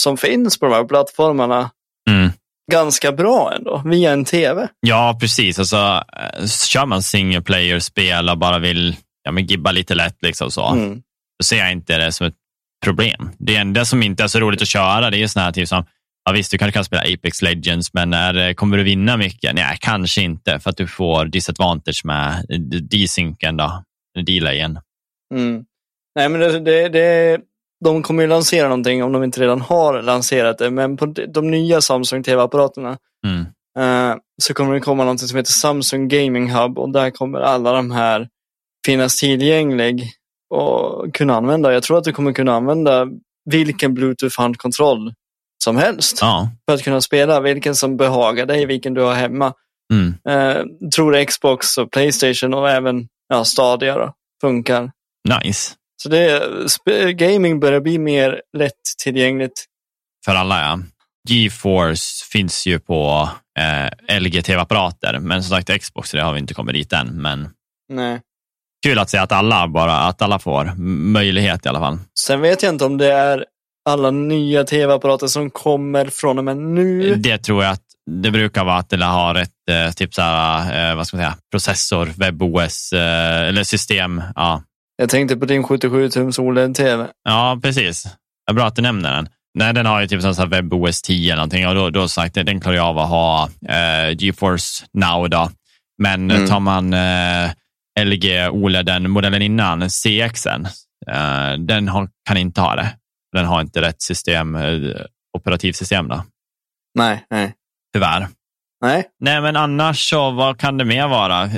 som 0.01 0.17
finns 0.17 0.59
på 0.59 0.67
de 0.67 0.75
här 0.75 0.85
plattformarna 0.85 1.71
Mm. 2.11 2.31
ganska 2.73 3.13
bra 3.13 3.53
ändå, 3.57 3.83
via 3.85 4.13
en 4.13 4.25
TV. 4.25 4.69
Ja, 4.81 5.19
precis. 5.21 5.59
Alltså, 5.59 5.77
eh, 6.17 6.47
kör 6.47 6.87
man 6.87 7.03
single 7.03 7.43
player-spel 7.43 8.29
och 8.29 8.39
bara 8.39 8.59
vill 8.59 8.97
ja, 9.23 9.33
men 9.33 9.47
gibba 9.47 9.71
lite 9.73 9.95
lätt, 9.95 10.17
liksom 10.23 10.51
så, 10.51 10.67
Mm. 10.67 10.95
då 11.39 11.45
ser 11.45 11.57
jag 11.59 11.73
inte 11.73 11.99
det 11.99 12.13
som 12.13 12.27
ett 12.27 12.35
problem. 12.85 13.31
Det 13.39 13.57
enda 13.57 13.85
som 13.85 14.03
inte 14.03 14.23
är 14.23 14.29
så 14.29 14.41
roligt 14.41 14.63
att 14.63 14.69
köra, 14.69 15.11
det 15.11 15.23
är 15.23 15.27
sådana 15.27 15.45
här 15.45 15.53
typ 15.53 15.69
som, 15.69 15.85
ja 16.25 16.33
visst, 16.33 16.51
du 16.51 16.59
kanske 16.59 16.77
kan 16.77 16.85
spela 16.85 17.03
Apex 17.03 17.43
Legends, 17.43 17.95
men 17.95 18.13
är, 18.13 18.55
kommer 18.55 18.77
du 18.77 18.83
vinna 18.83 19.17
mycket? 19.17 19.55
Nej, 19.55 19.77
kanske 19.81 20.23
inte, 20.23 20.61
för 20.61 20.71
att 20.71 20.77
du 20.77 20.87
får 20.87 21.25
disadvantage 21.25 22.01
med 22.05 22.45
desynken 22.91 23.57
då, 23.57 23.85
delayen. 24.27 24.79
Mm. 25.35 25.65
Nej, 26.15 26.29
men 26.29 26.41
det, 26.41 26.61
det, 26.61 26.89
det, 26.89 27.39
de 27.85 28.03
kommer 28.03 28.23
ju 28.23 28.29
lansera 28.29 28.69
någonting 28.69 29.03
om 29.05 29.13
de 29.13 29.25
inte 29.25 29.41
redan 29.41 29.61
har 29.61 30.03
lanserat 30.03 30.59
det, 30.59 30.71
men 30.71 30.97
på 30.97 31.07
de, 31.07 31.27
de 31.27 31.51
nya 31.51 31.81
Samsung 31.81 32.23
TV-apparaterna 32.23 32.97
Mm. 33.27 33.47
eh, 33.79 34.17
så 34.43 34.55
kommer 34.55 34.75
det 34.75 34.81
komma 34.81 35.05
någonting 35.05 35.29
som 35.29 35.37
heter 35.37 35.53
Samsung 35.53 36.09
Gaming 36.09 36.51
Hub 36.51 36.79
och 36.79 36.93
där 36.93 37.11
kommer 37.11 37.41
alla 37.41 37.73
de 37.73 37.91
här 37.91 38.29
finnas 38.87 39.17
tillgänglig 39.19 40.11
och 40.51 41.15
kunna 41.15 41.37
använda. 41.37 41.73
Jag 41.73 41.83
tror 41.83 41.99
att 41.99 42.05
du 42.05 42.13
kommer 42.13 42.33
kunna 42.33 42.55
använda 42.55 43.07
vilken 43.51 43.95
Bluetooth-handkontroll 43.99 45.13
som 45.65 45.77
helst 45.77 46.19
Ja. 46.21 46.51
för 46.69 46.75
att 46.75 46.83
kunna 46.83 47.01
spela 47.01 47.41
vilken 47.41 47.75
som 47.75 47.97
behagar 47.97 48.47
dig, 48.47 48.67
vilken 48.67 48.95
du 48.95 49.01
har 49.01 49.15
hemma. 49.15 49.53
Mm. 49.93 50.15
Eh, 50.29 50.63
tror 50.95 51.25
Xbox 51.25 51.79
och 51.79 51.91
Playstation 51.91 52.55
och 52.55 52.71
även 52.71 53.09
ja, 53.29 53.45
Stadia 53.45 53.99
då, 53.99 54.13
funkar. 54.41 54.91
Nice. 55.45 55.75
Så 56.03 56.09
det, 56.09 56.43
gaming 57.13 57.61
börjar 57.61 57.81
bli 57.81 57.99
mer 57.99 58.43
lättillgängligt. 58.57 59.65
För 60.25 60.35
alla, 60.35 60.61
ja. 60.61 60.79
GeForce 61.29 62.25
finns 62.33 62.67
ju 62.67 62.79
på 62.79 63.29
eh, 63.59 64.21
LG 64.21 64.43
TV-apparater, 64.43 65.19
men 65.19 65.43
som 65.43 65.57
sagt 65.57 65.81
Xbox, 65.83 66.11
det 66.11 66.23
har 66.23 66.33
vi 66.33 66.39
inte 66.39 66.55
kommit 66.55 66.75
dit 66.75 66.93
än. 66.93 67.23
Men 67.23 67.49
Nej. 67.89 68.21
Kul 68.87 68.99
att 68.99 69.11
se 69.11 69.19
att 69.19 69.33
alla, 69.33 69.69
bara, 69.69 69.95
att 69.99 70.23
alla 70.23 70.39
får 70.39 70.73
möjlighet 71.13 71.67
i 71.67 71.69
alla 71.69 71.79
fall. 71.81 71.99
Sen 72.21 72.41
vet 72.41 72.63
jag 72.63 72.75
inte 72.75 72.85
om 72.85 72.99
det 72.99 73.13
är 73.13 73.45
alla 73.89 74.11
nya 74.11 74.65
tv-apparater 74.65 75.27
som 75.27 75.51
kommer 75.51 76.07
från 76.07 76.39
och 76.39 76.45
med 76.45 76.57
nu. 76.57 77.15
Det 77.15 77.39
tror 77.39 77.65
jag 77.65 77.73
att 77.73 77.83
det 78.23 78.31
brukar 78.31 78.65
vara 78.65 78.77
att 78.77 78.91
det 78.91 79.05
har 79.05 79.35
ett 79.35 79.51
eh, 79.71 79.93
typ 79.93 80.15
så 80.15 80.23
här, 80.23 80.91
eh, 80.91 80.97
vad 80.97 81.07
ska 81.07 81.17
man 81.17 81.25
säga, 81.27 81.37
processor, 81.51 82.07
WebOS 82.17 82.93
eh, 82.93 83.49
eller 83.49 83.63
system. 83.65 84.23
Ja. 84.35 84.63
Jag 84.97 85.09
tänkte 85.09 85.37
på 85.37 85.45
din 85.47 85.65
77-tums 85.65 86.41
OLED-tv. 86.41 87.07
ja, 87.25 87.59
precis. 87.63 88.07
Bra 88.53 88.67
att 88.67 88.77
du 88.77 88.83
nämner 88.83 89.15
den. 89.15 89.29
Nej, 89.59 89.75
den 89.75 89.87
har 89.87 90.01
ju 90.01 90.07
typ 90.07 90.23
sån 90.23 90.51
WebOS 90.51 91.03
10 91.03 91.33
eller 91.33 91.37
någonting 91.37 91.69
och 91.69 91.75
då, 91.75 91.91
då 91.91 92.09
sagt 92.09 92.35
den 92.35 92.61
klarar 92.61 92.77
jag 92.77 92.87
av 92.87 92.99
att 92.99 93.09
ha 93.09 93.49
eh, 93.69 94.17
GeForce 94.19 94.85
Now 94.93 95.29
då. 95.29 95.51
Men 96.03 96.31
Mm. 96.31 96.47
tar 96.49 96.61
man 96.61 96.93
eh, 96.95 97.51
LG 98.05 98.49
OLEDen, 98.51 99.11
modellen 99.11 99.43
innan, 99.43 99.91
CXen, 99.91 100.67
eh, 101.11 101.53
den 101.59 101.89
har, 101.89 102.09
kan 102.29 102.37
inte 102.37 102.61
ha 102.61 102.77
det. 102.77 102.97
Den 103.33 103.47
har 103.47 103.61
inte 103.61 103.81
rätt 103.81 104.03
system, 104.03 104.55
eh, 104.57 105.01
operativsystem 105.39 106.09
då, 106.09 106.25
Nej, 106.95 107.25
nej. 107.31 107.55
tyvärr. 107.95 108.29
Nej. 108.85 109.05
Nej, 109.21 109.41
men 109.41 109.57
annars 109.57 110.11
så, 110.11 110.31
vad 110.31 110.59
kan 110.59 110.79
det 110.79 110.85
mer 110.85 111.09
vara? 111.09 111.51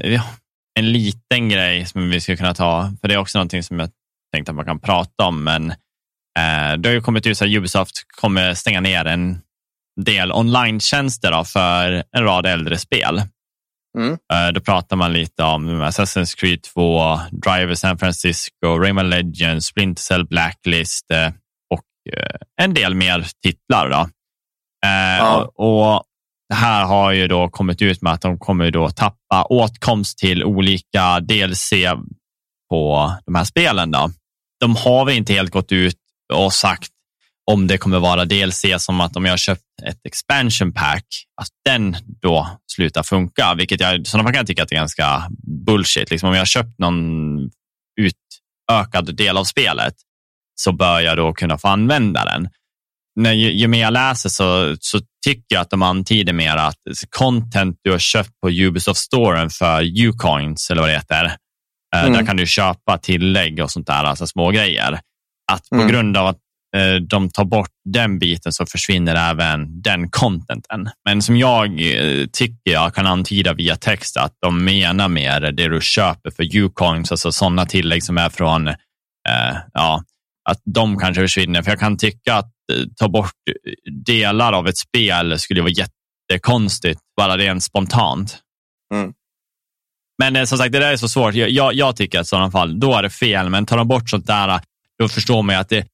En 0.79 0.93
liten 0.93 1.49
grej 1.49 1.87
som 1.87 2.11
vi 2.11 2.21
skulle 2.21 2.37
kunna 2.37 2.55
ta, 2.55 2.93
för 3.01 3.09
det 3.09 3.15
är 3.15 3.19
också 3.19 3.39
någonting 3.39 3.63
som 3.63 3.79
jag 3.81 3.91
tänkte 4.33 4.53
att 4.53 4.57
man 4.57 4.65
kan 4.65 4.81
prata 4.81 5.25
om, 5.25 5.45
men 5.45 5.71
eh, 6.39 6.79
det 6.79 6.89
har 6.89 6.95
ju 6.95 7.01
kommit 7.01 7.27
ut 7.27 7.43
att 7.43 7.49
Ubisoft 7.49 8.05
kommer 8.21 8.55
stänga 8.55 8.81
ner 8.81 9.05
en 9.05 9.41
del 10.01 10.33
online-tjänster 10.33 11.45
för 11.45 12.05
en 12.13 12.25
rad 12.25 12.47
äldre 12.47 12.79
spel. 12.79 13.23
Mm. 13.99 14.13
Eh, 14.13 14.53
då 14.55 14.61
pratar 14.61 14.97
man 14.97 15.13
lite 15.13 15.43
om 15.43 15.83
Assassin's 15.83 16.37
Creed 16.37 16.63
2, 16.63 17.19
Driver 17.31 17.75
San 17.75 17.99
Francisco, 17.99 18.79
Rayman 18.79 19.11
Legends, 19.11 19.67
Splinter 19.67 20.03
Cell 20.03 20.27
Blacklist 20.27 21.11
eh, 21.11 21.29
och 21.71 22.15
eh, 22.17 22.65
en 22.65 22.75
del 22.75 22.95
mer 22.95 23.27
titlar. 23.43 23.91
Då. 23.91 24.09
Och, 25.27 25.93
och 25.95 26.03
det 26.49 26.55
här 26.55 26.85
har 26.85 27.13
ju 27.13 27.29
då 27.29 27.49
kommit 27.49 27.83
ut 27.83 28.03
med 28.03 28.13
att 28.13 28.21
de 28.21 28.39
kommer 28.39 28.71
då 28.71 28.91
tappa 28.91 29.45
åtkomst 29.45 30.19
till 30.19 30.45
olika 30.45 31.21
DLC 31.21 31.73
på 32.71 33.13
de 33.27 33.35
här 33.35 33.45
spelen. 33.45 33.91
Då. 33.91 34.11
De 34.61 34.77
har 34.77 35.05
väl 35.05 35.17
inte 35.17 35.33
helt 35.33 35.51
gått 35.51 35.73
ut 35.73 35.97
och 36.33 36.53
sagt 36.53 36.91
om 37.53 37.67
det 37.67 37.79
kommer 37.79 37.99
vara 37.99 38.25
DLC 38.25 38.65
som 38.79 39.01
att 39.01 39.17
om 39.17 39.25
jag 39.25 39.33
har 39.33 39.37
köpt 39.37 39.63
ett 39.87 40.01
expansion 40.05 40.73
pack, 40.73 41.05
att 41.43 41.49
den 41.65 41.97
då 42.23 42.49
slutar 42.73 43.03
funka, 43.03 43.55
vilket 43.55 43.81
jag 43.81 44.01
i 44.01 44.05
sådana 44.05 44.29
fall 44.29 44.35
kan 44.35 44.47
tycka 44.47 44.63
att 44.63 44.69
det 44.69 44.75
är 44.75 44.81
ganska 44.81 45.29
bullshit. 45.67 46.11
Liksom 46.11 46.29
om 46.29 46.35
jag 46.35 46.41
har 46.41 46.47
köpt 46.47 46.79
någon 46.79 47.51
utökad 48.01 49.17
del 49.17 49.37
av 49.37 49.45
spelet 49.45 49.95
så 50.55 50.73
bör 50.73 51.01
jag 51.01 51.17
då 51.17 51.33
kunna 51.33 51.59
få 51.59 51.69
använda 51.69 52.25
den. 52.25 52.49
När, 53.17 53.33
ju, 53.33 53.53
ju 53.53 53.69
mer 53.69 53.81
jag 53.81 53.93
läser 53.93 54.29
så, 54.29 54.77
så 54.81 55.01
tycker 55.27 55.45
jag 55.55 55.61
att 55.61 55.71
de 55.71 55.83
antyder 55.83 56.33
mer 56.33 56.57
att 56.57 56.77
content 57.17 57.77
du 57.83 57.91
har 57.91 57.99
köpt 57.99 58.41
på 58.43 58.49
Ubisoft-storen 58.51 59.51
för 59.51 59.83
Ucoins, 60.07 60.71
eller 60.71 60.81
vad 60.83 60.91
det 60.91 60.95
heter, 60.95 61.25
eh, 61.25 62.01
Mm. 62.05 62.13
där 62.13 62.27
kan 62.27 62.37
du 62.37 62.47
köpa 62.47 62.99
tillägg 62.99 63.61
och 63.63 63.71
sånt 63.71 63.87
där, 63.87 64.05
alltså 64.05 64.27
små 64.27 64.51
grejer. 64.51 65.01
Att 65.53 65.69
på 65.69 65.75
Mm. 65.77 65.89
grund 65.89 66.17
av 66.17 66.27
att 66.27 66.39
de 67.09 67.31
tar 67.31 67.45
bort 67.45 67.71
den 67.85 68.19
biten 68.19 68.53
så 68.53 68.67
försvinner 68.67 69.31
även 69.31 69.83
den 69.83 70.11
contenten. 70.11 70.89
Men 71.05 71.23
som 71.23 71.37
jag 71.37 71.67
eh, 71.81 72.27
tycker 72.27 72.73
jag 72.73 72.95
kan 72.95 73.07
antyda 73.07 73.55
via 73.55 73.77
text 73.77 74.17
att 74.17 74.33
de 74.41 74.65
menar 74.65 75.09
mer 75.09 75.41
det 75.41 75.69
du 75.69 75.81
köper 75.81 76.31
för 76.31 76.57
Ucoins, 76.57 77.11
alltså 77.11 77.33
sådana 77.33 77.67
tillägg 77.67 78.05
som 78.05 78.19
är 78.19 78.29
från, 78.29 78.69
eh, 78.69 78.77
ja, 79.73 80.03
att 80.51 80.61
de 80.65 80.99
kanske 80.99 81.23
försvinner. 81.23 81.63
För 81.63 81.71
jag 81.71 81.81
kan 81.81 81.97
tycka 81.97 82.35
att 82.35 82.53
eh, 82.73 82.85
ta 82.97 83.09
bort 83.09 83.35
delar 84.07 84.53
av 84.53 84.69
ett 84.69 84.79
spel 84.79 85.39
skulle 85.39 85.61
vara 85.63 85.73
jättekonstigt, 86.31 87.01
bara 87.17 87.37
rent 87.37 87.63
spontant. 87.63 88.39
Mm. 88.95 89.13
Men 90.19 90.37
eh, 90.37 90.45
som 90.45 90.59
sagt, 90.59 90.73
det 90.73 90.79
där 90.79 90.93
är 90.93 90.97
så 90.97 91.09
svårt. 91.09 91.35
Jag, 91.35 91.51
jag, 91.51 91.75
jag 91.75 91.97
tycker 91.97 92.21
att 92.21 92.27
i 92.27 92.29
sådana 92.29 92.51
fall, 92.51 92.81
då 92.81 92.95
är 92.95 93.03
det 93.03 93.11
fel. 93.11 93.49
Men 93.49 93.67
tar 93.67 93.77
de 93.77 93.89
bort 93.89 94.11
sånt 94.11 94.27
där, 94.27 94.61
då 94.99 95.09
förstår 95.09 95.43
man 95.43 95.55
ju 95.55 95.61
att 95.61 95.69
det, 95.69 95.87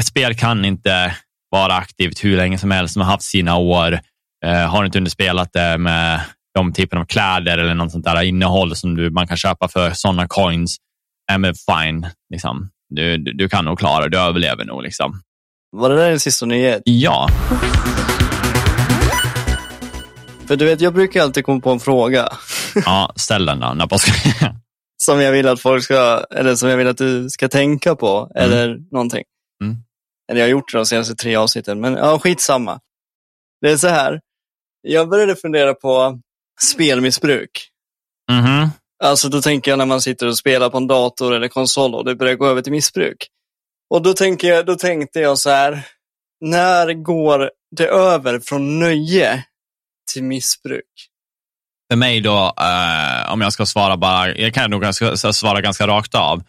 ett 0.00 0.06
spel 0.06 0.34
kan 0.34 0.64
inte 0.64 1.16
vara 1.50 1.74
aktivt 1.74 2.24
hur 2.24 2.36
länge 2.36 2.58
som 2.58 2.70
helst. 2.70 2.94
De 2.94 3.00
har 3.00 3.10
haft 3.10 3.22
sina 3.22 3.56
år. 3.56 4.00
Eh, 4.44 4.70
har 4.70 4.84
inte 4.84 4.98
underspelat 4.98 5.52
det 5.52 5.78
med 5.78 6.20
de 6.54 6.72
typen 6.72 6.98
av 6.98 7.04
kläder 7.04 7.58
eller 7.58 7.74
något 7.74 7.92
sånt 7.92 8.04
där 8.04 8.22
innehåll 8.22 8.76
som 8.76 8.94
du, 8.94 9.10
man 9.10 9.26
kan 9.26 9.36
köpa 9.36 9.68
för 9.68 9.90
sådana 9.90 10.28
coins, 10.28 10.76
äh, 11.32 11.38
men 11.38 11.54
fine. 11.54 12.06
Liksom. 12.32 12.70
Du, 12.88 13.16
du, 13.16 13.32
du, 13.32 13.48
kan 13.48 13.64
nog 13.64 13.78
klara 13.78 14.08
du 14.08 14.18
överlever 14.18 14.64
nog. 14.64 14.82
Liksom. 14.82 15.20
Var 15.76 15.90
det 15.90 15.96
där 15.96 16.10
din 16.10 16.20
sista 16.20 16.46
nyhet? 16.46 16.82
Ja. 16.84 17.28
För 20.46 20.56
du 20.56 20.64
vet, 20.64 20.80
jag 20.80 20.94
brukar 20.94 21.22
alltid 21.22 21.44
komma 21.44 21.60
på 21.60 21.70
en 21.70 21.80
fråga. 21.80 22.28
ja, 22.84 23.12
ställ 23.16 23.46
den 23.46 23.60
då. 23.60 23.88
som 24.96 25.20
jag 25.20 25.32
vill 25.32 25.48
att 25.48 25.60
folk 25.60 25.84
ska, 25.84 26.24
eller 26.34 26.54
som 26.54 26.68
jag 26.68 26.76
vill 26.76 26.88
att 26.88 26.98
du 26.98 27.30
ska 27.30 27.48
tänka 27.48 27.94
på, 27.94 28.30
mm. 28.34 28.52
eller 28.52 28.78
någonting. 28.92 29.22
Eller 30.30 30.40
jag 30.40 30.46
har 30.46 30.50
gjort 30.50 30.72
det 30.72 30.78
de 30.78 30.86
senaste 30.86 31.14
tre 31.14 31.36
avsnitten, 31.36 31.80
men 31.80 31.94
ja, 31.94 32.18
skitsamma. 32.18 32.80
Det 33.60 33.70
är 33.70 33.76
så 33.76 33.88
här, 33.88 34.20
jag 34.82 35.08
började 35.08 35.36
fundera 35.36 35.74
på 35.74 36.20
spelmissbruk. 36.62 37.68
Mm 38.32 38.44
-hmm. 38.44 38.68
Alltså 39.04 39.28
då 39.28 39.42
tänker 39.42 39.70
jag 39.70 39.78
när 39.78 39.86
man 39.86 40.00
sitter 40.00 40.26
och 40.26 40.38
spelar 40.38 40.70
på 40.70 40.76
en 40.76 40.86
dator 40.86 41.34
eller 41.34 41.48
konsol 41.48 41.94
och 41.94 42.04
det 42.04 42.14
börjar 42.14 42.34
gå 42.34 42.46
över 42.46 42.62
till 42.62 42.72
missbruk. 42.72 43.28
Och 43.90 44.02
då, 44.02 44.12
tänker 44.12 44.48
jag, 44.48 44.66
då 44.66 44.76
tänkte 44.76 45.20
jag 45.20 45.38
så 45.38 45.50
här, 45.50 45.86
när 46.40 46.92
går 46.92 47.50
det 47.76 47.86
över 47.86 48.40
från 48.40 48.78
nöje 48.78 49.44
till 50.12 50.24
missbruk? 50.24 51.08
För 51.90 51.96
mig 51.96 52.20
då, 52.20 52.54
uh, 52.60 53.32
om 53.32 53.40
jag 53.40 53.52
ska 53.52 53.66
svara 53.66 53.96
bara, 53.96 54.34
jag 54.34 54.54
kan 54.54 54.70
nog 54.70 54.82
ganska, 54.82 55.16
svara 55.16 55.60
ganska 55.60 55.86
rakt 55.86 56.14
av. 56.14 56.42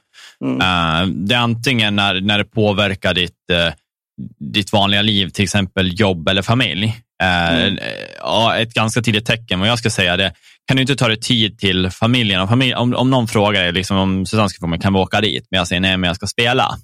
Mm. 0.44 0.56
Uh, 0.56 1.16
det 1.16 1.36
är 1.36 1.40
antingen 1.40 1.96
när, 1.96 2.22
när 2.22 2.38
det 2.38 2.46
påverkar 2.46 3.14
ditt, 3.14 3.32
uh, 3.52 3.74
ditt 4.54 4.74
vanliga 4.74 5.02
liv, 5.02 5.30
till 5.30 5.44
exempel 5.44 6.00
jobb 6.00 6.30
eller 6.30 6.42
familj. 6.42 6.96
Mm. 7.24 7.78
Ja, 8.20 8.56
ett 8.56 8.74
ganska 8.74 9.02
tidigt 9.02 9.26
tecken, 9.26 9.60
vad 9.60 9.70
jag 9.70 9.80
ska 9.80 9.90
säga 9.90 10.18
det. 10.18 10.34
Kan 10.68 10.78
du 10.78 10.82
inte 10.82 10.96
ta 10.96 11.08
dig 11.08 11.20
tid 11.20 11.60
till 11.60 11.90
familjen? 11.90 12.42
Om, 12.42 12.48
familj, 12.48 12.76
om, 12.76 12.96
om 12.96 13.10
någon 13.10 13.28
frågar 13.28 13.64
dig 13.64 13.72
liksom, 13.72 13.98
om 13.98 14.26
Susanne 14.26 14.50
ska 14.50 14.60
få 14.60 14.68
mig, 14.68 14.80
kan 14.80 14.94
vi 14.94 15.00
åka 15.00 15.22
dit? 15.22 15.48
Men 15.52 15.58
jag 15.58 15.68
säger 15.68 15.80
nej, 15.80 15.98
men 15.98 16.08
jag 16.08 16.16
ska 16.16 16.28
spela. 16.28 16.78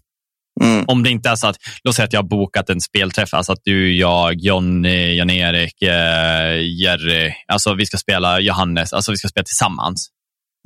Mm. 0.61 0.85
Om 0.87 1.03
det 1.03 1.09
inte 1.09 1.29
är 1.29 1.35
så 1.35 1.47
att, 1.47 1.57
låt 1.83 1.95
säga 1.95 2.05
att 2.05 2.13
jag 2.13 2.21
har 2.21 2.27
bokat 2.27 2.69
en 2.69 2.81
spelträff, 2.81 3.33
alltså 3.33 3.51
att 3.51 3.61
du, 3.63 3.95
jag, 3.97 4.35
Jonny, 4.35 5.15
Jan-Erik, 5.15 5.81
eh, 5.81 6.61
Jerry, 6.81 7.33
alltså 7.47 7.73
vi 7.73 7.85
ska 7.85 7.97
spela 7.97 8.39
Johannes, 8.39 8.93
alltså 8.93 9.11
vi 9.11 9.17
ska 9.17 9.27
spela 9.27 9.43
tillsammans. 9.43 10.09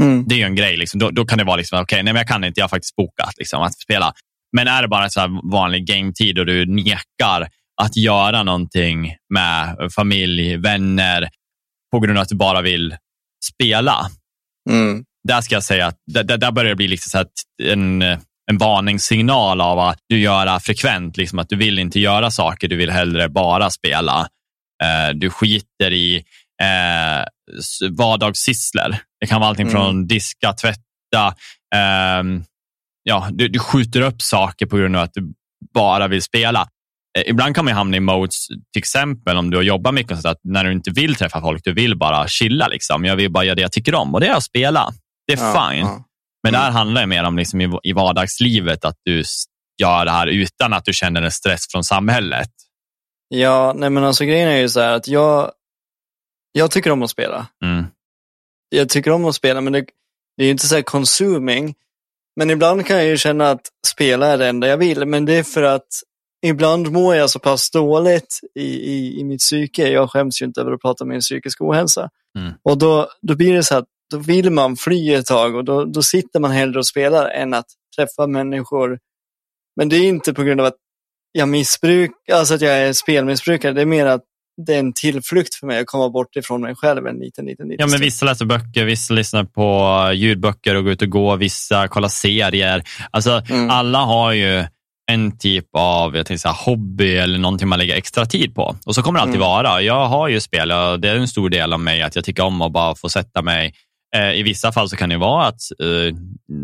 Mm. 0.03 0.25
Det 0.27 0.35
är 0.35 0.37
ju 0.37 0.43
en 0.43 0.55
grej, 0.55 0.77
liksom. 0.77 0.99
då, 0.99 1.11
då 1.11 1.25
kan 1.25 1.37
det 1.37 1.43
vara 1.43 1.55
liksom, 1.55 1.75
okej, 1.75 1.83
okay, 1.83 2.03
nej 2.03 2.13
men 2.13 2.19
jag 2.19 2.27
kan 2.27 2.43
inte, 2.43 2.59
jag 2.59 2.63
har 2.63 2.69
faktiskt 2.69 2.95
bokat 2.95 3.33
liksom, 3.37 3.61
att 3.61 3.79
spela. 3.79 4.13
Men 4.57 4.67
är 4.67 4.81
det 4.81 4.87
bara 4.87 5.09
så 5.09 5.41
vanlig 5.51 5.87
game-tid 5.87 6.39
och 6.39 6.45
du 6.45 6.65
nekar 6.65 7.49
att 7.81 7.97
göra 7.97 8.43
någonting 8.43 9.15
med 9.33 9.77
familj, 9.95 10.57
vänner, 10.57 11.29
på 11.91 11.99
grund 11.99 12.17
av 12.17 12.21
att 12.21 12.29
du 12.29 12.35
bara 12.35 12.61
vill 12.61 12.95
spela. 13.53 14.09
Mm. 14.69 15.03
Där 15.27 15.41
ska 15.41 15.55
jag 15.55 15.63
säga 15.63 15.87
att 15.87 15.97
där, 16.11 16.37
där 16.37 16.51
börjar 16.51 16.69
det 16.69 16.75
bli 16.75 16.87
liksom 16.87 17.09
så 17.09 17.25
en, 17.63 18.01
en 18.51 18.57
varningssignal 18.59 19.61
av 19.61 19.79
att 19.79 19.99
du 20.09 20.19
gör 20.19 20.59
frekvent, 20.59 21.17
liksom 21.17 21.39
att 21.39 21.49
du 21.49 21.55
vill 21.55 21.79
inte 21.79 21.99
göra 21.99 22.31
saker, 22.31 22.67
du 22.67 22.75
vill 22.75 22.91
hellre 22.91 23.29
bara 23.29 23.69
spela. 23.69 24.27
Eh, 24.83 25.13
du 25.15 25.29
skiter 25.29 25.93
i 25.93 26.23
eh, 26.63 27.25
vardagssysslor. 27.91 28.95
Det 29.19 29.27
kan 29.27 29.39
vara 29.39 29.49
allting 29.49 29.67
mm. 29.67 29.73
från 29.73 30.07
diska, 30.07 30.53
tvätta, 30.53 31.27
eh, 31.75 32.23
ja, 33.03 33.27
du, 33.31 33.47
du 33.47 33.59
skjuter 33.59 34.01
upp 34.01 34.21
saker 34.21 34.65
på 34.65 34.77
grund 34.77 34.95
av 34.95 35.03
att 35.03 35.13
du 35.13 35.33
bara 35.73 36.07
vill 36.07 36.21
spela. 36.21 36.67
Eh, 37.17 37.23
ibland 37.25 37.55
kan 37.55 37.65
man 37.65 37.73
hamna 37.73 37.97
i 37.97 37.99
modes, 37.99 38.47
till 38.47 38.79
exempel 38.79 39.37
om 39.37 39.49
du 39.51 39.61
jobbar 39.61 39.91
mycket, 39.91 40.21
så 40.21 40.27
att 40.27 40.39
när 40.43 40.63
du 40.63 40.71
inte 40.71 40.91
vill 40.91 41.15
träffa 41.15 41.41
folk, 41.41 41.63
du 41.63 41.73
vill 41.73 41.97
bara 41.97 42.27
chilla. 42.27 42.67
Liksom. 42.67 43.05
Jag 43.05 43.15
vill 43.15 43.31
bara 43.31 43.43
göra 43.43 43.55
det 43.55 43.61
jag 43.61 43.71
tycker 43.71 43.95
om 43.95 44.13
och 44.13 44.19
det 44.19 44.27
är 44.27 44.35
att 44.35 44.43
spela. 44.43 44.93
Det 45.27 45.33
är 45.33 45.37
ja, 45.37 45.69
fine. 45.69 45.85
Ja. 45.85 46.03
Men 46.43 46.55
mm. 46.55 46.61
där 46.61 46.71
handlar 46.71 47.01
det 47.01 47.07
mer 47.07 47.23
om 47.23 47.37
liksom 47.37 47.61
i, 47.61 47.71
i 47.83 47.93
vardagslivet, 47.93 48.85
att 48.85 48.95
du 49.03 49.23
gör 49.81 50.05
det 50.05 50.11
här 50.11 50.27
utan 50.27 50.73
att 50.73 50.85
du 50.85 50.93
känner 50.93 51.21
en 51.21 51.31
stress 51.31 51.61
från 51.71 51.83
samhället. 51.83 52.49
Ja, 53.27 53.73
nej 53.75 53.89
men 53.89 54.03
alltså 54.03 54.25
grejen 54.25 54.49
är 54.49 54.57
ju 54.57 54.69
så 54.69 54.79
här 54.79 54.93
att 54.93 55.07
jag, 55.07 55.51
jag 56.57 56.71
tycker 56.71 56.91
om 56.91 57.03
att 57.03 57.09
spela. 57.09 57.47
Mm. 57.63 57.85
Jag 58.69 58.89
tycker 58.89 59.11
om 59.11 59.25
att 59.25 59.35
spela, 59.35 59.61
men 59.61 59.73
det, 59.73 59.85
det 60.37 60.45
är 60.45 60.51
inte 60.51 60.67
så 60.67 60.75
här 60.75 60.81
consuming. 60.81 61.75
Men 62.35 62.49
ibland 62.49 62.85
kan 62.85 62.97
jag 62.97 63.05
ju 63.05 63.17
känna 63.17 63.51
att 63.51 63.69
spela 63.87 64.27
är 64.27 64.37
det 64.37 64.47
enda 64.47 64.67
jag 64.67 64.77
vill, 64.77 65.05
men 65.05 65.25
det 65.25 65.33
är 65.33 65.43
för 65.43 65.63
att 65.63 65.87
ibland 66.45 66.91
mår 66.91 67.15
jag 67.15 67.29
så 67.29 67.39
pass 67.39 67.71
dåligt 67.71 68.39
i, 68.55 68.65
i, 68.65 69.19
i 69.19 69.23
mitt 69.23 69.39
psyke. 69.39 69.89
Jag 69.89 70.11
skäms 70.11 70.41
ju 70.41 70.45
inte 70.45 70.61
över 70.61 70.71
att 70.71 70.81
prata 70.81 71.03
om 71.03 71.09
min 71.09 71.19
psykisk 71.19 71.61
ohälsa. 71.61 72.09
Mm. 72.39 72.53
Och 72.63 72.77
då, 72.77 73.09
då 73.21 73.35
blir 73.35 73.53
det 73.53 73.63
så 73.63 73.77
att 73.77 73.85
då 74.11 74.17
vill 74.17 74.49
man 74.49 74.75
fly 74.75 75.13
ett 75.13 75.25
tag 75.25 75.55
och 75.55 75.65
då, 75.65 75.85
då 75.85 76.03
sitter 76.03 76.39
man 76.39 76.51
hellre 76.51 76.79
och 76.79 76.87
spelar 76.87 77.29
än 77.29 77.53
att 77.53 77.67
träffa 77.95 78.27
människor. 78.27 78.99
Men 79.75 79.89
det 79.89 79.95
är 79.95 80.07
inte 80.07 80.33
på 80.33 80.43
grund 80.43 80.59
av 80.61 80.65
att 80.65 80.77
jag 81.31 81.49
missbrukar, 81.49 82.35
alltså 82.35 82.53
att 82.53 82.61
jag 82.61 82.77
är 82.77 82.93
spelmissbrukare. 82.93 83.73
Det 83.73 83.81
är 83.81 83.85
mer 83.85 84.05
att 84.05 84.23
det 84.65 84.75
är 84.75 84.79
en 84.79 84.93
tillflykt 84.93 85.55
för 85.55 85.67
mig 85.67 85.79
att 85.79 85.87
komma 85.87 86.09
bort 86.09 86.35
ifrån 86.35 86.61
mig 86.61 86.75
själv 86.75 87.07
en 87.07 87.15
liten, 87.15 87.45
liten, 87.45 87.67
liten 87.67 87.85
Ja, 87.85 87.87
men 87.91 87.99
vissa 87.99 88.25
läser 88.25 88.45
böcker, 88.45 88.85
vissa 88.85 89.13
lyssnar 89.13 89.43
på 89.43 90.11
ljudböcker 90.13 90.75
och 90.75 90.83
går 90.83 90.93
ut 90.93 91.01
och 91.01 91.09
går, 91.09 91.37
vissa 91.37 91.87
kollar 91.87 92.09
serier. 92.09 92.83
Alltså, 93.11 93.41
mm. 93.49 93.69
alla 93.69 93.99
har 93.99 94.31
ju 94.31 94.65
en 95.11 95.37
typ 95.37 95.65
av 95.73 96.15
jag 96.15 96.39
säga, 96.39 96.51
hobby 96.51 97.15
eller 97.15 97.39
någonting 97.39 97.67
man 97.67 97.79
lägger 97.79 97.95
extra 97.95 98.25
tid 98.25 98.55
på. 98.55 98.75
Och 98.85 98.95
så 98.95 99.01
kommer 99.01 99.19
det 99.19 99.23
alltid 99.23 99.35
mm. 99.35 99.47
vara. 99.47 99.81
Jag 99.81 100.07
har 100.07 100.27
ju 100.27 100.39
spel 100.39 100.71
och 100.71 100.99
det 100.99 101.09
är 101.09 101.15
en 101.15 101.27
stor 101.27 101.49
del 101.49 101.73
av 101.73 101.79
mig 101.79 102.01
att 102.01 102.15
jag 102.15 102.25
tycker 102.25 102.43
om 102.43 102.61
att 102.61 102.71
bara 102.71 102.95
få 102.95 103.09
sätta 103.09 103.41
mig. 103.41 103.73
Eh, 104.15 104.31
I 104.31 104.43
vissa 104.43 104.71
fall 104.71 104.89
så 104.89 104.95
kan 104.95 105.09
det 105.09 105.17
vara 105.17 105.45
att 105.45 105.61
eh, 105.83 106.15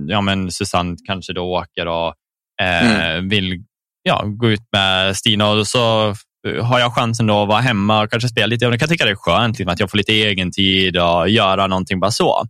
ja, 0.08 0.22
men 0.22 0.52
Susanne 0.52 0.98
kanske 1.06 1.34
då 1.34 1.42
åker 1.42 1.88
och 1.88 2.14
eh, 2.62 3.12
mm. 3.12 3.30
vill 3.30 3.64
ja, 4.04 4.24
gå 4.26 4.52
ut 4.52 4.64
med 4.72 5.18
Stina 5.18 5.50
och 5.50 5.68
så 5.68 6.08
eh, 6.08 6.14
har 6.62 6.80
jag 6.80 6.96
chansen 6.96 7.28
då 7.28 7.42
att 7.42 7.48
vara 7.48 7.62
hemma 7.62 8.02
och 8.02 8.12
kanske 8.12 8.30
spela 8.30 8.48
lite. 8.48 8.66
Jag 8.66 8.80
kan 8.80 8.90
tycka 8.90 9.06
det 9.06 9.12
är 9.12 9.16
skönt 9.16 9.60
liksom, 9.60 9.74
att 9.74 9.80
jag 9.80 9.92
får 9.92 9.98
lite 9.98 10.12
egen 10.12 10.52
tid 10.52 10.98
och 10.98 11.30
göra 11.30 11.68
någonting 11.68 12.00
bara 12.00 12.12
så. 12.12 12.46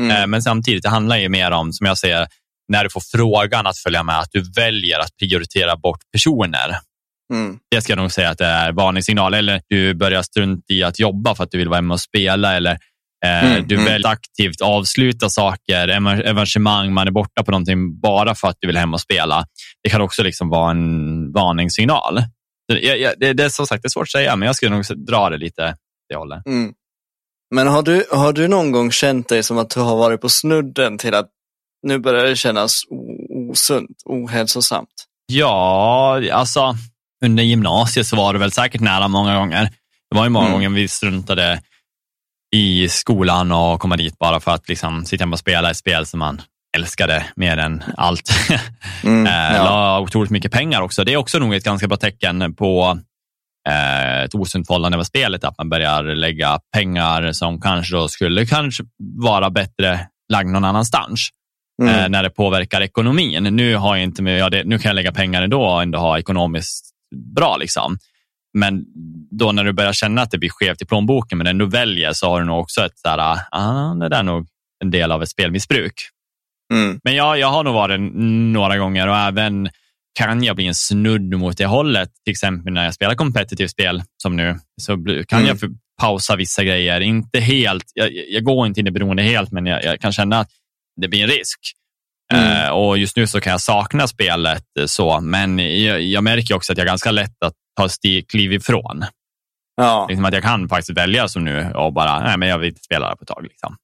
Mm. 0.00 0.16
Eh, 0.16 0.26
men 0.26 0.42
samtidigt, 0.42 0.82
det 0.82 0.88
handlar 0.88 1.16
ju 1.16 1.28
mer 1.28 1.50
om, 1.50 1.72
som 1.72 1.86
jag 1.86 1.98
säger, 1.98 2.26
när 2.68 2.84
du 2.84 2.90
får 2.90 3.02
frågan 3.16 3.66
att 3.66 3.78
följa 3.78 4.02
med, 4.02 4.18
att 4.18 4.28
du 4.32 4.52
väljer 4.56 4.98
att 4.98 5.16
prioritera 5.18 5.76
bort 5.76 6.00
personer. 6.12 6.76
Mm. 7.32 7.58
Det 7.70 7.80
ska 7.80 7.92
jag 7.92 7.98
nog 7.98 8.12
säga 8.12 8.30
att 8.30 8.38
det 8.38 8.46
är 8.46 8.72
varningssignal. 8.72 9.34
Eller 9.34 9.60
du 9.68 9.94
börjar 9.94 10.22
strunt 10.22 10.64
i 10.70 10.82
att 10.82 10.98
jobba 10.98 11.34
för 11.34 11.44
att 11.44 11.50
du 11.50 11.58
vill 11.58 11.68
vara 11.68 11.76
hemma 11.76 11.94
och 11.94 12.00
spela. 12.00 12.56
Eller 12.56 12.78
eh, 13.24 13.44
mm. 13.44 13.68
du 13.68 13.74
mm. 13.74 13.86
väljer 13.86 14.08
aktivt 14.08 14.60
avsluta 14.60 15.30
saker, 15.30 15.88
evenemang, 15.88 16.92
man 16.92 17.06
är 17.06 17.10
borta 17.10 17.42
på 17.42 17.50
någonting 17.50 18.00
bara 18.00 18.34
för 18.34 18.48
att 18.48 18.56
du 18.60 18.66
vill 18.66 18.76
hem 18.76 18.94
och 18.94 19.00
spela. 19.00 19.46
Det 19.82 19.90
kan 19.90 20.00
också 20.00 20.22
liksom 20.22 20.48
vara 20.48 20.70
en 20.70 21.32
varningssignal. 21.32 22.24
Det, 22.68 23.14
det, 23.18 23.32
det 23.32 23.44
är 23.44 23.48
som 23.48 23.66
sagt 23.66 23.82
det 23.82 23.86
är 23.86 23.90
svårt 23.90 24.02
att 24.02 24.10
säga, 24.10 24.36
men 24.36 24.46
jag 24.46 24.56
skulle 24.56 24.74
nog 24.74 24.84
dra 25.06 25.30
det 25.30 25.36
lite 25.36 25.76
det 26.08 26.16
hållet. 26.16 26.46
Mm. 26.46 26.72
Men 27.54 27.66
har 27.66 27.82
du, 27.82 28.04
har 28.10 28.32
du 28.32 28.48
någon 28.48 28.72
gång 28.72 28.90
känt 28.90 29.28
dig 29.28 29.42
som 29.42 29.58
att 29.58 29.70
du 29.70 29.80
har 29.80 29.96
varit 29.96 30.20
på 30.20 30.28
snudden 30.28 30.98
till 30.98 31.14
att 31.14 31.30
nu 31.82 31.98
börjar 31.98 32.24
det 32.24 32.36
kännas 32.36 32.82
osunt, 33.50 34.02
ohälsosamt. 34.04 34.88
Ja, 35.26 36.32
alltså 36.32 36.76
under 37.24 37.42
gymnasiet 37.42 38.06
så 38.06 38.16
var 38.16 38.32
det 38.32 38.38
väl 38.38 38.52
säkert 38.52 38.80
nära 38.80 39.08
många 39.08 39.38
gånger. 39.38 39.64
Det 40.10 40.16
var 40.16 40.24
ju 40.24 40.30
många 40.30 40.46
mm. 40.46 40.52
gånger 40.52 40.70
vi 40.70 40.88
struntade 40.88 41.62
i 42.54 42.88
skolan 42.88 43.52
och 43.52 43.80
komma 43.80 43.96
dit 43.96 44.18
bara 44.18 44.40
för 44.40 44.50
att 44.50 44.68
liksom 44.68 45.04
sitta 45.04 45.22
hemma 45.22 45.34
och 45.34 45.40
spela 45.40 45.70
ett 45.70 45.76
spel 45.76 46.06
som 46.06 46.18
man 46.18 46.42
älskade 46.76 47.26
mer 47.36 47.56
än 47.56 47.82
allt. 47.96 48.30
Mm, 49.04 49.26
eh, 49.32 49.56
ja. 49.56 49.64
La 49.64 50.00
otroligt 50.00 50.30
mycket 50.30 50.52
pengar 50.52 50.82
också. 50.82 51.04
Det 51.04 51.12
är 51.12 51.16
också 51.16 51.38
nog 51.38 51.54
ett 51.54 51.64
ganska 51.64 51.88
bra 51.88 51.96
tecken 51.96 52.54
på 52.54 52.98
eh, 53.68 54.22
ett 54.22 54.34
osunt 54.34 54.66
förhållande 54.66 54.96
med 54.96 55.06
spelet, 55.06 55.44
att 55.44 55.58
man 55.58 55.68
börjar 55.68 56.02
lägga 56.02 56.58
pengar 56.72 57.32
som 57.32 57.60
kanske 57.60 57.96
då 57.96 58.08
skulle 58.08 58.46
kanske 58.46 58.84
vara 59.22 59.50
bättre 59.50 60.06
lagd 60.32 60.48
någon 60.48 60.64
annanstans 60.64 61.28
mm. 61.82 61.94
eh, 61.94 62.08
när 62.08 62.22
det 62.22 62.30
påverkar 62.30 62.80
ekonomin. 62.80 63.42
Nu, 63.42 63.76
har 63.76 63.96
jag 63.96 64.04
inte 64.04 64.22
ja, 64.22 64.50
det, 64.50 64.64
nu 64.64 64.78
kan 64.78 64.88
jag 64.88 64.94
lägga 64.94 65.12
pengar 65.12 65.42
ändå 65.42 65.62
och 65.62 65.82
ändå 65.82 65.98
ha 65.98 66.18
ekonomiskt 66.18 66.90
bra. 67.36 67.56
Liksom. 67.56 67.98
Men 68.58 68.84
då 69.30 69.52
när 69.52 69.64
du 69.64 69.72
börjar 69.72 69.92
känna 69.92 70.22
att 70.22 70.30
det 70.30 70.38
blir 70.38 70.50
skevt 70.50 70.82
i 70.82 70.86
plånboken 70.86 71.38
men 71.38 71.46
ändå 71.46 71.66
väljer 71.66 72.12
så 72.12 72.30
har 72.30 72.40
du 72.40 72.46
nog 72.46 72.60
också 72.60 72.84
ett 72.84 72.98
så 72.98 73.08
här, 73.08 73.38
ah, 73.50 73.94
det 73.94 74.08
där 74.08 74.18
är 74.18 74.22
nog 74.22 74.46
en 74.84 74.90
del 74.90 75.12
av 75.12 75.22
ett 75.22 75.28
spelmissbruk. 75.28 75.92
Mm. 76.74 77.00
Men 77.04 77.14
jag, 77.14 77.38
jag 77.38 77.48
har 77.48 77.64
nog 77.64 77.74
varit 77.74 78.00
några 78.52 78.78
gånger 78.78 79.08
och 79.08 79.16
även 79.16 79.68
kan 80.18 80.42
jag 80.42 80.56
bli 80.56 80.66
en 80.66 80.74
snudd 80.74 81.34
mot 81.34 81.58
det 81.58 81.66
hållet. 81.66 82.10
Till 82.24 82.30
exempel 82.30 82.72
när 82.72 82.84
jag 82.84 82.94
spelar 82.94 83.14
kompetitivt 83.14 83.70
spel 83.70 84.02
som 84.22 84.36
nu, 84.36 84.58
så 84.82 84.92
kan 85.28 85.40
mm. 85.40 85.46
jag 85.46 85.58
pausa 86.00 86.36
vissa 86.36 86.64
grejer. 86.64 87.00
Inte 87.00 87.40
helt, 87.40 87.84
jag, 87.94 88.10
jag 88.28 88.44
går 88.44 88.66
inte 88.66 88.80
in 88.80 88.86
i 88.86 88.90
beroende 88.90 89.22
helt, 89.22 89.52
men 89.52 89.66
jag, 89.66 89.84
jag, 89.84 90.00
kan 90.00 90.12
känna 90.12 90.40
att 90.40 90.50
det 91.00 91.08
blir 91.08 91.22
en 91.22 91.28
risk. 91.28 91.58
Mm. 92.32 92.66
Uh, 92.66 92.70
och 92.70 92.98
just 92.98 93.16
nu 93.16 93.26
så 93.26 93.40
kan 93.40 93.50
jag 93.50 93.60
sakna 93.60 94.08
spelet 94.08 94.64
så, 94.86 95.20
men 95.20 95.58
jag, 95.58 96.02
jag 96.02 96.24
märker 96.24 96.54
också 96.54 96.72
att 96.72 96.78
jag 96.78 96.84
är 96.84 96.90
ganska 96.90 97.10
lätt 97.10 97.42
att 97.44 97.54
ta 97.76 97.88
steg, 97.88 98.28
kliv 98.28 98.52
ifrån. 98.52 99.04
Ja. 99.76 100.06
Liksom 100.08 100.24
att 100.24 100.34
jag 100.34 100.42
kan 100.42 100.68
faktiskt 100.68 100.98
välja 100.98 101.28
som 101.28 101.44
nu 101.44 101.72
och 101.74 101.92
bara, 101.92 102.20
nej 102.20 102.38
men 102.38 102.48
jag 102.48 102.58
vill 102.58 102.68
inte 102.68 102.82
spela 102.82 103.10
det 103.10 103.16
på 103.16 103.22
ett 103.22 103.28
tag. 103.28 103.42
Liksom. 103.42 103.76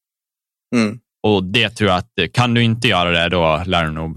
Mm. 0.74 0.98
Och 1.22 1.44
det 1.44 1.70
tror 1.70 1.90
jag 1.90 1.98
att, 1.98 2.32
kan 2.32 2.54
du 2.54 2.62
inte 2.62 2.88
göra 2.88 3.10
det, 3.10 3.28
då 3.28 3.62
lär 3.66 3.84
du 3.84 3.90
nog 3.90 4.16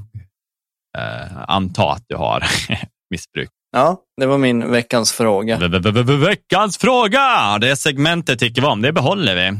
eh, 0.97 1.37
anta 1.47 1.91
att 1.91 2.03
du 2.07 2.15
har 2.15 2.43
missbruk. 3.09 3.49
Ja, 3.71 3.97
det 4.21 4.25
var 4.25 4.37
min 4.37 4.71
veckans 4.71 5.13
fråga. 5.13 5.57
Veckans 6.17 6.77
fråga! 6.77 7.57
Det 7.61 7.75
segmentet 7.75 8.39
tycker 8.39 8.61
vi 8.61 8.67
om, 8.67 8.81
det 8.81 8.91
behåller 8.91 9.35
vi. 9.35 9.59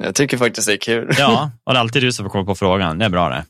Jag 0.00 0.14
tycker 0.14 0.38
faktiskt 0.38 0.66
det 0.66 0.72
är 0.72 0.76
kul. 0.76 1.14
Ja, 1.18 1.50
och 1.64 1.72
det 1.72 1.78
är 1.78 1.80
alltid 1.80 2.02
du 2.02 2.12
som 2.12 2.24
får 2.24 2.30
komma 2.30 2.44
på 2.44 2.54
frågan. 2.54 2.98
Det 2.98 3.04
är 3.04 3.08
bra 3.08 3.28
det. 3.28 3.44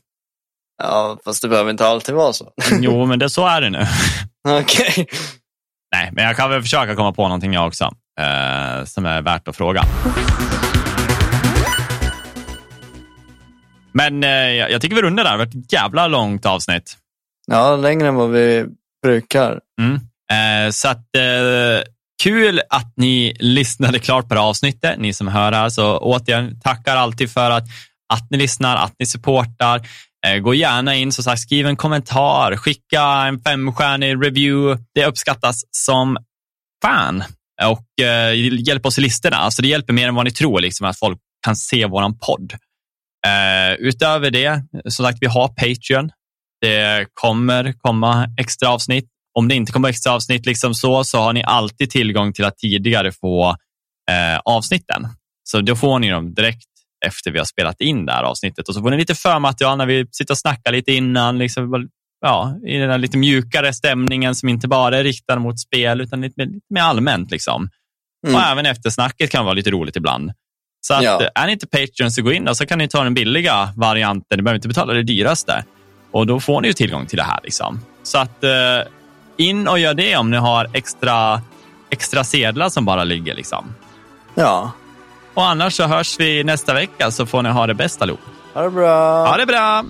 Ja, 0.83 1.17
fast 1.25 1.41
det 1.41 1.47
behöver 1.47 1.71
inte 1.71 1.87
alltid 1.87 2.15
vara 2.15 2.33
så. 2.33 2.51
Jo, 2.79 3.05
men 3.05 3.19
det, 3.19 3.29
så 3.29 3.47
är 3.47 3.61
det 3.61 3.69
nu. 3.69 3.85
Okej. 4.47 4.89
Okay. 4.91 5.05
Nej, 5.95 6.09
men 6.13 6.25
jag 6.25 6.37
kan 6.37 6.49
väl 6.49 6.61
försöka 6.61 6.95
komma 6.95 7.13
på 7.13 7.23
någonting 7.23 7.53
jag 7.53 7.67
också, 7.67 7.83
eh, 8.19 8.85
som 8.85 9.05
är 9.05 9.21
värt 9.21 9.47
att 9.47 9.57
fråga. 9.57 9.83
Men 13.99 14.23
eh, 14.23 14.71
jag 14.71 14.81
tycker 14.81 14.95
vi 14.95 15.01
rundar 15.01 15.23
där. 15.23 15.31
Det 15.31 15.37
har 15.37 15.45
varit 15.45 15.55
ett 15.55 15.73
jävla 15.73 16.07
långt 16.07 16.45
avsnitt. 16.45 16.97
Ja, 17.47 17.75
längre 17.75 18.07
än 18.07 18.15
vad 18.15 18.31
vi 18.31 18.65
brukar. 19.03 19.59
Mm. 19.81 19.95
Eh, 20.31 20.71
så 20.71 20.87
att, 20.87 21.15
eh, 21.17 21.83
kul 22.23 22.61
att 22.69 22.93
ni 22.97 23.35
lyssnade 23.39 23.99
klart 23.99 24.27
på 24.27 24.33
det 24.33 24.41
avsnittet, 24.41 24.99
ni 24.99 25.13
som 25.13 25.27
hör 25.27 25.51
här. 25.51 25.69
Så 25.69 25.97
återigen, 25.97 26.59
tackar 26.59 26.95
alltid 26.95 27.31
för 27.31 27.51
att, 27.51 27.63
att 28.13 28.31
ni 28.31 28.37
lyssnar, 28.37 28.75
att 28.75 28.93
ni 28.99 29.05
supportar. 29.05 29.81
Eh, 30.27 30.37
gå 30.37 30.53
gärna 30.53 30.95
in, 30.95 31.11
så 31.11 31.23
sagt, 31.23 31.41
skriv 31.41 31.67
en 31.67 31.75
kommentar, 31.75 32.55
skicka 32.55 33.01
en 33.01 33.39
femstjärnig 33.39 34.25
review. 34.25 34.83
Det 34.95 35.05
uppskattas 35.05 35.61
som 35.71 36.17
fan 36.81 37.23
och 37.63 38.05
eh, 38.05 38.33
hjälp 38.67 38.85
oss 38.85 38.97
i 38.97 39.01
listorna. 39.01 39.37
Alltså 39.37 39.61
det 39.61 39.67
hjälper 39.67 39.93
mer 39.93 40.07
än 40.07 40.15
vad 40.15 40.25
ni 40.25 40.31
tror, 40.31 40.59
liksom, 40.59 40.87
att 40.87 40.99
folk 40.99 41.19
kan 41.45 41.55
se 41.55 41.85
våran 41.85 42.19
podd. 42.19 42.53
Eh, 43.27 43.73
utöver 43.73 44.31
det, 44.31 44.61
som 44.89 45.05
sagt, 45.05 45.17
vi 45.21 45.27
har 45.27 45.47
Patreon. 45.47 46.11
Det 46.61 47.07
kommer 47.13 47.73
komma 47.73 48.27
extra 48.37 48.69
avsnitt. 48.69 49.09
Om 49.33 49.47
det 49.47 49.55
inte 49.55 49.71
kommer 49.71 49.89
extra 49.89 50.13
avsnitt 50.13 50.45
liksom 50.45 50.73
så, 50.73 51.03
så 51.03 51.17
har 51.17 51.33
ni 51.33 51.43
alltid 51.43 51.89
tillgång 51.89 52.33
till 52.33 52.45
att 52.45 52.57
tidigare 52.57 53.11
få 53.11 53.49
eh, 54.11 54.39
avsnitten. 54.45 55.07
Så 55.43 55.61
då 55.61 55.75
får 55.75 55.99
ni 55.99 56.09
dem 56.09 56.33
direkt 56.33 56.65
efter 57.05 57.31
vi 57.31 57.37
har 57.37 57.45
spelat 57.45 57.81
in 57.81 58.05
det 58.05 58.11
här 58.13 58.23
avsnittet 58.23 58.67
och 58.67 58.75
så 58.75 58.81
får 58.81 58.91
ni 58.91 58.97
lite 58.97 59.15
förmaterial 59.15 59.77
när 59.77 59.85
vi 59.85 60.05
sitter 60.11 60.33
och 60.33 60.37
snackar 60.37 60.71
lite 60.71 60.91
innan. 60.91 61.37
Liksom, 61.37 61.89
ja, 62.21 62.55
I 62.67 62.77
den 62.77 62.89
här 62.89 62.97
lite 62.97 63.17
mjukare 63.17 63.73
stämningen 63.73 64.35
som 64.35 64.49
inte 64.49 64.67
bara 64.67 64.97
är 64.97 65.03
riktad 65.03 65.39
mot 65.39 65.59
spel 65.59 66.01
utan 66.01 66.21
lite 66.21 66.33
mer, 66.37 66.45
lite 66.45 66.73
mer 66.73 66.81
allmänt. 66.81 67.31
Liksom. 67.31 67.69
Mm. 68.27 68.35
Och 68.35 68.41
även 68.41 68.65
eftersnacket 68.65 69.31
kan 69.31 69.45
vara 69.45 69.53
lite 69.53 69.71
roligt 69.71 69.95
ibland. 69.95 70.31
Så 70.81 70.93
att, 70.93 71.03
ja. 71.03 71.29
är 71.35 71.45
ni 71.45 71.51
inte 71.51 71.67
Patreon 71.67 72.11
så 72.11 72.21
gå 72.21 72.31
in 72.31 72.47
och 72.47 72.57
så 72.57 72.65
kan 72.65 72.77
ni 72.77 72.87
ta 72.87 73.03
den 73.03 73.13
billiga 73.13 73.69
varianten. 73.75 74.37
Ni 74.37 74.43
behöver 74.43 74.55
inte 74.55 74.67
betala 74.67 74.93
det 74.93 75.03
dyraste. 75.03 75.63
Och 76.11 76.27
då 76.27 76.39
får 76.39 76.61
ni 76.61 76.67
ju 76.67 76.73
tillgång 76.73 77.05
till 77.05 77.17
det 77.17 77.23
här. 77.23 77.39
Liksom. 77.43 77.81
Så 78.03 78.17
att 78.17 78.43
eh, 78.43 78.51
in 79.37 79.67
och 79.67 79.79
gör 79.79 79.93
det 79.93 80.17
om 80.17 80.31
ni 80.31 80.37
har 80.37 80.67
extra, 80.73 81.41
extra 81.89 82.23
sedlar 82.23 82.69
som 82.69 82.85
bara 82.85 83.03
ligger. 83.03 83.35
Liksom. 83.35 83.73
Ja. 84.35 84.71
Och 85.33 85.45
annars 85.45 85.73
så 85.73 85.83
hörs 85.83 86.19
vi 86.19 86.43
nästa 86.43 86.73
vecka 86.73 87.11
så 87.11 87.25
får 87.25 87.41
ni 87.41 87.49
ha 87.49 87.67
det 87.67 87.73
bäst 87.73 88.01
allihop. 88.01 88.19
Ha 88.53 88.61
det 88.61 88.69
bra. 88.69 89.27
Ha 89.27 89.37
det 89.37 89.45
bra. 89.45 89.85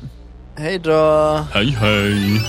Hej 0.57 0.79
då. 0.79 1.39
Hej 1.53 1.69
hej. 1.71 2.41